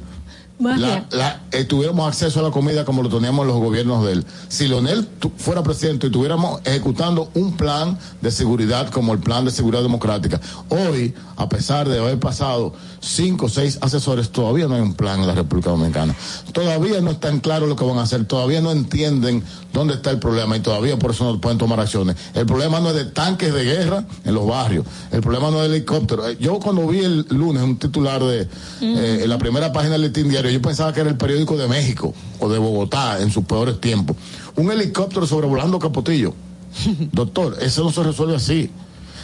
la, 0.59 1.07
la- 1.13 1.41
eh, 1.53 1.65
tuviéramos 1.65 2.07
acceso 2.07 2.41
a 2.41 2.43
la 2.43 2.51
comida 2.51 2.85
como 2.85 3.03
lo 3.03 3.09
teníamos 3.09 3.45
en 3.45 3.49
los 3.49 3.57
gobiernos 3.59 4.05
de 4.05 4.13
él. 4.13 4.27
Si 4.49 4.69
Leonel 4.69 5.07
tu- 5.07 5.33
fuera 5.37 5.63
presidente 5.63 6.09
y 6.09 6.11
tuviéramos 6.11 6.61
ejecutando 6.65 7.31
un 7.35 7.57
plan 7.57 7.97
de 8.21 8.31
seguridad 8.31 8.91
como 8.91 9.15
el 9.15 9.21
plan 9.21 9.45
de 9.47 9.53
seguridad 9.53 9.83
democrática, 9.83 10.39
hoy, 10.69 11.15
a 11.37 11.49
pesar 11.49 11.89
de 11.89 11.99
haber 11.99 12.19
pasado 12.19 12.75
cinco 13.01 13.47
o 13.47 13.49
seis 13.49 13.79
asesores, 13.81 14.31
todavía 14.31 14.69
no 14.69 14.75
hay 14.75 14.83
un 14.83 14.95
plan 14.95 15.21
en 15.21 15.27
la 15.27 15.35
República 15.35 15.71
Dominicana. 15.71 16.15
Todavía 16.53 17.01
no 17.01 17.11
están 17.11 17.41
claros 17.41 17.69
lo 17.69 17.77
que 17.77 17.85
van 17.85 17.99
a 17.99 18.03
hacer, 18.03 18.25
todavía 18.27 18.61
no 18.61 18.71
entienden 18.73 19.43
dónde 19.73 19.95
está 19.95 20.11
el 20.11 20.19
problema 20.19 20.57
y 20.57 20.61
todavía 20.61 20.99
por 20.99 21.13
eso 21.13 21.25
no 21.25 21.41
pueden 21.41 21.59
tomar 21.59 21.81
acciones. 21.81 22.17
El 22.35 22.47
problema 22.47 22.81
no 22.81 22.91
es 22.91 22.97
de 22.97 23.05
tanques 23.07 23.53
de 23.53 23.65
guerra 23.65 24.05
en 24.25 24.35
los 24.35 24.47
barrios, 24.47 24.85
el 25.11 25.21
problema 25.21 25.51
no 25.51 25.63
es 25.63 25.71
de 25.71 25.77
helicóptero. 25.77 26.29
Eh, 26.29 26.37
Yo 26.39 26.59
cuando 26.61 26.87
vi 26.87 27.01
el 27.01 27.27
lunes 27.31 27.63
un 27.63 27.79
titular 27.79 28.23
de 28.23 28.43
eh, 28.43 29.21
en 29.23 29.29
la 29.29 29.39
primera 29.39 29.73
página 29.73 29.93
del 29.93 30.03
Listín 30.03 30.29
Diario, 30.29 30.51
yo 30.51 30.61
pensaba 30.61 30.93
que 30.93 31.01
era 31.01 31.11
el 31.11 31.17
periódico 31.17 31.57
de 31.57 31.69
México 31.69 32.15
o 32.39 32.49
de 32.49 32.59
Bogotá 32.59 33.21
en 33.21 33.31
sus 33.31 33.45
peores 33.45 33.81
tiempos. 33.81 34.17
Un 34.57 34.71
helicóptero 34.71 35.27
sobrevolando 35.27 35.79
Capotillo. 35.79 36.35
Doctor, 37.13 37.57
eso 37.61 37.83
no 37.83 37.91
se 37.91 38.03
resuelve 38.03 38.37
así. 38.37 38.71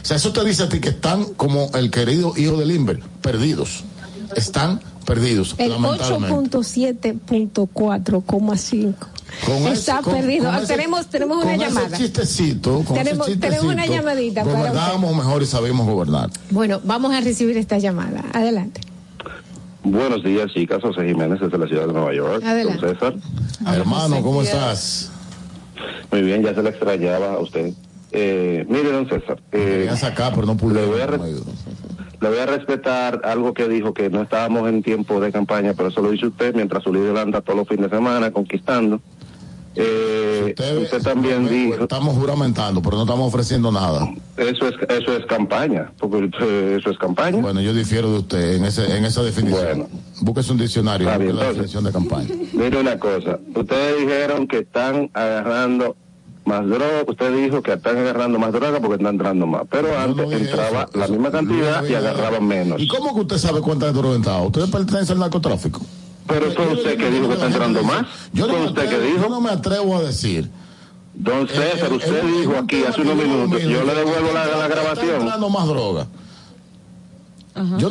O 0.07 0.09
sea, 0.09 0.19
eso 0.19 0.33
te 0.33 0.45
dice 0.45 0.63
a 0.63 0.69
ti 0.69 0.79
que 0.79 0.91
están 0.91 1.25
como 1.35 1.69
el 1.75 1.91
querido 1.91 2.33
hijo 2.37 2.57
de 2.59 2.65
Limber, 2.65 3.01
perdidos. 3.23 3.83
Están 4.37 4.81
perdidos, 5.05 5.57
El 5.59 5.71
lamentablemente. 5.73 6.59
8.7.4,5. 6.59 8.95
Con 9.45 9.57
Está 9.67 9.95
ese- 9.95 10.03
con- 10.05 10.15
perdido. 10.15 10.45
con 10.45 10.55
ese- 10.55 10.67
tenemos 10.69 11.07
tenemos 11.09 11.39
con 11.39 11.47
una 11.49 11.57
ese 11.57 11.65
llamada. 11.75 11.97
chistecito, 11.99 12.85
con 12.85 12.97
Tenemos- 12.97 13.27
ese 13.29 13.37
tenemos 13.39 13.65
una 13.65 13.83
chistecito, 13.83 14.05
llamadita 14.05 14.45
para. 14.45 14.59
Gobernábamos 14.59 15.17
mejor 15.17 15.43
y 15.43 15.47
sabíamos 15.47 15.89
gobernar. 15.89 16.31
Bueno, 16.51 16.81
vamos 16.85 17.13
a 17.13 17.21
recibir 17.21 17.57
esta 17.57 17.79
llamada. 17.79 18.23
Adelante. 18.33 18.83
Buenos 19.83 20.23
días, 20.23 20.53
chicas. 20.55 20.81
José 20.83 21.05
Jiménez 21.05 21.41
desde 21.41 21.59
la 21.59 21.67
ciudad 21.67 21.89
de 21.89 21.93
Nueva 21.93 22.15
York. 22.15 22.45
Adelante. 22.45 22.87
Don 22.87 22.95
César. 22.95 23.15
Hermano, 23.75 24.23
¿cómo 24.23 24.43
estás? 24.43 25.11
Muy 26.13 26.23
bien, 26.23 26.45
ya 26.45 26.55
se 26.55 26.63
le 26.63 26.71
extrañaba 26.71 27.33
a 27.35 27.41
usted. 27.41 27.73
Eh, 28.19 28.65
mire, 28.69 28.91
don 28.93 29.07
César. 29.11 29.39
Eh, 29.53 29.91
sacar, 29.95 30.33
pero 30.35 30.47
no 30.47 30.57
pude. 30.57 30.81
Le 30.81 30.87
voy, 30.87 31.01
a 31.03 31.07
re- 31.07 31.19
le 31.19 32.29
voy 32.31 32.39
a 32.39 32.47
respetar 32.47 33.21
algo 33.25 33.53
que 33.53 33.69
dijo 33.69 33.93
que 33.93 34.09
no 34.09 34.23
estábamos 34.23 34.67
en 34.71 34.83
tiempo 34.83 35.21
de 35.21 35.31
campaña, 35.31 35.75
pero 35.77 35.91
eso 35.91 36.01
lo 36.01 36.11
dice 36.11 36.27
usted 36.29 36.55
mientras 36.55 36.83
su 36.83 36.95
líder 36.95 37.19
anda 37.19 37.43
todos 37.43 37.59
los 37.59 37.69
fines 37.69 37.91
de 37.91 37.97
semana 37.99 38.31
conquistando. 38.31 39.01
Eh, 39.79 40.55
usted, 40.59 41.03
también 41.03 41.47
dijo. 41.47 41.83
Estamos 41.83 42.17
juramentando, 42.17 42.81
pero 42.81 42.97
no 42.97 43.03
estamos 43.03 43.29
ofreciendo 43.29 43.71
nada. 43.71 44.09
Eso 44.39 44.69
es, 44.69 44.75
eso 44.89 45.15
es 45.15 45.27
campaña, 45.27 45.93
porque 45.99 46.31
eso 46.79 46.91
es 46.91 46.97
campaña. 46.97 47.43
Bueno, 47.43 47.61
yo 47.61 47.75
difiero 47.75 48.11
de 48.11 48.19
usted 48.21 48.55
en, 48.57 48.65
ese, 48.65 48.97
en 48.97 49.05
esa 49.05 49.23
definición. 49.23 49.87
Búsquese 50.23 50.53
un 50.53 50.59
diccionario 50.59 51.07
bien, 51.19 51.37
la 51.37 51.49
definición 51.49 51.85
de 51.85 51.93
campaña. 51.93 52.31
Mire 52.55 52.81
una 52.81 52.99
cosa, 52.99 53.39
ustedes 53.55 54.01
dijeron 54.01 54.49
que 54.49 54.61
están 54.61 55.11
agarrando 55.13 55.95
más 56.47 56.65
droga, 56.67 57.03
usted 57.07 57.37
dijo 57.37 57.63
que 57.63 57.73
están 57.75 57.99
agarrando 57.99 58.39
más 58.39 58.53
droga 58.53 58.81
porque 58.81 58.95
están 58.97 59.15
entrando 59.15 59.47
más, 59.47 59.63
pero 59.71 59.99
antes 59.99 60.31
entraba 60.33 60.89
la 60.95 61.09
misma 61.09 61.31
cantidad 61.31 61.85
y 61.85 61.95
agarraban 61.95 62.47
menos. 62.47 62.81
¿Y 62.81 62.87
cómo 62.89 63.15
que 63.15 63.21
usted 63.21 63.39
sabe 63.39 63.61
cuántas 63.61 63.93
droga 63.93 64.17
entraba? 64.17 64.43
¿Usted 64.43 64.71
pertenece 64.71 65.13
al 65.13 65.19
narcotráfico? 65.19 65.81
Pero 66.27 66.51
fue 66.53 66.67
usted 66.73 66.97
que 66.97 67.11
dijo 67.11 67.29
que 67.29 67.35
está 67.35 67.47
entrando 67.47 67.83
más. 67.83 68.07
Yo 68.33 68.47
no, 68.47 68.55
¿Fue 68.55 68.63
me 68.63 68.69
atrevo, 68.71 69.03
dijo? 69.03 69.23
yo 69.23 69.29
no 69.29 69.41
me 69.41 69.51
atrevo 69.51 69.97
a 69.97 70.03
decir. 70.03 70.51
Don 71.15 71.49
César, 71.49 71.93
usted 71.93 72.23
dijo 72.25 72.55
aquí 72.57 72.85
hace 72.85 73.01
unos 73.01 73.17
minutos, 73.17 73.63
yo 73.63 73.85
le 73.85 73.95
devuelvo 73.95 74.33
la, 74.35 74.45
la 74.47 74.53
Está 74.53 74.69
grabación. 74.69 75.21
entrando 75.21 75.49
más 75.51 75.67
droga. 75.67 76.07
Yo, 77.79 77.89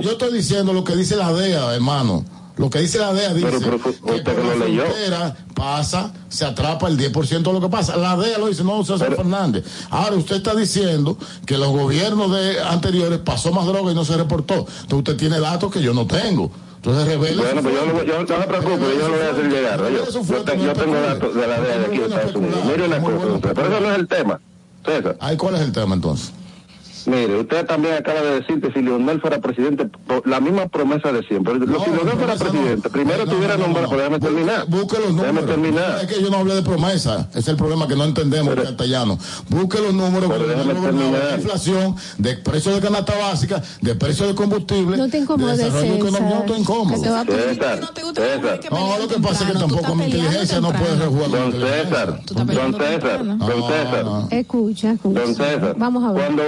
yo 0.00 0.10
estoy 0.10 0.32
diciendo 0.32 0.72
lo 0.72 0.82
que 0.82 0.96
dice 0.96 1.14
la 1.16 1.32
DEA, 1.32 1.74
hermano. 1.76 2.24
Lo 2.56 2.70
que 2.70 2.78
dice 2.80 2.98
la 2.98 3.12
DEA 3.12 3.34
dice 3.34 3.46
Pero, 3.48 3.60
pero, 3.60 3.78
que 3.82 4.22
por 4.22 4.44
la 4.44 4.54
leyó. 4.64 4.82
frontera 4.86 5.36
pasa, 5.54 6.12
se 6.30 6.44
atrapa 6.46 6.88
el 6.88 6.96
10% 6.96 7.28
de 7.42 7.52
lo 7.52 7.60
que 7.60 7.68
pasa. 7.68 7.96
La 7.96 8.16
DEA 8.16 8.38
lo 8.38 8.46
dice, 8.48 8.64
no 8.64 8.82
César 8.84 9.14
Fernández. 9.14 9.64
Ahora 9.90 10.16
usted 10.16 10.36
está 10.36 10.54
diciendo 10.54 11.18
que 11.44 11.58
los 11.58 11.68
gobiernos 11.68 12.32
de 12.32 12.60
anteriores 12.62 13.18
pasó 13.18 13.52
más 13.52 13.66
droga 13.66 13.92
y 13.92 13.94
no 13.94 14.04
se 14.06 14.16
reportó. 14.16 14.54
Entonces 14.54 14.92
usted 14.98 15.16
tiene 15.16 15.38
datos 15.38 15.70
que 15.70 15.82
yo 15.82 15.92
no 15.92 16.06
tengo. 16.06 16.50
Entonces 16.76 17.06
revela. 17.06 17.42
Bueno, 17.42 17.62
pues 17.62 17.74
yo, 17.74 17.86
lo- 17.86 18.04
yo 18.04 18.20
no 18.22 18.26
se 18.26 18.34
preocupe, 18.46 18.84
yo 18.98 19.08
lo 19.08 19.16
voy 19.16 19.26
a 19.26 19.30
hacer 19.32 19.48
llegar. 19.50 19.78
Yo, 19.80 19.88
yo, 19.90 20.22
no 20.22 20.54
yo 20.64 20.72
tengo 20.72 20.94
datos 20.94 21.34
de 21.34 21.46
la 21.46 21.60
DEA 21.60 21.78
de 21.78 21.86
aquí 21.86 21.98
de 21.98 22.04
Estados 22.06 22.34
Unidos. 22.36 22.58
Mire 22.64 22.86
una 22.86 23.00
cosa, 23.00 23.54
pero 23.54 23.68
eso 23.68 23.80
no 23.80 23.92
es 23.92 23.98
el 23.98 24.08
tema. 24.08 24.40
César. 24.84 25.16
¿cuál 25.36 25.54
es 25.56 25.60
el 25.62 25.72
tema 25.72 25.94
entonces? 25.94 26.32
Mire, 27.06 27.38
usted 27.40 27.64
también 27.66 27.94
acaba 27.94 28.20
de 28.20 28.40
decir 28.40 28.60
que 28.60 28.72
si 28.72 28.82
Leonel 28.82 29.20
fuera 29.20 29.40
presidente, 29.40 29.86
por 30.06 30.26
la 30.26 30.40
misma 30.40 30.66
promesa 30.66 31.12
de 31.12 31.22
siempre. 31.22 31.54
si 31.54 31.60
Leonel 31.90 32.16
fuera 32.18 32.34
presidente, 32.34 32.90
primero 32.90 33.24
tuviera 33.26 33.56
nombrado, 33.56 33.88
pero 33.88 33.98
déjame 34.02 34.18
terminar. 34.20 34.66
Busque 34.66 34.98
los 34.98 35.14
Déjame 35.16 35.26
números. 35.40 35.50
terminar. 35.50 35.98
Es 36.02 36.06
que 36.08 36.20
yo 36.22 36.30
no 36.30 36.38
hablé 36.38 36.54
de 36.56 36.62
promesa. 36.62 37.28
Ese 37.30 37.38
es 37.38 37.48
el 37.48 37.56
problema 37.56 37.86
que 37.86 37.94
no 37.94 38.04
entendemos 38.04 38.56
en 38.56 38.62
castellano. 38.64 39.18
Busque 39.48 39.78
los 39.80 39.94
números 39.94 40.28
Pero 40.30 40.46
déjame 40.48 40.74
de 40.74 41.34
inflación, 41.36 41.94
de 42.18 42.36
precio 42.38 42.72
de 42.74 42.80
canasta 42.80 43.16
básica, 43.16 43.62
de 43.80 43.94
precio 43.94 44.26
de 44.26 44.34
combustible. 44.34 44.96
No 44.96 45.08
te 45.08 45.18
incomodes, 45.18 45.58
de 45.58 45.64
desarrollo 45.64 45.92
César, 45.94 46.08
económico. 46.08 46.34
No 46.34 46.40
estoy 46.40 46.60
incómodo. 46.60 46.96
que 46.96 47.02
te 47.02 47.10
va 47.10 47.20
a 47.20 47.24
poner- 47.24 47.40
César, 47.54 47.78
César. 47.78 48.72
No, 48.72 48.98
lo 48.98 49.08
que 49.08 49.20
pasa 49.20 49.44
es 49.44 49.52
que 49.52 49.58
tampoco 49.58 49.94
mi 49.94 50.04
inteligencia 50.06 50.60
no 50.60 50.72
puede 50.72 50.96
rejugar. 50.96 51.30
Don 51.30 51.52
César, 51.52 52.20
don 52.26 52.48
César, 52.48 53.24
don 53.24 53.68
César. 53.68 54.06
Escucha, 54.30 54.90
escucha. 54.92 55.20
Don 55.20 55.34
César, 55.34 55.74
Vamos 55.78 56.04
a 56.04 56.12
ver. 56.12 56.24
cuando 56.24 56.42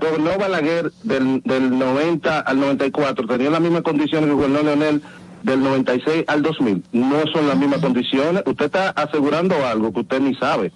gobernó 0.00 0.38
Balaguer 0.38 0.92
del, 1.02 1.42
del 1.44 1.78
90 1.78 2.40
al 2.40 2.60
94, 2.60 3.26
tenía 3.26 3.50
las 3.50 3.60
mismas 3.60 3.82
condiciones 3.82 4.28
que 4.28 4.34
gobernó 4.34 4.62
Leonel 4.62 5.02
del 5.42 5.62
96 5.62 6.24
al 6.26 6.42
2000. 6.42 6.84
No 6.92 7.22
son 7.32 7.48
las 7.48 7.56
mismas 7.56 7.80
condiciones. 7.80 8.42
Usted 8.46 8.66
está 8.66 8.90
asegurando 8.90 9.54
algo 9.66 9.92
que 9.92 10.00
usted 10.00 10.20
ni 10.20 10.34
sabe. 10.36 10.72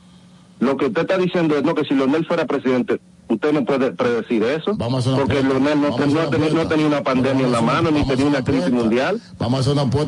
Lo 0.61 0.77
que 0.77 0.87
usted 0.87 1.03
está 1.03 1.17
diciendo 1.19 1.57
es 1.57 1.63
no 1.63 1.75
que 1.75 1.85
si 1.85 1.95
Leonel 1.95 2.27
fuera 2.27 2.45
presidente, 2.47 3.01
usted 3.29 3.53
no 3.53 3.65
puede 3.65 3.93
predecir 3.93 4.43
eso. 4.43 4.75
porque 5.17 5.43
Leonel 5.43 5.81
no, 5.81 5.95
ten- 5.97 6.13
no 6.15 6.29
tenía, 6.31 6.51
no 6.51 6.69
tenía 6.69 6.87
una 6.87 7.03
pandemia 7.03 7.47
en 7.47 7.53
la 7.53 7.61
mano, 7.61 7.91
ni 7.91 8.05
tenía 8.07 8.27
una 8.27 8.43
crisis 8.45 8.71
mundial. 8.73 9.21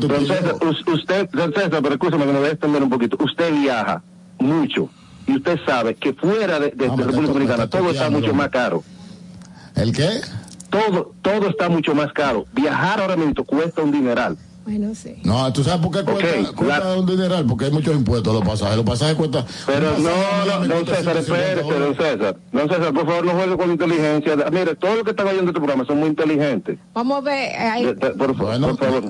Vamos 0.09 0.29
a 0.31 0.33
hacer 0.33 0.43
una 0.45 0.55
apuesta. 0.55 0.69
Us- 0.69 0.87
usted, 0.99 1.29
César, 1.55 1.79
pero 1.81 1.93
escúchame 1.93 2.25
que 2.25 2.33
me 2.33 2.39
voy 2.39 2.49
a 2.49 2.51
extender 2.51 2.83
un 2.83 2.89
poquito. 2.89 3.17
Usted 3.23 3.53
viaja 3.53 4.03
mucho 4.39 4.89
y 5.27 5.37
usted 5.37 5.59
sabe 5.65 5.95
que 5.95 6.13
fuera 6.13 6.59
de, 6.59 6.71
de 6.71 6.87
República 7.05 7.33
Dominicana 7.33 7.67
todo 7.67 7.89
está 7.91 8.09
mucho 8.09 8.33
más 8.33 8.49
caro. 8.49 8.83
¿El 9.75 9.93
qué? 9.93 10.21
Todo, 10.69 11.13
todo 11.21 11.49
está 11.49 11.69
mucho 11.69 11.93
más 11.93 12.13
caro. 12.13 12.45
Viajar 12.53 13.01
ahora 13.01 13.15
mismo 13.15 13.43
cuesta 13.43 13.81
un 13.81 13.91
dineral. 13.91 14.37
Bueno, 14.63 14.93
sí. 14.95 15.15
No, 15.23 15.51
¿tú 15.51 15.63
sabes 15.63 15.81
por 15.85 15.91
qué 15.91 16.03
cuesta, 16.09 16.51
cuesta 16.55 16.95
un 16.95 17.05
dineral? 17.07 17.45
Porque 17.45 17.65
hay 17.65 17.71
muchos 17.71 17.95
impuestos 17.95 18.31
a 18.31 18.39
los 18.39 18.47
pasajes. 18.47 18.75
Los 18.77 18.85
pasajes 18.85 19.15
cuestan... 19.15 19.43
Pero 19.65 19.97
no, 19.97 20.09
pasaje 20.09 20.67
no, 20.67 20.75
don 20.75 20.85
César, 20.85 21.23
150 21.23 21.51
espérese, 21.61 21.79
don 21.79 21.95
César. 21.95 22.37
Don 22.51 22.69
César, 22.69 22.93
por 22.93 23.05
favor, 23.07 23.25
no 23.25 23.31
juegue 23.33 23.57
con 23.57 23.71
inteligencia. 23.71 24.35
Mire, 24.51 24.75
todos 24.75 24.95
los 24.95 25.03
que 25.03 25.09
están 25.11 25.27
oyendo 25.27 25.49
este 25.51 25.59
programa 25.59 25.83
son 25.85 25.99
muy 25.99 26.09
inteligentes. 26.09 26.77
Vamos 26.93 27.17
a 27.17 27.21
ver. 27.21 27.55
ahí- 27.59 27.85
De- 27.85 27.93
de- 27.95 28.09
por, 28.11 28.35
por 28.37 28.37
favor, 28.37 28.55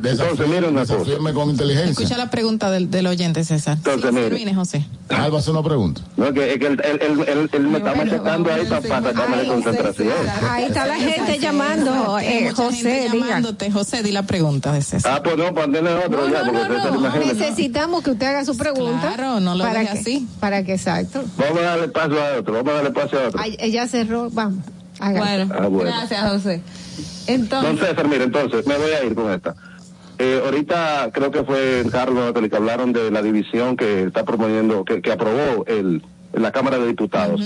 entonces, 0.04 0.48
mire 0.48 0.68
una 0.70 0.86
cosa. 0.86 1.34
Con 1.34 1.50
inteligencia. 1.50 1.92
Escucha 1.92 2.18
la 2.18 2.30
pregunta 2.32 2.72
del, 2.72 2.90
del 2.90 3.08
oyente, 3.08 3.44
César. 3.44 3.76
Entonces, 3.78 4.12
mire. 4.14 4.30
Termine, 4.30 4.56
José. 4.56 4.86
Ah, 5.10 5.26
él 5.26 5.34
va 5.34 5.38
a 5.38 5.40
hacer 5.42 5.54
una 5.54 5.64
pregunta. 5.64 6.02
No, 6.16 6.28
es 6.28 6.32
que, 6.34 6.60
que 6.60 6.68
él, 6.68 6.82
él, 6.84 7.00
él, 7.02 7.26
él- 7.28 7.50
él 7.52 7.68
me 7.68 7.78
está 7.80 7.94
machacando 7.94 8.54
ahí 8.54 8.66
para, 8.66 8.82
sacarme 8.82 9.38
de 9.38 9.48
concentración. 9.48 10.14
Ahí 10.50 10.64
está 10.66 10.86
la 10.88 10.96
gente 10.96 11.40
llamando. 11.40 12.18
Eh, 12.20 12.52
José. 12.56 13.10
José, 13.74 14.04
di 14.04 14.12
la 14.12 14.24
pregunta 14.24 14.72
de 14.72 14.82
César. 14.82 15.14
Ah, 15.18 15.24
pues 15.24 15.36
no, 15.42 15.54
ponle 15.54 15.80
otro 15.96 16.28
ya. 16.30 16.44
Necesitamos 17.20 18.04
que 18.04 18.12
usted 18.12 18.28
haga 18.28 18.46
su 18.46 18.58
pregunta. 18.58 19.14
Claro, 19.16 19.40
no 19.40 19.56
lo 19.56 19.64
para 19.64 19.82
que, 19.82 19.90
así. 19.90 20.28
Para 20.40 20.64
que, 20.64 20.74
exacto. 20.74 21.24
Vamos 21.38 21.60
a 21.60 21.62
darle 21.62 21.88
paso 21.90 22.16
a 22.22 22.40
otro, 22.40 22.54
vamos 22.54 22.72
a 22.72 22.76
darle 22.76 22.92
paso 22.92 23.20
a 23.20 23.28
otro. 23.28 23.40
Ay, 23.42 23.58
ella 23.60 23.88
cerró. 23.88 24.30
Vamos. 24.32 24.64
hágalo. 25.00 25.54
Ah, 25.54 25.68
bueno. 25.68 25.92
Gracias, 25.92 26.32
José. 26.32 26.62
Don 27.28 27.36
Entonces, 27.36 27.90
César, 27.90 28.08
mire, 28.08 28.24
entonces, 28.26 28.66
me 28.68 28.78
voy 28.78 28.92
a 28.92 29.04
ir 29.04 29.16
con 29.16 29.32
esta. 29.32 29.56
Eh, 30.20 30.42
ahorita 30.44 31.10
creo 31.14 31.32
que 31.32 31.44
fue 31.44 31.84
Carlos 31.92 32.34
que 32.34 32.56
hablaron 32.56 32.94
de 32.94 33.10
la 33.10 33.24
división 33.24 33.76
que 33.76 34.04
está 34.04 34.24
promoviendo, 34.24 34.86
que, 34.86 35.02
que 35.02 35.12
aprobó 35.12 35.66
el, 35.66 36.04
la 36.34 36.52
Cámara 36.52 36.78
de 36.78 36.88
Diputados. 36.88 37.42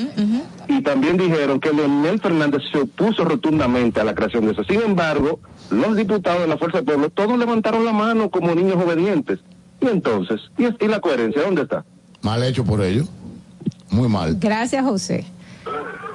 Y 0.68 0.82
también 0.82 1.18
dijeron 1.18 1.60
que 1.60 1.72
Leonel 1.72 2.20
Fernández 2.20 2.62
se 2.72 2.80
opuso 2.80 3.24
rotundamente 3.24 4.00
a 4.00 4.04
la 4.04 4.14
creación 4.14 4.46
de 4.46 4.52
eso. 4.52 4.64
Sin 4.64 4.82
embargo, 4.82 5.40
los 5.70 5.96
diputados 5.96 6.42
de 6.42 6.48
la 6.48 6.58
Fuerza 6.58 6.78
del 6.78 6.86
Pueblo 6.86 7.10
todos 7.10 7.38
levantaron 7.38 7.86
la 7.86 7.94
mano 7.94 8.30
como 8.30 8.54
niños 8.54 8.76
obedientes. 8.76 9.40
Y 9.82 9.88
entonces, 9.88 10.42
¿y, 10.58 10.66
y 10.84 10.88
la 10.88 11.00
coherencia 11.00 11.42
dónde 11.44 11.64
está? 11.64 11.84
Mal 12.22 12.44
hecho 12.44 12.64
por 12.64 12.82
ellos. 12.82 13.10
Muy 13.90 14.08
mal. 14.10 14.38
gracias, 14.40 14.84
José. 14.84 15.26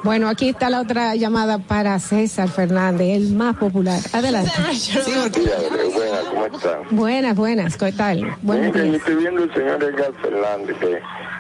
Bueno, 0.03 0.29
aquí 0.29 0.49
está 0.49 0.71
la 0.71 0.81
otra 0.81 1.15
llamada 1.15 1.59
para 1.59 1.99
César 1.99 2.49
Fernández, 2.49 3.17
el 3.17 3.35
más 3.35 3.57
popular. 3.57 4.01
Adelante. 4.13 4.51
Buenas, 4.61 6.25
¿cómo 6.31 6.47
están? 6.47 6.81
Buenas, 6.91 7.37
buenas. 7.37 7.81
Estoy 7.81 9.15
viendo 9.17 9.43
al 9.43 9.55
señor 9.55 9.83
Edgar 9.85 10.13
Fernández, 10.23 10.77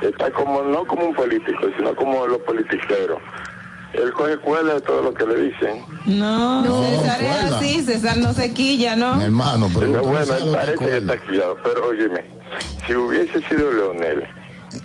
que 0.00 0.08
está 0.08 0.30
como, 0.32 0.62
no 0.62 0.84
como 0.86 1.06
un 1.06 1.14
político, 1.14 1.68
sino 1.76 1.94
como 1.96 2.26
los 2.26 2.38
politiqueros. 2.38 3.18
Él 3.92 4.12
coge 4.12 4.36
cuerda 4.38 4.74
de 4.74 4.80
todo 4.82 5.02
lo 5.02 5.14
que 5.14 5.26
le 5.26 5.36
dicen. 5.50 5.84
No, 6.06 6.62
No, 6.62 6.84
César 6.84 7.22
es 7.22 7.52
así, 7.52 7.82
César 7.82 8.16
no 8.18 8.32
se 8.32 8.52
quilla, 8.52 8.94
¿no? 8.96 9.20
hermano, 9.20 9.68
Pero 9.78 10.02
bueno, 10.02 10.34
él 10.34 10.52
parece 10.52 10.84
que 10.84 10.96
está 10.98 11.18
quillado. 11.18 11.56
Pero 11.64 11.88
óyeme, 11.88 12.24
si 12.86 12.94
hubiese 12.94 13.40
sido 13.48 13.72
Leonel, 13.72 14.22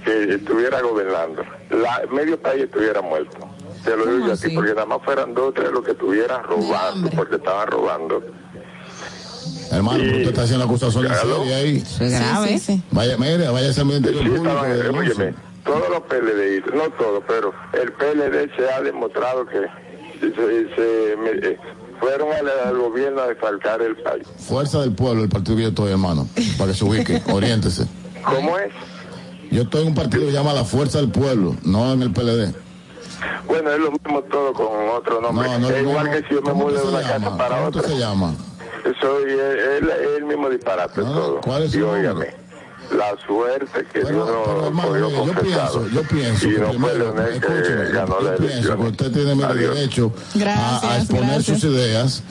que 0.04 0.36
estuviera 0.36 0.82
gobernando, 0.82 1.44
la, 1.70 2.02
medio 2.12 2.40
país 2.42 2.64
estuviera 2.64 3.02
muerto. 3.02 3.38
Te 3.84 3.96
lo 3.96 4.06
digo 4.08 4.32
así, 4.32 4.50
porque 4.50 4.74
nada 4.74 4.88
más 4.88 5.00
fueran 5.04 5.36
dos 5.36 5.50
o 5.50 5.54
tres 5.54 5.72
los 5.72 5.84
que 5.86 5.92
estuvieran 5.92 6.44
robando, 6.44 7.10
porque 7.12 7.36
estaban 7.36 7.68
robando. 7.68 8.24
Hermano, 9.72 10.00
pero 10.00 10.18
usted 10.18 10.30
está 10.30 10.42
haciendo 10.44 10.66
acusaciones 10.66 11.18
serias 11.18 11.54
ahí. 11.54 11.78
Es 11.78 12.00
grave. 12.00 12.48
Sí, 12.48 12.60
sí, 12.60 12.84
Vaya, 12.92 13.18
mire, 13.18 13.48
vaya 13.50 13.70
a 13.70 13.74
ser 13.74 13.86
Ministerio 13.86 14.22
Todos 15.66 15.90
los 15.90 16.02
PLD, 16.02 16.74
no 16.76 16.90
todos, 16.92 17.24
pero 17.28 17.52
el 17.74 17.92
PLD 17.94 18.56
se 18.56 18.72
ha 18.72 18.82
demostrado 18.82 19.46
que 19.48 19.62
se, 20.20 20.76
se- 20.76 21.18
me- 21.18 21.48
eh, 21.50 21.58
fueron 22.00 22.30
al, 22.34 22.48
al 22.68 22.78
gobierno 22.78 23.22
a 23.22 23.28
defalcar 23.28 23.82
el 23.82 23.96
país. 23.98 24.28
Fuerza 24.38 24.82
del 24.82 24.94
Pueblo, 24.94 25.24
el 25.24 25.30
partido 25.30 25.58
que 25.58 25.64
yo 25.64 25.70
estoy, 25.70 25.92
hermano. 25.92 26.28
Para 26.58 26.72
que 26.72 26.78
se 26.78 26.86
ubique, 26.86 27.22
oriéntese. 27.34 27.88
¿Cómo 28.24 28.58
es? 28.60 28.72
Yo 29.52 29.64
estoy 29.64 29.82
en 29.84 29.88
un 29.90 29.96
partido 29.96 30.22
que 30.24 30.28
se 30.32 30.34
llama 30.38 30.54
La 30.54 30.64
Fuerza 30.66 31.00
del 31.00 31.10
Pueblo, 31.10 31.56
no 31.64 31.94
en 31.94 32.02
el 32.04 32.12
PLD. 32.12 32.54
Bueno, 33.48 33.72
es 33.72 33.80
lo 33.80 33.92
mismo 33.92 34.22
todo 34.24 34.54
con 34.54 34.68
otro 34.90 35.22
nombre. 35.22 35.48
No, 35.48 35.60
no 35.60 35.70
es 35.70 35.82
igual 35.82 36.12
que 36.12 36.18
si 36.28 36.34
yo 36.36 36.42
me 36.42 36.50
¿Cómo 36.52 36.66
mudo 36.66 36.74
de 36.82 36.88
una 36.90 37.02
llama? 37.02 37.14
casa 37.26 37.38
para 37.38 37.56
¿Cómo 37.58 37.68
otra. 37.70 37.82
se 37.84 37.98
llama? 37.98 38.36
Soy 39.02 39.24
es, 39.32 39.40
es- 39.40 39.82
es 39.90 40.18
el 40.18 40.26
mismo 40.26 40.50
disparate 40.50 41.02
todo. 41.02 41.42
¿Cuál 41.42 41.64
es 41.64 41.74
y? 41.76 41.80
La 42.92 43.16
suerte 43.26 43.86
que 43.92 44.00
Dios 44.00 44.10
Pero, 44.12 44.26
nos 44.58 44.66
hermano, 44.68 44.90
cogió 44.90 45.10
mire, 45.10 45.26
yo 45.26 45.42
pienso, 45.42 45.88
yo 45.90 46.04
pienso 46.04 46.48
y 46.48 46.54
que 46.54 46.60
no 46.60 46.74
fue 46.74 46.98
Leonel 46.98 47.34
escúcheme, 47.34 47.86
que 47.86 47.92
ganó 47.92 48.20
yo 48.20 48.32
la 48.32 48.36
pienso 48.38 48.54
elección. 48.54 48.78
que 48.82 48.88
usted 48.88 49.12
tiene 49.12 49.44
Adiós. 49.44 49.76
derecho 49.76 50.14
a, 50.46 50.98
exponer 50.98 51.26
gracias. 51.30 51.60
sus 51.60 51.72
ideas, 51.72 52.24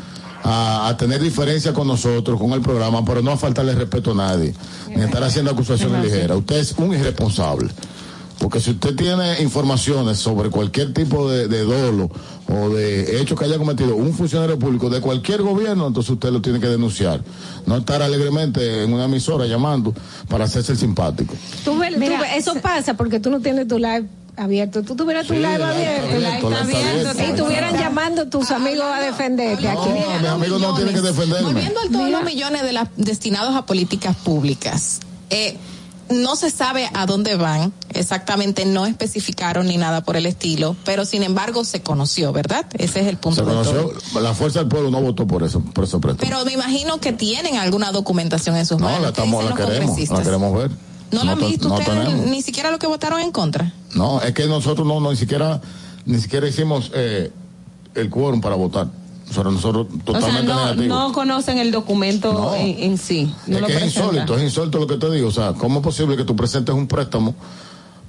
a, 0.42 0.88
a 0.88 0.96
tener 0.96 1.20
diferencia 1.20 1.72
con 1.72 1.86
nosotros, 1.88 2.38
con 2.38 2.50
el 2.52 2.60
programa, 2.60 3.04
pero 3.04 3.22
no 3.22 3.32
a 3.32 3.36
faltarle 3.36 3.74
respeto 3.74 4.12
a 4.12 4.14
nadie, 4.14 4.54
ni 4.88 5.02
a 5.02 5.06
estar 5.06 5.22
haciendo 5.24 5.50
acusaciones 5.52 6.04
ligeras. 6.04 6.36
Usted 6.38 6.56
es 6.56 6.74
un 6.78 6.92
irresponsable. 6.94 7.68
Porque 8.38 8.60
si 8.60 8.72
usted 8.72 8.94
tiene 8.96 9.40
informaciones 9.42 10.18
sobre 10.18 10.50
cualquier 10.50 10.92
tipo 10.92 11.30
de, 11.30 11.48
de 11.48 11.60
dolo 11.64 12.10
o 12.48 12.68
de 12.68 13.20
hecho 13.20 13.36
que 13.36 13.44
haya 13.44 13.56
cometido 13.58 13.96
un 13.96 14.12
funcionario 14.12 14.58
público 14.58 14.90
de 14.90 15.00
cualquier 15.00 15.42
gobierno, 15.42 15.86
entonces 15.86 16.10
usted 16.10 16.30
lo 16.30 16.42
tiene 16.42 16.60
que 16.60 16.66
denunciar. 16.68 17.22
No 17.66 17.76
estar 17.76 18.02
alegremente 18.02 18.84
en 18.84 18.92
una 18.92 19.04
emisora 19.04 19.46
llamando 19.46 19.94
para 20.28 20.44
hacerse 20.44 20.72
el 20.72 20.78
simpático. 20.78 21.34
Tú 21.64 21.78
ves- 21.78 21.94
tú 21.94 22.00
ves- 22.00 22.36
eso 22.36 22.54
pasa 22.60 22.94
porque 22.94 23.20
tú 23.20 23.30
no 23.30 23.40
tienes 23.40 23.66
tu 23.68 23.78
live 23.78 24.06
abierto. 24.36 24.82
Tú 24.82 24.96
tuvieras 24.96 25.26
tu 25.26 25.32
Sí, 25.34 25.38
live 25.38 25.62
abierto. 25.62 26.50
live. 26.50 27.14
Y 27.18 27.30
estuvieran 27.30 27.78
llamando 27.78 28.26
tus 28.28 28.50
amigos 28.50 28.84
a 28.92 29.00
defenderte. 29.00 29.68
Aquí 29.68 29.88
No, 29.88 30.18
mis 30.20 30.28
amigos 30.28 30.60
no 30.60 30.74
tienen 30.74 30.94
que 30.94 31.00
defenderme. 31.00 31.52
Volviendo 31.52 31.80
a 31.80 31.88
todos 31.90 32.10
los 32.10 32.24
millones 32.24 32.62
de 32.62 32.72
las 32.72 32.88
destinados 32.96 33.54
a 33.54 33.64
políticas 33.64 34.16
públicas. 34.16 35.00
Eh, 35.30 35.56
no 36.10 36.36
se 36.36 36.50
sabe 36.50 36.88
a 36.94 37.06
dónde 37.06 37.36
van, 37.36 37.72
exactamente 37.90 38.64
no 38.66 38.86
especificaron 38.86 39.66
ni 39.66 39.76
nada 39.76 40.02
por 40.02 40.16
el 40.16 40.26
estilo, 40.26 40.76
pero 40.84 41.04
sin 41.04 41.22
embargo 41.22 41.64
se 41.64 41.82
conoció, 41.82 42.32
¿verdad? 42.32 42.66
Ese 42.74 43.00
es 43.00 43.06
el 43.06 43.16
punto. 43.16 43.42
Se 43.42 43.48
de 43.48 43.56
conoció, 43.56 43.92
todo. 44.12 44.20
la 44.20 44.34
fuerza 44.34 44.60
del 44.60 44.68
pueblo 44.68 44.90
no 44.90 45.00
votó 45.00 45.26
por 45.26 45.42
eso, 45.42 45.60
por 45.60 45.84
eso. 45.84 46.00
Pero 46.00 46.44
me 46.44 46.52
imagino 46.52 46.98
que 46.98 47.12
tienen 47.12 47.56
alguna 47.56 47.92
documentación 47.92 48.56
en 48.56 48.66
sus 48.66 48.78
No, 48.78 48.86
manos. 48.86 49.00
la, 49.02 49.06
¿Qué 49.12 49.20
estamos, 49.22 49.42
dicen 49.42 49.58
la 49.58 49.64
queremos, 49.64 49.80
la 49.80 49.86
congresistas? 49.86 50.20
queremos 50.24 50.58
ver. 50.58 50.70
¿No, 51.12 51.22
la 51.24 51.32
han 51.32 51.38
visto 51.38 51.68
no 51.68 51.76
ustedes 51.76 52.26
ni 52.26 52.42
siquiera 52.42 52.70
lo 52.72 52.78
que 52.78 52.86
votaron 52.88 53.20
en 53.20 53.30
contra? 53.30 53.72
No, 53.94 54.20
es 54.20 54.32
que 54.34 54.46
nosotros 54.46 54.86
no, 54.86 54.98
no 55.00 55.10
ni 55.12 55.16
siquiera, 55.16 55.60
ni 56.06 56.18
siquiera 56.20 56.48
hicimos 56.48 56.90
eh, 56.94 57.30
el 57.94 58.10
quórum 58.10 58.40
para 58.40 58.56
votar. 58.56 58.88
Nosotros, 59.26 59.54
nosotros 59.54 59.86
O 59.88 59.90
sea, 59.90 60.04
totalmente 60.20 60.52
no, 60.52 60.60
negativos. 60.64 60.88
no 60.98 61.12
conocen 61.12 61.58
el 61.58 61.70
documento 61.72 62.54
en, 62.54 62.82
en 62.82 62.98
sí. 62.98 63.32
No 63.46 63.56
es 63.56 63.60
lo 63.62 63.66
que 63.66 63.72
es 63.74 63.78
presentan. 63.80 64.04
insólito, 64.10 64.36
es 64.36 64.42
insólito 64.44 64.78
lo 64.78 64.86
que 64.86 64.96
te 64.96 65.10
digo. 65.10 65.28
O 65.28 65.32
sea, 65.32 65.52
¿cómo 65.54 65.78
es 65.80 65.84
posible 65.84 66.16
que 66.16 66.24
tú 66.24 66.36
presentes 66.36 66.74
un 66.74 66.86
préstamo 66.86 67.34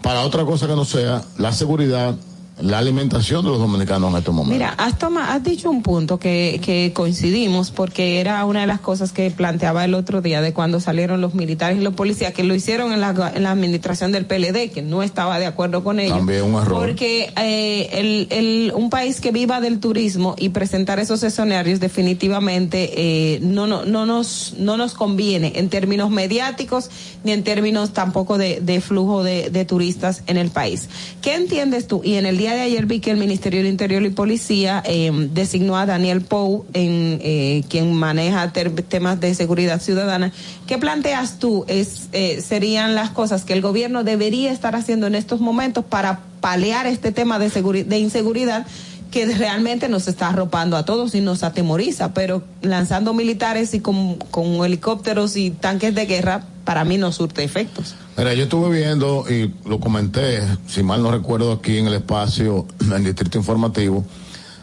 para 0.01 0.21
otra 0.21 0.43
cosa 0.45 0.67
que 0.67 0.75
no 0.75 0.85
sea 0.85 1.23
la 1.37 1.51
seguridad, 1.51 2.15
la 2.61 2.77
alimentación 2.77 3.43
de 3.43 3.51
los 3.51 3.59
dominicanos 3.59 4.11
en 4.11 4.17
estos 4.17 4.33
momentos? 4.33 4.53
Mira, 4.57 4.73
has, 4.77 4.97
toma- 4.97 5.33
has 5.33 5.43
dicho 5.43 5.69
un 5.69 5.83
punto 5.83 6.17
que, 6.19 6.61
que 6.63 6.91
coincidimos 6.93 7.71
porque 7.71 8.19
era 8.21 8.43
una 8.45 8.61
de 8.61 8.67
las 8.67 8.79
cosas 8.79 9.11
que 9.11 9.29
planteaba 9.31 9.83
el 9.83 9.93
otro 9.93 10.21
día 10.21 10.41
de 10.41 10.53
cuando 10.53 10.79
salieron 10.79 11.19
los 11.19 11.35
militares 11.35 11.77
y 11.79 11.81
los 11.81 11.93
policías 11.95 12.33
que 12.33 12.43
lo 12.43 12.55
hicieron 12.55 12.93
en 12.93 13.01
la, 13.01 13.31
en 13.35 13.43
la 13.43 13.51
administración 13.51 14.11
del 14.11 14.25
PLD, 14.25 14.71
que 14.71 14.81
no 14.81 15.03
estaba 15.03 15.37
de 15.39 15.45
acuerdo 15.47 15.83
con 15.83 15.99
ellos. 15.99 16.17
También 16.17 16.43
un 16.43 16.61
error. 16.61 16.85
Porque 16.85 17.33
eh, 17.37 17.89
el, 17.91 18.27
el, 18.29 18.71
un 18.73 18.89
país 18.89 19.19
que 19.19 19.31
viva 19.31 19.59
del 19.59 19.79
turismo 19.79 20.35
y 20.37 20.49
presentar 20.49 20.99
esos 20.99 21.23
escenarios 21.23 21.79
definitivamente 21.79 22.91
eh, 22.95 23.39
no, 23.41 23.67
no, 23.67 23.83
no, 23.85 24.05
nos, 24.05 24.53
no 24.57 24.77
nos 24.77 24.93
conviene 24.93 25.53
en 25.55 25.69
términos 25.69 26.09
mediáticos 26.09 26.89
ni 27.23 27.31
en 27.33 27.43
términos 27.43 27.91
tampoco 27.91 28.37
de, 28.37 28.61
de 28.61 28.79
flujo 28.81 29.23
de, 29.23 29.49
de 29.49 29.65
turistas 29.65 30.23
en 30.27 30.37
el 30.37 30.49
país. 30.51 30.87
¿Qué 31.21 31.35
entiendes 31.35 31.87
tú? 31.87 32.01
Y 32.03 32.15
en 32.15 32.25
el 32.25 32.37
día 32.37 32.44
de 32.53 32.61
ayer 32.61 32.85
vi 32.85 32.99
que 32.99 33.11
el 33.11 33.17
Ministerio 33.17 33.59
del 33.59 33.69
Interior 33.69 34.03
y 34.03 34.09
Policía 34.09 34.83
eh, 34.85 35.11
designó 35.33 35.77
a 35.77 35.85
Daniel 35.85 36.21
Pou, 36.21 36.65
en, 36.73 37.19
eh, 37.21 37.63
quien 37.69 37.93
maneja 37.93 38.51
temas 38.51 39.19
de 39.19 39.33
seguridad 39.33 39.81
ciudadana. 39.81 40.31
¿Qué 40.67 40.77
planteas 40.77 41.39
tú? 41.39 41.65
Es, 41.67 42.09
eh, 42.11 42.41
serían 42.41 42.95
las 42.95 43.09
cosas 43.09 43.43
que 43.43 43.53
el 43.53 43.61
gobierno 43.61 44.03
debería 44.03 44.51
estar 44.51 44.75
haciendo 44.75 45.07
en 45.07 45.15
estos 45.15 45.39
momentos 45.39 45.85
para 45.85 46.19
paliar 46.41 46.85
este 46.85 47.11
tema 47.11 47.39
de 47.39 47.97
inseguridad 47.97 48.67
que 49.11 49.25
realmente 49.25 49.87
nos 49.87 50.07
está 50.07 50.27
arropando 50.27 50.75
a 50.75 50.83
todos 50.83 51.15
y 51.15 51.21
nos 51.21 51.43
atemoriza, 51.43 52.13
pero 52.13 52.43
lanzando 52.61 53.13
militares 53.13 53.73
y 53.73 53.79
con, 53.79 54.15
con 54.15 54.65
helicópteros 54.65 55.37
y 55.37 55.51
tanques 55.51 55.95
de 55.95 56.05
guerra, 56.05 56.43
para 56.65 56.83
mí 56.83 56.97
no 56.97 57.11
surte 57.11 57.43
efectos. 57.43 57.95
Mira, 58.17 58.33
yo 58.33 58.43
estuve 58.43 58.69
viendo 58.79 59.25
y 59.29 59.53
lo 59.67 59.79
comenté, 59.79 60.41
si 60.67 60.83
mal 60.83 61.03
no 61.03 61.11
recuerdo, 61.11 61.51
aquí 61.51 61.77
en 61.77 61.87
el 61.87 61.95
espacio, 61.95 62.65
en 62.81 62.93
el 62.93 63.03
Distrito 63.03 63.37
Informativo, 63.37 64.05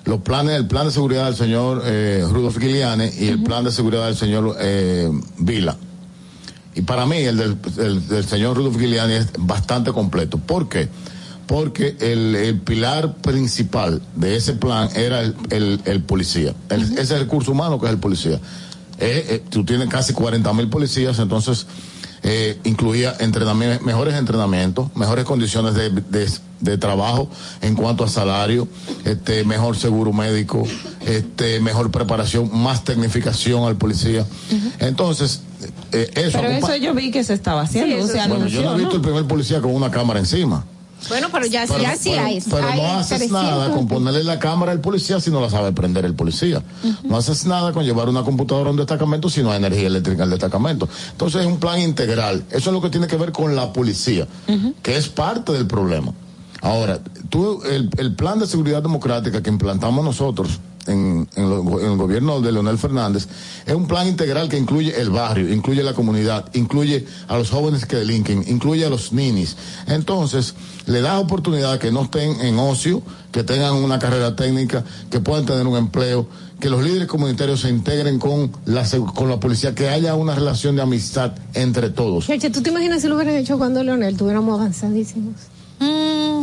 los 0.07 0.21
planes, 0.21 0.57
el 0.57 0.67
plan 0.67 0.87
de 0.87 0.93
seguridad 0.93 1.27
del 1.27 1.37
señor 1.37 1.83
eh, 1.85 2.25
Rudolf 2.31 2.59
Giuliani 2.59 3.11
y 3.21 3.29
el 3.29 3.43
plan 3.43 3.63
de 3.65 3.71
seguridad 3.71 4.07
del 4.07 4.17
señor 4.17 4.57
eh, 4.59 5.11
Vila. 5.39 5.77
Y 6.75 6.81
para 6.83 7.05
mí, 7.05 7.19
el 7.19 7.37
del, 7.37 7.57
el 7.79 8.09
del 8.09 8.25
señor 8.25 8.57
Rudolf 8.57 8.79
Giuliani 8.79 9.13
es 9.15 9.29
bastante 9.39 9.93
completo. 9.93 10.39
¿Por 10.39 10.71
qué? 10.71 10.89
Porque 11.47 11.95
el, 12.01 12.35
el 12.35 12.59
pilar 12.61 13.17
principal 13.17 14.01
de 14.17 14.37
ese 14.37 14.55
plan 14.55 14.89
era 14.97 15.21
el, 15.21 15.37
el- 15.51 15.81
el 15.85 16.03
policía. 16.03 16.55
Ese 16.71 17.19
recurso 17.19 17.53
humano 17.53 17.79
que 17.79 17.87
es 17.87 17.93
el 17.93 17.99
policía. 17.99 18.41
Eh, 18.99 19.27
eh, 19.29 19.43
tú 19.51 19.63
tienes 19.63 19.89
casi 19.89 20.15
40 20.15 20.51
mil 20.55 20.69
policías, 20.71 21.19
entonces 21.19 21.67
eh, 22.25 22.59
incluía 22.65 23.15
entrenamiento, 23.20 23.84
mejores 23.84 24.15
entrenamientos, 24.15 24.89
mejores 24.97 25.25
condiciones 25.25 25.75
de, 25.75 25.91
de- 25.91 26.28
de 26.60 26.78
trabajo 26.78 27.28
en 27.60 27.75
cuanto 27.75 28.05
a 28.05 28.09
salario, 28.09 28.68
este, 29.05 29.42
mejor 29.44 29.76
seguro 29.76 30.12
médico, 30.12 30.62
este, 31.05 31.59
mejor 31.59 31.91
preparación, 31.91 32.51
más 32.57 32.84
tecnificación 32.84 33.65
al 33.65 33.75
policía. 33.75 34.25
Entonces, 34.78 35.41
eh, 35.91 36.09
eso 36.15 36.39
Pero 36.41 36.52
eso 36.52 36.76
yo 36.76 36.94
vi 36.94 37.10
que 37.10 37.25
se 37.25 37.34
estaba 37.34 37.62
haciendo, 37.62 37.97
Sí, 37.97 38.02
o 38.02 38.07
sea, 38.07 38.26
eso 38.26 38.34
bueno, 38.34 38.47
yo 38.47 38.62
no 38.62 38.73
he 38.75 38.76
visto 38.76 38.91
¿no? 38.91 38.97
el 38.97 39.02
primer 39.02 39.25
policía 39.25 39.60
con 39.60 39.75
una 39.75 39.91
cámara 39.91 40.20
encima. 40.20 40.65
Bueno, 41.09 41.29
pero 41.33 41.47
ya, 41.47 41.65
Pero, 41.67 41.81
ya 41.81 41.97
sí 41.97 42.11
pero- 42.11 42.23
hay. 42.25 42.41
pero 42.51 42.67
hay 42.69 42.81
no 42.81 42.89
haces 42.99 43.19
300. 43.19 43.43
nada 43.43 43.71
con 43.75 43.89
ponerle 43.89 44.25
la 44.25 44.39
cámara 44.39 44.73
al 44.73 44.81
policía 44.81 45.21
si 45.21 45.31
no 45.31 45.41
la 45.41 45.51
sabe 45.51 45.73
prender 45.73 46.05
el 46.05 46.15
policía. 46.15 46.63
No 47.03 47.17
haces 47.17 47.45
nada 47.47 47.73
con 47.73 47.85
llevar 47.85 48.09
una 48.09 48.23
computadora 48.23 48.69
a 48.69 48.71
un 48.73 48.77
destacamento 48.77 49.29
si 49.29 49.43
no 49.43 49.51
hay 49.51 49.59
energía 49.59 49.87
eléctrica 49.89 50.23
en 50.23 50.29
el 50.29 50.31
destacamento. 50.31 50.89
Entonces 51.13 51.41
es 51.43 51.47
un 51.47 51.59
plan 51.59 51.81
integral. 51.81 52.45
Eso 52.51 52.71
es 52.71 52.75
lo 52.75 52.81
que 52.81 52.89
tiene 52.91 53.07
que 53.07 53.17
ver 53.17 53.33
con 53.33 53.55
la 53.57 53.73
policía, 53.73 54.27
que 54.83 54.97
es 54.97 55.09
parte 55.09 55.53
del 55.53 55.67
problema. 55.67 56.13
Ahora, 56.61 57.01
tú, 57.29 57.61
el, 57.65 57.91
el 57.99 58.15
plan 58.15 58.39
de 58.39 58.47
seguridad 58.47 58.83
democrática 58.83 59.43
que 59.43 59.51
implantamos 59.51 60.05
nosotros 60.05 60.61
en, 60.86 61.28
en 61.36 61.51
lo- 61.51 61.81
en 61.81 61.93
el 61.93 61.97
gobierno 61.97 62.41
de 62.41 62.52
Leonel 62.52 62.78
Fernández 62.78 63.27
es 63.67 63.75
un 63.75 63.86
plan 63.86 64.07
integral 64.09 64.49
que 64.49 64.59
incluye 64.59 65.01
el 65.01 65.11
barrio, 65.11 65.52
incluye 65.52 65.83
la 65.83 65.94
comunidad, 65.94 66.47
incluye 66.55 67.07
a 67.28 67.36
los 67.39 67.51
jóvenes 67.51 67.86
que 67.86 67.97
delinquen, 67.97 68.44
incluye 68.49 68.85
a 68.85 68.91
los 68.91 69.12
ninis. 69.12 69.57
Entonces, 69.86 70.55
le 70.86 71.01
da 71.01 71.19
oportunidad 71.19 71.78
que 71.78 71.91
no 71.93 72.02
estén 72.02 72.41
en 72.41 72.59
ocio, 72.59 73.02
que 73.31 73.44
tengan 73.44 73.75
una 73.75 73.99
carrera 73.99 74.35
técnica, 74.36 74.85
que 75.11 75.20
puedan 75.20 75.47
tener 75.47 75.67
un 75.67 75.77
empleo, 75.77 76.27
que 76.61 76.69
los 76.70 76.83
líderes 76.83 77.09
comunitarios 77.09 77.61
se 77.61 77.69
integren 77.70 78.19
con 78.19 78.52
la, 78.67 78.85
con 79.15 79.28
la 79.28 79.41
policía, 79.41 79.75
que 79.75 79.89
haya 79.89 80.15
una 80.15 80.35
relación 80.35 80.77
de 80.77 80.83
amistad 80.83 81.33
entre 81.55 81.91
todos. 81.91 82.27
Cheche, 82.27 82.51
¿tú 82.51 82.62
te 82.62 82.70
imaginas 82.70 83.02
si 83.02 83.09
lo 83.09 83.17
hubieran 83.17 83.35
hecho 83.35 83.59
cuando 83.59 83.83
Leonel 83.83 84.17
tuviéramos 84.17 84.61
avanzadísimos? 84.61 85.35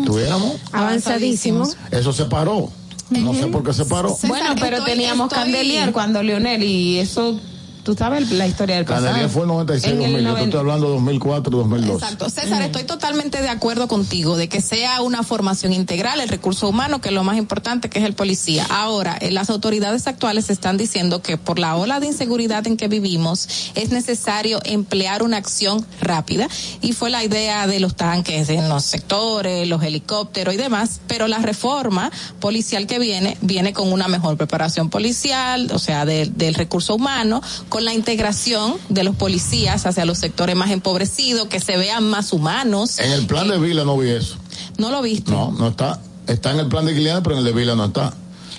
¿Tuviéramos? 0.05 0.55
Avanzadísimos. 0.71 1.77
Eso 1.91 2.11
se 2.13 2.25
paró. 2.25 2.69
No 3.09 3.33
sé 3.33 3.47
por 3.47 3.63
qué 3.63 3.73
se 3.73 3.85
paró. 3.85 4.15
Bueno, 4.27 4.55
pero 4.59 4.83
teníamos 4.83 5.31
Candelier 5.31 5.91
cuando 5.91 6.21
Leonel 6.21 6.63
y 6.63 6.99
eso, 6.99 7.39
tú 7.83 7.95
sabes 7.95 8.29
la 8.31 8.47
historia 8.47 8.75
del 8.77 8.85
pasado. 8.85 9.05
Candelier 9.07 9.29
fue 9.29 9.41
el 9.43 9.47
96, 9.49 9.93
En 9.93 10.01
el 10.01 10.11
2000. 10.11 10.13
Yo 10.13 10.19
te 10.19 10.23
90. 10.29 10.43
estoy 10.45 10.59
hablando 10.59 10.87
de 10.87 10.93
2004, 10.93 11.57
2002. 11.57 12.01
Exacto. 12.01 12.29
César, 12.29 12.61
estoy 12.61 12.83
totalmente 12.83 13.41
de 13.41 13.49
acuerdo 13.49 13.87
contigo 13.87 14.37
de 14.37 14.47
que 14.49 14.61
sea 14.61 15.01
una 15.01 15.23
formación 15.23 15.73
integral, 15.73 16.19
el 16.21 16.29
recurso 16.29 16.67
humano, 16.69 17.01
que 17.01 17.09
es 17.09 17.15
lo 17.15 17.23
más 17.23 17.37
importante, 17.37 17.89
que 17.89 17.99
es 17.99 18.05
el 18.05 18.13
policía. 18.13 18.65
Ahora, 18.69 19.17
eh, 19.21 19.31
las 19.31 19.49
autoridades 19.49 20.07
actuales 20.07 20.49
están 20.49 20.77
diciendo 20.77 21.21
que 21.21 21.37
por 21.37 21.59
la 21.59 21.75
ola 21.75 21.99
de 21.99 22.07
inseguridad 22.07 22.65
en 22.67 22.77
que 22.77 22.87
vivimos 22.87 23.47
es 23.75 23.89
necesario 23.91 24.59
emplear 24.65 25.23
una 25.23 25.37
acción 25.37 25.85
rápida 26.01 26.47
y 26.81 26.93
fue 26.93 27.09
la 27.09 27.23
idea 27.23 27.67
de 27.67 27.79
los 27.79 27.95
tanques 27.95 28.49
en 28.49 28.69
los 28.69 28.83
sectores, 28.85 29.67
los 29.67 29.81
helicópteros 29.83 30.53
y 30.53 30.57
demás, 30.57 31.01
pero 31.07 31.27
la 31.27 31.39
reforma 31.39 32.11
policial 32.39 32.87
que 32.87 32.99
viene 32.99 33.37
viene 33.41 33.73
con 33.73 33.91
una 33.91 34.07
mejor 34.07 34.37
preparación 34.37 34.89
policial, 34.89 35.69
o 35.73 35.79
sea, 35.79 36.05
de- 36.05 36.25
del 36.27 36.55
recurso 36.55 36.95
humano, 36.95 37.41
con 37.69 37.85
la 37.85 37.93
integración 37.93 38.75
de 38.89 39.03
los 39.03 39.15
policías 39.15 39.85
hacia 39.85 40.05
los 40.05 40.17
sectores 40.17 40.55
más 40.55 40.71
empobrecidos, 40.71 41.47
que 41.47 41.59
se 41.59 41.77
vean 41.77 42.09
más 42.09 42.33
humanos. 42.33 42.99
En 42.99 43.11
el 43.11 43.25
plan 43.27 43.47
de 43.47 43.57
Vila 43.59 43.83
no 43.85 43.97
vi 43.97 44.09
eso. 44.09 44.35
No 44.77 44.89
lo 44.89 45.01
viste. 45.01 45.31
No, 45.31 45.51
no 45.51 45.67
está. 45.69 45.99
Está 46.27 46.51
en 46.51 46.59
el 46.59 46.67
plan 46.67 46.85
de 46.85 46.93
Guiliana, 46.93 47.23
pero 47.23 47.35
en 47.35 47.39
el 47.39 47.45
de 47.45 47.53
Vila 47.59 47.75
no 47.75 47.85
está. 47.85 48.13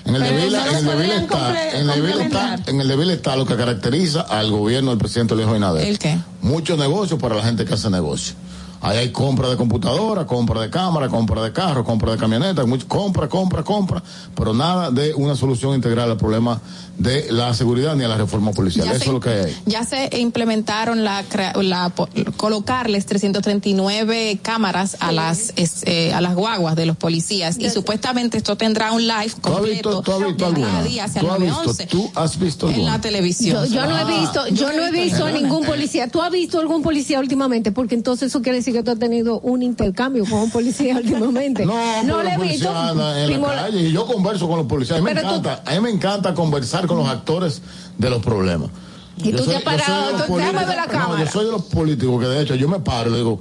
En 0.04 0.14
el 0.16 0.22
de 0.22 0.30
Vila, 0.32 0.66
en 0.66 0.76
el 0.76 0.84
de 0.86 0.94
Vila 0.96 1.16
está, 1.16 1.70
en 1.72 1.80
el 1.80 1.86
de 1.88 2.00
Vila 2.00 2.24
está, 2.24 2.58
en 2.66 2.80
el 2.80 2.88
de 2.88 2.96
Vila 2.96 3.12
está 3.12 3.36
lo 3.36 3.44
que 3.44 3.54
caracteriza 3.56 4.22
al 4.22 4.50
gobierno 4.50 4.90
del 4.90 4.98
presidente 4.98 5.34
Luis 5.34 5.46
Abinader. 5.46 5.86
¿El 5.86 5.98
qué? 5.98 6.18
Muchos 6.40 6.78
negocios 6.78 7.20
para 7.20 7.34
la 7.36 7.42
gente 7.42 7.66
que 7.66 7.74
hace 7.74 7.90
negocio. 7.90 8.34
Ahí 8.80 8.96
hay 8.96 9.12
compra 9.12 9.50
de 9.50 9.56
computadora, 9.58 10.26
compra 10.26 10.62
de 10.62 10.70
cámara, 10.70 11.08
compra 11.10 11.42
de 11.42 11.52
carro, 11.52 11.84
compra 11.84 12.12
de 12.12 12.16
camioneta, 12.18 12.64
mucho- 12.64 12.88
compra, 12.88 13.28
compra, 13.28 13.62
compra, 13.62 14.02
pero 14.34 14.54
nada 14.54 14.90
de 14.90 15.12
una 15.12 15.36
solución 15.36 15.74
integral 15.74 16.10
al 16.10 16.16
problema 16.16 16.58
de 17.00 17.32
la 17.32 17.54
seguridad 17.54 17.96
ni 17.96 18.04
a 18.04 18.08
la 18.08 18.16
reforma 18.18 18.52
policial. 18.52 18.84
Ya 18.86 18.92
Eso 18.92 19.00
se- 19.00 19.06
es 19.06 19.12
lo 19.12 19.20
que 19.20 19.28
hay 19.30 19.44
ahí. 19.46 19.56
Ya 19.66 19.84
se 19.84 20.10
implementaron 20.18 21.02
la, 21.02 21.24
crea- 21.28 21.54
la 21.62 21.90
colocarles 22.36 23.06
339 23.06 24.38
cámaras 24.42 24.96
a 25.00 25.10
las 25.10 25.52
es- 25.56 25.82
eh, 25.86 26.12
a 26.12 26.20
las 26.20 26.34
guaguas 26.34 26.76
de 26.76 26.86
los 26.86 26.96
policías 26.96 27.56
y 27.58 27.70
supuestamente 27.70 28.36
esto 28.36 28.56
tendrá 28.56 28.92
un 28.92 29.06
live 29.06 29.32
¿Tú 29.42 29.52
has 29.56 29.62
visto, 29.62 30.02
completo 30.02 30.02
tú 30.02 30.12
has 30.12 30.26
visto 30.26 30.82
día 30.88 31.04
hacia 31.04 31.20
¿Tú 31.22 31.30
has 31.30 31.38
visto, 31.40 31.54
911 31.64 31.86
tú 31.86 32.10
has 32.14 32.38
visto 32.38 32.66
en 32.68 32.74
alguna? 32.74 32.92
la 32.92 33.00
televisión. 33.00 33.64
Yo, 33.66 33.74
yo 33.74 33.86
no 33.86 33.98
he 33.98 34.04
visto, 34.20 34.46
yo 34.48 34.72
no 34.72 34.84
he 34.86 34.90
visto 34.92 35.24
a 35.24 35.32
ningún 35.32 35.64
policía. 35.64 36.08
¿Tú 36.08 36.20
has 36.22 36.30
visto 36.30 36.60
algún 36.60 36.82
policía 36.82 37.18
últimamente? 37.18 37.72
Porque 37.72 37.94
entonces 37.94 38.28
eso 38.28 38.42
quiere 38.42 38.58
decir 38.58 38.74
que 38.74 38.82
tú 38.82 38.90
has 38.90 38.98
tenido 38.98 39.40
un 39.40 39.62
intercambio 39.62 40.24
con 40.26 40.40
un 40.40 40.50
policía 40.50 40.96
últimamente. 41.02 41.64
No, 41.64 42.02
no 42.02 42.22
le 42.22 42.34
he 42.34 42.38
visto. 42.38 42.68
en 42.70 43.40
la 43.40 43.54
calle 43.54 43.88
y 43.88 43.92
yo 43.92 44.06
converso 44.06 44.46
con 44.48 44.58
los 44.58 44.66
policías. 44.66 44.98
A 44.98 45.02
mí 45.02 45.04
me 45.06 45.20
tú- 45.20 45.26
encanta, 45.26 45.62
a 45.64 45.72
mí 45.74 45.80
me 45.80 45.90
encanta 45.90 46.34
conversar 46.34 46.86
con 46.90 46.98
los 46.98 47.08
actores 47.08 47.62
de 47.98 48.10
los 48.10 48.22
problemas. 48.22 48.68
Y 49.16 49.30
Yo 49.32 49.38
tú 49.38 49.44
te 49.44 49.44
soy- 49.44 49.54
has 49.56 49.62
yo 49.64 49.70
soy 49.70 49.76
de 49.76 49.82
parado, 49.82 50.12
los 50.12 50.26
tú- 50.26 50.36
déjame 50.36 50.58
ver 50.58 50.66
la 50.68 50.74
políticos- 50.74 50.92
no, 50.94 50.98
cámara. 51.00 51.24
yo 51.24 51.30
soy 51.30 51.44
de 51.46 51.50
los 51.52 51.62
políticos 51.64 52.20
que 52.20 52.26
de 52.28 52.42
hecho 52.42 52.54
yo 52.54 52.68
me 52.68 52.80
paro 52.80 53.08
y 53.10 53.12
le 53.12 53.18
digo, 53.18 53.40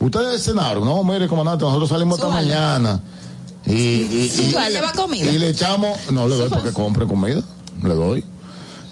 ustedes 0.00 0.42
cenaron, 0.44 0.84
no, 0.84 1.02
mire 1.04 1.26
comandante, 1.28 1.64
nosotros 1.64 1.88
salimos 1.88 2.18
esta 2.18 2.30
mañana 2.30 3.00
y, 3.66 3.72
y, 3.72 4.32
y- 4.38 4.50
Súbalo. 4.50 4.70
¿Lleva 4.70 4.92
comida? 4.92 5.30
y 5.30 5.38
le 5.38 5.48
echamos, 5.50 5.98
no 6.10 6.28
le 6.28 6.36
doy 6.36 6.48
porque 6.48 6.72
compre 6.72 7.06
comida, 7.06 7.42
le 7.82 7.94
doy. 7.94 8.24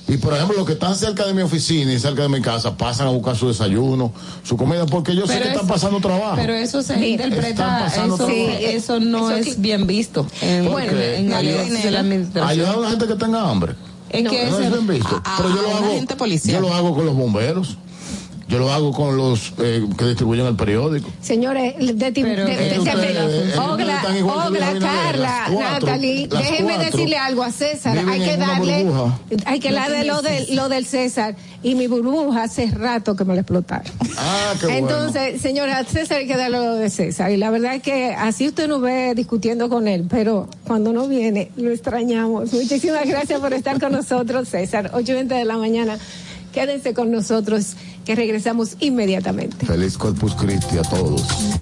Y 0.09 0.19
por 0.19 0.33
ejemplo, 0.35 0.57
los 0.57 0.67
que 0.67 0.75
están 0.75 0.95
cerca 0.95 1.25
de 1.27 1.35
mi 1.35 1.43
oficina 1.43 1.93
y 1.93 1.99
cerca 1.99 2.23
de 2.23 2.29
mi 2.29 2.41
casa 2.41 2.77
pasan 2.77 3.09
a 3.09 3.11
buscar 3.11 3.35
su 3.35 3.49
desayuno, 3.49 4.13
su 4.45 4.57
comida, 4.57 4.87
porque 4.87 5.17
yo 5.17 5.27
sé 5.27 5.41
que 5.41 5.49
están 5.49 5.67
pasando 5.67 5.99
trabajo. 6.01 6.37
Pero 6.37 6.53
eso 6.55 6.81
se 6.81 7.09
interpreta, 7.09 7.89
eso, 7.89 8.29
eso, 8.29 9.01
no 9.01 9.31
es 9.33 9.61
bien 9.61 9.85
visto. 9.89 10.25
En, 10.43 10.71
bueno, 10.71 10.93
en, 10.93 11.33
Ayudar 11.33 12.75
a 12.77 12.81
la 12.81 12.91
gente 12.91 13.07
que 13.09 13.17
tenga 13.17 13.51
hambre. 13.51 13.75
Es 14.11 14.29
que 14.29 14.47
no 14.51 14.59
es 14.59 14.71
bien 14.73 14.87
visto. 14.87 15.23
pero 15.37 15.49
yo 15.49 15.63
lo 15.63 15.77
hago, 15.77 15.93
yo 16.45 16.61
lo 16.61 16.75
hago 16.75 16.95
con 16.95 17.07
los 17.07 17.15
bomberos. 17.15 17.77
Yo 18.49 18.61
lo 18.61 18.73
hago 18.73 18.93
con 18.93 19.17
los 19.17 19.55
eh, 19.59 19.85
que 19.99 20.05
distribuyen 20.05 20.47
el 20.47 20.55
periódico. 20.55 21.11
Señores, 21.21 21.75
de, 21.79 21.95
de, 21.95 22.13
de, 22.13 22.79
Ogla, 23.59 24.79
Carla, 24.81 25.49
Natalie, 25.51 26.29
déjenme 26.29 26.79
decirle 26.79 27.17
algo 27.17 27.43
a 27.43 27.51
César. 27.51 27.99
Hay 28.09 28.21
que 28.21 28.37
darle, 28.37 28.87
hay 29.47 29.59
que 29.59 29.73
darle 29.73 30.05
lo, 30.05 30.23
de, 30.23 30.55
lo 30.55 30.69
del 30.69 30.87
César. 30.87 31.35
Y 31.65 31.75
mi 31.75 31.89
burbuja 31.89 32.45
hace 32.45 32.67
rato 32.71 33.17
que 33.17 33.25
me 33.25 33.35
la 33.35 33.41
explotaron. 33.41 33.93
Ah, 34.17 34.55
qué 34.61 34.79
Entonces, 34.79 35.43
señora, 35.43 35.83
César 35.83 36.19
hay 36.19 36.29
que 36.29 36.37
darle 36.37 36.59
lo 36.59 36.77
de 36.77 36.89
César. 36.89 37.33
Y 37.33 37.37
la 37.37 37.51
verdad 37.51 37.75
es 37.75 37.83
que 37.83 38.15
así 38.15 38.47
usted 38.47 38.69
nos 38.69 38.81
ve 38.81 39.15
discutiendo 39.17 39.69
con 39.69 39.89
él, 39.89 40.07
pero 40.09 40.49
cuando 40.65 40.93
no 40.93 41.09
viene, 41.09 41.51
lo 41.57 41.73
extrañamos. 41.73 42.53
Muchísimas 42.53 43.09
gracias 43.09 43.41
por 43.41 43.53
estar 43.55 43.81
con 43.81 43.91
nosotros, 43.91 44.49
César. 44.49 44.93
8.20 44.93 45.27
de 45.27 45.45
la 45.45 45.57
mañana. 45.57 45.99
Quédense 46.57 46.95
con 46.95 47.11
nosotros, 47.11 47.77
que 48.07 48.17
regresamos 48.17 48.79
inmediatamente. 48.81 49.67
Feliz 49.67 49.99
Corpus 49.99 50.35
Christi 50.37 50.79
a 50.79 50.83
todos. 50.85 51.61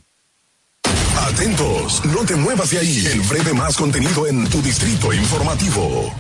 Atentos, 1.18 2.00
no 2.05 2.24
te 2.24 2.36
muevas 2.36 2.70
de 2.70 2.78
ahí. 2.78 3.05
El 3.12 3.20
breve 3.23 3.52
más 3.55 3.76
contenido 3.76 4.24
en 4.28 4.48
tu 4.48 4.62
distrito 4.62 5.12
informativo. 5.12 6.12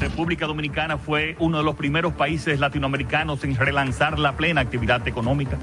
República 0.00 0.46
Dominicana 0.46 0.96
fue 0.96 1.36
uno 1.38 1.58
de 1.58 1.64
los 1.64 1.74
primeros 1.76 2.14
países 2.14 2.58
latinoamericanos 2.58 3.44
en 3.44 3.56
relanzar 3.56 4.18
la 4.18 4.34
plena 4.38 4.62
actividad 4.62 5.06
económica, 5.06 5.58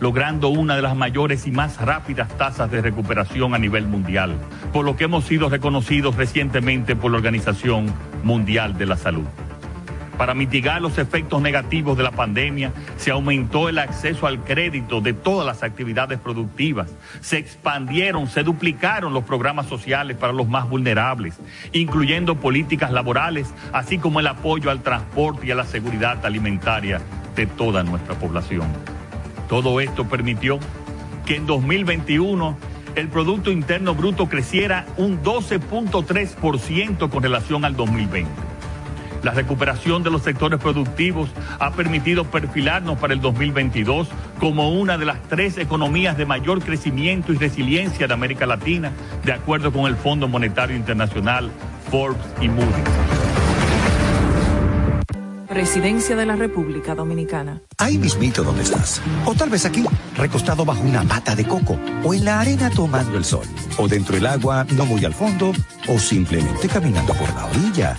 logrando 0.00 0.48
una 0.48 0.74
de 0.74 0.82
las 0.82 0.96
mayores 0.96 1.46
y 1.46 1.52
más 1.52 1.80
rápidas 1.80 2.36
tasas 2.36 2.72
de 2.72 2.82
recuperación 2.82 3.54
a 3.54 3.58
nivel 3.58 3.86
mundial, 3.86 4.34
por 4.72 4.84
lo 4.84 4.96
que 4.96 5.04
hemos 5.04 5.26
sido 5.26 5.48
reconocidos 5.48 6.16
recientemente 6.16 6.96
por 6.96 7.12
la 7.12 7.18
Organización 7.18 7.94
Mundial 8.24 8.76
de 8.76 8.86
la 8.86 8.96
Salud. 8.96 9.26
Para 10.18 10.34
mitigar 10.34 10.82
los 10.82 10.98
efectos 10.98 11.40
negativos 11.40 11.96
de 11.96 12.02
la 12.02 12.10
pandemia, 12.10 12.72
se 12.96 13.12
aumentó 13.12 13.68
el 13.68 13.78
acceso 13.78 14.26
al 14.26 14.42
crédito 14.42 15.00
de 15.00 15.12
todas 15.12 15.46
las 15.46 15.62
actividades 15.62 16.18
productivas, 16.18 16.90
se 17.20 17.38
expandieron, 17.38 18.28
se 18.28 18.42
duplicaron 18.42 19.14
los 19.14 19.22
programas 19.22 19.66
sociales 19.66 20.16
para 20.16 20.32
los 20.32 20.48
más 20.48 20.68
vulnerables, 20.68 21.38
incluyendo 21.72 22.34
políticas 22.34 22.90
laborales, 22.90 23.54
así 23.72 23.98
como 23.98 24.18
el 24.18 24.26
apoyo 24.26 24.72
al 24.72 24.82
transporte 24.82 25.46
y 25.46 25.52
a 25.52 25.54
la 25.54 25.64
seguridad 25.64 26.26
alimentaria 26.26 27.00
de 27.36 27.46
toda 27.46 27.84
nuestra 27.84 28.16
población. 28.16 28.66
Todo 29.48 29.78
esto 29.78 30.08
permitió 30.08 30.58
que 31.26 31.36
en 31.36 31.46
2021 31.46 32.58
el 32.96 33.06
Producto 33.06 33.52
Interno 33.52 33.94
Bruto 33.94 34.28
creciera 34.28 34.84
un 34.96 35.22
12.3% 35.22 37.08
con 37.08 37.22
relación 37.22 37.64
al 37.64 37.76
2020 37.76 38.47
la 39.22 39.32
recuperación 39.32 40.02
de 40.02 40.10
los 40.10 40.22
sectores 40.22 40.60
productivos 40.60 41.30
ha 41.58 41.72
permitido 41.72 42.24
perfilarnos 42.24 42.98
para 42.98 43.14
el 43.14 43.20
2022 43.20 44.08
como 44.38 44.70
una 44.70 44.98
de 44.98 45.06
las 45.06 45.22
tres 45.28 45.58
economías 45.58 46.16
de 46.16 46.26
mayor 46.26 46.62
crecimiento 46.62 47.32
y 47.32 47.36
resiliencia 47.36 48.06
de 48.06 48.14
América 48.14 48.46
Latina, 48.46 48.92
de 49.24 49.32
acuerdo 49.32 49.72
con 49.72 49.86
el 49.86 49.96
Fondo 49.96 50.28
Monetario 50.28 50.76
Internacional, 50.76 51.50
Forbes 51.90 52.22
y 52.40 52.48
Moody's. 52.48 53.08
Presidencia 55.48 56.14
de 56.14 56.26
la 56.26 56.36
República 56.36 56.94
Dominicana. 56.94 57.62
Ahí 57.78 57.96
mismito 57.96 58.44
donde 58.44 58.62
estás. 58.62 59.00
O 59.24 59.34
tal 59.34 59.48
vez 59.48 59.64
aquí, 59.64 59.82
recostado 60.14 60.64
bajo 60.64 60.82
una 60.82 61.02
mata 61.02 61.34
de 61.34 61.44
coco. 61.44 61.78
O 62.04 62.12
en 62.12 62.26
la 62.26 62.40
arena 62.40 62.70
tomando 62.70 63.16
el 63.16 63.24
sol. 63.24 63.46
O 63.78 63.88
dentro 63.88 64.14
del 64.14 64.26
agua, 64.26 64.66
no 64.76 64.84
muy 64.84 65.04
al 65.04 65.14
fondo. 65.14 65.52
O 65.88 65.98
simplemente 65.98 66.68
caminando 66.68 67.14
por 67.14 67.34
la 67.34 67.46
orilla. 67.46 67.98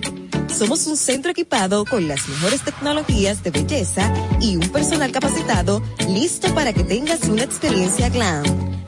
somos 0.51 0.87
un 0.87 0.97
centro 0.97 1.31
equipado 1.31 1.85
con 1.85 2.07
las 2.07 2.27
mejores 2.27 2.61
tecnologías 2.63 3.43
de 3.43 3.51
belleza 3.51 4.13
y 4.39 4.57
un 4.57 4.69
personal 4.69 5.11
capacitado 5.11 5.81
listo 6.07 6.53
para 6.53 6.73
que 6.73 6.83
tengas 6.83 7.23
una 7.29 7.43
experiencia 7.43 8.09
glam. 8.09 8.43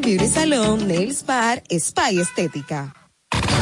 Beauty 0.00 0.28
Salon, 0.28 0.88
Nails 0.88 1.26
Bar, 1.26 1.62
Spa 1.68 2.10
y 2.10 2.20
Estética. 2.20 2.94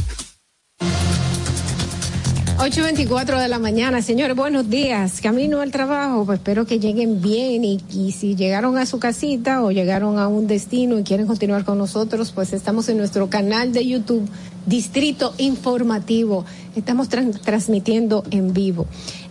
8.24 2.61 3.41
de 3.41 3.47
la 3.47 3.57
mañana, 3.57 4.03
señores, 4.03 4.35
buenos 4.35 4.69
días. 4.69 5.19
Camino 5.19 5.61
al 5.61 5.71
trabajo, 5.71 6.27
pues 6.27 6.37
espero 6.37 6.67
que 6.67 6.79
lleguen 6.79 7.19
bien 7.19 7.63
y, 7.63 7.81
y, 7.91 8.11
si 8.11 8.35
llegaron 8.35 8.77
a 8.77 8.85
su 8.85 8.99
casita 8.99 9.63
o 9.63 9.71
llegaron 9.71 10.19
a 10.19 10.27
un 10.27 10.45
destino 10.45 10.99
y 10.99 11.03
quieren 11.03 11.25
continuar 11.25 11.65
con 11.65 11.79
nosotros, 11.79 12.31
pues 12.31 12.53
estamos 12.53 12.87
en 12.87 12.97
nuestro 12.99 13.31
canal 13.31 13.73
de 13.73 13.87
YouTube 13.87 14.29
Distrito 14.67 15.33
Informativo. 15.39 16.45
Estamos 16.75 17.09
transmitiendo 17.09 18.23
en 18.29 18.53
vivo. 18.53 18.85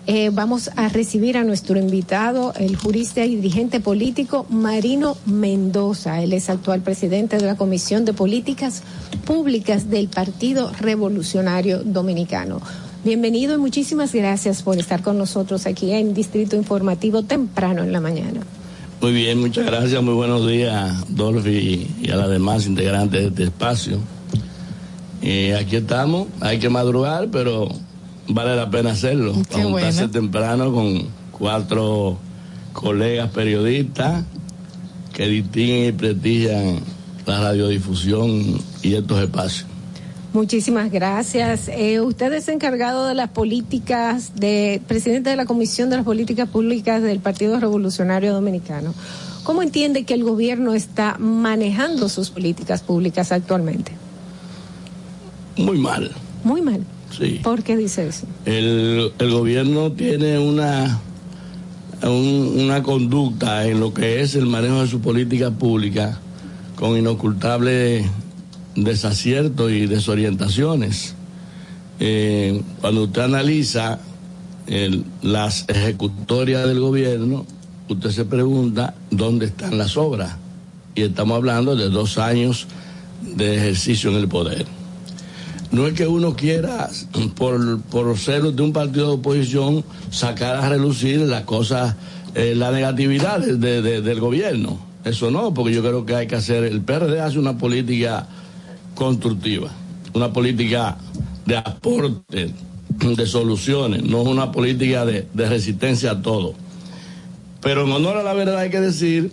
Eh, 0.09 0.31
vamos 0.33 0.73
a 0.75 0.89
recibir 0.89 1.39
a 1.39 1.44
nuestro 1.44 1.78
invitado, 1.78 2.52
el 2.59 2.75
jurista 2.75 3.25
y 3.25 3.36
dirigente 3.36 3.78
político 3.78 4.44
Marino 4.50 5.17
Mendoza. 5.26 6.20
Él 6.20 6.33
es 6.33 6.50
actual 6.50 6.81
presidente 6.81 7.36
de 7.36 7.47
la 7.47 7.57
Comisión 7.57 8.05
de 8.05 8.12
Políticas 8.12 8.83
Públicas 9.25 9.89
del 9.89 10.09
Partido 10.09 10.73
Revolucionario 10.81 11.84
Dominicano. 11.84 12.60
Bienvenido 13.02 13.54
y 13.54 13.58
muchísimas 13.58 14.12
gracias 14.12 14.62
por 14.62 14.78
estar 14.78 15.02
con 15.02 15.16
nosotros 15.16 15.64
aquí 15.64 15.90
en 15.92 16.12
Distrito 16.12 16.54
Informativo 16.54 17.22
temprano 17.22 17.82
en 17.82 17.92
la 17.92 18.00
mañana. 18.00 18.42
Muy 19.00 19.12
bien, 19.12 19.40
muchas 19.40 19.64
gracias, 19.64 20.02
muy 20.02 20.12
buenos 20.12 20.46
días, 20.46 21.06
Dolphy 21.08 21.90
y 22.02 22.10
a 22.10 22.16
las 22.16 22.28
demás 22.28 22.66
integrantes 22.66 23.22
de 23.22 23.28
este 23.28 23.44
espacio. 23.44 23.98
Y 25.22 25.52
aquí 25.52 25.76
estamos, 25.76 26.28
hay 26.40 26.58
que 26.58 26.68
madrugar, 26.68 27.28
pero 27.30 27.68
vale 28.28 28.54
la 28.54 28.68
pena 28.68 28.90
hacerlo. 28.90 29.32
Qué 29.48 29.62
Juntarse 29.62 30.08
temprano 30.08 30.70
con 30.70 31.04
cuatro 31.32 32.18
colegas 32.74 33.30
periodistas 33.30 34.24
que 35.14 35.26
distinguen 35.26 35.88
y 35.88 35.92
prestigian 35.92 36.80
la 37.24 37.40
radiodifusión 37.40 38.60
y 38.82 38.94
estos 38.94 39.22
espacios. 39.22 39.69
Muchísimas 40.33 40.92
gracias. 40.92 41.68
Eh, 41.68 42.00
usted 42.00 42.33
es 42.33 42.47
encargado 42.47 43.07
de 43.07 43.15
las 43.15 43.31
políticas, 43.31 44.33
de 44.36 44.81
presidente 44.86 45.31
de 45.31 45.36
la 45.36 45.44
Comisión 45.44 45.91
de 45.91 45.97
las 45.97 46.05
Políticas 46.05 46.49
Públicas 46.49 47.02
del 47.02 47.18
Partido 47.18 47.59
Revolucionario 47.59 48.33
Dominicano. 48.33 48.94
¿Cómo 49.42 49.62
entiende 49.62 50.05
que 50.05 50.15
el 50.15 50.23
gobierno 50.23 50.75
está 50.75 51.17
manejando 51.18 52.09
sus 52.09 52.31
políticas 52.31 52.83
públicas 52.83 53.33
actualmente? 53.33 53.91
Muy 55.57 55.78
mal. 55.78 56.12
Muy 56.44 56.62
mal. 56.62 56.84
Sí. 57.18 57.41
¿Por 57.42 57.65
qué 57.65 57.76
dice 57.76 58.07
eso? 58.07 58.26
El, 58.44 59.12
el 59.18 59.31
gobierno 59.33 59.91
tiene 59.91 60.39
una, 60.39 61.00
una 62.05 62.83
conducta 62.84 63.67
en 63.67 63.81
lo 63.81 63.92
que 63.92 64.20
es 64.20 64.36
el 64.36 64.47
manejo 64.47 64.83
de 64.83 64.86
su 64.86 65.00
política 65.00 65.50
pública 65.50 66.20
con 66.76 66.97
inocultable 66.97 68.09
desaciertos 68.74 69.70
y 69.73 69.86
desorientaciones. 69.86 71.15
Eh, 71.99 72.62
cuando 72.81 73.05
usted 73.05 73.23
analiza 73.23 73.99
las 75.23 75.65
ejecutorias 75.68 76.66
del 76.68 76.78
gobierno, 76.78 77.44
usted 77.89 78.10
se 78.10 78.24
pregunta 78.24 78.94
dónde 79.10 79.47
están 79.47 79.76
las 79.76 79.97
obras. 79.97 80.36
Y 80.94 81.02
estamos 81.02 81.36
hablando 81.36 81.74
de 81.74 81.89
dos 81.89 82.18
años 82.18 82.68
de 83.23 83.57
ejercicio 83.57 84.10
en 84.10 84.16
el 84.16 84.28
poder. 84.28 84.66
No 85.73 85.86
es 85.86 85.94
que 85.94 86.07
uno 86.07 86.34
quiera, 86.34 86.89
por, 87.36 87.81
por 87.82 88.18
ser 88.18 88.42
de 88.42 88.62
un 88.62 88.73
partido 88.73 89.08
de 89.08 89.15
oposición, 89.15 89.84
sacar 90.10 90.57
a 90.57 90.68
relucir 90.68 91.20
las 91.20 91.44
cosas, 91.44 91.94
eh, 92.34 92.55
la 92.57 92.73
negatividad 92.73 93.40
del 93.40 94.20
gobierno. 94.20 94.78
Eso 95.05 95.31
no, 95.31 95.55
porque 95.55 95.73
yo 95.73 95.82
creo 95.82 96.05
que 96.05 96.15
hay 96.15 96.26
que 96.26 96.36
hacer, 96.36 96.65
el 96.65 96.81
PRD 96.81 97.20
hace 97.20 97.39
una 97.39 97.57
política 97.57 98.26
constructiva, 99.00 99.70
una 100.12 100.30
política 100.30 100.98
de 101.46 101.56
aporte, 101.56 102.52
de 102.98 103.26
soluciones, 103.26 104.02
no 104.02 104.20
una 104.20 104.52
política 104.52 105.06
de, 105.06 105.26
resistencia 105.34 106.10
a 106.10 106.20
todo. 106.20 106.52
Pero 107.62 107.86
en 107.86 107.92
honor 107.92 108.18
a 108.18 108.22
la 108.22 108.34
verdad 108.34 108.58
hay 108.58 108.68
que 108.68 108.80
decir, 108.80 109.30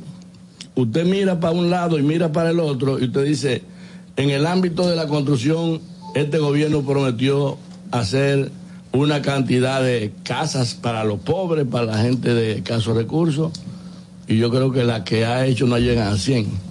usted 0.73 1.05
mira 1.05 1.41
para 1.41 1.51
un 1.51 1.69
lado 1.69 1.99
y 1.99 2.01
mira 2.01 2.31
para 2.31 2.51
el 2.51 2.61
otro 2.61 2.97
y 2.97 3.07
usted 3.07 3.25
dice, 3.25 3.61
en 4.15 4.29
el 4.29 4.47
ámbito 4.47 4.87
de 4.87 4.95
la 4.95 5.05
construcción, 5.05 5.81
este 6.15 6.37
gobierno 6.37 6.83
prometió 6.83 7.57
hacer 7.91 8.49
una 8.93 9.21
cantidad 9.21 9.83
de 9.83 10.13
casas 10.23 10.75
para 10.75 11.03
los 11.03 11.19
pobres, 11.19 11.67
para 11.69 11.87
la 11.87 11.97
gente 11.97 12.33
de 12.33 12.53
escasos 12.53 12.95
recursos, 12.95 13.51
y 14.29 14.37
yo 14.37 14.49
creo 14.49 14.71
que 14.71 14.85
las 14.85 15.01
que 15.01 15.25
ha 15.25 15.45
hecho 15.45 15.67
no 15.67 15.77
llegan 15.77 16.07
a 16.07 16.17
100. 16.17 16.66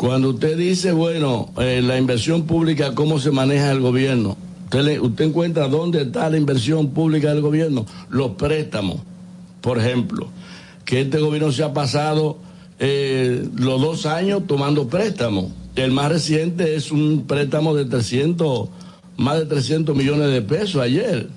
Cuando 0.00 0.30
usted 0.30 0.56
dice, 0.56 0.92
bueno, 0.92 1.50
eh, 1.58 1.82
la 1.82 1.98
inversión 1.98 2.44
pública, 2.44 2.94
¿cómo 2.94 3.18
se 3.18 3.30
maneja 3.32 3.70
el 3.70 3.80
gobierno? 3.80 4.38
Usted, 5.02 5.26
encuentra 5.26 5.68
dónde 5.68 6.00
está 6.00 6.30
la 6.30 6.38
inversión 6.38 6.88
pública 6.92 7.28
del 7.28 7.42
gobierno. 7.42 7.84
Los 8.08 8.30
préstamos, 8.30 9.02
por 9.60 9.78
ejemplo. 9.78 10.30
Que 10.86 11.02
este 11.02 11.20
gobierno 11.20 11.52
se 11.52 11.64
ha 11.64 11.74
pasado 11.74 12.38
eh, 12.78 13.46
los 13.56 13.78
dos 13.82 14.06
años 14.06 14.46
tomando 14.46 14.88
préstamos. 14.88 15.52
El 15.76 15.90
más 15.90 16.08
reciente 16.08 16.76
es 16.76 16.90
un 16.90 17.26
préstamo 17.26 17.74
de 17.74 17.84
300, 17.84 18.70
más 19.18 19.38
de 19.40 19.44
300 19.44 19.94
millones 19.94 20.32
de 20.32 20.40
pesos 20.40 20.80
ayer. 20.80 21.28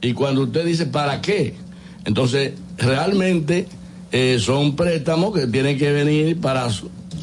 Y 0.00 0.12
cuando 0.12 0.42
usted 0.42 0.64
dice, 0.64 0.86
¿para 0.86 1.20
qué? 1.20 1.56
Entonces, 2.04 2.52
realmente 2.76 3.66
eh, 4.12 4.38
son 4.38 4.76
préstamos 4.76 5.34
que 5.34 5.48
tienen 5.48 5.76
que 5.76 5.90
venir 5.90 6.40
para 6.40 6.68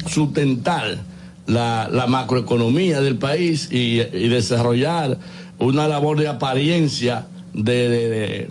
sustentar 0.08 0.98
la, 1.46 2.06
macroeconomía 2.08 3.00
del 3.00 3.16
país 3.16 3.68
y, 3.70 3.96
desarrollar 3.96 5.18
una 5.58 5.88
labor 5.88 6.18
de 6.18 6.28
apariencia 6.28 7.26
de, 7.52 8.48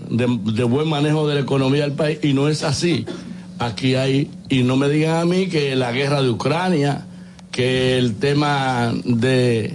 buen 0.70 0.88
manejo 0.88 1.28
de 1.28 1.36
la 1.36 1.42
economía 1.42 1.84
del 1.84 1.94
país 1.94 2.20
y 2.24 2.34
no 2.34 2.48
es 2.48 2.64
así. 2.64 3.06
Aquí 3.60 3.96
hay, 3.96 4.30
y 4.50 4.64
no 4.64 4.76
me 4.76 4.90
digan 4.90 5.18
a 5.18 5.26
mí 5.26 5.48
que 5.48 5.76
la 5.76 5.92
guerra 5.92 6.22
de 6.22 6.30
Ucrania, 6.30 7.06
que 7.52 7.98
el 7.98 8.16
tema 8.16 8.94
de, 9.06 9.74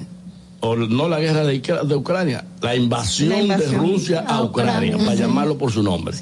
o 0.60 0.76
no 0.76 1.08
la 1.08 1.18
guerra 1.18 1.44
de, 1.44 1.60
de 1.60 1.94
Ucrania, 1.94 2.44
la 2.60 2.76
invasión, 2.76 3.48
de 3.48 3.56
Rusia 3.68 4.24
a, 4.26 4.42
Ucrania, 4.42 4.98
para 4.98 5.14
llamarlo 5.14 5.56
por 5.56 5.72
su 5.72 5.82
nombre. 5.82 6.14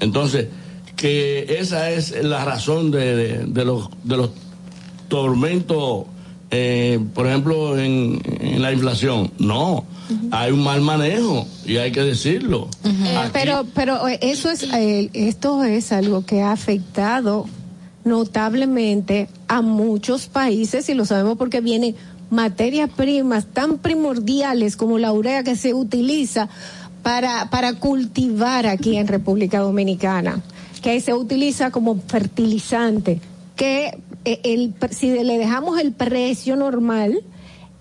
Entonces, 0.00 0.48
que 0.96 1.56
esa 1.58 1.90
es 1.90 2.22
la 2.22 2.44
razón 2.44 2.90
de, 2.90 3.46
los, 3.64 3.88
de 4.02 4.16
los 4.16 4.30
tormento, 5.14 6.08
eh, 6.50 6.98
por 7.14 7.28
ejemplo, 7.28 7.78
en, 7.78 8.20
la 8.60 8.72
inflación. 8.72 9.30
No, 9.38 9.84
hay 10.32 10.50
un 10.50 10.64
mal 10.64 10.80
manejo 10.80 11.46
y 11.64 11.76
hay 11.76 11.92
que 11.92 12.02
decirlo. 12.02 12.68
Pero, 13.32 13.64
pero 13.76 14.08
eh, 14.08 14.18
eso 14.22 14.50
es, 14.50 14.66
esto 15.12 15.62
es 15.62 15.92
algo 15.92 16.26
que 16.26 16.42
ha 16.42 16.50
afectado 16.50 17.46
notablemente 18.04 19.28
a 19.46 19.62
muchos 19.62 20.26
países 20.26 20.88
y 20.88 20.94
lo 20.94 21.04
sabemos 21.04 21.38
porque 21.38 21.60
vienen 21.60 21.94
materias 22.30 22.90
primas 22.90 23.46
tan 23.46 23.78
primordiales 23.78 24.76
como 24.76 24.98
la 24.98 25.12
urea 25.12 25.44
que 25.44 25.54
se 25.54 25.74
utiliza 25.74 26.48
para, 27.04 27.50
para 27.50 27.74
cultivar 27.74 28.66
aquí 28.66 28.96
en 28.96 29.06
República 29.06 29.60
Dominicana, 29.60 30.42
que 30.82 31.00
se 31.00 31.14
utiliza 31.14 31.70
como 31.70 32.00
fertilizante, 32.00 33.20
que 33.54 33.98
el, 34.24 34.74
si 34.90 35.10
le 35.10 35.38
dejamos 35.38 35.80
el 35.80 35.92
precio 35.92 36.56
normal, 36.56 37.20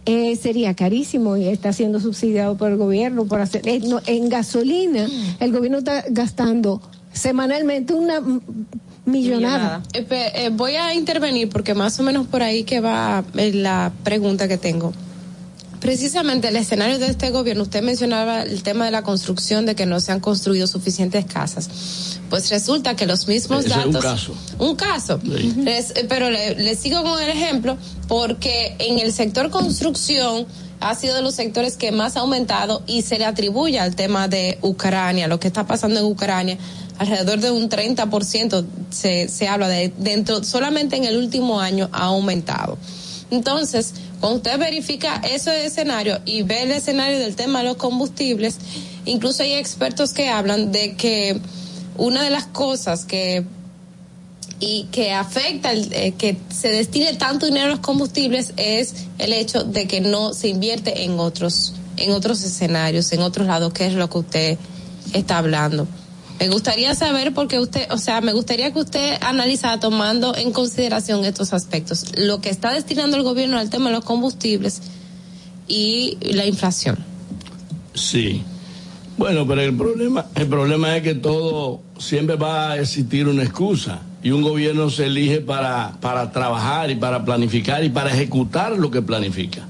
eh, 0.06 0.36
sería 0.36 0.74
carísimo 0.74 1.38
y 1.38 1.48
está 1.48 1.72
siendo 1.72 2.00
subsidiado 2.00 2.58
por 2.58 2.72
el 2.72 2.78
gobierno 2.78 3.24
por 3.26 3.40
hacer 3.40 3.66
eh, 3.66 3.82
en 4.06 4.28
gasolina 4.28 5.08
el 5.40 5.54
gobierno 5.54 5.78
está 5.78 6.04
gastando 6.10 6.82
semanalmente 7.14 7.94
una 7.94 8.22
millonada, 9.06 9.82
voy 10.52 10.76
a 10.76 10.94
intervenir 10.94 11.48
porque 11.48 11.74
más 11.74 11.98
o 12.02 12.04
menos 12.04 12.28
por 12.28 12.44
ahí 12.44 12.66
que 12.66 12.82
va 12.82 13.24
la 13.34 13.94
pregunta 14.04 14.50
que 14.50 14.58
tengo 14.58 14.92
precisamente 15.84 16.48
el 16.48 16.56
escenario 16.56 16.98
de 16.98 17.08
este 17.08 17.30
gobierno, 17.30 17.64
usted 17.64 17.84
mencionaba 17.84 18.44
el 18.44 18.64
tema 18.64 18.86
de 18.86 18.92
la 18.92 19.02
construcción, 19.04 19.66
de 19.66 19.76
que 19.76 19.86
no 19.86 20.00
se 20.00 20.14
han 20.14 20.22
construido 20.22 20.66
suficientes 20.66 21.26
casas. 21.26 21.70
Pues 22.30 22.50
resulta 22.50 22.96
que 22.96 23.06
los 23.06 23.28
mismos 23.28 23.66
datos. 23.66 23.94
un 23.94 24.02
caso. 24.02 24.36
Un 24.60 24.76
caso. 24.78 25.20
pero 26.08 26.30
le, 26.30 26.76
sigo 26.78 27.04
con 27.04 27.22
el 27.22 27.30
ejemplo, 27.30 27.78
porque 28.08 28.78
en 28.80 28.98
el 29.00 29.12
sector 29.12 29.50
construcción 29.50 30.48
ha 30.80 30.96
sido 30.96 31.16
de 31.16 31.22
los 31.22 31.36
sectores 31.36 31.76
que 31.76 31.92
más 31.92 32.16
ha 32.16 32.22
aumentado 32.22 32.82
y 32.88 33.02
se 33.02 33.20
le 33.20 33.26
atribuye 33.26 33.78
al 33.78 33.94
tema 33.98 34.30
de 34.30 34.60
Ucrania, 34.62 35.28
lo 35.28 35.38
que 35.42 35.48
está 35.48 35.68
pasando 35.68 36.00
en 36.00 36.06
Ucrania. 36.06 36.58
Alrededor 36.98 37.42
de 37.42 37.52
un 37.52 37.70
30% 37.70 38.64
se, 38.90 39.28
se 39.28 39.48
habla 39.50 39.68
de 39.68 39.92
dentro, 39.98 40.46
solamente 40.46 40.96
en 40.96 41.04
el 41.04 41.18
último 41.18 41.60
año 41.60 41.90
ha 41.92 42.06
aumentado. 42.06 42.78
Entonces, 43.32 43.96
cuando 44.24 44.38
usted 44.38 44.58
verifica 44.58 45.16
ese 45.16 45.66
escenario 45.66 46.22
y 46.24 46.44
ve 46.44 46.64
el 46.64 46.72
escenario 46.72 47.20
del 47.20 47.36
tema 47.36 47.60
de 47.60 47.66
los 47.66 47.76
combustibles, 47.76 48.58
incluso 49.04 49.44
hay 49.44 49.52
expertos 49.56 50.14
que 50.14 50.30
hablan 50.30 50.72
de 50.72 50.96
que 50.96 51.42
una 51.98 52.24
de 52.24 52.30
las 52.30 52.46
cosas 52.46 53.04
que 53.04 53.44
y 54.62 54.88
que 54.94 55.12
afecta 55.12 55.74
eh, 55.74 56.14
que 56.18 56.38
se 56.48 56.70
destine 56.70 57.16
tanto 57.16 57.48
dinero 57.48 57.66
a 57.66 57.70
los 57.72 57.80
combustibles 57.82 58.54
es 58.56 58.94
el 59.18 59.34
hecho 59.34 59.66
de 59.66 59.88
que 59.90 60.00
no 60.00 60.34
se 60.34 60.48
invierte 60.48 61.04
en 61.04 61.20
otros 61.20 61.74
en 61.98 62.12
otros 62.12 62.44
escenarios, 62.44 63.12
en 63.12 63.24
otros 63.24 63.46
lados, 63.46 63.74
que 63.74 63.88
es 63.88 63.94
lo 63.94 64.10
que 64.10 64.20
usted 64.20 64.58
está 65.12 65.40
hablando. 65.40 65.86
Me 66.40 66.50
gustaría 66.50 66.94
saber 66.96 67.34
porque 67.34 67.60
usted, 67.60 67.92
o 67.92 67.98
sea, 67.98 68.22
me 68.22 68.34
gustaría 68.34 68.72
que 68.74 68.80
usted 68.80 69.18
analizara 69.22 69.80
tomando 69.80 70.36
en 70.36 70.52
consideración 70.52 71.24
estos 71.26 71.54
aspectos, 71.54 72.18
lo 72.18 72.42
que 72.42 72.50
está 72.50 72.74
destinando 72.74 73.18
el 73.18 73.24
gobierno 73.24 73.58
al 73.58 73.70
tema 73.70 73.90
de 73.90 73.96
los 73.96 74.06
combustibles 74.06 74.82
y 75.68 76.18
la 76.22 76.46
inflación. 76.46 76.98
Sí. 77.94 78.44
Bueno, 79.18 79.48
pero 79.48 79.62
el 79.62 79.76
problema, 79.76 80.26
el 80.36 80.48
problema 80.48 80.98
es 80.98 81.04
que 81.04 81.14
todo 81.14 81.82
siempre 82.00 82.36
va 82.36 82.72
a 82.72 82.80
existir 82.80 83.28
una 83.28 83.44
excusa 83.44 84.02
y 84.24 84.32
un 84.32 84.42
gobierno 84.42 84.90
se 84.90 85.06
elige 85.06 85.40
para, 85.40 85.98
para 86.02 86.32
trabajar 86.32 86.90
y 86.90 86.96
para 86.96 87.24
planificar 87.24 87.84
y 87.84 87.90
para 87.90 88.12
ejecutar 88.12 88.78
lo 88.78 88.90
que 88.90 89.02
planifica. 89.02 89.68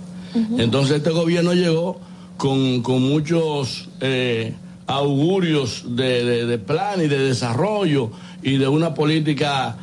Entonces 0.58 0.98
este 0.98 1.12
gobierno 1.12 1.54
llegó 1.54 2.00
con, 2.38 2.82
muchos 3.02 3.90
eh, 4.02 4.54
augurios 4.96 5.84
de, 5.96 6.60
plan 6.66 7.02
y 7.02 7.08
de 7.08 7.20
desarrollo 7.20 8.12
y 8.42 8.58
de 8.58 8.68
una 8.68 8.94
política, 8.94 9.76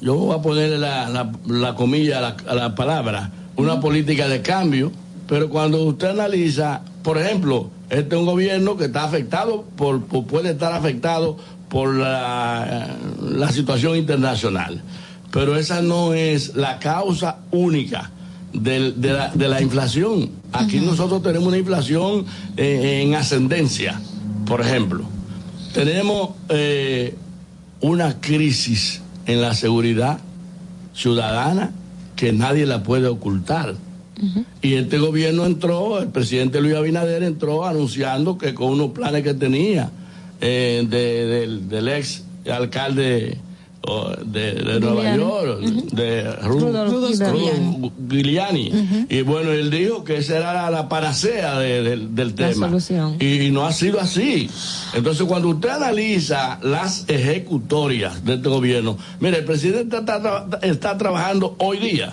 yo 0.00 0.14
voy 0.14 0.34
a 0.36 0.42
ponerle 0.42 0.78
la, 0.78 1.74
comilla 1.76 2.34
a 2.46 2.54
la, 2.54 2.74
palabra, 2.74 3.30
una 3.56 3.80
política 3.80 4.28
de 4.28 4.42
cambio, 4.42 4.92
pero 5.28 5.48
cuando 5.48 5.82
usted 5.84 6.08
analiza, 6.08 6.82
por 7.02 7.18
ejemplo, 7.18 7.70
este 7.90 8.14
es 8.14 8.20
un 8.20 8.26
gobierno 8.26 8.76
que 8.76 8.86
está 8.86 9.04
afectado, 9.04 9.64
por, 9.76 10.02
puede 10.04 10.50
estar 10.50 10.72
afectado 10.72 11.36
por 11.68 11.94
la, 11.94 12.88
la 13.20 13.50
situación 13.50 13.96
internacional, 13.96 14.82
pero 15.30 15.56
esa 15.56 15.82
no 15.82 16.14
es 16.14 16.56
la 16.56 16.78
causa 16.78 17.38
única 17.50 18.10
de, 18.54 18.94
la, 18.96 19.30
de, 19.34 19.48
la, 19.48 19.60
inflación. 19.60 20.30
Aquí 20.52 20.80
nosotros 20.80 21.22
tenemos 21.22 21.48
una 21.48 21.58
inflación 21.58 22.24
eh, 22.56 23.02
en 23.02 23.14
ascendencia, 23.14 24.00
por 24.46 24.60
ejemplo. 24.60 25.04
Tenemos 25.72 26.30
eh, 26.48 27.14
una 27.80 28.20
crisis 28.20 29.02
en 29.26 29.40
la 29.40 29.54
seguridad 29.54 30.18
ciudadana 30.94 31.72
que 32.16 32.32
nadie 32.32 32.66
la 32.66 32.82
puede 32.82 33.08
ocultar. 33.08 33.74
Y 34.62 34.74
este 34.74 34.98
gobierno 34.98 35.44
entró, 35.44 35.98
el 35.98 36.08
presidente 36.08 36.60
Luis 36.60 36.76
Abinader 36.76 37.24
entró 37.24 37.66
anunciando 37.66 38.38
que 38.38 38.54
con 38.54 38.68
unos 38.70 38.92
planes 38.92 39.24
que 39.24 39.34
tenía 39.34 39.90
eh, 40.40 40.86
del 40.88 41.88
ex 41.88 42.22
alcalde 42.48 43.38
de, 44.24 44.80
Nueva 44.80 45.16
York, 45.16 45.60
de 45.60 46.32
Rudolf 46.36 47.20
Giuliani. 48.08 49.06
Y 49.08 49.22
bueno, 49.22 49.52
él 49.52 49.70
dijo 49.70 50.04
que 50.04 50.18
esa 50.18 50.38
era 50.38 50.70
la, 50.70 50.88
panacea 50.88 51.58
del 51.58 52.34
tema. 52.34 52.70
Y, 53.20 53.50
no 53.50 53.66
ha 53.66 53.72
sido 53.72 54.00
así. 54.00 54.48
Entonces, 54.94 55.26
cuando 55.26 55.48
usted 55.48 55.70
analiza 55.70 56.58
las 56.62 57.04
ejecutorias 57.08 58.24
de 58.24 58.34
este 58.34 58.48
gobierno, 58.48 58.96
mire, 59.20 59.38
el 59.38 59.44
presidente 59.44 59.98
está, 60.62 60.98
trabajando 60.98 61.56
hoy 61.58 61.78
día 61.78 62.12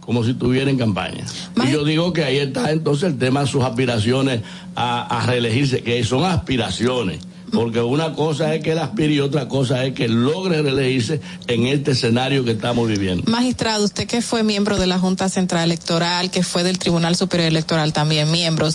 como 0.00 0.24
si 0.24 0.30
estuviera 0.30 0.70
en 0.70 0.78
campaña. 0.78 1.24
Y 1.66 1.70
yo 1.70 1.84
digo 1.84 2.14
que 2.14 2.24
ahí 2.24 2.38
está 2.38 2.70
entonces 2.70 3.10
el 3.10 3.18
tema 3.18 3.40
de 3.40 3.46
sus 3.46 3.62
aspiraciones 3.62 4.40
a, 4.74 5.18
a 5.18 5.26
reelegirse, 5.26 5.82
que 5.82 6.02
son 6.02 6.24
aspiraciones 6.24 7.27
porque 7.52 7.80
una 7.80 8.12
cosa 8.12 8.54
es 8.54 8.62
que 8.62 8.72
él 8.72 8.78
aspire 8.78 9.14
y 9.14 9.20
otra 9.20 9.48
cosa 9.48 9.84
es 9.84 9.94
que 9.94 10.08
logre 10.08 10.62
reelegirse 10.62 11.20
en 11.46 11.66
este 11.66 11.92
escenario 11.92 12.44
que 12.44 12.52
estamos 12.52 12.88
viviendo. 12.88 13.30
Magistrado, 13.30 13.84
usted 13.84 14.06
que 14.06 14.22
fue 14.22 14.42
miembro 14.42 14.78
de 14.78 14.86
la 14.86 14.98
Junta 14.98 15.28
Central 15.28 15.64
Electoral, 15.64 16.30
que 16.30 16.42
fue 16.42 16.62
del 16.62 16.78
Tribunal 16.78 17.16
Superior 17.16 17.48
Electoral 17.48 17.92
también 17.92 18.30
miembro, 18.30 18.68
o 18.68 18.72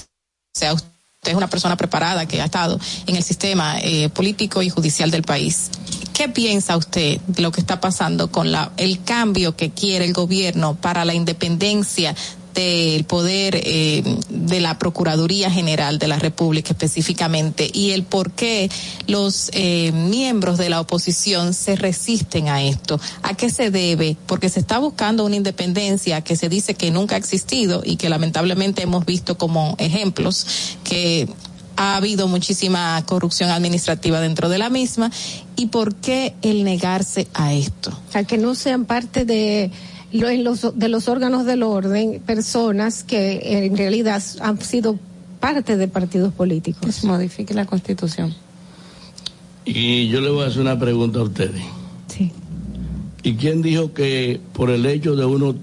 sea, 0.54 0.74
usted 0.74 0.92
es 1.26 1.36
una 1.36 1.50
persona 1.50 1.78
preparada 1.78 2.28
que 2.28 2.42
ha 2.42 2.46
estado 2.46 2.80
en 3.08 3.16
el 3.16 3.24
sistema 3.24 3.80
eh, 3.80 4.10
político 4.10 4.62
y 4.62 4.70
judicial 4.70 5.10
del 5.10 5.24
país. 5.24 5.70
¿Qué 6.14 6.30
piensa 6.30 6.78
usted 6.78 7.20
de 7.28 7.42
lo 7.42 7.52
que 7.52 7.60
está 7.60 7.80
pasando 7.82 8.30
con 8.30 8.48
el 8.78 9.04
cambio 9.04 9.56
que 9.56 9.72
quiere 9.72 10.06
el 10.06 10.14
gobierno 10.14 10.76
para 10.76 11.06
la 11.06 11.16
independencia 11.16 12.16
del 12.54 13.04
poder 13.06 13.56
eh, 13.56 14.04
de 14.30 14.62
la 14.62 14.78
Procuraduría 14.78 15.50
General 15.50 16.00
de 16.00 16.08
la 16.08 16.20
República 16.20 16.72
específicamente 16.72 17.70
y 17.72 17.92
el 17.92 18.04
por 18.04 18.32
qué 18.32 18.70
los 19.08 19.50
eh, 19.54 19.92
miembros 19.92 20.58
de 20.58 20.70
la 20.70 20.80
oposición 20.80 21.54
se 21.54 21.76
resisten 21.76 22.50
a 22.50 22.64
esto. 22.64 23.00
¿A 23.22 23.34
qué 23.36 23.50
se 23.50 23.72
debe? 23.72 24.18
Porque 24.28 24.50
se 24.50 24.60
está 24.60 24.80
buscando 24.80 25.26
una 25.26 25.36
independencia 25.36 26.22
que 26.22 26.36
se 26.36 26.50
dice 26.50 26.76
que 26.76 26.92
nunca 26.92 27.16
ha 27.16 27.18
existido 27.18 27.82
y 27.86 27.98
que 27.98 28.10
lamentablemente 28.10 28.84
hemos 28.84 29.06
visto 29.06 29.38
como 29.38 29.76
ejemplos 29.80 30.46
que 30.84 31.28
ha 31.76 31.96
habido 31.96 32.28
muchísima 32.28 33.04
corrupción 33.06 33.50
administrativa 33.50 34.20
dentro 34.20 34.50
de 34.50 34.58
la 34.58 34.70
misma 34.70 35.12
y 35.56 35.68
por 35.68 35.96
qué 35.96 36.36
el 36.42 36.64
negarse 36.64 37.28
a 37.34 37.54
esto. 37.54 37.98
A 38.14 38.24
que 38.24 38.38
no 38.38 38.56
sean 38.56 38.86
parte 38.86 39.26
de 39.26 39.72
los, 40.14 40.78
de 40.78 40.90
los 40.90 41.08
órganos 41.08 41.46
del 41.46 41.64
orden 41.64 42.22
personas 42.26 43.04
que 43.04 43.66
en 43.66 43.76
realidad 43.76 44.22
han 44.42 44.62
sido 44.62 44.98
parte 45.40 45.76
de 45.76 45.88
partidos 45.88 46.34
políticos. 46.34 47.04
modifique 47.04 47.54
la 47.54 47.66
constitución. 47.66 48.34
Y 49.66 50.08
yo 50.10 50.22
le 50.22 50.30
voy 50.30 50.44
a 50.44 50.48
hacer 50.48 50.62
una 50.62 50.78
pregunta 50.78 51.20
a 51.20 51.24
ustedes. 51.24 51.62
Sí. 52.08 52.32
¿Y 53.24 53.36
quién 53.36 53.62
dijo 53.62 53.94
que 53.94 54.40
por 54.54 54.70
el 54.70 54.86
hecho 54.86 55.16
de 55.16 55.26
uno 55.26 55.56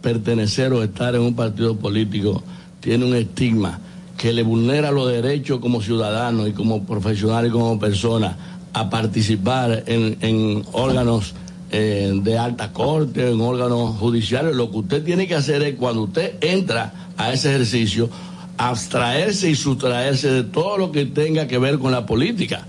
pertenecer 0.00 0.72
o 0.72 0.82
estar 0.82 1.14
en 1.14 1.22
un 1.22 1.34
partido 1.34 1.76
político 1.76 2.42
tiene 2.80 3.04
un 3.04 3.14
estigma 3.14 3.80
que 4.16 4.32
le 4.32 4.42
vulnera 4.42 4.90
los 4.90 5.10
derechos 5.10 5.60
como 5.60 5.82
ciudadano 5.82 6.46
y 6.46 6.52
como 6.52 6.84
profesional 6.84 7.46
y 7.46 7.50
como 7.50 7.78
persona 7.78 8.36
a 8.72 8.90
participar 8.90 9.84
en, 9.86 10.16
en 10.20 10.64
órganos 10.72 11.34
eh, 11.70 12.12
de 12.22 12.38
alta 12.38 12.72
corte, 12.72 13.30
en 13.30 13.40
órganos 13.40 13.96
judiciales, 13.96 14.56
lo 14.56 14.70
que 14.70 14.78
usted 14.78 15.04
tiene 15.04 15.26
que 15.26 15.34
hacer 15.34 15.62
es 15.62 15.74
cuando 15.74 16.02
usted 16.02 16.36
entra 16.40 17.10
a 17.16 17.32
ese 17.32 17.50
ejercicio, 17.50 18.08
abstraerse 18.56 19.50
y 19.50 19.54
sustraerse 19.54 20.30
de 20.30 20.44
todo 20.44 20.78
lo 20.78 20.92
que 20.92 21.06
tenga 21.06 21.46
que 21.46 21.58
ver 21.58 21.78
con 21.78 21.92
la 21.92 22.06
política. 22.06 22.66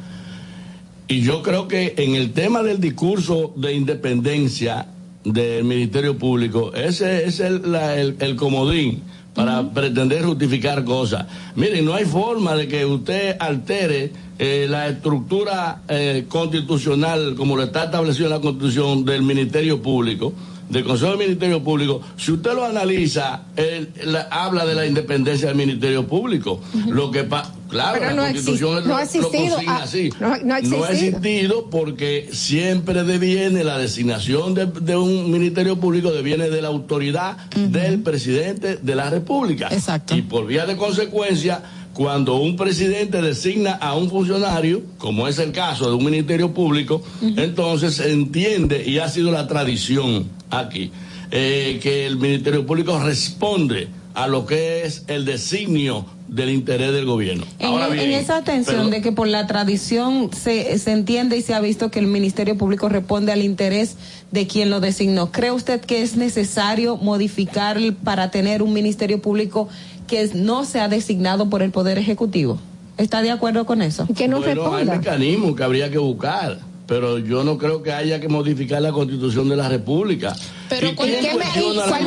Y 1.07 1.21
yo 1.21 1.41
creo 1.41 1.67
que 1.67 1.95
en 1.97 2.15
el 2.15 2.33
tema 2.33 2.61
del 2.61 2.79
discurso 2.79 3.53
de 3.55 3.73
independencia 3.73 4.87
del 5.23 5.63
Ministerio 5.63 6.17
Público, 6.17 6.73
ese 6.73 7.25
es 7.25 7.39
el, 7.39 7.75
el, 8.19 8.35
comodín 8.35 9.01
para 9.33 9.67
pretender 9.71 10.23
justificar 10.23 10.83
cosas. 10.83 11.25
Miren, 11.55 11.85
no 11.85 11.95
hay 11.95 12.05
forma 12.05 12.55
de 12.55 12.67
que 12.67 12.85
usted 12.85 13.37
altere 13.39 14.11
eh, 14.41 14.67
la 14.69 14.87
estructura 14.87 15.81
eh, 15.89 16.25
constitucional, 16.29 17.35
como 17.35 17.57
lo 17.57 17.63
está 17.63 17.83
establecido 17.83 18.27
en 18.27 18.31
la 18.31 18.39
Constitución 18.39 19.03
del 19.03 19.21
Ministerio 19.21 19.81
Público, 19.81 20.33
del 20.69 20.85
Consejo 20.85 21.09
del 21.11 21.19
Ministerio 21.19 21.63
Público, 21.63 22.01
si 22.15 22.31
usted 22.31 22.53
lo 22.53 22.63
analiza, 22.63 23.41
él, 23.57 23.89
habla 24.29 24.65
de 24.65 24.75
la 24.75 24.85
independencia 24.85 25.47
del 25.47 25.57
Ministerio 25.57 26.07
Público. 26.07 26.61
Lo 26.87 27.11
que 27.11 27.27
claro, 27.67 27.99
la 27.99 28.15
Constitución 28.15 28.87
no 28.87 28.95
ha 28.95 29.03
existido, 29.03 29.57
ah, 29.67 29.81
así. 29.83 30.09
No, 30.19 30.53
ha 30.53 30.59
existido 30.91 31.69
porque 31.69 32.29
siempre 32.31 33.03
deviene 33.03 33.63
la 33.63 33.77
designación 33.77 34.53
de, 34.53 34.95
un 34.95 35.31
Ministerio 35.31 35.77
Público, 35.77 36.11
deviene 36.11 36.49
de 36.49 36.61
la 36.61 36.67
autoridad 36.67 37.37
del 37.55 38.01
presidente 38.03 38.77
de 38.77 38.95
la 38.95 39.09
República. 39.09 39.67
Exacto. 39.71 40.15
Y 40.15 40.21
por 40.21 40.45
vía 40.45 40.65
de 40.65 40.77
consecuencia, 40.77 41.63
cuando 41.99 42.37
un 42.37 42.55
presidente 42.55 43.21
designa 43.21 43.73
a 43.73 43.93
un 43.93 44.09
funcionario, 44.09 44.83
como 44.99 45.27
es 45.27 45.37
el 45.37 45.51
caso 45.51 45.89
de 45.89 45.97
un 45.97 46.05
ministerio 46.05 46.53
público, 46.53 47.03
entonces 47.21 47.95
se 47.95 48.13
entiende, 48.13 48.87
y 48.87 48.99
ha 48.99 49.09
sido 49.09 49.31
la 49.31 49.47
tradición 49.47 50.29
aquí, 50.49 50.91
eh, 51.29 51.77
que 51.83 52.07
el 52.07 52.15
ministerio 52.15 52.65
público 52.65 52.97
responde 52.99 53.89
a 54.13 54.27
lo 54.27 54.45
que 54.45 54.85
es 54.85 55.03
el 55.07 55.25
designio 55.25 56.05
del 56.29 56.51
interés 56.51 56.93
del 56.93 57.05
gobierno. 57.05 57.43
En, 57.59 58.13
esa 58.13 58.37
atención 58.37 58.91
de 58.91 59.01
que 59.01 59.11
por 59.11 59.27
la 59.27 59.45
tradición 59.47 60.29
se, 60.31 60.77
se 60.79 60.91
entiende 60.93 61.35
y 61.35 61.41
se 61.41 61.53
ha 61.53 61.59
visto 61.59 61.91
que 61.91 61.99
el 61.99 62.07
Ministerio 62.07 62.57
Público 62.57 62.87
responde 62.87 63.33
al 63.33 63.41
interés 63.41 63.97
de 64.31 64.47
quien 64.47 64.69
lo 64.69 64.79
designó, 64.79 65.33
¿cree 65.33 65.51
usted 65.51 65.81
que 65.81 66.01
es 66.01 66.15
necesario 66.15 66.95
modificar 66.95 67.77
para 68.05 68.31
tener 68.31 68.61
un 68.61 68.71
Ministerio 68.71 69.21
Público 69.21 69.67
que 70.09 70.29
no 70.33 70.65
se 70.65 70.79
ha 70.79 70.87
designado 70.87 71.49
por 71.49 71.61
el 71.61 71.71
Poder 71.71 71.97
Ejecutivo. 71.97 72.59
¿Está 72.97 73.21
de 73.21 73.31
acuerdo 73.31 73.65
con 73.65 73.81
eso? 73.81 74.07
Que 74.15 74.27
no 74.27 74.39
bueno, 74.39 74.75
hay 74.75 74.85
mecanismos 74.85 75.55
que 75.55 75.63
habría 75.63 75.89
que 75.89 75.97
buscar 75.97 76.59
pero 76.89 77.19
yo 77.19 77.43
no 77.43 77.59
creo 77.59 77.83
que 77.83 77.93
haya 77.93 78.19
que 78.19 78.27
modificar 78.27 78.81
la 78.81 78.91
constitución 78.91 79.47
de 79.47 79.55
la 79.55 79.69
república. 79.69 80.35
Pero 80.69 80.95
¿cuál, 80.95 81.11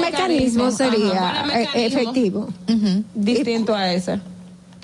mecanismo 0.00 0.72
sería 0.72 1.44
eh, 1.54 1.86
efectivo? 1.86 2.48
Distinto 3.14 3.76
a 3.76 3.92
ese. 3.92 4.18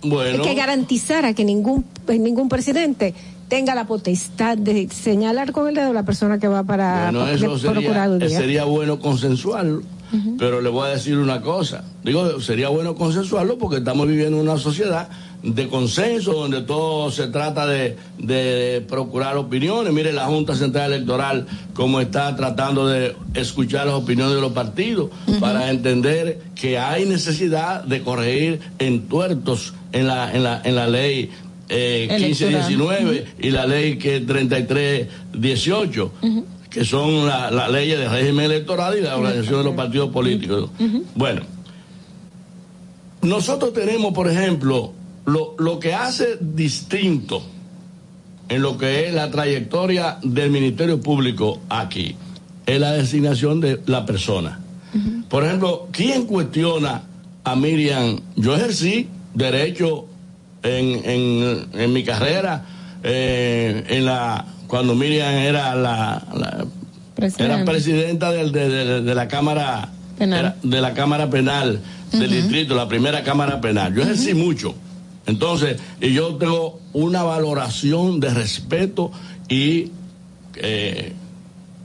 Bueno. 0.01 0.45
que 0.45 0.55
garantizara 0.55 1.35
que 1.35 1.45
ningún, 1.45 1.85
ningún 2.07 2.49
presidente 2.49 3.15
tenga 3.49 3.75
la 3.75 3.89
potestad 3.89 4.57
de 4.57 4.89
señalar 4.89 5.51
con 5.51 5.69
el 5.69 5.75
dedo 5.75 5.91
a 5.91 5.93
la 5.93 6.05
persona 6.05 6.39
que 6.39 6.47
va 6.47 6.63
para 6.63 7.11
bueno, 7.11 7.27
eso 7.27 7.59
sería, 7.59 8.29
sería 8.29 8.65
bueno 8.65 9.01
consensuarlo 9.01 9.83
pero 10.39 10.61
le 10.61 10.69
voy 10.69 10.89
a 10.89 10.93
decir 10.93 11.17
una 11.19 11.41
cosa. 11.41 11.85
Digo, 12.03 12.41
sería 12.41 12.69
bueno 12.69 12.95
consensuarlo 12.95 13.59
porque 13.59 13.79
estamos 13.79 14.07
viviendo 14.07 14.37
en 14.41 14.49
una 14.49 14.59
sociedad 14.59 15.09
de 15.43 15.69
consenso 15.69 16.33
donde 16.33 16.63
todo 16.63 17.11
se 17.11 17.29
trata 17.29 17.67
de, 17.67 17.97
de 18.19 18.85
procurar 18.89 19.37
opiniones. 19.37 19.93
Mire 19.93 20.13
la 20.13 20.27
Junta 20.27 20.57
Central 20.57 20.93
Electoral 20.93 21.47
cómo 21.75 22.01
está 22.01 22.35
tratando 22.37 22.89
de 22.89 23.15
escuchar 23.35 23.87
las 23.87 23.95
opiniones 23.95 24.35
de 24.35 24.41
los 24.41 24.53
partidos 24.53 25.11
para 25.41 25.71
entender 25.71 26.41
que 26.55 26.79
hay 26.79 27.05
necesidad 27.05 27.85
de 27.85 28.03
corregir 28.03 28.61
entuertos 28.79 29.75
en 29.93 30.07
la, 30.09 30.33
en 30.35 30.43
la, 30.43 30.61
en 30.65 30.75
la 30.75 30.89
ley 30.89 31.31
eh, 31.69 32.09
1519 32.11 33.27
y 33.41 33.51
la 33.51 33.67
ley 33.67 33.99
que 33.99 34.21
3318 34.21 36.13
que 36.79 36.85
son 36.85 37.27
las 37.27 37.51
la 37.51 37.69
leyes 37.69 37.99
de 37.99 38.09
régimen 38.09 38.45
electoral 38.45 38.97
y 38.97 39.01
la 39.01 39.17
organización 39.17 39.59
de 39.59 39.65
los 39.65 39.75
partidos 39.75 40.11
políticos. 40.11 40.71
Bueno, 41.17 41.43
nosotros 43.23 43.73
tenemos, 43.73 44.15
por 44.15 44.31
ejemplo, 44.31 44.93
lo, 45.27 45.57
lo 45.59 45.81
que 45.81 45.93
hace 45.93 46.39
distinto 46.41 47.43
en 48.49 48.63
lo 48.63 48.79
que 48.79 49.09
es 49.09 49.13
la 49.13 49.29
trayectoria 49.29 50.19
del 50.23 50.51
Ministerio 50.53 51.01
Público 51.01 51.61
aquí, 51.69 52.15
es 52.65 52.79
la 52.79 52.93
designación 52.93 53.61
de 53.61 53.81
la 53.87 54.07
persona. 54.07 54.61
Por 55.29 55.45
ejemplo, 55.45 55.89
¿quién 55.91 56.27
cuestiona 56.27 57.03
a 57.43 57.57
Miriam? 57.57 58.21
Yo 58.37 58.55
ejercí 58.55 59.09
derecho 59.35 60.07
en, 60.63 61.11
en, 61.11 61.69
en 61.75 61.93
mi 61.93 62.05
carrera, 62.05 62.65
eh, 63.03 63.85
en 63.89 64.05
la 64.05 64.47
cuando 64.69 64.95
Miriam 64.95 65.35
era 65.35 65.75
la, 65.75 66.23
la 66.35 66.67
era 67.39 67.65
presidenta 67.65 68.31
de, 68.31 68.51
de, 68.51 69.03
de, 69.03 69.15
la 69.15 69.27
cámara 69.27 69.89
Penal. 70.17 70.55
de 70.63 70.81
la 70.81 70.95
cámara 70.95 71.29
penal 71.31 71.81
del 72.13 72.31
distrito, 72.31 72.75
la 72.75 72.89
primera 72.89 73.25
cámara 73.25 73.61
penal. 73.61 73.95
Yo 73.95 74.03
ejercí 74.03 74.35
mucho. 74.35 74.75
Entonces, 75.27 75.79
y 76.01 76.13
yo 76.13 76.37
tengo 76.37 76.81
una 76.93 77.23
valoración 77.23 78.21
de 78.21 78.33
respeto 78.33 79.11
y 79.49 79.91
eh, 80.57 81.13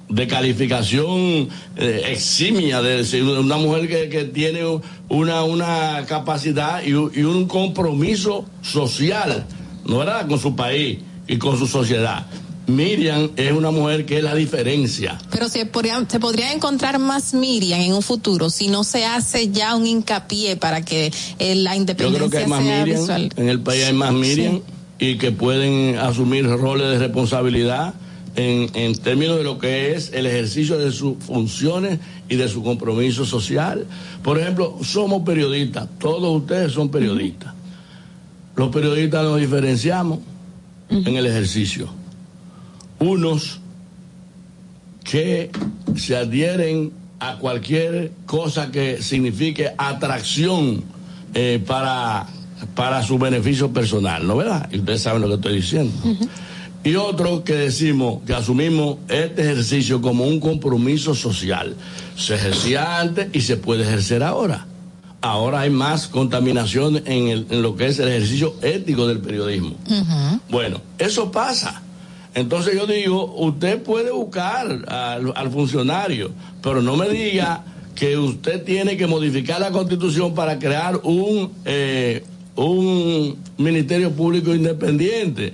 de 0.09 0.27
calificación 0.27 1.49
eh, 1.75 2.03
eximia 2.07 2.81
de, 2.81 3.03
de 3.03 3.21
una 3.39 3.57
mujer 3.57 3.87
que, 3.87 4.09
que 4.09 4.25
tiene 4.25 4.61
una, 5.09 5.43
una 5.43 6.05
capacidad 6.07 6.83
y, 6.83 6.89
y, 6.91 7.23
un 7.23 7.47
compromiso 7.47 8.45
social, 8.61 9.45
¿no 9.85 9.97
verdad?, 9.97 10.27
con 10.27 10.39
su 10.39 10.55
país 10.55 10.99
y 11.27 11.37
con 11.37 11.57
su 11.57 11.67
sociedad. 11.67 12.25
Miriam 12.67 13.31
es 13.35 13.51
una 13.51 13.71
mujer 13.71 14.05
que 14.05 14.17
es 14.17 14.23
la 14.23 14.35
diferencia. 14.35 15.17
Pero 15.31 15.49
se 15.49 15.65
podría, 15.65 16.05
se 16.09 16.19
podría 16.19 16.53
encontrar 16.53 16.97
más 16.99 17.33
Miriam 17.33 17.81
en 17.81 17.93
un 17.93 18.01
futuro 18.01 18.49
si 18.49 18.67
no 18.67 18.83
se 18.83 19.05
hace 19.05 19.49
ya 19.51 19.75
un 19.75 19.85
hincapié 19.85 20.55
para 20.55 20.83
que 20.83 21.11
eh, 21.39 21.55
la 21.55 21.75
independencia 21.75 22.19
Yo 22.21 22.29
creo 22.29 22.31
que 22.31 22.37
hay 22.45 22.47
más 22.49 22.63
sea 22.63 22.79
Miriam, 22.85 22.99
visual. 23.01 23.33
en 23.35 23.49
el 23.49 23.59
país 23.59 23.83
hay 23.85 23.93
más 23.93 24.13
Miriam 24.13 24.61
Sí. 24.99 25.05
y 25.07 25.17
que 25.17 25.31
pueden 25.31 25.97
asumir 25.97 26.45
roles 26.47 26.87
de 26.91 26.99
responsabilidad 26.99 27.93
en, 28.35 28.69
en 28.73 28.95
términos 28.95 29.37
de 29.37 29.43
lo 29.43 29.59
que 29.59 29.93
es 29.93 30.11
el 30.13 30.25
ejercicio 30.25 30.77
de 30.77 30.91
sus 30.91 31.17
funciones 31.23 31.99
y 32.29 32.35
de 32.37 32.47
su 32.47 32.63
compromiso 32.63 33.25
social. 33.25 33.85
Por 34.23 34.39
ejemplo, 34.39 34.77
somos 34.83 35.23
periodistas, 35.23 35.87
todos 35.99 36.41
ustedes 36.41 36.71
son 36.71 36.89
periodistas. 36.89 37.53
Los 38.55 38.69
periodistas 38.69 39.23
nos 39.23 39.39
diferenciamos 39.39 40.19
en 40.89 41.15
el 41.15 41.25
ejercicio. 41.25 41.89
Unos 43.03 43.59
que 45.03 45.51
se 45.97 46.15
adhieren 46.15 46.91
a 47.19 47.35
cualquier 47.37 48.11
cosa 48.25 48.71
que 48.71 49.01
signifique 49.01 49.69
atracción 49.77 50.83
eh, 51.33 51.61
para, 51.65 52.27
para 52.75 53.03
su 53.03 53.17
beneficio 53.17 53.71
personal, 53.71 54.25
¿no 54.25 54.37
verdad? 54.37 54.69
Y 54.71 54.79
ustedes 54.79 55.01
saben 55.01 55.21
lo 55.21 55.27
que 55.27 55.35
estoy 55.35 55.55
diciendo. 55.55 55.91
Y 56.85 56.95
otros 56.95 57.41
que 57.41 57.53
decimos 57.53 58.21
que 58.25 58.33
asumimos 58.33 58.97
este 59.07 59.41
ejercicio 59.41 60.01
como 60.01 60.25
un 60.25 60.39
compromiso 60.39 61.15
social. 61.15 61.75
Se 62.17 62.35
ejercía 62.35 62.99
antes 62.99 63.29
y 63.33 63.41
se 63.41 63.55
puede 63.57 63.83
ejercer 63.83 64.21
ahora. 64.23 64.65
Ahora 65.21 65.61
hay 65.61 65.69
más 65.69 66.07
contaminación 66.07 66.97
en, 67.05 67.27
el- 67.29 67.47
en 67.49 67.61
lo 67.61 67.77
que 67.77 67.85
es 67.87 67.99
el 67.99 68.09
ejercicio 68.09 68.55
ético 68.61 69.07
del 69.07 69.19
periodismo. 69.19 69.75
Bueno, 70.49 70.81
eso 70.97 71.31
pasa. 71.31 71.81
Entonces 72.35 72.75
yo 72.75 72.87
digo, 72.87 73.33
usted 73.37 73.81
puede 73.83 74.11
buscar 74.11 74.85
al, 74.87 75.51
funcionario, 75.51 76.31
pero 76.61 76.81
no 76.81 76.95
me 76.95 77.09
diga 77.09 77.63
que 77.95 78.17
usted 78.17 78.63
tiene 78.63 78.97
que 78.97 79.05
modificar 79.05 79.59
la 79.59 79.71
constitución 79.71 80.33
para 80.33 80.57
crear 80.57 80.99
un, 81.03 81.51
eh, 81.65 82.23
un 82.55 83.37
ministerio 83.57 84.11
público 84.11 84.53
independiente. 84.55 85.53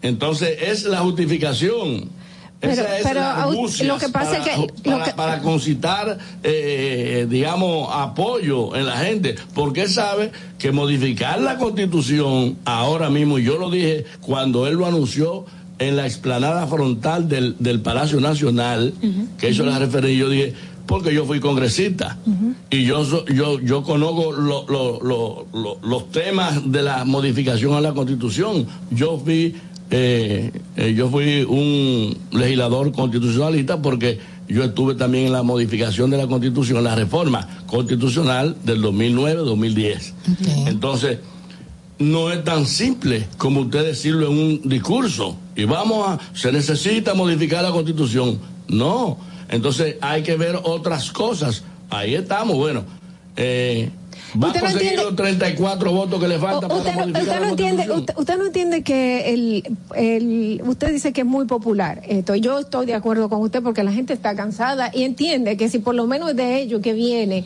Entonces 0.00 0.56
es 0.62 0.84
la 0.84 1.00
justificación. 1.00 2.19
Pero- 2.60 2.72
Esa 2.74 2.98
es 2.98 3.02
pero, 3.04 3.20
la 3.20 3.46
lo 3.46 3.98
que 3.98 4.08
pasa 4.10 4.32
para, 4.38 4.38
es 4.38 4.44
que- 4.44 4.90
para, 4.90 5.04
que- 5.04 5.12
para 5.14 5.38
concitar, 5.40 6.18
eh, 6.42 7.26
digamos, 7.28 7.88
apoyo 7.90 8.76
en 8.76 8.84
la 8.86 8.98
gente, 8.98 9.34
porque 9.54 9.82
él 9.82 9.88
sabe 9.88 10.30
que 10.58 10.70
modificar 10.70 11.40
la 11.40 11.56
constitución 11.56 12.58
ahora 12.66 13.08
mismo, 13.08 13.38
y 13.38 13.44
yo 13.44 13.56
lo 13.58 13.70
dije 13.70 14.04
cuando 14.20 14.66
él 14.66 14.74
lo 14.74 14.84
anunció 14.86 15.46
en 15.78 15.96
la 15.96 16.06
explanada 16.06 16.66
frontal 16.66 17.28
del, 17.30 17.56
del 17.58 17.80
Palacio 17.80 18.20
Nacional, 18.20 18.92
que 19.38 19.48
hizo 19.50 19.64
la 19.64 19.78
referencia, 19.78 20.18
yo 20.18 20.28
dije, 20.28 20.52
porque 20.86 21.14
yo 21.14 21.24
fui 21.24 21.40
congresista. 21.40 22.18
Y 22.68 22.84
yo 22.84 23.04
yo 23.26 23.60
yo 23.60 23.82
conozco 23.84 24.32
lo- 24.32 24.66
lo- 24.68 25.00
lo- 25.00 25.78
los 25.82 26.10
temas 26.10 26.70
de 26.70 26.82
la 26.82 27.04
modificación 27.06 27.74
a 27.74 27.80
la 27.80 27.92
constitución. 27.94 28.66
Yo 28.90 29.18
fui 29.24 29.54
eh, 29.90 30.52
eh, 30.76 30.94
yo 30.94 31.08
fui 31.10 31.42
un 31.42 32.16
legislador 32.32 32.92
constitucionalista 32.92 33.82
porque 33.82 34.18
yo 34.48 34.64
estuve 34.64 34.94
también 34.94 35.26
en 35.26 35.32
la 35.32 35.42
modificación 35.42 36.10
de 36.10 36.16
la 36.16 36.26
constitución, 36.26 36.82
la 36.82 36.94
reforma 36.94 37.46
constitucional 37.66 38.56
del 38.64 38.82
2009-2010. 38.82 40.12
Entonces, 40.66 41.18
no 42.00 42.32
es 42.32 42.42
tan 42.44 42.66
simple 42.66 43.28
como 43.36 43.60
usted 43.60 43.84
decirlo 43.84 44.30
en 44.30 44.38
un 44.38 44.68
discurso. 44.68 45.36
Y 45.54 45.64
vamos 45.64 46.08
a, 46.08 46.18
se 46.34 46.50
necesita 46.50 47.14
modificar 47.14 47.62
la 47.62 47.70
constitución. 47.70 48.40
No. 48.68 49.18
Entonces 49.48 49.96
hay 50.00 50.22
que 50.22 50.36
ver 50.36 50.58
otras 50.62 51.10
cosas. 51.10 51.62
Ahí 51.90 52.14
estamos. 52.14 52.56
Bueno, 52.56 52.84
eh, 53.36 53.90
va 54.36 54.48
a 54.48 54.50
Usted 54.50 54.60
no 54.60 54.66
conseguir 54.66 54.92
entiende- 54.92 55.02
los 55.04 55.16
34 55.16 55.92
votos 55.92 56.20
que 56.20 56.28
le 56.28 56.38
faltan 56.38 56.70
O- 56.70 56.78
para 56.78 56.80
usted, 56.80 56.94
no, 56.96 57.18
usted 57.20 57.40
no 57.40 57.48
entiende, 57.48 57.90
usted, 57.92 58.14
usted 58.18 58.38
no 58.38 58.46
entiende 58.46 58.82
que 58.82 59.32
el, 59.34 59.76
el, 59.96 60.62
usted 60.66 60.92
dice 60.92 61.12
que 61.12 61.22
es 61.22 61.26
muy 61.26 61.46
popular 61.46 62.02
esto. 62.06 62.34
Yo 62.36 62.58
estoy 62.60 62.86
de 62.86 62.94
acuerdo 62.94 63.28
con 63.28 63.40
usted 63.42 63.62
porque 63.62 63.82
la 63.84 63.92
gente 63.92 64.12
está 64.12 64.34
cansada 64.34 64.90
y 64.94 65.02
entiende 65.04 65.56
que 65.56 65.68
si 65.68 65.78
por 65.78 65.94
lo 65.94 66.06
menos 66.06 66.34
de 66.36 66.60
ello 66.60 66.80
que 66.80 66.92
viene 66.92 67.44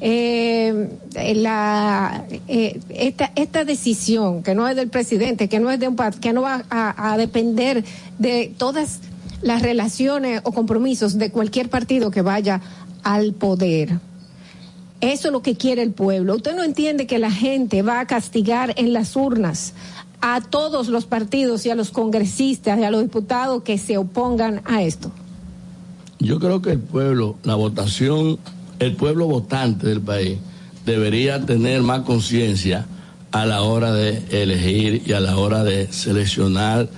eh, 0.00 0.88
la, 1.34 2.24
eh, 2.48 2.80
esta, 2.90 3.32
esta 3.34 3.64
decisión 3.64 4.42
que 4.42 4.54
no 4.54 4.68
es 4.68 4.76
del 4.76 4.88
presidente, 4.88 5.48
que 5.48 5.58
no 5.60 5.70
es 5.70 5.80
de 5.80 5.88
un 5.88 5.96
que 6.20 6.32
no 6.32 6.42
va 6.42 6.64
a, 6.70 7.12
a 7.12 7.16
depender 7.16 7.82
de 8.18 8.52
todas 8.58 9.00
las 9.42 9.62
relaciones 9.62 10.40
o 10.44 10.52
compromisos 10.52 11.18
de 11.18 11.30
cualquier 11.30 11.68
partido 11.70 12.10
que 12.10 12.22
vaya 12.22 12.60
al 13.02 13.32
poder. 13.32 13.98
Eso 15.00 15.28
es 15.28 15.32
lo 15.32 15.42
que 15.42 15.56
quiere 15.56 15.82
el 15.82 15.92
pueblo. 15.92 16.36
Usted 16.36 16.56
no 16.56 16.62
entiende 16.62 17.06
que 17.06 17.18
la 17.18 17.30
gente 17.30 17.82
va 17.82 18.00
a 18.00 18.06
castigar 18.06 18.74
en 18.76 18.92
las 18.92 19.14
urnas 19.16 19.74
a 20.20 20.40
todos 20.40 20.88
los 20.88 21.04
partidos 21.04 21.66
y 21.66 21.70
a 21.70 21.74
los 21.74 21.90
congresistas 21.90 22.78
y 22.78 22.84
a 22.84 22.90
los 22.90 23.02
diputados 23.02 23.62
que 23.62 23.78
se 23.78 23.98
opongan 23.98 24.62
a 24.64 24.82
esto. 24.82 25.12
Yo 26.18 26.38
creo 26.38 26.62
que 26.62 26.70
el 26.72 26.80
pueblo, 26.80 27.36
la 27.44 27.54
votación, 27.54 28.38
el 28.78 28.96
pueblo 28.96 29.26
votante 29.26 29.86
del 29.86 30.00
país 30.00 30.38
debería 30.86 31.44
tener 31.44 31.82
más 31.82 32.02
conciencia 32.02 32.86
a 33.32 33.44
la 33.44 33.62
hora 33.62 33.92
de 33.92 34.22
elegir 34.30 35.02
y 35.04 35.12
a 35.12 35.20
la 35.20 35.36
hora 35.36 35.62
de 35.62 35.92
seleccionar 35.92 36.88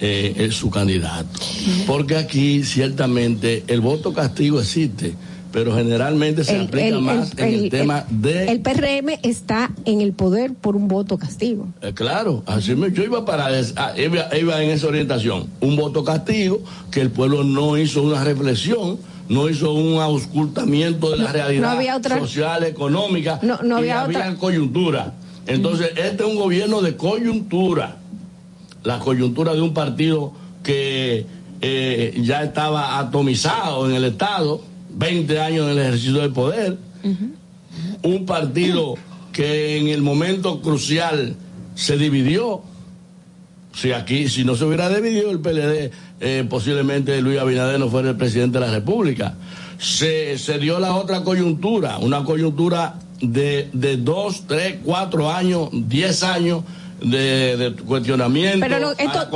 eh, 0.00 0.34
eh, 0.36 0.50
su 0.52 0.68
candidato. 0.68 1.40
Porque 1.86 2.16
aquí 2.16 2.64
ciertamente 2.64 3.64
el 3.68 3.80
voto 3.80 4.12
castigo 4.12 4.60
existe, 4.60 5.14
pero 5.52 5.74
generalmente 5.74 6.44
se 6.44 6.56
El- 6.56 6.66
aplica 6.66 6.86
el- 6.88 7.00
más 7.00 7.32
el- 7.36 7.38
en 7.44 7.54
el, 7.64 7.70
tema 7.70 8.04
de... 8.10 8.50
El 8.50 8.60
PRM 8.60 9.18
está 9.22 9.70
en 9.84 10.00
el 10.00 10.12
poder 10.12 10.52
por 10.54 10.76
un 10.76 10.88
voto 10.88 11.16
castigo. 11.18 11.68
Eh, 11.82 11.92
claro, 11.94 12.42
así 12.46 12.74
me- 12.74 12.92
yo 12.92 13.02
iba 13.04 13.24
para 13.24 13.46
ah, 13.76 13.92
iba, 13.98 14.36
iba 14.36 14.62
en 14.62 14.70
esa 14.70 14.86
orientación. 14.88 15.46
Un 15.60 15.76
voto 15.76 16.04
castigo 16.04 16.60
que 16.90 17.00
el 17.00 17.10
pueblo 17.10 17.44
no 17.44 17.78
hizo 17.78 18.02
una 18.02 18.22
reflexión, 18.24 18.98
no 19.28 19.48
hizo 19.48 19.72
un 19.72 20.00
auscultamiento 20.00 21.10
de 21.10 21.16
la 21.18 21.32
realidad 21.32 21.62
no 21.62 21.68
había 21.70 21.96
otra- 21.96 22.18
social, 22.18 22.62
económica, 22.64 23.40
No- 23.42 23.58
no 23.62 23.78
y 23.84 23.88
había 23.88 24.04
otra- 24.04 24.34
coyuntura. 24.36 25.14
Entonces, 25.46 25.90
este 25.96 26.22
es 26.24 26.28
un 26.28 26.36
gobierno 26.36 26.80
de 26.82 26.96
coyuntura, 26.96 27.96
la 28.84 28.98
coyuntura 28.98 29.54
de 29.54 29.60
un 29.62 29.72
partido 29.74 30.32
que 30.62 31.24
eh, 31.60 32.14
ya 32.22 32.42
estaba 32.42 32.98
atomizado 32.98 33.88
en 33.88 33.96
el 33.96 34.04
Estado, 34.04 34.60
20 34.96 35.40
años 35.40 35.66
en 35.66 35.72
el 35.72 35.78
ejercicio 35.78 36.20
del 36.20 36.32
poder, 36.32 36.78
un 38.02 38.26
partido 38.26 38.94
que 39.32 39.78
en 39.78 39.88
el 39.88 40.02
momento 40.02 40.60
crucial 40.62 41.36
se 41.74 41.96
dividió. 41.98 42.62
Si 43.74 43.92
aquí, 43.92 44.28
si 44.30 44.44
no 44.44 44.56
se 44.56 44.64
hubiera 44.64 44.88
dividido 44.88 45.30
el 45.30 45.40
PLD, 45.40 45.90
eh, 46.20 46.46
posiblemente 46.48 47.20
Luis 47.20 47.38
Abinader 47.38 47.78
no 47.78 47.88
fuera 47.88 48.10
el 48.10 48.16
presidente 48.16 48.58
de 48.58 48.66
la 48.66 48.72
República. 48.72 49.34
Se, 49.78 50.38
se 50.38 50.58
dio 50.58 50.80
la 50.80 50.94
otra 50.94 51.22
coyuntura, 51.22 51.98
una 51.98 52.24
coyuntura 52.24 52.98
de, 53.20 53.68
de 53.74 53.98
dos, 53.98 54.44
tres, 54.48 54.76
cuatro 54.82 55.30
años, 55.30 55.68
diez 55.72 56.22
años 56.22 56.64
de, 57.00 57.56
de 57.56 57.72
cuestionamiento. 57.82 58.60
Pero 58.60 58.78
no, 58.80 58.92
esto, 58.92 59.28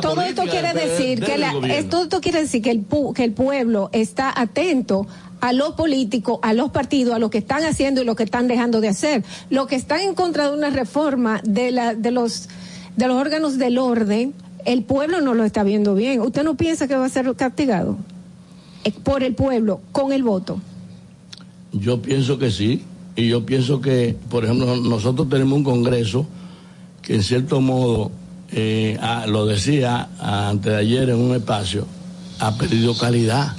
todo, 0.00 0.22
esto 0.22 0.42
quiere 0.44 0.72
de- 0.72 0.86
decir 0.88 1.20
que 1.24 1.38
la, 1.38 1.52
esto, 1.68 2.02
esto 2.02 2.20
quiere 2.20 2.40
decir 2.42 2.62
que 2.62 2.70
el 2.70 2.86
pu- 2.88 3.12
que 3.14 3.24
el 3.24 3.32
pueblo 3.32 3.90
está 3.92 4.32
atento 4.38 5.06
a 5.40 5.52
los 5.52 5.70
políticos, 5.72 6.38
a 6.42 6.52
los 6.52 6.70
partidos, 6.70 7.14
a 7.14 7.18
lo 7.18 7.30
que 7.30 7.38
están 7.38 7.64
haciendo 7.64 8.02
y 8.02 8.04
lo 8.04 8.14
que 8.14 8.24
están 8.24 8.46
dejando 8.46 8.80
de 8.80 8.88
hacer. 8.88 9.24
Lo 9.48 9.66
que 9.66 9.74
están 9.76 10.00
en 10.00 10.14
contra 10.14 10.50
de 10.50 10.56
una 10.56 10.70
reforma 10.70 11.40
de 11.44 11.70
la 11.70 11.94
de 11.94 12.10
los 12.10 12.48
de 12.96 13.06
los 13.08 13.16
órganos 13.16 13.56
del 13.58 13.78
orden, 13.78 14.34
el 14.66 14.82
pueblo 14.84 15.20
no 15.20 15.34
lo 15.34 15.44
está 15.44 15.62
viendo 15.62 15.94
bien. 15.94 16.20
¿Usted 16.20 16.42
no 16.44 16.56
piensa 16.56 16.86
que 16.86 16.94
va 16.96 17.06
a 17.06 17.08
ser 17.08 17.34
castigado 17.34 17.96
Eh, 18.84 18.92
por 19.02 19.22
el 19.22 19.34
pueblo 19.34 19.80
con 19.92 20.12
el 20.12 20.22
voto? 20.22 20.60
Yo 21.72 22.00
pienso 22.02 22.38
que 22.38 22.50
sí. 22.50 22.82
Y 23.16 23.28
yo 23.28 23.44
pienso 23.44 23.80
que, 23.80 24.16
por 24.30 24.44
ejemplo, 24.44 24.76
nosotros 24.76 25.28
tenemos 25.28 25.58
un 25.58 25.64
Congreso 25.64 26.26
que 27.10 27.16
en 27.16 27.24
cierto 27.24 27.60
modo, 27.60 28.12
eh, 28.52 28.96
ah, 29.02 29.24
lo 29.26 29.44
decía 29.44 30.10
antes 30.20 30.70
de 30.70 30.78
ayer 30.78 31.10
en 31.10 31.16
un 31.16 31.34
espacio, 31.34 31.84
ha 32.38 32.56
perdido 32.56 32.96
calidad. 32.96 33.56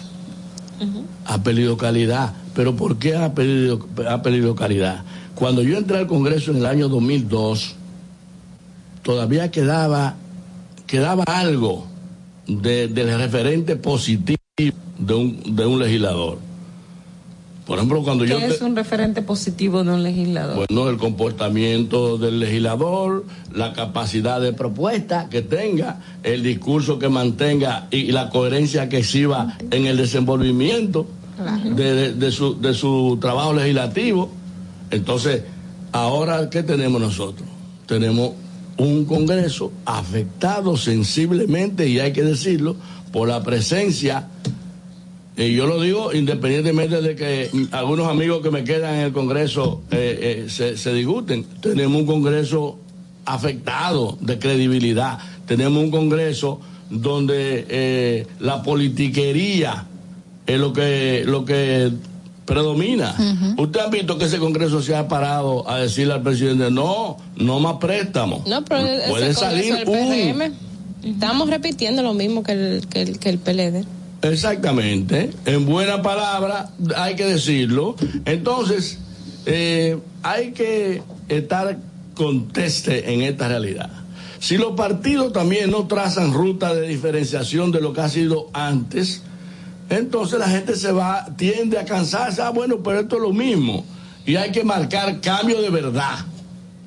Ha 1.25 1.43
perdido 1.43 1.75
calidad. 1.75 2.31
Pero 2.55 2.77
¿por 2.77 2.95
qué 2.97 3.17
ha 3.17 3.33
perdido, 3.33 3.85
ha 4.09 4.21
perdido 4.21 4.55
calidad? 4.55 5.03
Cuando 5.35 5.63
yo 5.63 5.77
entré 5.77 5.97
al 5.97 6.07
Congreso 6.07 6.51
en 6.51 6.57
el 6.59 6.65
año 6.65 6.87
2002, 6.87 7.75
todavía 9.03 9.51
quedaba, 9.51 10.15
quedaba 10.87 11.25
algo 11.27 11.87
de- 12.47 12.87
del 12.87 13.17
referente 13.17 13.75
positivo 13.75 14.37
de 14.97 15.13
un, 15.13 15.55
de 15.57 15.65
un 15.65 15.77
legislador. 15.77 16.37
Por 17.65 17.77
ejemplo, 17.77 18.01
cuando 18.03 18.25
yo... 18.25 18.37
¿Qué 18.39 18.47
te- 18.47 18.53
es 18.55 18.61
un 18.61 18.75
referente 18.75 19.21
positivo 19.21 19.83
de 19.83 19.91
un 19.91 20.03
legislador? 20.03 20.65
bueno, 20.67 20.89
el 20.89 20.97
comportamiento 20.97 22.17
del 22.17 22.39
legislador, 22.39 23.25
la 23.53 23.71
capacidad 23.73 24.41
de 24.41 24.51
propuesta 24.53 25.29
que 25.29 25.41
tenga, 25.41 25.99
el 26.23 26.43
discurso 26.43 26.97
que 26.99 27.07
mantenga 27.09 27.87
y 27.91 28.11
la 28.11 28.29
coherencia 28.29 28.89
que 28.89 28.97
exhiba 28.99 29.57
en 29.69 29.85
el 29.85 29.97
desenvolvimiento 29.97 31.07
de, 31.75 31.93
de- 31.93 32.13
de 32.13 32.31
su, 32.31 32.59
de 32.59 32.73
su 32.73 33.17
trabajo 33.21 33.53
legislativo. 33.53 34.29
Entonces, 34.89 35.43
ahora, 35.91 36.49
¿qué 36.49 36.63
tenemos 36.63 36.99
nosotros? 37.01 37.47
Tenemos 37.85 38.31
un 38.77 39.05
Congreso 39.05 39.71
afectado 39.85 40.75
sensiblemente, 40.77 41.87
y 41.87 41.99
hay 41.99 42.11
que 42.13 42.23
decirlo, 42.23 42.75
por 43.11 43.27
la 43.27 43.43
presencia 43.43 44.27
y 45.47 45.55
yo 45.55 45.65
lo 45.65 45.81
digo 45.81 46.13
independientemente 46.13 47.01
de 47.01 47.15
que 47.15 47.49
mm, 47.51 47.63
algunos 47.71 48.07
amigos 48.07 48.41
que 48.41 48.51
me 48.51 48.63
quedan 48.63 48.95
en 48.95 49.01
el 49.01 49.11
Congreso 49.11 49.81
eh, 49.91 50.45
eh, 50.45 50.49
se, 50.49 50.77
se 50.77 50.93
disguten. 50.93 51.45
Tenemos 51.61 52.01
un 52.01 52.07
Congreso 52.07 52.77
afectado 53.25 54.17
de 54.21 54.39
credibilidad. 54.39 55.19
Tenemos 55.45 55.83
un 55.83 55.91
Congreso 55.91 56.59
donde 56.89 57.65
eh, 57.69 58.27
la 58.39 58.61
politiquería 58.61 59.85
es 60.45 60.59
lo 60.59 60.73
que, 60.73 61.23
lo 61.25 61.45
que 61.45 61.91
predomina. 62.45 63.15
Usted 63.57 63.79
ha 63.79 63.87
visto 63.87 64.17
que 64.17 64.25
ese 64.25 64.39
Congreso 64.39 64.81
se 64.81 64.95
ha 64.95 65.07
parado 65.07 65.69
a 65.69 65.77
decirle 65.79 66.13
al 66.13 66.21
presidente, 66.21 66.69
no, 66.69 67.17
no 67.37 67.59
más 67.59 67.77
préstamos. 67.77 68.45
No, 68.45 68.63
pero 68.65 68.85
Puede 69.09 69.33
salir 69.33 69.87
un... 69.87 70.71
Estamos 71.03 71.49
repitiendo 71.49 72.03
lo 72.03 72.13
mismo 72.13 72.43
que 72.43 72.51
el, 72.51 72.87
que 72.87 73.01
el, 73.01 73.17
que 73.17 73.29
el 73.29 73.39
PLD. 73.39 73.85
Exactamente, 74.21 75.31
en 75.45 75.65
buena 75.65 76.01
palabra 76.01 76.69
hay 76.95 77.15
que 77.15 77.25
decirlo. 77.25 77.95
Entonces, 78.25 78.99
eh, 79.45 79.97
hay 80.23 80.51
que 80.51 81.01
estar 81.27 81.77
conteste 82.13 83.13
en 83.13 83.21
esta 83.21 83.47
realidad. 83.47 83.89
Si 84.39 84.57
los 84.57 84.73
partidos 84.75 85.33
también 85.33 85.71
no 85.71 85.87
trazan 85.87 86.33
ruta 86.33 86.73
de 86.73 86.87
diferenciación 86.87 87.71
de 87.71 87.81
lo 87.81 87.93
que 87.93 88.01
ha 88.01 88.09
sido 88.09 88.49
antes, 88.53 89.21
entonces 89.89 90.39
la 90.39 90.47
gente 90.49 90.75
se 90.75 90.91
va, 90.91 91.27
tiende 91.37 91.77
a 91.79 91.85
cansarse, 91.85 92.41
ah, 92.41 92.49
bueno, 92.49 92.77
pero 92.83 92.99
esto 93.01 93.15
es 93.17 93.21
lo 93.21 93.33
mismo. 93.33 93.85
Y 94.25 94.35
hay 94.35 94.51
que 94.51 94.63
marcar 94.63 95.19
cambio 95.19 95.61
de 95.61 95.69
verdad, 95.69 96.19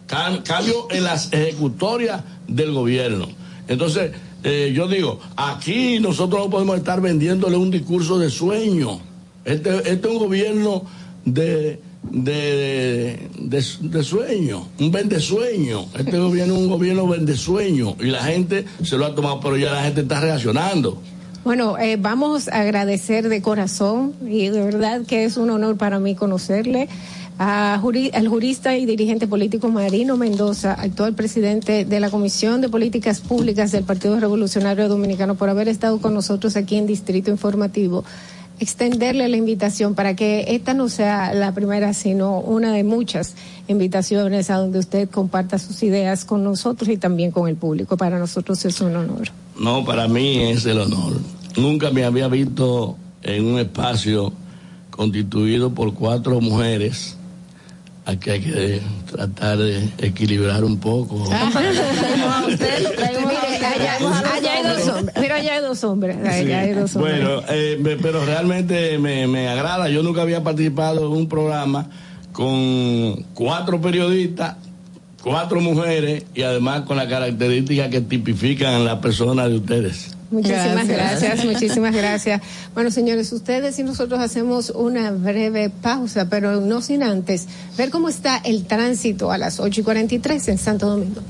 cam- 0.09 0.43
cambio 0.45 0.87
en 0.91 1.05
las 1.05 1.33
ejecutorias 1.33 2.23
del 2.47 2.73
gobierno. 2.73 3.29
Entonces, 3.69 4.13
eh, 4.45 4.73
yo 4.75 4.87
digo, 4.87 5.21
aquí 5.37 5.99
nosotros 6.01 6.45
no 6.45 6.51
podemos 6.51 6.77
estar 6.77 7.01
vendiéndole 7.01 7.57
un 7.57 7.71
discurso 7.71 8.19
de 8.19 8.29
sueño. 8.29 9.01
Este, 9.45 9.77
este 9.79 9.95
es 9.95 10.07
un 10.07 10.19
gobierno 10.19 10.85
de, 11.25 11.81
de, 12.11 13.29
de, 13.39 13.65
de 13.81 14.05
sueño, 14.05 14.69
un 14.79 14.93
vendesueño. 14.93 15.87
Este 15.99 16.19
gobierno 16.19 16.55
es 16.55 16.61
un 16.61 16.69
gobierno 16.69 17.09
vendesueño 17.09 17.97
y 17.99 18.07
la 18.07 18.23
gente 18.23 18.67
se 18.83 18.99
lo 18.99 19.07
ha 19.07 19.15
tomado, 19.15 19.41
pero 19.41 19.57
ya 19.57 19.73
la 19.73 19.83
gente 19.83 20.03
está 20.03 20.21
reaccionando. 20.21 21.01
Bueno, 21.45 21.79
eh, 21.79 21.97
vamos 21.99 22.49
a 22.49 22.61
agradecer 22.61 23.29
de 23.29 23.43
corazón 23.43 24.15
y 24.27 24.49
de 24.49 24.63
verdad 24.63 25.03
que 25.07 25.25
es 25.25 25.37
un 25.37 25.51
honor 25.51 25.77
para 25.77 25.99
mí 25.99 26.15
conocerle 26.15 26.89
a 27.39 27.79
juri- 27.83 28.11
al 28.15 28.29
jurista 28.29 28.77
y 28.77 28.87
dirigente 28.87 29.27
político 29.27 29.69
Marino 29.69 30.17
Mendoza, 30.17 30.75
actual 30.75 31.15
presidente 31.15 31.85
de 31.85 32.01
la 32.01 32.11
Comisión 32.11 32.61
de 32.61 32.69
Políticas 32.69 33.21
Públicas 33.21 33.73
del 33.73 33.85
Partido 33.85 34.21
Revolucionario 34.21 34.89
Dominicano, 34.89 35.35
por 35.35 35.49
haber 35.49 35.69
estado 35.69 36.01
con 36.01 36.15
nosotros 36.15 36.57
aquí 36.57 36.77
en 36.77 36.87
Distrito 36.87 37.31
Informativo. 37.31 38.05
Extenderle 38.61 39.29
la 39.29 39.37
invitación 39.37 39.97
para 39.97 40.15
que 40.15 40.45
esta 40.55 40.75
no 40.75 40.89
sea 40.89 41.35
la 41.35 41.53
primera, 41.53 41.93
sino 41.93 42.39
una 42.39 42.73
de 42.73 42.85
muchas 42.85 43.35
invitaciones 43.67 44.49
a 44.49 44.59
donde 44.59 44.79
usted 44.79 45.11
comparta 45.11 45.59
sus 45.59 45.83
ideas 45.83 46.25
con 46.25 46.45
nosotros 46.45 46.89
y 46.89 46.97
también 46.97 47.33
con 47.33 47.49
el 47.49 47.57
público. 47.57 47.97
Para 47.97 48.17
nosotros 48.21 48.65
es 48.65 48.81
un 48.81 48.95
honor. 48.95 49.31
No, 49.59 49.85
para 49.85 50.07
mí 50.07 50.41
es 50.41 50.65
el 50.67 50.79
honor. 50.79 51.15
Nunca 51.57 51.91
me 51.91 52.05
había 52.05 52.29
visto 52.29 52.97
en 53.25 53.45
un 53.45 53.59
espacio 53.59 54.33
constituido 54.91 55.75
por 55.75 55.93
cuatro 55.95 56.41
mujeres. 56.41 57.17
Aquí 58.07 58.31
hay 58.31 58.41
que 58.41 58.83
tratar 59.11 59.59
de 59.59 59.89
equilibrar 59.99 60.63
un 60.63 60.79
poco. 60.79 61.25
Allá, 61.33 61.49
allá 64.35 64.53
hay 64.55 64.63
dos 64.65 64.89
hombres. 64.89 65.17
Mira, 65.21 65.35
allá 65.37 65.55
hay 65.55 65.61
dos 65.63 65.85
hombres. 65.85 66.17
Allá 66.19 66.61
hay 66.61 66.73
dos 66.73 66.97
hombres. 66.97 67.25
Bueno, 67.25 67.43
eh, 67.49 67.79
me- 67.81 67.97
pero 67.97 68.25
realmente 68.25 68.99
me, 68.99 69.27
me 69.27 69.49
agrada. 69.49 69.89
Yo 69.89 70.03
nunca 70.03 70.23
había 70.23 70.43
participado 70.43 71.07
en 71.07 71.13
un 71.13 71.29
programa 71.29 71.87
con 72.33 73.23
cuatro 73.35 73.81
periodistas, 73.81 74.57
cuatro 75.23 75.61
mujeres 75.61 76.25
y 76.35 76.43
además 76.43 76.83
con 76.83 76.97
las 76.97 77.07
características 77.07 77.89
que 77.89 78.01
tipifican 78.01 78.85
la 78.85 79.01
persona 79.01 79.49
de 79.49 79.57
ustedes. 79.57 80.14
Muchísimas 80.35 80.89
Gracias. 80.89 81.23
gracias. 81.23 81.45
muchísimas 81.45 81.95
gracias. 81.95 82.43
Bueno, 82.75 82.91
señores, 82.91 83.33
ustedes 83.33 83.79
y 83.79 83.85
nosotros 83.85 84.21
hacemos 84.21 84.71
una 84.71 85.11
breve 85.13 85.71
pausa, 85.71 86.29
pero 86.29 86.61
no 86.61 86.83
sin 86.83 87.03
antes 87.03 87.47
ver 87.79 87.91
cómo 87.91 88.09
está 88.09 88.37
el 88.39 88.67
tránsito 88.67 89.31
a 89.31 89.39
las 89.39 89.61
8 89.61 89.81
y 89.81 89.85
43 89.85 90.49
en 90.49 90.59
Santo 90.59 90.91
Domingo. 90.91 91.23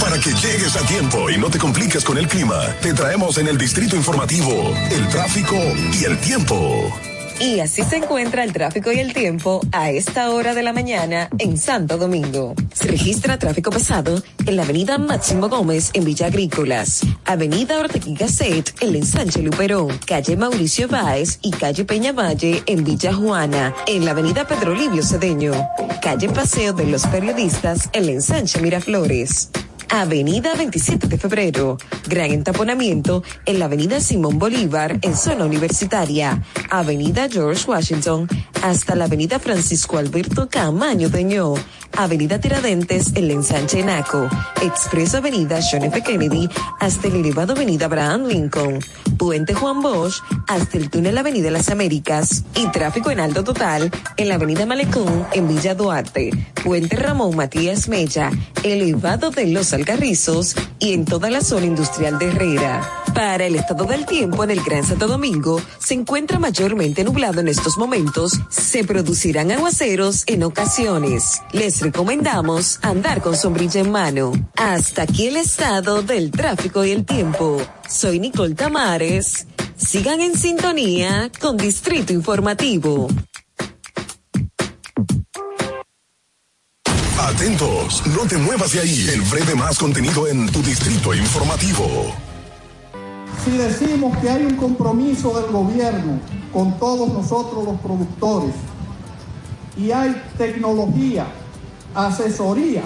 Para 0.00 0.18
que 0.18 0.30
llegues 0.30 0.76
a 0.76 0.86
tiempo 0.86 1.30
y 1.30 1.38
no 1.38 1.48
te 1.48 1.58
compliques 1.58 2.04
con 2.04 2.18
el 2.18 2.26
clima, 2.26 2.60
te 2.80 2.92
traemos 2.92 3.38
en 3.38 3.46
el 3.46 3.56
distrito 3.56 3.94
informativo 3.94 4.74
el 4.90 5.08
tráfico 5.08 5.56
y 5.92 6.04
el 6.04 6.18
tiempo. 6.18 6.92
Y 7.40 7.60
así 7.60 7.82
se 7.84 7.96
encuentra 7.98 8.42
el 8.42 8.52
tráfico 8.52 8.90
y 8.90 8.98
el 8.98 9.14
tiempo 9.14 9.60
a 9.70 9.90
esta 9.90 10.30
hora 10.30 10.54
de 10.54 10.64
la 10.64 10.72
mañana 10.72 11.28
en 11.38 11.56
Santo 11.56 11.96
Domingo. 11.96 12.54
Se 12.74 12.88
registra 12.88 13.38
tráfico 13.38 13.70
pesado 13.70 14.20
en 14.44 14.56
la 14.56 14.64
avenida 14.64 14.98
Máximo 14.98 15.48
Gómez 15.48 15.90
en 15.92 16.04
Villa 16.04 16.26
Agrícolas, 16.26 17.02
avenida 17.24 17.78
Ortega 17.78 18.06
y 18.06 18.14
Gasset 18.14 18.74
en 18.80 18.96
ensanche 18.96 19.40
Luperón, 19.40 19.98
calle 20.04 20.36
Mauricio 20.36 20.88
Báez 20.88 21.38
y 21.40 21.52
calle 21.52 21.84
Peñavalle 21.84 22.64
en 22.66 22.82
Villa 22.82 23.14
Juana, 23.14 23.72
en 23.86 24.04
la 24.04 24.10
avenida 24.10 24.44
Pedro 24.44 24.74
Livio 24.74 25.04
Cedeño, 25.04 25.52
calle 26.02 26.28
Paseo 26.28 26.72
de 26.72 26.86
los 26.86 27.06
Periodistas 27.06 27.88
en 27.92 28.08
ensanche 28.08 28.60
Miraflores. 28.60 29.50
Avenida 29.90 30.54
27 30.54 31.08
de 31.08 31.18
Febrero. 31.18 31.78
Gran 32.06 32.30
entaponamiento 32.30 33.22
en 33.46 33.58
la 33.58 33.64
Avenida 33.64 34.00
Simón 34.00 34.38
Bolívar 34.38 34.98
en 35.02 35.16
zona 35.16 35.46
universitaria. 35.46 36.42
Avenida 36.70 37.28
George 37.30 37.64
Washington 37.68 38.28
hasta 38.62 38.94
la 38.94 39.04
Avenida 39.04 39.38
Francisco 39.38 39.98
Alberto 39.98 40.48
Camaño 40.50 41.08
Peñó. 41.08 41.54
Avenida 41.96 42.38
Tiradentes, 42.38 43.12
el 43.16 43.30
ensanche 43.30 43.82
Naco, 43.82 44.28
Expreso 44.62 45.16
Avenida 45.16 45.58
John 45.68 45.82
F. 45.84 46.02
Kennedy, 46.02 46.48
hasta 46.78 47.08
el 47.08 47.16
elevado 47.16 47.54
Avenida 47.54 47.86
Abraham 47.86 48.26
Lincoln, 48.26 48.78
Puente 49.16 49.54
Juan 49.54 49.80
Bosch, 49.80 50.22
hasta 50.46 50.78
el 50.78 50.90
túnel 50.90 51.18
Avenida 51.18 51.50
Las 51.50 51.70
Américas, 51.70 52.44
y 52.54 52.68
tráfico 52.68 53.10
en 53.10 53.18
alto 53.18 53.42
total 53.42 53.90
en 54.16 54.28
la 54.28 54.36
Avenida 54.36 54.64
Malecón, 54.64 55.26
en 55.32 55.48
Villa 55.48 55.74
Duarte, 55.74 56.30
Puente 56.62 56.94
Ramón 56.94 57.34
Matías 57.34 57.88
Mella, 57.88 58.30
elevado 58.62 59.30
de 59.30 59.46
Los 59.46 59.72
Alcarrizos, 59.78 60.56
y 60.78 60.92
en 60.92 61.04
toda 61.04 61.30
la 61.30 61.40
zona 61.40 61.66
industrial 61.66 62.18
de 62.18 62.28
Herrera. 62.28 63.04
Para 63.14 63.46
el 63.46 63.56
estado 63.56 63.84
del 63.84 64.06
tiempo 64.06 64.44
en 64.44 64.50
el 64.50 64.60
Gran 64.62 64.84
Santo 64.84 65.06
Domingo, 65.06 65.60
se 65.78 65.94
encuentra 65.94 66.38
mayormente 66.38 67.04
nublado 67.04 67.40
en 67.40 67.48
estos 67.48 67.78
momentos, 67.78 68.32
se 68.48 68.84
producirán 68.84 69.50
aguaceros 69.50 70.24
en 70.26 70.42
ocasiones. 70.42 71.40
Les 71.52 71.80
recomendamos 71.80 72.78
andar 72.82 73.22
con 73.22 73.36
sombrilla 73.36 73.80
en 73.80 73.90
mano. 73.90 74.32
Hasta 74.56 75.02
aquí 75.02 75.26
el 75.26 75.36
estado 75.36 76.02
del 76.02 76.30
tráfico 76.30 76.84
y 76.84 76.90
el 76.90 77.04
tiempo. 77.04 77.60
Soy 77.88 78.18
Nicole 78.18 78.54
Tamares. 78.54 79.46
Sigan 79.76 80.20
en 80.20 80.36
sintonía 80.36 81.30
con 81.40 81.56
Distrito 81.56 82.12
Informativo. 82.12 83.08
Atentos, 87.20 88.06
no 88.06 88.28
te 88.28 88.38
muevas 88.38 88.72
de 88.72 88.80
ahí. 88.80 89.08
El 89.12 89.22
breve 89.22 89.56
más 89.56 89.76
contenido 89.76 90.28
en 90.28 90.46
tu 90.52 90.62
Distrito 90.62 91.12
Informativo. 91.12 92.14
Si 93.44 93.50
decimos 93.50 94.16
que 94.18 94.30
hay 94.30 94.44
un 94.44 94.54
compromiso 94.54 95.38
del 95.40 95.50
gobierno 95.50 96.20
con 96.52 96.78
todos 96.78 97.12
nosotros 97.12 97.64
los 97.64 97.80
productores 97.80 98.54
y 99.76 99.90
hay 99.90 100.22
tecnología, 100.38 101.26
asesoría, 101.92 102.82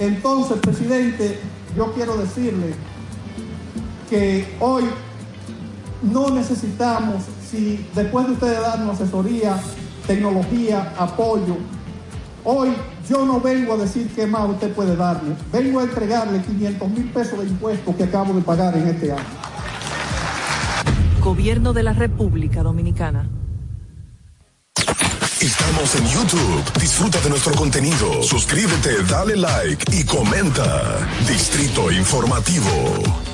entonces, 0.00 0.58
presidente, 0.58 1.38
yo 1.76 1.92
quiero 1.92 2.16
decirle 2.16 2.74
que 4.10 4.52
hoy 4.58 4.84
no 6.02 6.30
necesitamos, 6.30 7.22
si 7.48 7.86
después 7.94 8.26
de 8.26 8.32
ustedes 8.32 8.60
darnos 8.60 9.00
asesoría, 9.00 9.60
tecnología, 10.08 10.92
apoyo, 10.98 11.56
hoy 12.44 12.70
yo 13.08 13.24
no 13.24 13.40
vengo 13.40 13.74
a 13.74 13.76
decir 13.78 14.08
qué 14.14 14.26
más 14.26 14.48
usted 14.48 14.72
puede 14.72 14.96
darle, 14.96 15.34
vengo 15.52 15.80
a 15.80 15.84
entregarle 15.84 16.40
500 16.42 16.90
mil 16.90 17.10
pesos 17.10 17.40
de 17.40 17.46
impuestos 17.46 17.94
que 17.96 18.04
acabo 18.04 18.34
de 18.34 18.42
pagar 18.42 18.76
en 18.76 18.88
este 18.88 19.12
año. 19.12 19.24
Gobierno 21.20 21.72
de 21.72 21.82
la 21.82 21.92
República 21.92 22.62
Dominicana. 22.62 23.28
Estamos 25.40 25.94
en 25.96 26.06
YouTube. 26.06 26.80
Disfruta 26.80 27.20
de 27.20 27.28
nuestro 27.28 27.54
contenido. 27.54 28.22
Suscríbete, 28.22 29.02
dale 29.04 29.36
like 29.36 29.84
y 29.94 30.04
comenta. 30.04 31.06
Distrito 31.28 31.90
Informativo. 31.92 33.33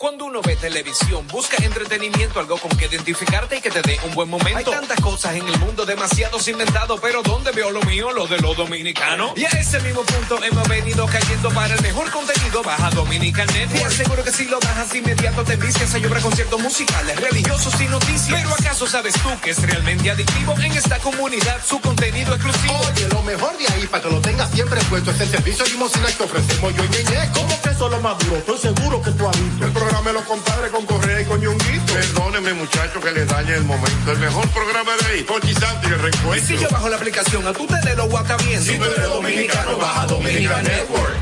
Cuando 0.00 0.24
uno 0.24 0.40
ve 0.40 0.56
televisión, 0.56 1.26
busca 1.26 1.62
entretenimiento, 1.62 2.40
algo 2.40 2.56
con 2.56 2.70
que 2.70 2.86
identificarte 2.86 3.58
y 3.58 3.60
que 3.60 3.70
te 3.70 3.82
dé 3.82 4.00
un 4.06 4.14
buen 4.14 4.30
momento. 4.30 4.56
Hay 4.56 4.64
tantas 4.64 4.98
cosas 4.98 5.34
en 5.34 5.46
el 5.46 5.58
mundo, 5.58 5.84
demasiados 5.84 6.48
inventados, 6.48 6.98
pero 7.02 7.20
¿dónde 7.22 7.50
veo 7.52 7.70
lo 7.70 7.82
mío? 7.82 8.10
Lo 8.10 8.26
de 8.26 8.38
los 8.38 8.56
dominicanos. 8.56 9.32
Y 9.36 9.44
a 9.44 9.50
ese 9.50 9.78
mismo 9.80 10.00
punto 10.00 10.42
hemos 10.42 10.66
venido 10.70 11.04
cayendo 11.04 11.50
para 11.50 11.74
el 11.74 11.82
mejor 11.82 12.10
contenido. 12.10 12.62
Baja 12.62 12.88
Dominican 12.92 13.46
Network. 13.48 13.78
Te 13.78 13.84
aseguro 13.84 14.24
que 14.24 14.32
si 14.32 14.46
lo 14.46 14.58
bajas 14.58 14.94
inmediato 14.94 15.44
te 15.44 15.56
vistes 15.56 15.94
a 15.94 15.98
llorar 15.98 16.22
conciertos 16.22 16.60
musicales, 16.62 17.20
religiosos 17.20 17.78
y 17.78 17.84
noticias. 17.84 18.40
Pero 18.40 18.54
¿acaso 18.54 18.86
sabes 18.86 19.12
tú 19.12 19.28
que 19.42 19.50
es 19.50 19.60
realmente 19.60 20.10
adictivo 20.10 20.54
en 20.60 20.72
esta 20.72 20.98
comunidad 21.00 21.60
su 21.62 21.78
contenido 21.78 22.34
exclusivo? 22.34 22.80
Oye, 22.90 23.06
lo 23.08 23.22
mejor 23.24 23.54
de 23.58 23.68
ahí 23.68 23.86
para 23.86 24.02
que 24.04 24.08
lo 24.08 24.22
tengas 24.22 24.50
siempre 24.50 24.80
puesto 24.88 25.10
es 25.10 25.20
el 25.20 25.28
servicio 25.28 25.66
limosina 25.66 26.06
que 26.06 26.22
ofrecemos 26.22 26.74
yo 26.74 26.84
y 26.84 26.88
Ñeñe. 26.88 27.30
¿Cómo 27.34 27.59
que 27.80 27.86
eso 27.86 27.86
es 27.86 27.92
lo 27.92 28.00
más 28.00 28.18
duro? 28.18 28.36
Estoy 28.36 28.58
seguro 28.58 29.02
que 29.02 29.10
tú 29.12 29.26
has 29.26 29.40
visto. 29.40 29.64
El 29.64 29.72
programa 29.72 30.08
de 30.08 30.12
los 30.12 30.22
compadres 30.24 30.70
con 30.70 30.84
Correa 30.86 31.20
y 31.22 31.24
con 31.24 31.40
Ñonguito. 31.40 31.92
Perdóneme, 31.92 32.52
muchacho, 32.54 33.00
que 33.00 33.10
le 33.10 33.24
dañe 33.24 33.54
el 33.54 33.64
momento. 33.64 34.12
El 34.12 34.18
mejor 34.18 34.48
programa 34.50 34.92
de 34.96 35.06
ahí, 35.06 35.22
Pochi 35.22 35.54
Santo 35.54 35.88
y 35.88 35.92
el 35.92 36.08
Y 36.08 36.16
Pues 36.24 36.42
si 36.42 36.58
yo 36.58 36.68
bajo 36.70 36.88
la 36.88 36.96
aplicación, 36.96 37.46
a 37.46 37.52
tú 37.52 37.66
te 37.66 37.88
de 37.88 37.96
lo 37.96 38.08
guacabiendo. 38.08 38.64
Si 38.64 38.78
tú 38.78 38.84
eres 38.84 39.08
dominicano, 39.08 39.76
baja 39.78 40.06
Dominican 40.06 40.64
Network. 40.64 41.16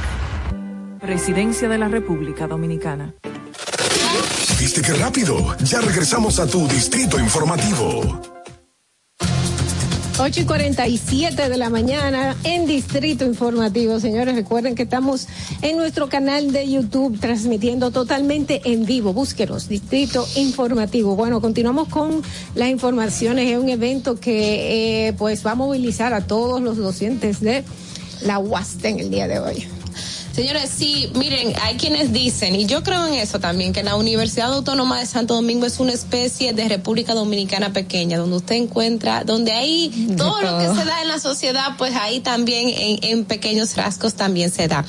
Presidencia 1.00 1.68
de 1.68 1.78
la 1.78 1.88
República 1.88 2.46
Dominicana. 2.46 3.14
¿Viste 4.58 4.82
qué 4.82 4.94
rápido? 4.94 5.56
Ya 5.60 5.80
regresamos 5.80 6.40
a 6.40 6.46
tu 6.46 6.66
Distrito 6.66 7.20
Informativo. 7.20 8.37
8 10.20 10.40
y 10.40 10.44
47 10.46 11.48
de 11.48 11.56
la 11.56 11.70
mañana 11.70 12.36
en 12.42 12.66
Distrito 12.66 13.24
Informativo. 13.24 14.00
Señores, 14.00 14.34
recuerden 14.34 14.74
que 14.74 14.82
estamos 14.82 15.28
en 15.62 15.76
nuestro 15.76 16.08
canal 16.08 16.50
de 16.50 16.68
YouTube 16.68 17.20
transmitiendo 17.20 17.92
totalmente 17.92 18.60
en 18.64 18.84
vivo. 18.84 19.12
Búsquenos, 19.12 19.68
Distrito 19.68 20.26
Informativo. 20.34 21.14
Bueno, 21.14 21.40
continuamos 21.40 21.86
con 21.88 22.20
las 22.56 22.68
informaciones. 22.68 23.48
Es 23.48 23.58
un 23.58 23.68
evento 23.68 24.18
que 24.18 25.06
eh, 25.08 25.12
pues 25.12 25.46
va 25.46 25.52
a 25.52 25.54
movilizar 25.54 26.12
a 26.12 26.26
todos 26.26 26.60
los 26.60 26.78
docentes 26.78 27.40
de 27.40 27.62
la 28.22 28.40
UAST 28.40 28.84
en 28.86 28.98
el 28.98 29.10
día 29.10 29.28
de 29.28 29.38
hoy. 29.38 29.77
Señores, 30.38 30.70
sí, 30.70 31.10
miren, 31.16 31.52
hay 31.62 31.76
quienes 31.76 32.12
dicen, 32.12 32.54
y 32.54 32.64
yo 32.66 32.84
creo 32.84 33.04
en 33.08 33.14
eso 33.14 33.40
también, 33.40 33.72
que 33.72 33.82
la 33.82 33.96
Universidad 33.96 34.52
Autónoma 34.52 35.00
de 35.00 35.04
Santo 35.04 35.34
Domingo 35.34 35.66
es 35.66 35.80
una 35.80 35.92
especie 35.92 36.52
de 36.52 36.68
República 36.68 37.12
Dominicana 37.12 37.72
pequeña, 37.72 38.18
donde 38.18 38.36
usted 38.36 38.54
encuentra, 38.54 39.24
donde 39.24 39.50
hay 39.50 40.14
todo 40.16 40.40
lo 40.40 40.58
que 40.58 40.68
se 40.80 40.84
da 40.84 41.02
en 41.02 41.08
la 41.08 41.18
sociedad, 41.18 41.72
pues 41.76 41.96
ahí 41.96 42.20
también 42.20 42.68
en, 42.68 43.00
en 43.02 43.24
pequeños 43.24 43.74
rasgos 43.74 44.14
también 44.14 44.52
se 44.52 44.68
da. 44.68 44.84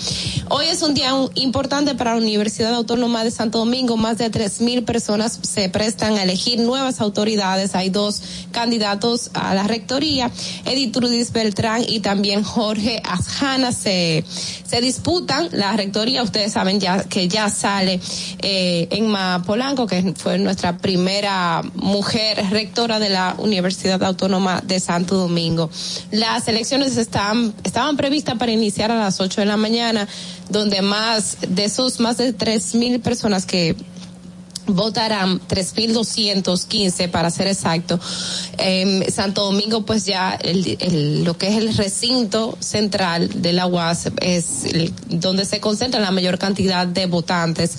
Hoy 0.49 0.67
es 0.67 0.83
un 0.83 0.93
día 0.93 1.15
un- 1.15 1.31
importante 1.33 1.95
para 1.95 2.11
la 2.11 2.17
Universidad 2.21 2.75
Autónoma 2.75 3.23
de 3.23 3.31
Santo 3.31 3.57
Domingo, 3.57 3.97
más 3.97 4.19
de 4.19 4.29
tres 4.29 4.61
mil 4.61 4.83
personas 4.83 5.39
se 5.41 5.67
prestan 5.69 6.13
a 6.13 6.21
elegir 6.21 6.59
nuevas 6.59 7.01
autoridades, 7.01 7.73
hay 7.73 7.89
dos 7.89 8.21
candidatos 8.51 9.31
a 9.33 9.55
la 9.55 9.63
rectoría, 9.63 10.29
Edith 10.65 10.93
Trudis 10.93 11.31
Beltrán 11.31 11.83
y 11.87 12.01
también 12.01 12.43
Jorge 12.43 13.01
Asjana 13.03 13.71
se, 13.71 14.23
se 14.67 14.79
disputan 14.79 15.38
la 15.51 15.75
rectoría, 15.75 16.23
ustedes 16.23 16.53
saben 16.53 16.79
ya 16.79 17.03
que 17.03 17.27
ya 17.27 17.49
sale 17.49 17.99
eh, 18.41 18.87
Emma 18.91 19.43
Polanco, 19.45 19.87
que 19.87 20.13
fue 20.17 20.37
nuestra 20.37 20.77
primera 20.77 21.61
mujer 21.75 22.45
rectora 22.49 22.99
de 22.99 23.09
la 23.09 23.35
Universidad 23.37 24.03
Autónoma 24.03 24.61
de 24.61 24.79
Santo 24.79 25.15
Domingo. 25.15 25.69
Las 26.11 26.47
elecciones 26.47 26.97
están, 26.97 27.53
estaban 27.63 27.97
previstas 27.97 28.37
para 28.37 28.51
iniciar 28.51 28.91
a 28.91 28.95
las 28.95 29.19
8 29.19 29.41
de 29.41 29.47
la 29.47 29.57
mañana, 29.57 30.07
donde 30.49 30.81
más 30.81 31.37
de 31.47 31.65
esos 31.65 31.99
más 31.99 32.17
de 32.17 32.33
tres 32.33 32.75
mil 32.75 32.99
personas 32.99 33.45
que 33.45 33.75
votarán 34.69 35.39
3.215 35.47 37.09
para 37.09 37.29
ser 37.31 37.47
exacto. 37.47 37.99
En 38.57 39.11
Santo 39.11 39.43
Domingo, 39.45 39.85
pues 39.85 40.05
ya 40.05 40.31
el, 40.31 40.77
el- 40.79 41.23
lo 41.23 41.37
que 41.37 41.47
es 41.49 41.57
el 41.57 41.75
recinto 41.75 42.57
central 42.59 43.41
de 43.41 43.53
la 43.53 43.67
UAS 43.67 44.11
es 44.21 44.65
el- 44.65 44.93
donde 45.07 45.45
se 45.45 45.59
concentra 45.59 45.99
la 45.99 46.11
mayor 46.11 46.37
cantidad 46.37 46.87
de 46.87 47.05
votantes. 47.05 47.71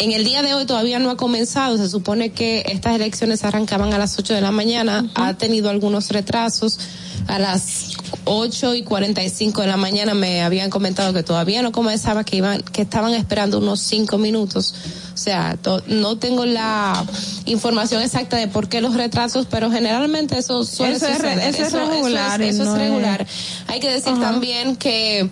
En 0.00 0.12
el 0.12 0.22
día 0.24 0.42
de 0.42 0.54
hoy 0.54 0.64
todavía 0.64 1.00
no 1.00 1.10
ha 1.10 1.16
comenzado, 1.16 1.76
se 1.76 1.88
supone 1.88 2.30
que 2.30 2.62
estas 2.68 2.94
elecciones 2.94 3.42
arrancaban 3.42 3.92
a 3.92 3.98
las 3.98 4.16
8 4.16 4.32
de 4.32 4.40
la 4.40 4.52
mañana, 4.52 5.10
ha 5.16 5.34
tenido 5.34 5.70
algunos 5.70 6.10
retrasos. 6.10 6.78
A 7.26 7.38
las 7.40 7.87
8 8.24 8.74
y 8.74 8.82
45 8.82 9.60
de 9.62 9.66
la 9.66 9.76
mañana 9.76 10.14
me 10.14 10.42
habían 10.42 10.70
comentado 10.70 11.12
que 11.12 11.22
todavía 11.22 11.62
no 11.62 11.72
comenzaba, 11.72 12.24
que 12.24 12.36
iban, 12.36 12.62
que 12.62 12.82
estaban 12.82 13.14
esperando 13.14 13.58
unos 13.58 13.80
5 13.80 14.18
minutos. 14.18 14.74
O 15.14 15.16
sea, 15.16 15.56
to- 15.60 15.82
no 15.88 16.16
tengo 16.18 16.44
la 16.46 17.04
información 17.46 18.02
exacta 18.02 18.36
de 18.36 18.48
por 18.48 18.68
qué 18.68 18.80
los 18.80 18.94
retrasos, 18.94 19.46
pero 19.50 19.70
generalmente 19.70 20.38
eso 20.38 20.64
suele 20.64 20.96
Eso 20.96 21.06
es 21.08 21.16
eso 21.16 21.78
regular 21.90 22.40
Eso 22.42 22.62
es, 22.62 22.68
no 22.68 22.74
es- 22.74 22.80
regular. 22.80 23.26
Hay 23.66 23.80
que 23.80 23.90
decir 23.90 24.12
Ajá. 24.12 24.20
también 24.22 24.76
que 24.76 25.28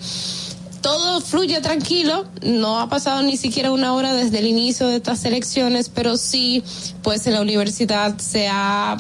todo 0.81 1.21
fluye 1.21 1.61
tranquilo, 1.61 2.27
no 2.43 2.79
ha 2.81 2.89
pasado 2.89 3.23
ni 3.23 3.37
siquiera 3.37 3.73
una 3.73 3.93
hora 3.95 4.13
desde 4.13 4.39
el 4.39 4.47
inicio 4.47 4.87
de 4.87 4.97
estas 4.97 5.25
elecciones, 5.25 5.89
pero 5.89 6.17
sí, 6.17 6.63
pues 7.03 7.27
en 7.27 7.35
la 7.35 7.41
universidad 7.41 8.17
se 8.19 8.47
ha 8.49 8.97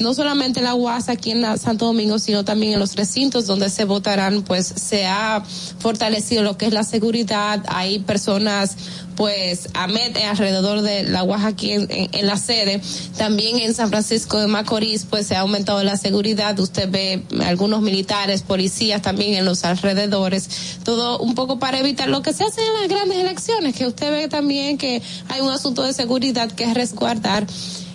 no 0.00 0.14
solamente 0.14 0.62
la 0.62 0.74
UAS 0.74 1.08
aquí 1.08 1.30
en 1.30 1.58
Santo 1.58 1.86
Domingo, 1.86 2.18
sino 2.18 2.44
también 2.44 2.74
en 2.74 2.78
los 2.78 2.96
recintos 2.96 3.46
donde 3.46 3.70
se 3.70 3.84
votarán, 3.84 4.42
pues 4.42 4.66
se 4.66 5.06
ha 5.06 5.42
fortalecido 5.78 6.42
lo 6.42 6.56
que 6.56 6.66
es 6.66 6.72
la 6.72 6.84
seguridad. 6.84 7.62
Hay 7.68 8.00
personas 8.00 8.76
pues 9.16 9.70
a 9.72 9.86
met 9.86 10.16
alrededor 10.16 10.82
de 10.82 11.04
la 11.04 11.22
Oaxaca 11.22 11.48
aquí 11.48 11.72
en, 11.72 12.26
la 12.26 12.36
sede. 12.36 12.80
También 13.16 13.58
en 13.58 13.74
San 13.74 13.88
Francisco 13.88 14.38
de 14.38 14.46
Macorís 14.46 15.06
pues 15.08 15.26
se 15.26 15.36
ha 15.36 15.40
aumentado 15.40 15.82
la 15.82 15.96
seguridad. 15.96 16.58
Usted 16.58 16.90
ve 16.90 17.22
algunos 17.44 17.80
militares, 17.82 18.42
policías 18.42 19.02
también 19.02 19.34
en 19.34 19.44
los 19.44 19.64
alrededores. 19.64 20.78
Todo 20.84 21.18
un 21.18 21.34
poco 21.34 21.58
para 21.58 21.78
evitar 21.78 22.08
lo 22.08 22.22
que 22.22 22.32
se 22.32 22.44
hace 22.44 22.60
en 22.60 22.72
las 22.80 22.88
grandes 22.88 23.18
elecciones, 23.18 23.74
que 23.74 23.86
usted 23.86 24.10
ve 24.10 24.28
también 24.28 24.76
que 24.76 25.02
hay 25.28 25.40
un 25.40 25.50
asunto 25.50 25.82
de 25.82 25.92
seguridad 25.92 26.50
que 26.52 26.64
es 26.64 26.74
resguardar 26.74 27.46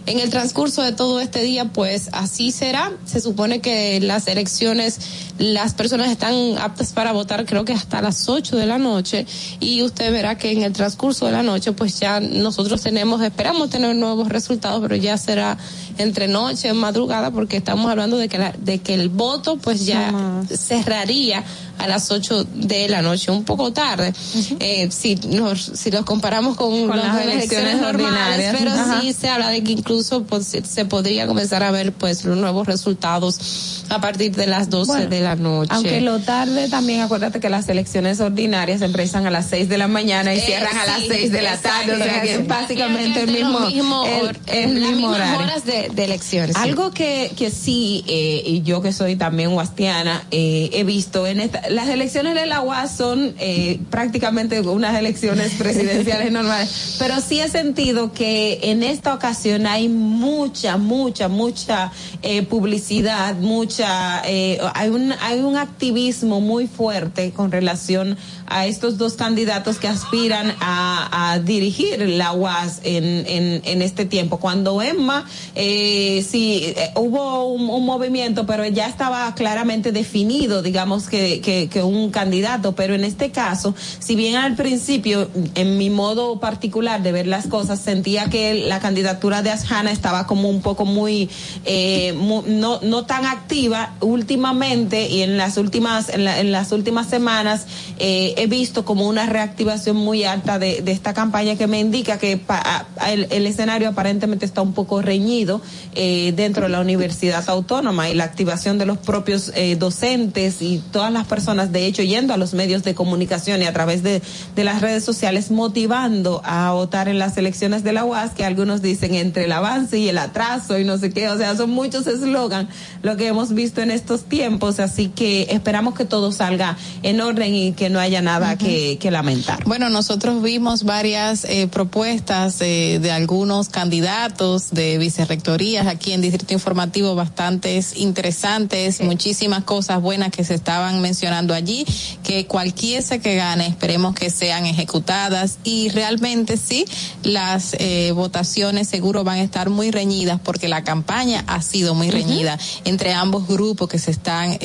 en 0.05 0.19
el 0.19 0.29
transcurso 0.29 0.81
de 0.81 0.91
todo 0.91 1.19
este 1.19 1.41
día, 1.43 1.65
pues 1.65 2.09
así 2.11 2.51
será. 2.51 2.91
Se 3.05 3.21
supone 3.21 3.61
que 3.61 3.99
las 3.99 4.27
elecciones, 4.27 4.99
las 5.41 5.73
personas 5.73 6.11
están 6.11 6.57
aptas 6.59 6.93
para 6.93 7.11
votar, 7.11 7.45
creo 7.45 7.65
que 7.65 7.73
hasta 7.73 8.01
las 8.01 8.29
8 8.29 8.55
de 8.55 8.65
la 8.67 8.77
noche, 8.77 9.25
y 9.59 9.81
usted 9.81 10.11
verá 10.11 10.37
que 10.37 10.51
en 10.51 10.61
el 10.61 10.71
transcurso 10.71 11.25
de 11.25 11.31
la 11.31 11.43
noche, 11.43 11.71
pues 11.71 11.99
ya 11.99 12.19
nosotros 12.19 12.81
tenemos, 12.81 13.21
esperamos 13.21 13.69
tener 13.69 13.95
nuevos 13.95 14.29
resultados, 14.29 14.81
pero 14.81 14.95
ya 14.95 15.17
será 15.17 15.57
entre 15.97 16.27
noche, 16.27 16.71
madrugada, 16.73 17.31
porque 17.31 17.57
estamos 17.57 17.89
hablando 17.89 18.17
de 18.17 18.29
que, 18.29 18.37
la, 18.37 18.53
de 18.57 18.79
que 18.79 18.93
el 18.93 19.09
voto, 19.09 19.57
pues 19.57 19.85
ya 19.85 20.13
cerraría 20.55 21.43
a 21.77 21.87
las 21.87 22.11
8 22.11 22.45
de 22.53 22.89
la 22.89 23.01
noche, 23.01 23.31
un 23.31 23.43
poco 23.43 23.73
tarde. 23.73 24.13
eh, 24.59 24.89
si, 24.91 25.15
nos, 25.15 25.61
si 25.61 25.89
los 25.89 26.05
comparamos 26.05 26.55
con, 26.55 26.87
las, 26.87 27.21
elecciones, 27.25 27.81
ordinarias, 27.81 28.55
pero 28.57 28.71
sí 28.99 29.13
se 29.13 29.29
habla 29.29 29.49
de 29.49 29.63
que 29.63 29.71
incluso 29.71 30.23
pues, 30.23 30.45
se 30.63 30.85
podría 30.85 31.25
comenzar 31.25 31.63
a 31.63 31.71
ver 31.71 31.91
pues 31.93 32.23
los 32.23 32.37
nuevos 32.37 32.67
resultados 32.67 33.83
a 33.89 33.99
partir 33.99 34.35
de 34.35 34.47
las 34.47 34.69
12 34.69 35.07
de 35.07 35.21
la 35.21 35.30
noche. 35.39 35.71
Aunque 35.73 36.01
lo 36.01 36.19
tarde 36.19 36.69
también, 36.69 37.01
acuérdate 37.01 37.39
que 37.39 37.49
las 37.49 37.67
elecciones 37.69 38.19
ordinarias 38.19 38.81
empiezan 38.81 39.25
a 39.27 39.31
las 39.31 39.47
6 39.47 39.69
de 39.69 39.77
la 39.77 39.87
mañana 39.87 40.33
y 40.33 40.39
eh, 40.39 40.43
cierran 40.45 40.77
a 40.77 40.85
las 40.85 41.01
6 41.07 41.31
de 41.31 41.41
la 41.41 41.57
tarde, 41.57 41.93
o 41.93 41.97
sea 41.97 42.21
que 42.21 42.35
es 42.35 42.47
básicamente 42.47 43.21
el 43.21 43.31
mismo, 43.31 44.05
el, 44.05 44.37
el 44.47 44.73
mismo 44.73 45.09
horario. 45.09 45.39
horas 45.39 45.65
de, 45.65 45.89
de 45.93 46.03
elecciones. 46.03 46.55
Algo 46.55 46.91
que, 46.91 47.31
que 47.37 47.51
sí, 47.51 48.03
eh, 48.07 48.43
y 48.45 48.61
yo 48.61 48.81
que 48.81 48.93
soy 48.93 49.15
también 49.15 49.53
huastiana, 49.53 50.23
eh, 50.31 50.69
he 50.73 50.83
visto 50.83 51.27
en 51.27 51.39
esta, 51.39 51.69
las 51.69 51.87
elecciones 51.89 52.35
de 52.35 52.45
la 52.45 52.61
UAS 52.61 52.95
son 52.95 53.33
eh, 53.39 53.79
prácticamente 53.89 54.59
unas 54.61 54.97
elecciones 54.97 55.53
presidenciales 55.57 56.31
normales, 56.31 56.95
pero 56.99 57.19
sí 57.21 57.39
he 57.39 57.49
sentido 57.49 58.11
que 58.13 58.59
en 58.63 58.83
esta 58.83 59.13
ocasión 59.13 59.67
hay 59.67 59.89
mucha, 59.89 60.77
mucha, 60.77 61.27
mucha 61.27 61.91
eh, 62.21 62.43
publicidad, 62.43 63.35
mucha, 63.35 64.21
eh, 64.25 64.59
hay 64.73 64.89
un 64.89 65.13
hay 65.21 65.41
un 65.41 65.55
activismo 65.55 66.41
muy 66.41 66.67
fuerte 66.67 67.31
con 67.31 67.51
relación 67.51 68.17
a 68.51 68.67
estos 68.67 68.97
dos 68.97 69.13
candidatos 69.13 69.77
que 69.77 69.87
aspiran 69.87 70.53
a, 70.59 71.39
dirigir 71.43 71.99
la 72.01 72.33
UAS 72.33 72.81
en, 72.83 73.25
en, 73.25 73.61
en, 73.63 73.81
este 73.81 74.05
tiempo. 74.05 74.37
Cuando 74.37 74.81
Emma, 74.81 75.25
eh, 75.55 76.25
sí, 76.27 76.73
eh, 76.75 76.91
hubo 76.95 77.45
un, 77.45 77.85
movimiento, 77.85 78.45
pero 78.45 78.65
ya 78.65 78.87
estaba 78.87 79.33
claramente 79.33 79.91
definido, 79.91 80.61
digamos, 80.61 81.07
que, 81.07 81.69
un 81.83 82.11
candidato, 82.11 82.73
pero 82.73 82.93
en 82.93 83.05
este 83.05 83.31
caso, 83.31 83.73
si 83.99 84.15
bien 84.15 84.35
al 84.35 84.55
principio, 84.55 85.29
en 85.55 85.77
mi 85.77 85.89
modo 85.89 86.39
particular 86.39 87.01
de 87.01 87.11
ver 87.11 87.27
las 87.27 87.47
cosas, 87.47 87.79
sentía 87.79 88.29
que 88.29 88.53
la 88.53 88.79
candidatura 88.79 89.41
de 89.41 89.51
Ashana 89.51 89.91
estaba 89.91 90.27
como 90.27 90.49
un 90.49 90.61
poco 90.61 90.85
muy, 90.85 91.29
eh, 91.65 92.13
muy 92.13 92.43
no, 92.47 92.79
no 92.81 93.05
tan 93.05 93.25
activa 93.25 93.95
últimamente 94.01 95.09
y 95.09 95.21
en 95.21 95.37
las 95.37 95.57
últimas, 95.57 96.09
en, 96.09 96.25
la, 96.25 96.39
en 96.39 96.51
las 96.51 96.71
últimas 96.71 97.07
semanas, 97.07 97.65
eh, 97.97 98.40
he 98.41 98.47
visto 98.47 98.85
como 98.85 99.07
una 99.07 99.27
reactivación 99.27 99.95
muy 99.95 100.23
alta 100.23 100.57
de, 100.57 100.83
esta 100.87 101.13
campaña 101.13 101.57
que 101.57 101.67
me 101.67 101.79
indica 101.79 102.17
que 102.17 102.37
pa, 102.37 102.87
el, 103.07 103.45
escenario 103.45 103.89
aparentemente 103.89 104.47
está 104.47 104.63
un 104.63 104.73
poco 104.73 104.99
reñido 105.03 105.61
eh, 105.93 106.33
dentro 106.35 106.63
de 106.63 106.69
la 106.69 106.81
Universidad 106.81 107.47
Autónoma 107.47 108.09
y 108.09 108.15
la 108.15 108.23
activación 108.23 108.79
de 108.79 108.87
los 108.87 108.97
propios 108.97 109.51
eh, 109.53 109.75
docentes 109.75 110.63
y 110.63 110.81
todas 110.91 111.13
las 111.13 111.27
personas, 111.27 111.71
de 111.71 111.85
hecho, 111.85 112.01
yendo 112.01 112.33
a 112.33 112.37
los 112.37 112.55
medios 112.55 112.83
de 112.83 112.95
comunicación 112.95 113.61
y 113.61 113.65
a 113.65 113.73
través 113.73 114.01
de, 114.01 114.23
de 114.55 114.63
las 114.63 114.81
redes 114.81 115.03
sociales, 115.03 115.51
motivando 115.51 116.41
a 116.43 116.71
votar 116.71 117.09
en 117.09 117.19
las 117.19 117.37
elecciones 117.37 117.83
de 117.83 117.93
la 117.93 118.05
UAS, 118.05 118.31
que 118.31 118.43
algunos 118.43 118.81
dicen 118.81 119.13
entre 119.13 119.45
el 119.45 119.51
avance 119.51 119.99
y 119.99 120.09
el 120.09 120.17
atraso 120.17 120.79
y 120.79 120.83
no 120.83 120.97
sé 120.97 121.11
qué, 121.11 121.29
o 121.29 121.37
sea, 121.37 121.55
son 121.55 121.69
muchos 121.69 122.07
eslogan 122.07 122.69
lo 123.03 123.17
que 123.17 123.27
hemos 123.27 123.53
visto 123.53 123.81
en 123.81 123.91
estos 123.91 124.23
tiempos, 124.23 124.79
así 124.79 125.09
que 125.09 125.43
esperamos 125.51 125.93
que 125.93 126.05
todo 126.05 126.31
salga 126.31 126.75
en 127.03 127.21
orden 127.21 127.53
y 127.53 127.73
que 127.73 127.91
no 127.91 127.99
haya 127.99 128.23
nada 128.23 128.30
nada 128.31 128.53
uh 128.53 128.55
-huh. 128.55 128.57
que, 128.57 128.97
que, 128.99 129.11
lamentar. 129.11 129.63
Bueno, 129.65 129.89
nosotros 129.89 130.41
vimos 130.41 130.83
varias 130.83 131.45
eh, 131.45 131.67
propuestas 131.67 132.61
eh, 132.61 132.99
de 133.01 133.11
algunos 133.11 133.69
candidatos 133.69 134.71
de 134.71 134.97
vicerrectorías 134.97 135.87
aquí 135.87 136.13
en 136.13 136.21
Distrito 136.21 136.53
Informativo, 136.53 137.15
bastantes 137.15 137.97
interesantes, 137.97 138.97
sí. 138.97 139.03
muchísimas 139.03 139.63
cosas 139.63 140.01
buenas 140.01 140.31
que 140.31 140.43
se 140.43 140.55
estaban 140.55 141.01
mencionando 141.01 141.53
allí, 141.53 141.85
que 142.23 142.45
cualquiera 142.45 142.91
que 143.21 143.35
gane, 143.35 143.67
esperemos 143.67 144.13
que 144.15 144.29
sean 144.29 144.65
ejecutadas 144.65 145.57
y 145.63 145.89
realmente 145.89 146.57
sí, 146.57 146.85
las 147.23 147.75
eh, 147.79 148.11
votaciones 148.13 148.87
seguro 148.87 149.23
van 149.23 149.39
a 149.39 149.43
estar 149.43 149.69
muy 149.69 149.91
reñidas 149.91 150.39
porque 150.41 150.67
la 150.67 150.83
campaña 150.83 151.43
ha 151.47 151.61
sido 151.61 151.95
muy 151.95 152.09
reñida 152.11 152.55
uh 152.55 152.57
-huh. 152.57 152.81
entre 152.85 153.13
ambos 153.13 153.47
grupos 153.47 153.87
que 153.87 153.99
se 153.99 154.11
están 154.11 154.57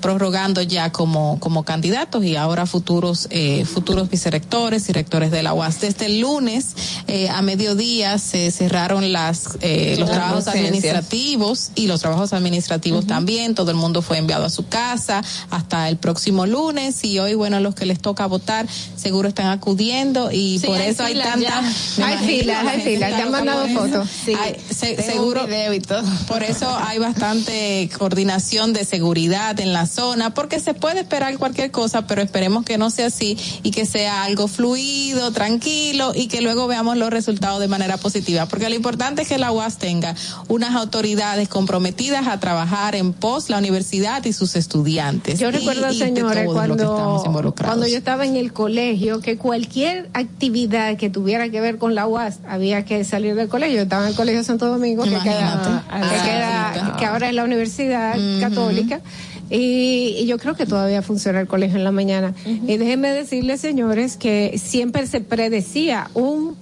prorrogando 0.00 0.62
ya 0.62 0.92
como, 0.92 1.38
como 1.40 1.64
candidatos 1.64 2.24
y 2.24 2.36
ahora 2.36 2.66
futuros 2.66 3.28
eh, 3.30 3.64
futuros 3.64 4.10
vicerrectores 4.10 4.88
y 4.88 4.92
rectores 4.92 5.30
de 5.30 5.42
la 5.42 5.54
UAS. 5.54 5.80
Desde 5.80 6.06
el 6.06 6.20
lunes 6.20 6.74
eh, 7.06 7.28
a 7.28 7.42
mediodía 7.42 8.18
se 8.18 8.50
cerraron 8.50 9.12
las 9.12 9.58
eh, 9.60 9.96
los 9.98 10.10
trabajos 10.10 10.48
administrativos 10.48 11.70
y 11.74 11.86
los 11.86 12.00
trabajos 12.00 12.32
administrativos 12.32 13.04
uh 13.04 13.06
-huh. 13.06 13.08
también. 13.08 13.54
Todo 13.54 13.70
el 13.70 13.76
mundo 13.76 14.02
fue 14.02 14.18
enviado 14.18 14.44
a 14.44 14.50
su 14.50 14.66
casa 14.66 15.22
hasta 15.50 15.88
el 15.88 15.96
próximo 15.96 16.46
lunes 16.46 17.04
y 17.04 17.18
hoy 17.18 17.34
bueno 17.34 17.60
los 17.60 17.74
que 17.74 17.86
les 17.86 18.00
toca 18.00 18.26
votar 18.26 18.66
seguro 18.96 19.28
están 19.28 19.46
acudiendo 19.48 20.30
y 20.30 20.58
sí, 20.58 20.66
por 20.66 20.80
eso 20.80 21.04
hay 21.04 21.14
tanta 21.14 21.62
hay 22.02 22.16
filas 22.26 22.66
hay 22.66 22.80
filas 22.80 23.10
ya 23.10 23.22
han 23.22 23.30
mandado 23.30 23.66
fotos 23.68 24.08
sí, 24.24 24.32
hay, 24.34 24.56
se, 24.70 25.02
seguro 25.02 25.46
por 26.28 26.42
eso 26.42 26.68
hay 26.78 26.98
bastante 26.98 27.90
coordinación 27.98 28.72
de 28.72 28.84
seguridad 28.84 29.58
en 29.60 29.72
la 29.72 29.86
zona 29.90 30.32
porque 30.32 30.60
se 30.60 30.74
puede 30.74 31.00
esperar 31.00 31.36
cualquier 31.38 31.70
cosa 31.70 32.06
pero 32.06 32.22
esperemos 32.22 32.64
que 32.64 32.78
no 32.78 32.90
sea 32.90 33.06
así 33.06 33.36
y 33.62 33.70
que 33.70 33.86
sea 33.86 34.24
algo 34.24 34.48
fluido, 34.48 35.30
tranquilo 35.32 36.12
y 36.14 36.28
que 36.28 36.40
luego 36.40 36.66
veamos 36.66 36.96
los 36.96 37.10
resultados 37.10 37.60
de 37.60 37.68
manera 37.68 37.96
positiva. 37.96 38.46
Porque 38.46 38.68
lo 38.68 38.74
importante 38.74 39.22
es 39.22 39.28
que 39.28 39.38
la 39.38 39.52
UAS 39.52 39.78
tenga 39.78 40.14
unas 40.48 40.74
autoridades 40.74 41.48
comprometidas 41.48 42.26
a 42.26 42.38
trabajar 42.40 42.94
en 42.94 43.12
pos 43.12 43.50
la 43.50 43.58
universidad 43.58 44.24
y 44.24 44.32
sus 44.32 44.56
estudiantes. 44.56 45.38
Yo 45.38 45.50
recuerdo, 45.50 45.90
y, 45.92 45.98
señores, 45.98 46.46
cuando, 46.52 47.52
cuando 47.56 47.86
yo 47.86 47.96
estaba 47.96 48.24
en 48.26 48.36
el 48.36 48.52
colegio, 48.52 49.20
que 49.20 49.36
cualquier 49.36 50.08
actividad 50.14 50.96
que 50.96 51.10
tuviera 51.10 51.48
que 51.48 51.60
ver 51.60 51.78
con 51.78 51.94
la 51.94 52.06
UAS 52.06 52.38
había 52.48 52.84
que 52.84 53.04
salir 53.04 53.34
del 53.34 53.48
colegio. 53.48 53.76
Yo 53.76 53.82
estaba 53.82 54.04
en 54.04 54.10
el 54.10 54.16
colegio 54.16 54.44
Santo 54.44 54.66
Domingo, 54.66 55.04
que, 55.04 55.10
queda, 55.10 55.84
que, 55.90 56.30
queda, 56.30 56.96
que 56.98 57.06
ahora 57.06 57.28
es 57.28 57.34
la 57.34 57.44
Universidad 57.44 58.16
uh 58.16 58.20
-huh. 58.20 58.40
Católica. 58.40 59.00
Y, 59.50 60.16
y, 60.18 60.26
yo 60.26 60.38
creo 60.38 60.54
que 60.54 60.64
todavía 60.64 61.02
funciona 61.02 61.40
el 61.40 61.48
colegio 61.48 61.76
en 61.76 61.84
la 61.84 61.90
mañana. 61.90 62.34
Uh 62.46 62.48
-huh. 62.48 62.70
Y 62.70 62.76
déjenme 62.76 63.10
decirles, 63.10 63.60
señores, 63.60 64.16
que 64.16 64.56
siempre 64.58 65.06
se 65.06 65.20
predecía 65.20 66.08
un 66.14 66.56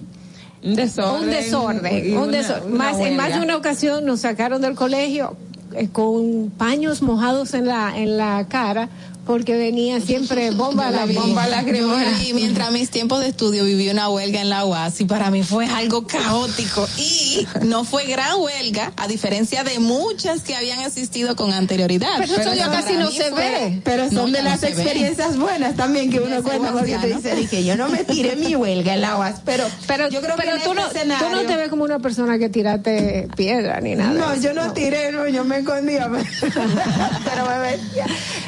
un 0.61 0.75
desorden, 0.75 1.23
un 1.23 1.29
desorden, 1.29 2.17
un 2.17 2.31
desorden. 2.31 2.73
Una, 2.73 2.91
más, 2.91 2.99
en 2.99 3.15
más 3.15 3.33
de 3.33 3.41
una 3.41 3.55
ocasión 3.55 4.05
nos 4.05 4.21
sacaron 4.21 4.61
del 4.61 4.75
colegio 4.75 5.37
eh, 5.73 5.87
con 5.87 6.51
paños 6.57 7.01
mojados 7.01 7.53
en 7.53 7.67
la 7.67 7.97
en 7.97 8.17
la 8.17 8.45
cara 8.49 8.89
porque 9.29 9.55
venía 9.55 10.01
siempre 10.01 10.49
bomba 10.49 10.89
la 10.89 11.05
bomba 11.13 11.45
lacrimógena. 11.45 12.19
Y 12.23 12.33
mientras 12.33 12.71
mis 12.71 12.89
tiempos 12.89 13.19
de 13.19 13.27
estudio 13.27 13.63
viví 13.63 13.87
una 13.87 14.09
huelga 14.09 14.41
en 14.41 14.49
la 14.49 14.65
UAS 14.65 15.01
y 15.01 15.05
para 15.05 15.29
mí 15.29 15.43
fue 15.43 15.67
algo 15.67 16.07
caótico 16.07 16.89
y 16.97 17.45
no 17.61 17.83
fue 17.83 18.05
gran 18.05 18.39
huelga 18.39 18.91
a 18.97 19.07
diferencia 19.07 19.63
de 19.63 19.77
muchas 19.77 20.41
que 20.41 20.55
habían 20.55 20.79
asistido 20.79 21.35
con 21.35 21.53
anterioridad. 21.53 22.15
Pero, 22.17 22.33
pero 22.37 22.41
eso 22.41 22.53
ya 22.55 22.71
casi 22.71 22.95
no 22.95 23.11
se 23.11 23.25
fue, 23.25 23.39
ve. 23.39 23.81
Pero 23.83 24.05
son 24.09 24.31
no, 24.31 24.37
de 24.37 24.41
las 24.41 24.63
experiencias 24.63 25.33
ve. 25.33 25.43
buenas 25.43 25.75
también 25.75 26.09
que 26.09 26.21
uno 26.21 26.41
cuenta 26.41 26.71
porque 26.71 26.97
te 26.97 27.13
dice 27.13 27.35
dije 27.35 27.63
yo 27.63 27.75
no 27.75 27.87
me 27.87 28.03
tiré 28.03 28.35
mi 28.35 28.55
huelga 28.55 28.95
en 28.95 29.01
la 29.01 29.15
UAS, 29.15 29.41
pero 29.45 29.63
pero 29.85 30.09
yo 30.09 30.21
creo 30.21 30.37
pero 30.37 30.57
que 30.57 30.63
tú, 30.63 30.73
no, 30.73 30.87
este 30.87 30.97
escenario... 30.97 31.27
tú 31.27 31.35
no 31.35 31.41
te 31.43 31.55
ves 31.55 31.69
como 31.69 31.83
una 31.83 31.99
persona 31.99 32.39
que 32.39 32.49
tiraste 32.49 33.27
piedra 33.37 33.79
ni 33.79 33.93
nada. 33.93 34.11
No, 34.11 34.41
yo 34.41 34.55
no, 34.55 34.65
no, 34.65 34.73
tiré, 34.73 35.11
no, 35.11 35.27
yo 35.27 35.45
me 35.45 35.59
escondía. 35.59 36.09
pero 36.41 37.45
me 37.45 37.77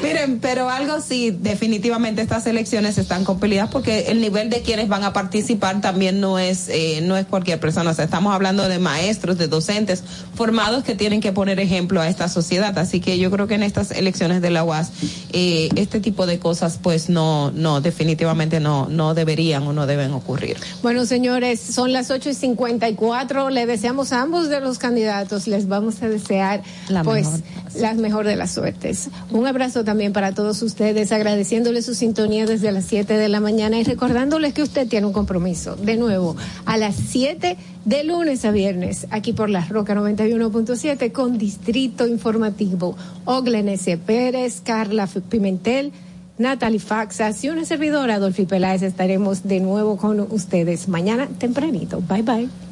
miren, 0.02 0.40
pero 0.40 0.71
algo 0.76 1.00
sí, 1.00 1.30
definitivamente 1.30 2.22
estas 2.22 2.46
elecciones 2.46 2.98
están 2.98 3.24
compelidas 3.24 3.68
porque 3.70 4.06
el 4.08 4.20
nivel 4.20 4.50
de 4.50 4.62
quienes 4.62 4.88
van 4.88 5.04
a 5.04 5.12
participar 5.12 5.80
también 5.80 6.20
no 6.20 6.38
es 6.38 6.68
eh, 6.68 7.00
no 7.02 7.16
es 7.16 7.26
cualquier 7.26 7.60
persona. 7.60 7.90
O 7.90 7.94
sea, 7.94 8.04
estamos 8.04 8.34
hablando 8.34 8.68
de 8.68 8.78
maestros, 8.78 9.38
de 9.38 9.48
docentes 9.48 10.02
formados 10.34 10.84
que 10.84 10.94
tienen 10.94 11.20
que 11.20 11.32
poner 11.32 11.60
ejemplo 11.60 12.00
a 12.00 12.08
esta 12.08 12.28
sociedad. 12.28 12.76
Así 12.78 13.00
que 13.00 13.18
yo 13.18 13.30
creo 13.30 13.46
que 13.46 13.54
en 13.54 13.62
estas 13.62 13.90
elecciones 13.90 14.42
de 14.42 14.50
la 14.50 14.64
UAS 14.64 14.90
eh, 15.32 15.68
este 15.76 16.00
tipo 16.00 16.26
de 16.26 16.38
cosas 16.38 16.78
pues 16.82 17.08
no 17.08 17.50
no 17.52 17.80
definitivamente 17.80 18.60
no 18.60 18.88
no 18.88 19.14
deberían 19.14 19.66
o 19.66 19.72
no 19.72 19.86
deben 19.86 20.12
ocurrir. 20.12 20.56
Bueno, 20.82 21.06
señores, 21.06 21.60
son 21.60 21.92
las 21.92 22.10
ocho 22.10 22.30
y 22.30 22.34
cincuenta 22.34 22.88
y 22.88 22.94
cuatro. 22.94 23.50
Le 23.50 23.66
deseamos 23.66 24.12
a 24.12 24.22
ambos 24.22 24.48
de 24.48 24.60
los 24.60 24.78
candidatos, 24.78 25.46
les 25.46 25.68
vamos 25.68 26.02
a 26.02 26.08
desear 26.08 26.62
la 26.88 27.02
pues 27.02 27.26
mejor. 27.26 27.42
las 27.76 27.96
mejor 27.96 28.26
de 28.26 28.36
las 28.36 28.52
suertes. 28.52 29.08
Un 29.30 29.46
abrazo 29.46 29.84
también 29.84 30.12
para 30.12 30.32
todos 30.32 30.51
ustedes, 30.60 31.12
agradeciéndoles 31.12 31.86
su 31.86 31.94
sintonía 31.94 32.44
desde 32.44 32.70
las 32.72 32.84
7 32.84 33.16
de 33.16 33.28
la 33.30 33.40
mañana 33.40 33.78
y 33.78 33.84
recordándoles 33.84 34.52
que 34.52 34.62
usted 34.62 34.86
tiene 34.86 35.06
un 35.06 35.14
compromiso. 35.14 35.76
De 35.76 35.96
nuevo, 35.96 36.36
a 36.66 36.76
las 36.76 36.96
7 36.96 37.56
de 37.86 38.04
lunes 38.04 38.44
a 38.44 38.50
viernes, 38.50 39.06
aquí 39.10 39.32
por 39.32 39.48
la 39.48 39.64
Roca 39.64 39.94
91.7 39.94 41.12
con 41.12 41.38
Distrito 41.38 42.06
Informativo. 42.06 42.96
Oglen 43.24 43.70
S. 43.70 43.96
Pérez, 43.96 44.60
Carla 44.62 45.06
Pimentel. 45.06 45.92
Natalie 46.38 46.80
Faxas 46.80 47.44
y 47.44 47.50
una 47.50 47.64
servidora, 47.64 48.14
Adolfi 48.16 48.46
Peláez, 48.46 48.82
estaremos 48.82 49.44
de 49.44 49.60
nuevo 49.60 49.96
con 49.96 50.18
ustedes 50.20 50.88
mañana 50.88 51.28
tempranito. 51.38 52.00
Bye 52.00 52.22
bye. 52.22 52.71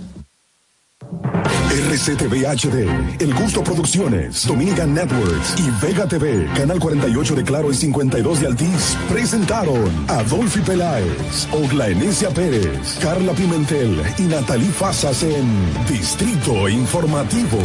RCTV 1.70 2.46
HD, 2.46 2.88
El 3.20 3.32
Gusto 3.32 3.62
Producciones, 3.62 4.44
Dominican 4.44 4.92
Networks 4.92 5.54
y 5.56 5.70
Vega 5.80 6.06
TV, 6.08 6.48
Canal 6.56 6.80
48 6.80 7.36
de 7.36 7.44
Claro 7.44 7.70
y 7.70 7.74
52 7.76 8.40
de 8.40 8.46
Altiz, 8.48 8.96
presentaron 9.08 9.88
Adolfi 10.08 10.60
Peláez, 10.60 11.46
Oglaenecia 11.52 12.30
Pérez, 12.30 12.98
Carla 13.00 13.32
Pimentel 13.34 14.02
y 14.18 14.22
Natalie 14.22 14.70
Fasas 14.72 15.22
en 15.22 15.86
Distrito 15.88 16.68
Informativo. 16.68 17.58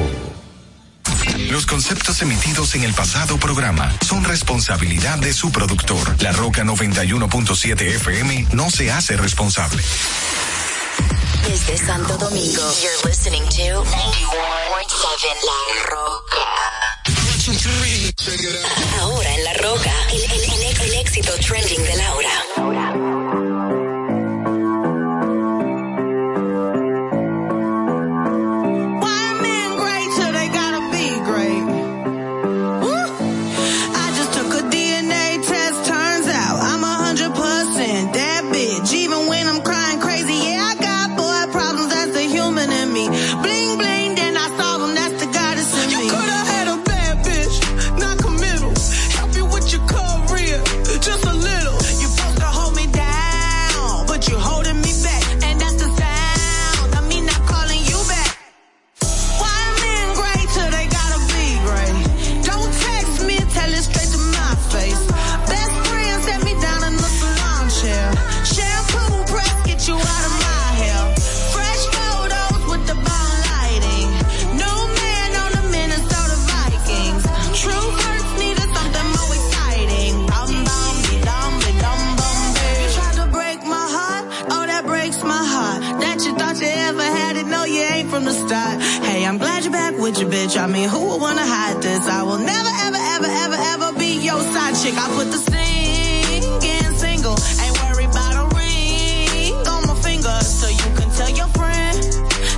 Los 1.50 1.66
conceptos 1.66 2.22
emitidos 2.22 2.75
en 2.75 2.84
el 2.84 2.93
pasado 2.93 3.38
programa 3.38 3.92
son 4.06 4.24
responsabilidad 4.24 5.17
de 5.17 5.34
su 5.34 5.51
productor. 5.51 6.22
La 6.22 6.32
Roca 6.32 6.64
91.7 6.64 7.82
FM 7.82 8.48
no 8.53 8.69
se 8.69 8.92
hace 8.92 9.17
responsable. 9.17 9.84
Desde 11.48 11.77
Santo 11.77 12.17
Domingo, 12.17 12.64
you're 12.82 12.98
listening 13.06 13.43
to 13.43 13.83
91.7 13.83 13.93
La 15.45 15.59
Roca. 15.91 16.45
Ahora 18.99 19.35
en 19.35 19.43
La 19.43 19.53
Roca, 19.53 19.93
el, 20.11 20.24
el, 20.82 20.93
éxito 20.95 21.32
trending 21.40 21.83
de 21.83 21.95
Laura. 21.98 23.84
With 90.06 90.19
you, 90.19 90.27
bitch. 90.27 90.56
I 90.56 90.67
mean, 90.67 90.88
who 90.88 91.00
would 91.09 91.19
wanna 91.19 91.42
hide 91.43 91.82
this? 91.82 92.08
I 92.08 92.22
will 92.22 92.38
never, 92.38 92.74
ever, 92.85 93.01
ever, 93.16 93.25
ever, 93.43 93.58
ever 93.74 93.98
be 93.98 94.22
your 94.22 94.40
side 94.53 94.75
chick. 94.82 94.93
I 94.95 95.08
put 95.17 95.32
the 95.34 95.42
singing 95.50 96.93
single. 96.93 97.35
Ain't 97.64 97.75
worried 97.82 98.11
about 98.14 98.35
a 98.43 98.45
ring 98.56 99.53
on 99.66 99.82
my 99.90 99.95
finger. 100.06 100.38
So 100.42 100.67
you 100.69 100.90
can 100.98 101.09
tell 101.17 101.32
your 101.32 101.50
friend, 101.58 101.98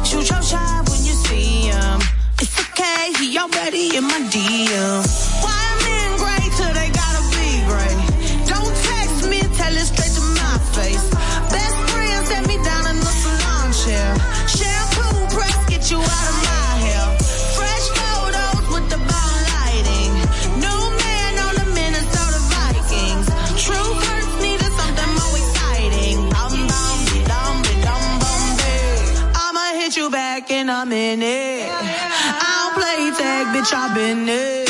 shoot 0.06 0.30
your 0.30 0.44
shot 0.44 0.90
when 0.90 1.00
you 1.08 1.16
see 1.28 1.72
him. 1.72 2.02
It's 2.42 2.60
okay, 2.64 3.14
he 3.18 3.40
already 3.40 3.96
in 3.96 4.04
my 4.04 4.20
DM. 4.34 5.27
Back 30.68 30.86
in 30.86 30.90
a 30.90 30.90
minute. 30.90 31.70
I 31.70 32.52
don't 32.60 32.74
play 32.76 33.12
tag, 33.18 33.48
bitch, 33.56 33.74
I've 33.74 33.96
been 33.96 34.28
it. 34.28 34.70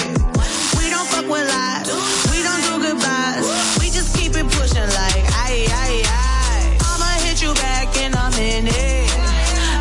We 0.77 0.89
don't 0.89 1.07
fuck 1.07 1.25
with 1.25 1.47
lies. 1.47 1.87
We 2.31 2.43
don't 2.43 2.61
do 2.67 2.87
goodbyes. 2.87 3.79
We 3.79 3.89
just 3.89 4.15
keep 4.15 4.35
it 4.35 4.47
pushing 4.51 4.81
like 4.81 5.25
aye 5.43 5.67
aye 5.69 6.03
aye. 6.05 6.77
I'ma 6.81 7.09
hit 7.25 7.41
you 7.41 7.53
back 7.53 7.95
in 7.97 8.13
a 8.13 8.29
minute. 8.37 9.09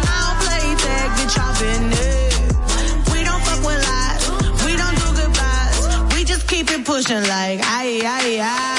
I 0.09 0.17
don't 0.25 0.39
play 0.45 0.67
tag, 0.85 1.09
bitch, 1.19 1.37
been 1.61 1.93
it. 1.93 3.13
We 3.13 3.25
don't 3.25 3.43
fuck 3.45 3.61
with 3.67 3.81
lies. 3.89 4.23
We 4.65 4.77
don't 4.77 4.97
do 4.97 5.09
goodbyes. 5.21 6.15
We 6.15 6.25
just 6.25 6.49
keep 6.49 6.71
it 6.71 6.85
pushing 6.85 7.23
like 7.23 7.61
aye 7.63 8.01
aye 8.05 8.41
aye. 8.41 8.76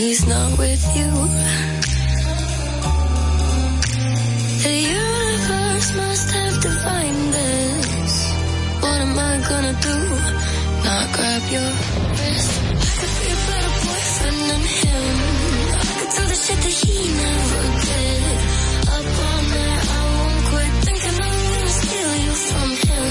He's 0.00 0.26
not 0.26 0.50
with 0.58 0.82
you. 0.96 1.10
The 4.64 4.76
universe 5.04 5.88
must 6.00 6.26
have 6.36 6.56
defined 6.66 7.26
this. 7.38 8.14
What 8.82 8.98
am 9.06 9.14
I 9.30 9.34
gonna 9.50 9.74
do? 9.88 9.96
Not 10.86 11.06
grab 11.16 11.42
your 11.54 11.70
wrist. 12.16 12.52
I 12.80 12.92
could 12.98 13.14
be 13.20 13.28
a 13.36 13.40
better 13.48 13.72
boyfriend 13.84 14.40
than 14.50 14.62
him. 14.80 15.16
I 15.80 15.92
could 15.98 16.12
do 16.16 16.22
the 16.32 16.38
shit 16.44 16.60
that 16.64 16.76
he 16.82 16.96
never 17.24 17.62
did. 17.88 18.36
Up 18.96 19.06
all 19.26 19.42
night, 19.54 19.84
I 19.96 20.02
won't 20.16 20.42
quit 20.50 20.72
thinking 20.86 21.16
I'm 21.28 21.38
gonna 21.52 21.74
steal 21.80 22.12
you 22.24 22.34
from 22.48 22.70
him. 22.88 23.08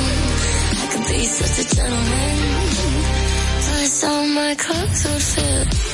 I 0.81 0.85
could 0.91 1.05
be 1.11 1.21
such 1.37 1.55
a 1.63 1.75
gentleman. 1.75 2.29
my 4.33 4.55
clothes 4.55 5.05
would 5.05 5.21
fit. 5.21 5.88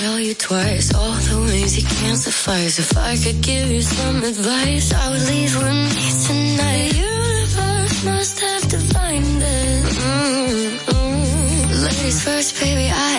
Tell 0.00 0.18
you 0.20 0.34
twice. 0.34 0.94
All 0.94 1.16
the 1.28 1.38
ways 1.48 1.72
you 1.78 1.84
can't 1.98 2.18
suffice. 2.18 2.78
If 2.78 2.96
I 2.96 3.16
could 3.16 3.40
give 3.42 3.66
you 3.70 3.82
some 3.82 4.18
advice, 4.22 4.92
I 4.92 5.04
would 5.10 5.24
leave 5.32 5.52
with 5.56 5.78
me 5.94 6.06
tonight. 6.28 6.90
The 6.92 6.98
universe 7.12 8.04
must 8.04 8.40
have 8.46 8.64
divined 8.76 9.42
it. 9.42 9.84
Mm-mm. 10.48 11.18
Ladies 11.86 12.18
first, 12.24 12.50
baby, 12.60 12.86
I. 12.90 13.14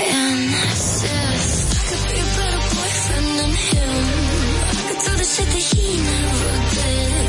I 1.72 1.84
could 1.90 2.04
be 2.12 2.18
a 2.26 2.30
better 2.40 2.64
boyfriend 2.76 3.30
than 3.40 3.54
him. 3.68 3.96
I 4.72 4.82
could 4.88 5.00
do 5.06 5.12
the 5.22 5.28
shit 5.34 5.50
that 5.56 5.66
he 5.72 5.88
never 6.10 6.54
did. 6.80 7.28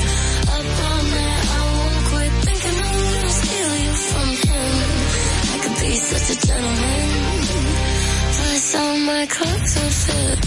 Up 0.54 0.66
all 0.86 1.02
night, 1.16 1.44
I 1.56 1.62
won't 1.74 2.00
quit 2.10 2.32
thinking 2.46 2.76
I'm 2.86 2.98
gonna 3.14 3.34
steal 3.40 3.72
you 3.84 3.92
from 4.10 4.28
him. 4.46 4.74
I 5.54 5.56
could 5.62 5.76
be 5.82 5.92
such 6.10 6.28
a 6.34 6.46
gentleman. 6.46 6.99
All 8.72 8.96
my 8.98 9.26
clothes 9.26 9.74
would 9.80 9.92
fit. 9.92 10.38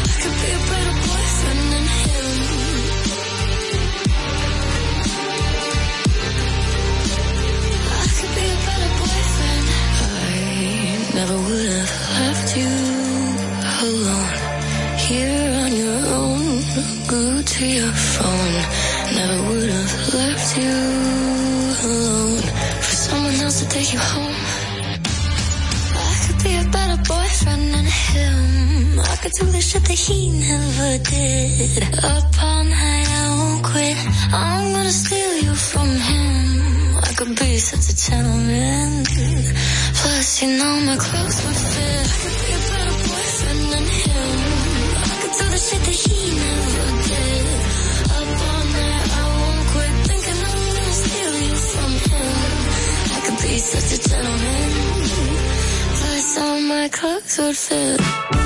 I 0.00 0.14
could 0.22 0.36
be 0.40 0.48
a 0.48 0.62
better 0.70 0.94
boyfriend 1.04 1.62
than 1.72 1.86
him. 2.00 2.36
I 7.92 8.06
could 8.16 8.32
be 8.38 8.44
a 8.48 8.58
better 8.66 8.90
boyfriend. 9.00 9.66
I 10.00 10.34
never 11.18 11.36
would 11.36 11.68
have 11.76 11.94
left 12.18 12.48
you 12.56 12.72
alone. 13.88 14.32
Here 15.06 15.50
on 15.64 15.70
your 15.76 16.00
own, 16.16 16.42
to 17.44 17.64
your 17.66 17.92
phone. 17.92 18.64
Never 19.16 19.38
would 19.48 19.68
have 19.68 20.14
left 20.14 20.56
you 20.56 21.11
take 23.72 23.92
you 23.94 23.98
home. 23.98 24.36
I 26.08 26.14
could 26.24 26.40
be 26.44 26.52
a 26.62 26.64
better 26.76 26.98
boyfriend 27.08 27.66
than 27.74 27.88
him. 28.06 29.00
I 29.00 29.16
could 29.20 29.32
do 29.40 29.46
the 29.46 29.62
shit 29.68 29.84
that 29.88 30.00
he 30.06 30.18
never 30.28 30.90
did. 31.14 31.82
Up 32.04 32.28
all 32.48 32.64
night, 32.64 33.08
I 33.20 33.24
won't 33.38 33.64
quit. 33.64 33.96
I'm 34.30 34.72
gonna 34.74 34.96
steal 35.02 35.34
you 35.46 35.54
from 35.54 35.88
him. 36.10 36.96
I 37.08 37.12
could 37.16 37.34
be 37.40 37.56
such 37.56 37.86
a 37.92 37.96
gentleman. 38.06 39.04
Plus, 40.00 40.42
you 40.42 40.48
know 40.58 40.74
my 40.88 40.96
clothes 41.04 41.38
would 41.44 41.60
fit. 41.72 42.06
I 42.12 42.16
could 42.22 42.36
be 42.42 42.50
a 42.58 42.62
better 42.70 42.96
boyfriend 43.08 43.62
than 43.72 43.86
him. 44.04 44.38
I 45.12 45.14
could 45.20 45.34
do 45.38 45.44
the 45.54 45.60
shit 45.66 45.82
that 45.88 45.98
he 46.04 46.18
never 46.40 46.96
did. 46.96 47.01
I 53.52 53.54
could 53.54 53.64
such 53.64 53.98
a 53.98 54.08
gentleman. 54.08 54.70
Plus, 55.98 56.38
all 56.38 56.60
my 56.62 56.88
clothes 56.88 57.38
would 57.38 57.54
fit. 57.54 58.41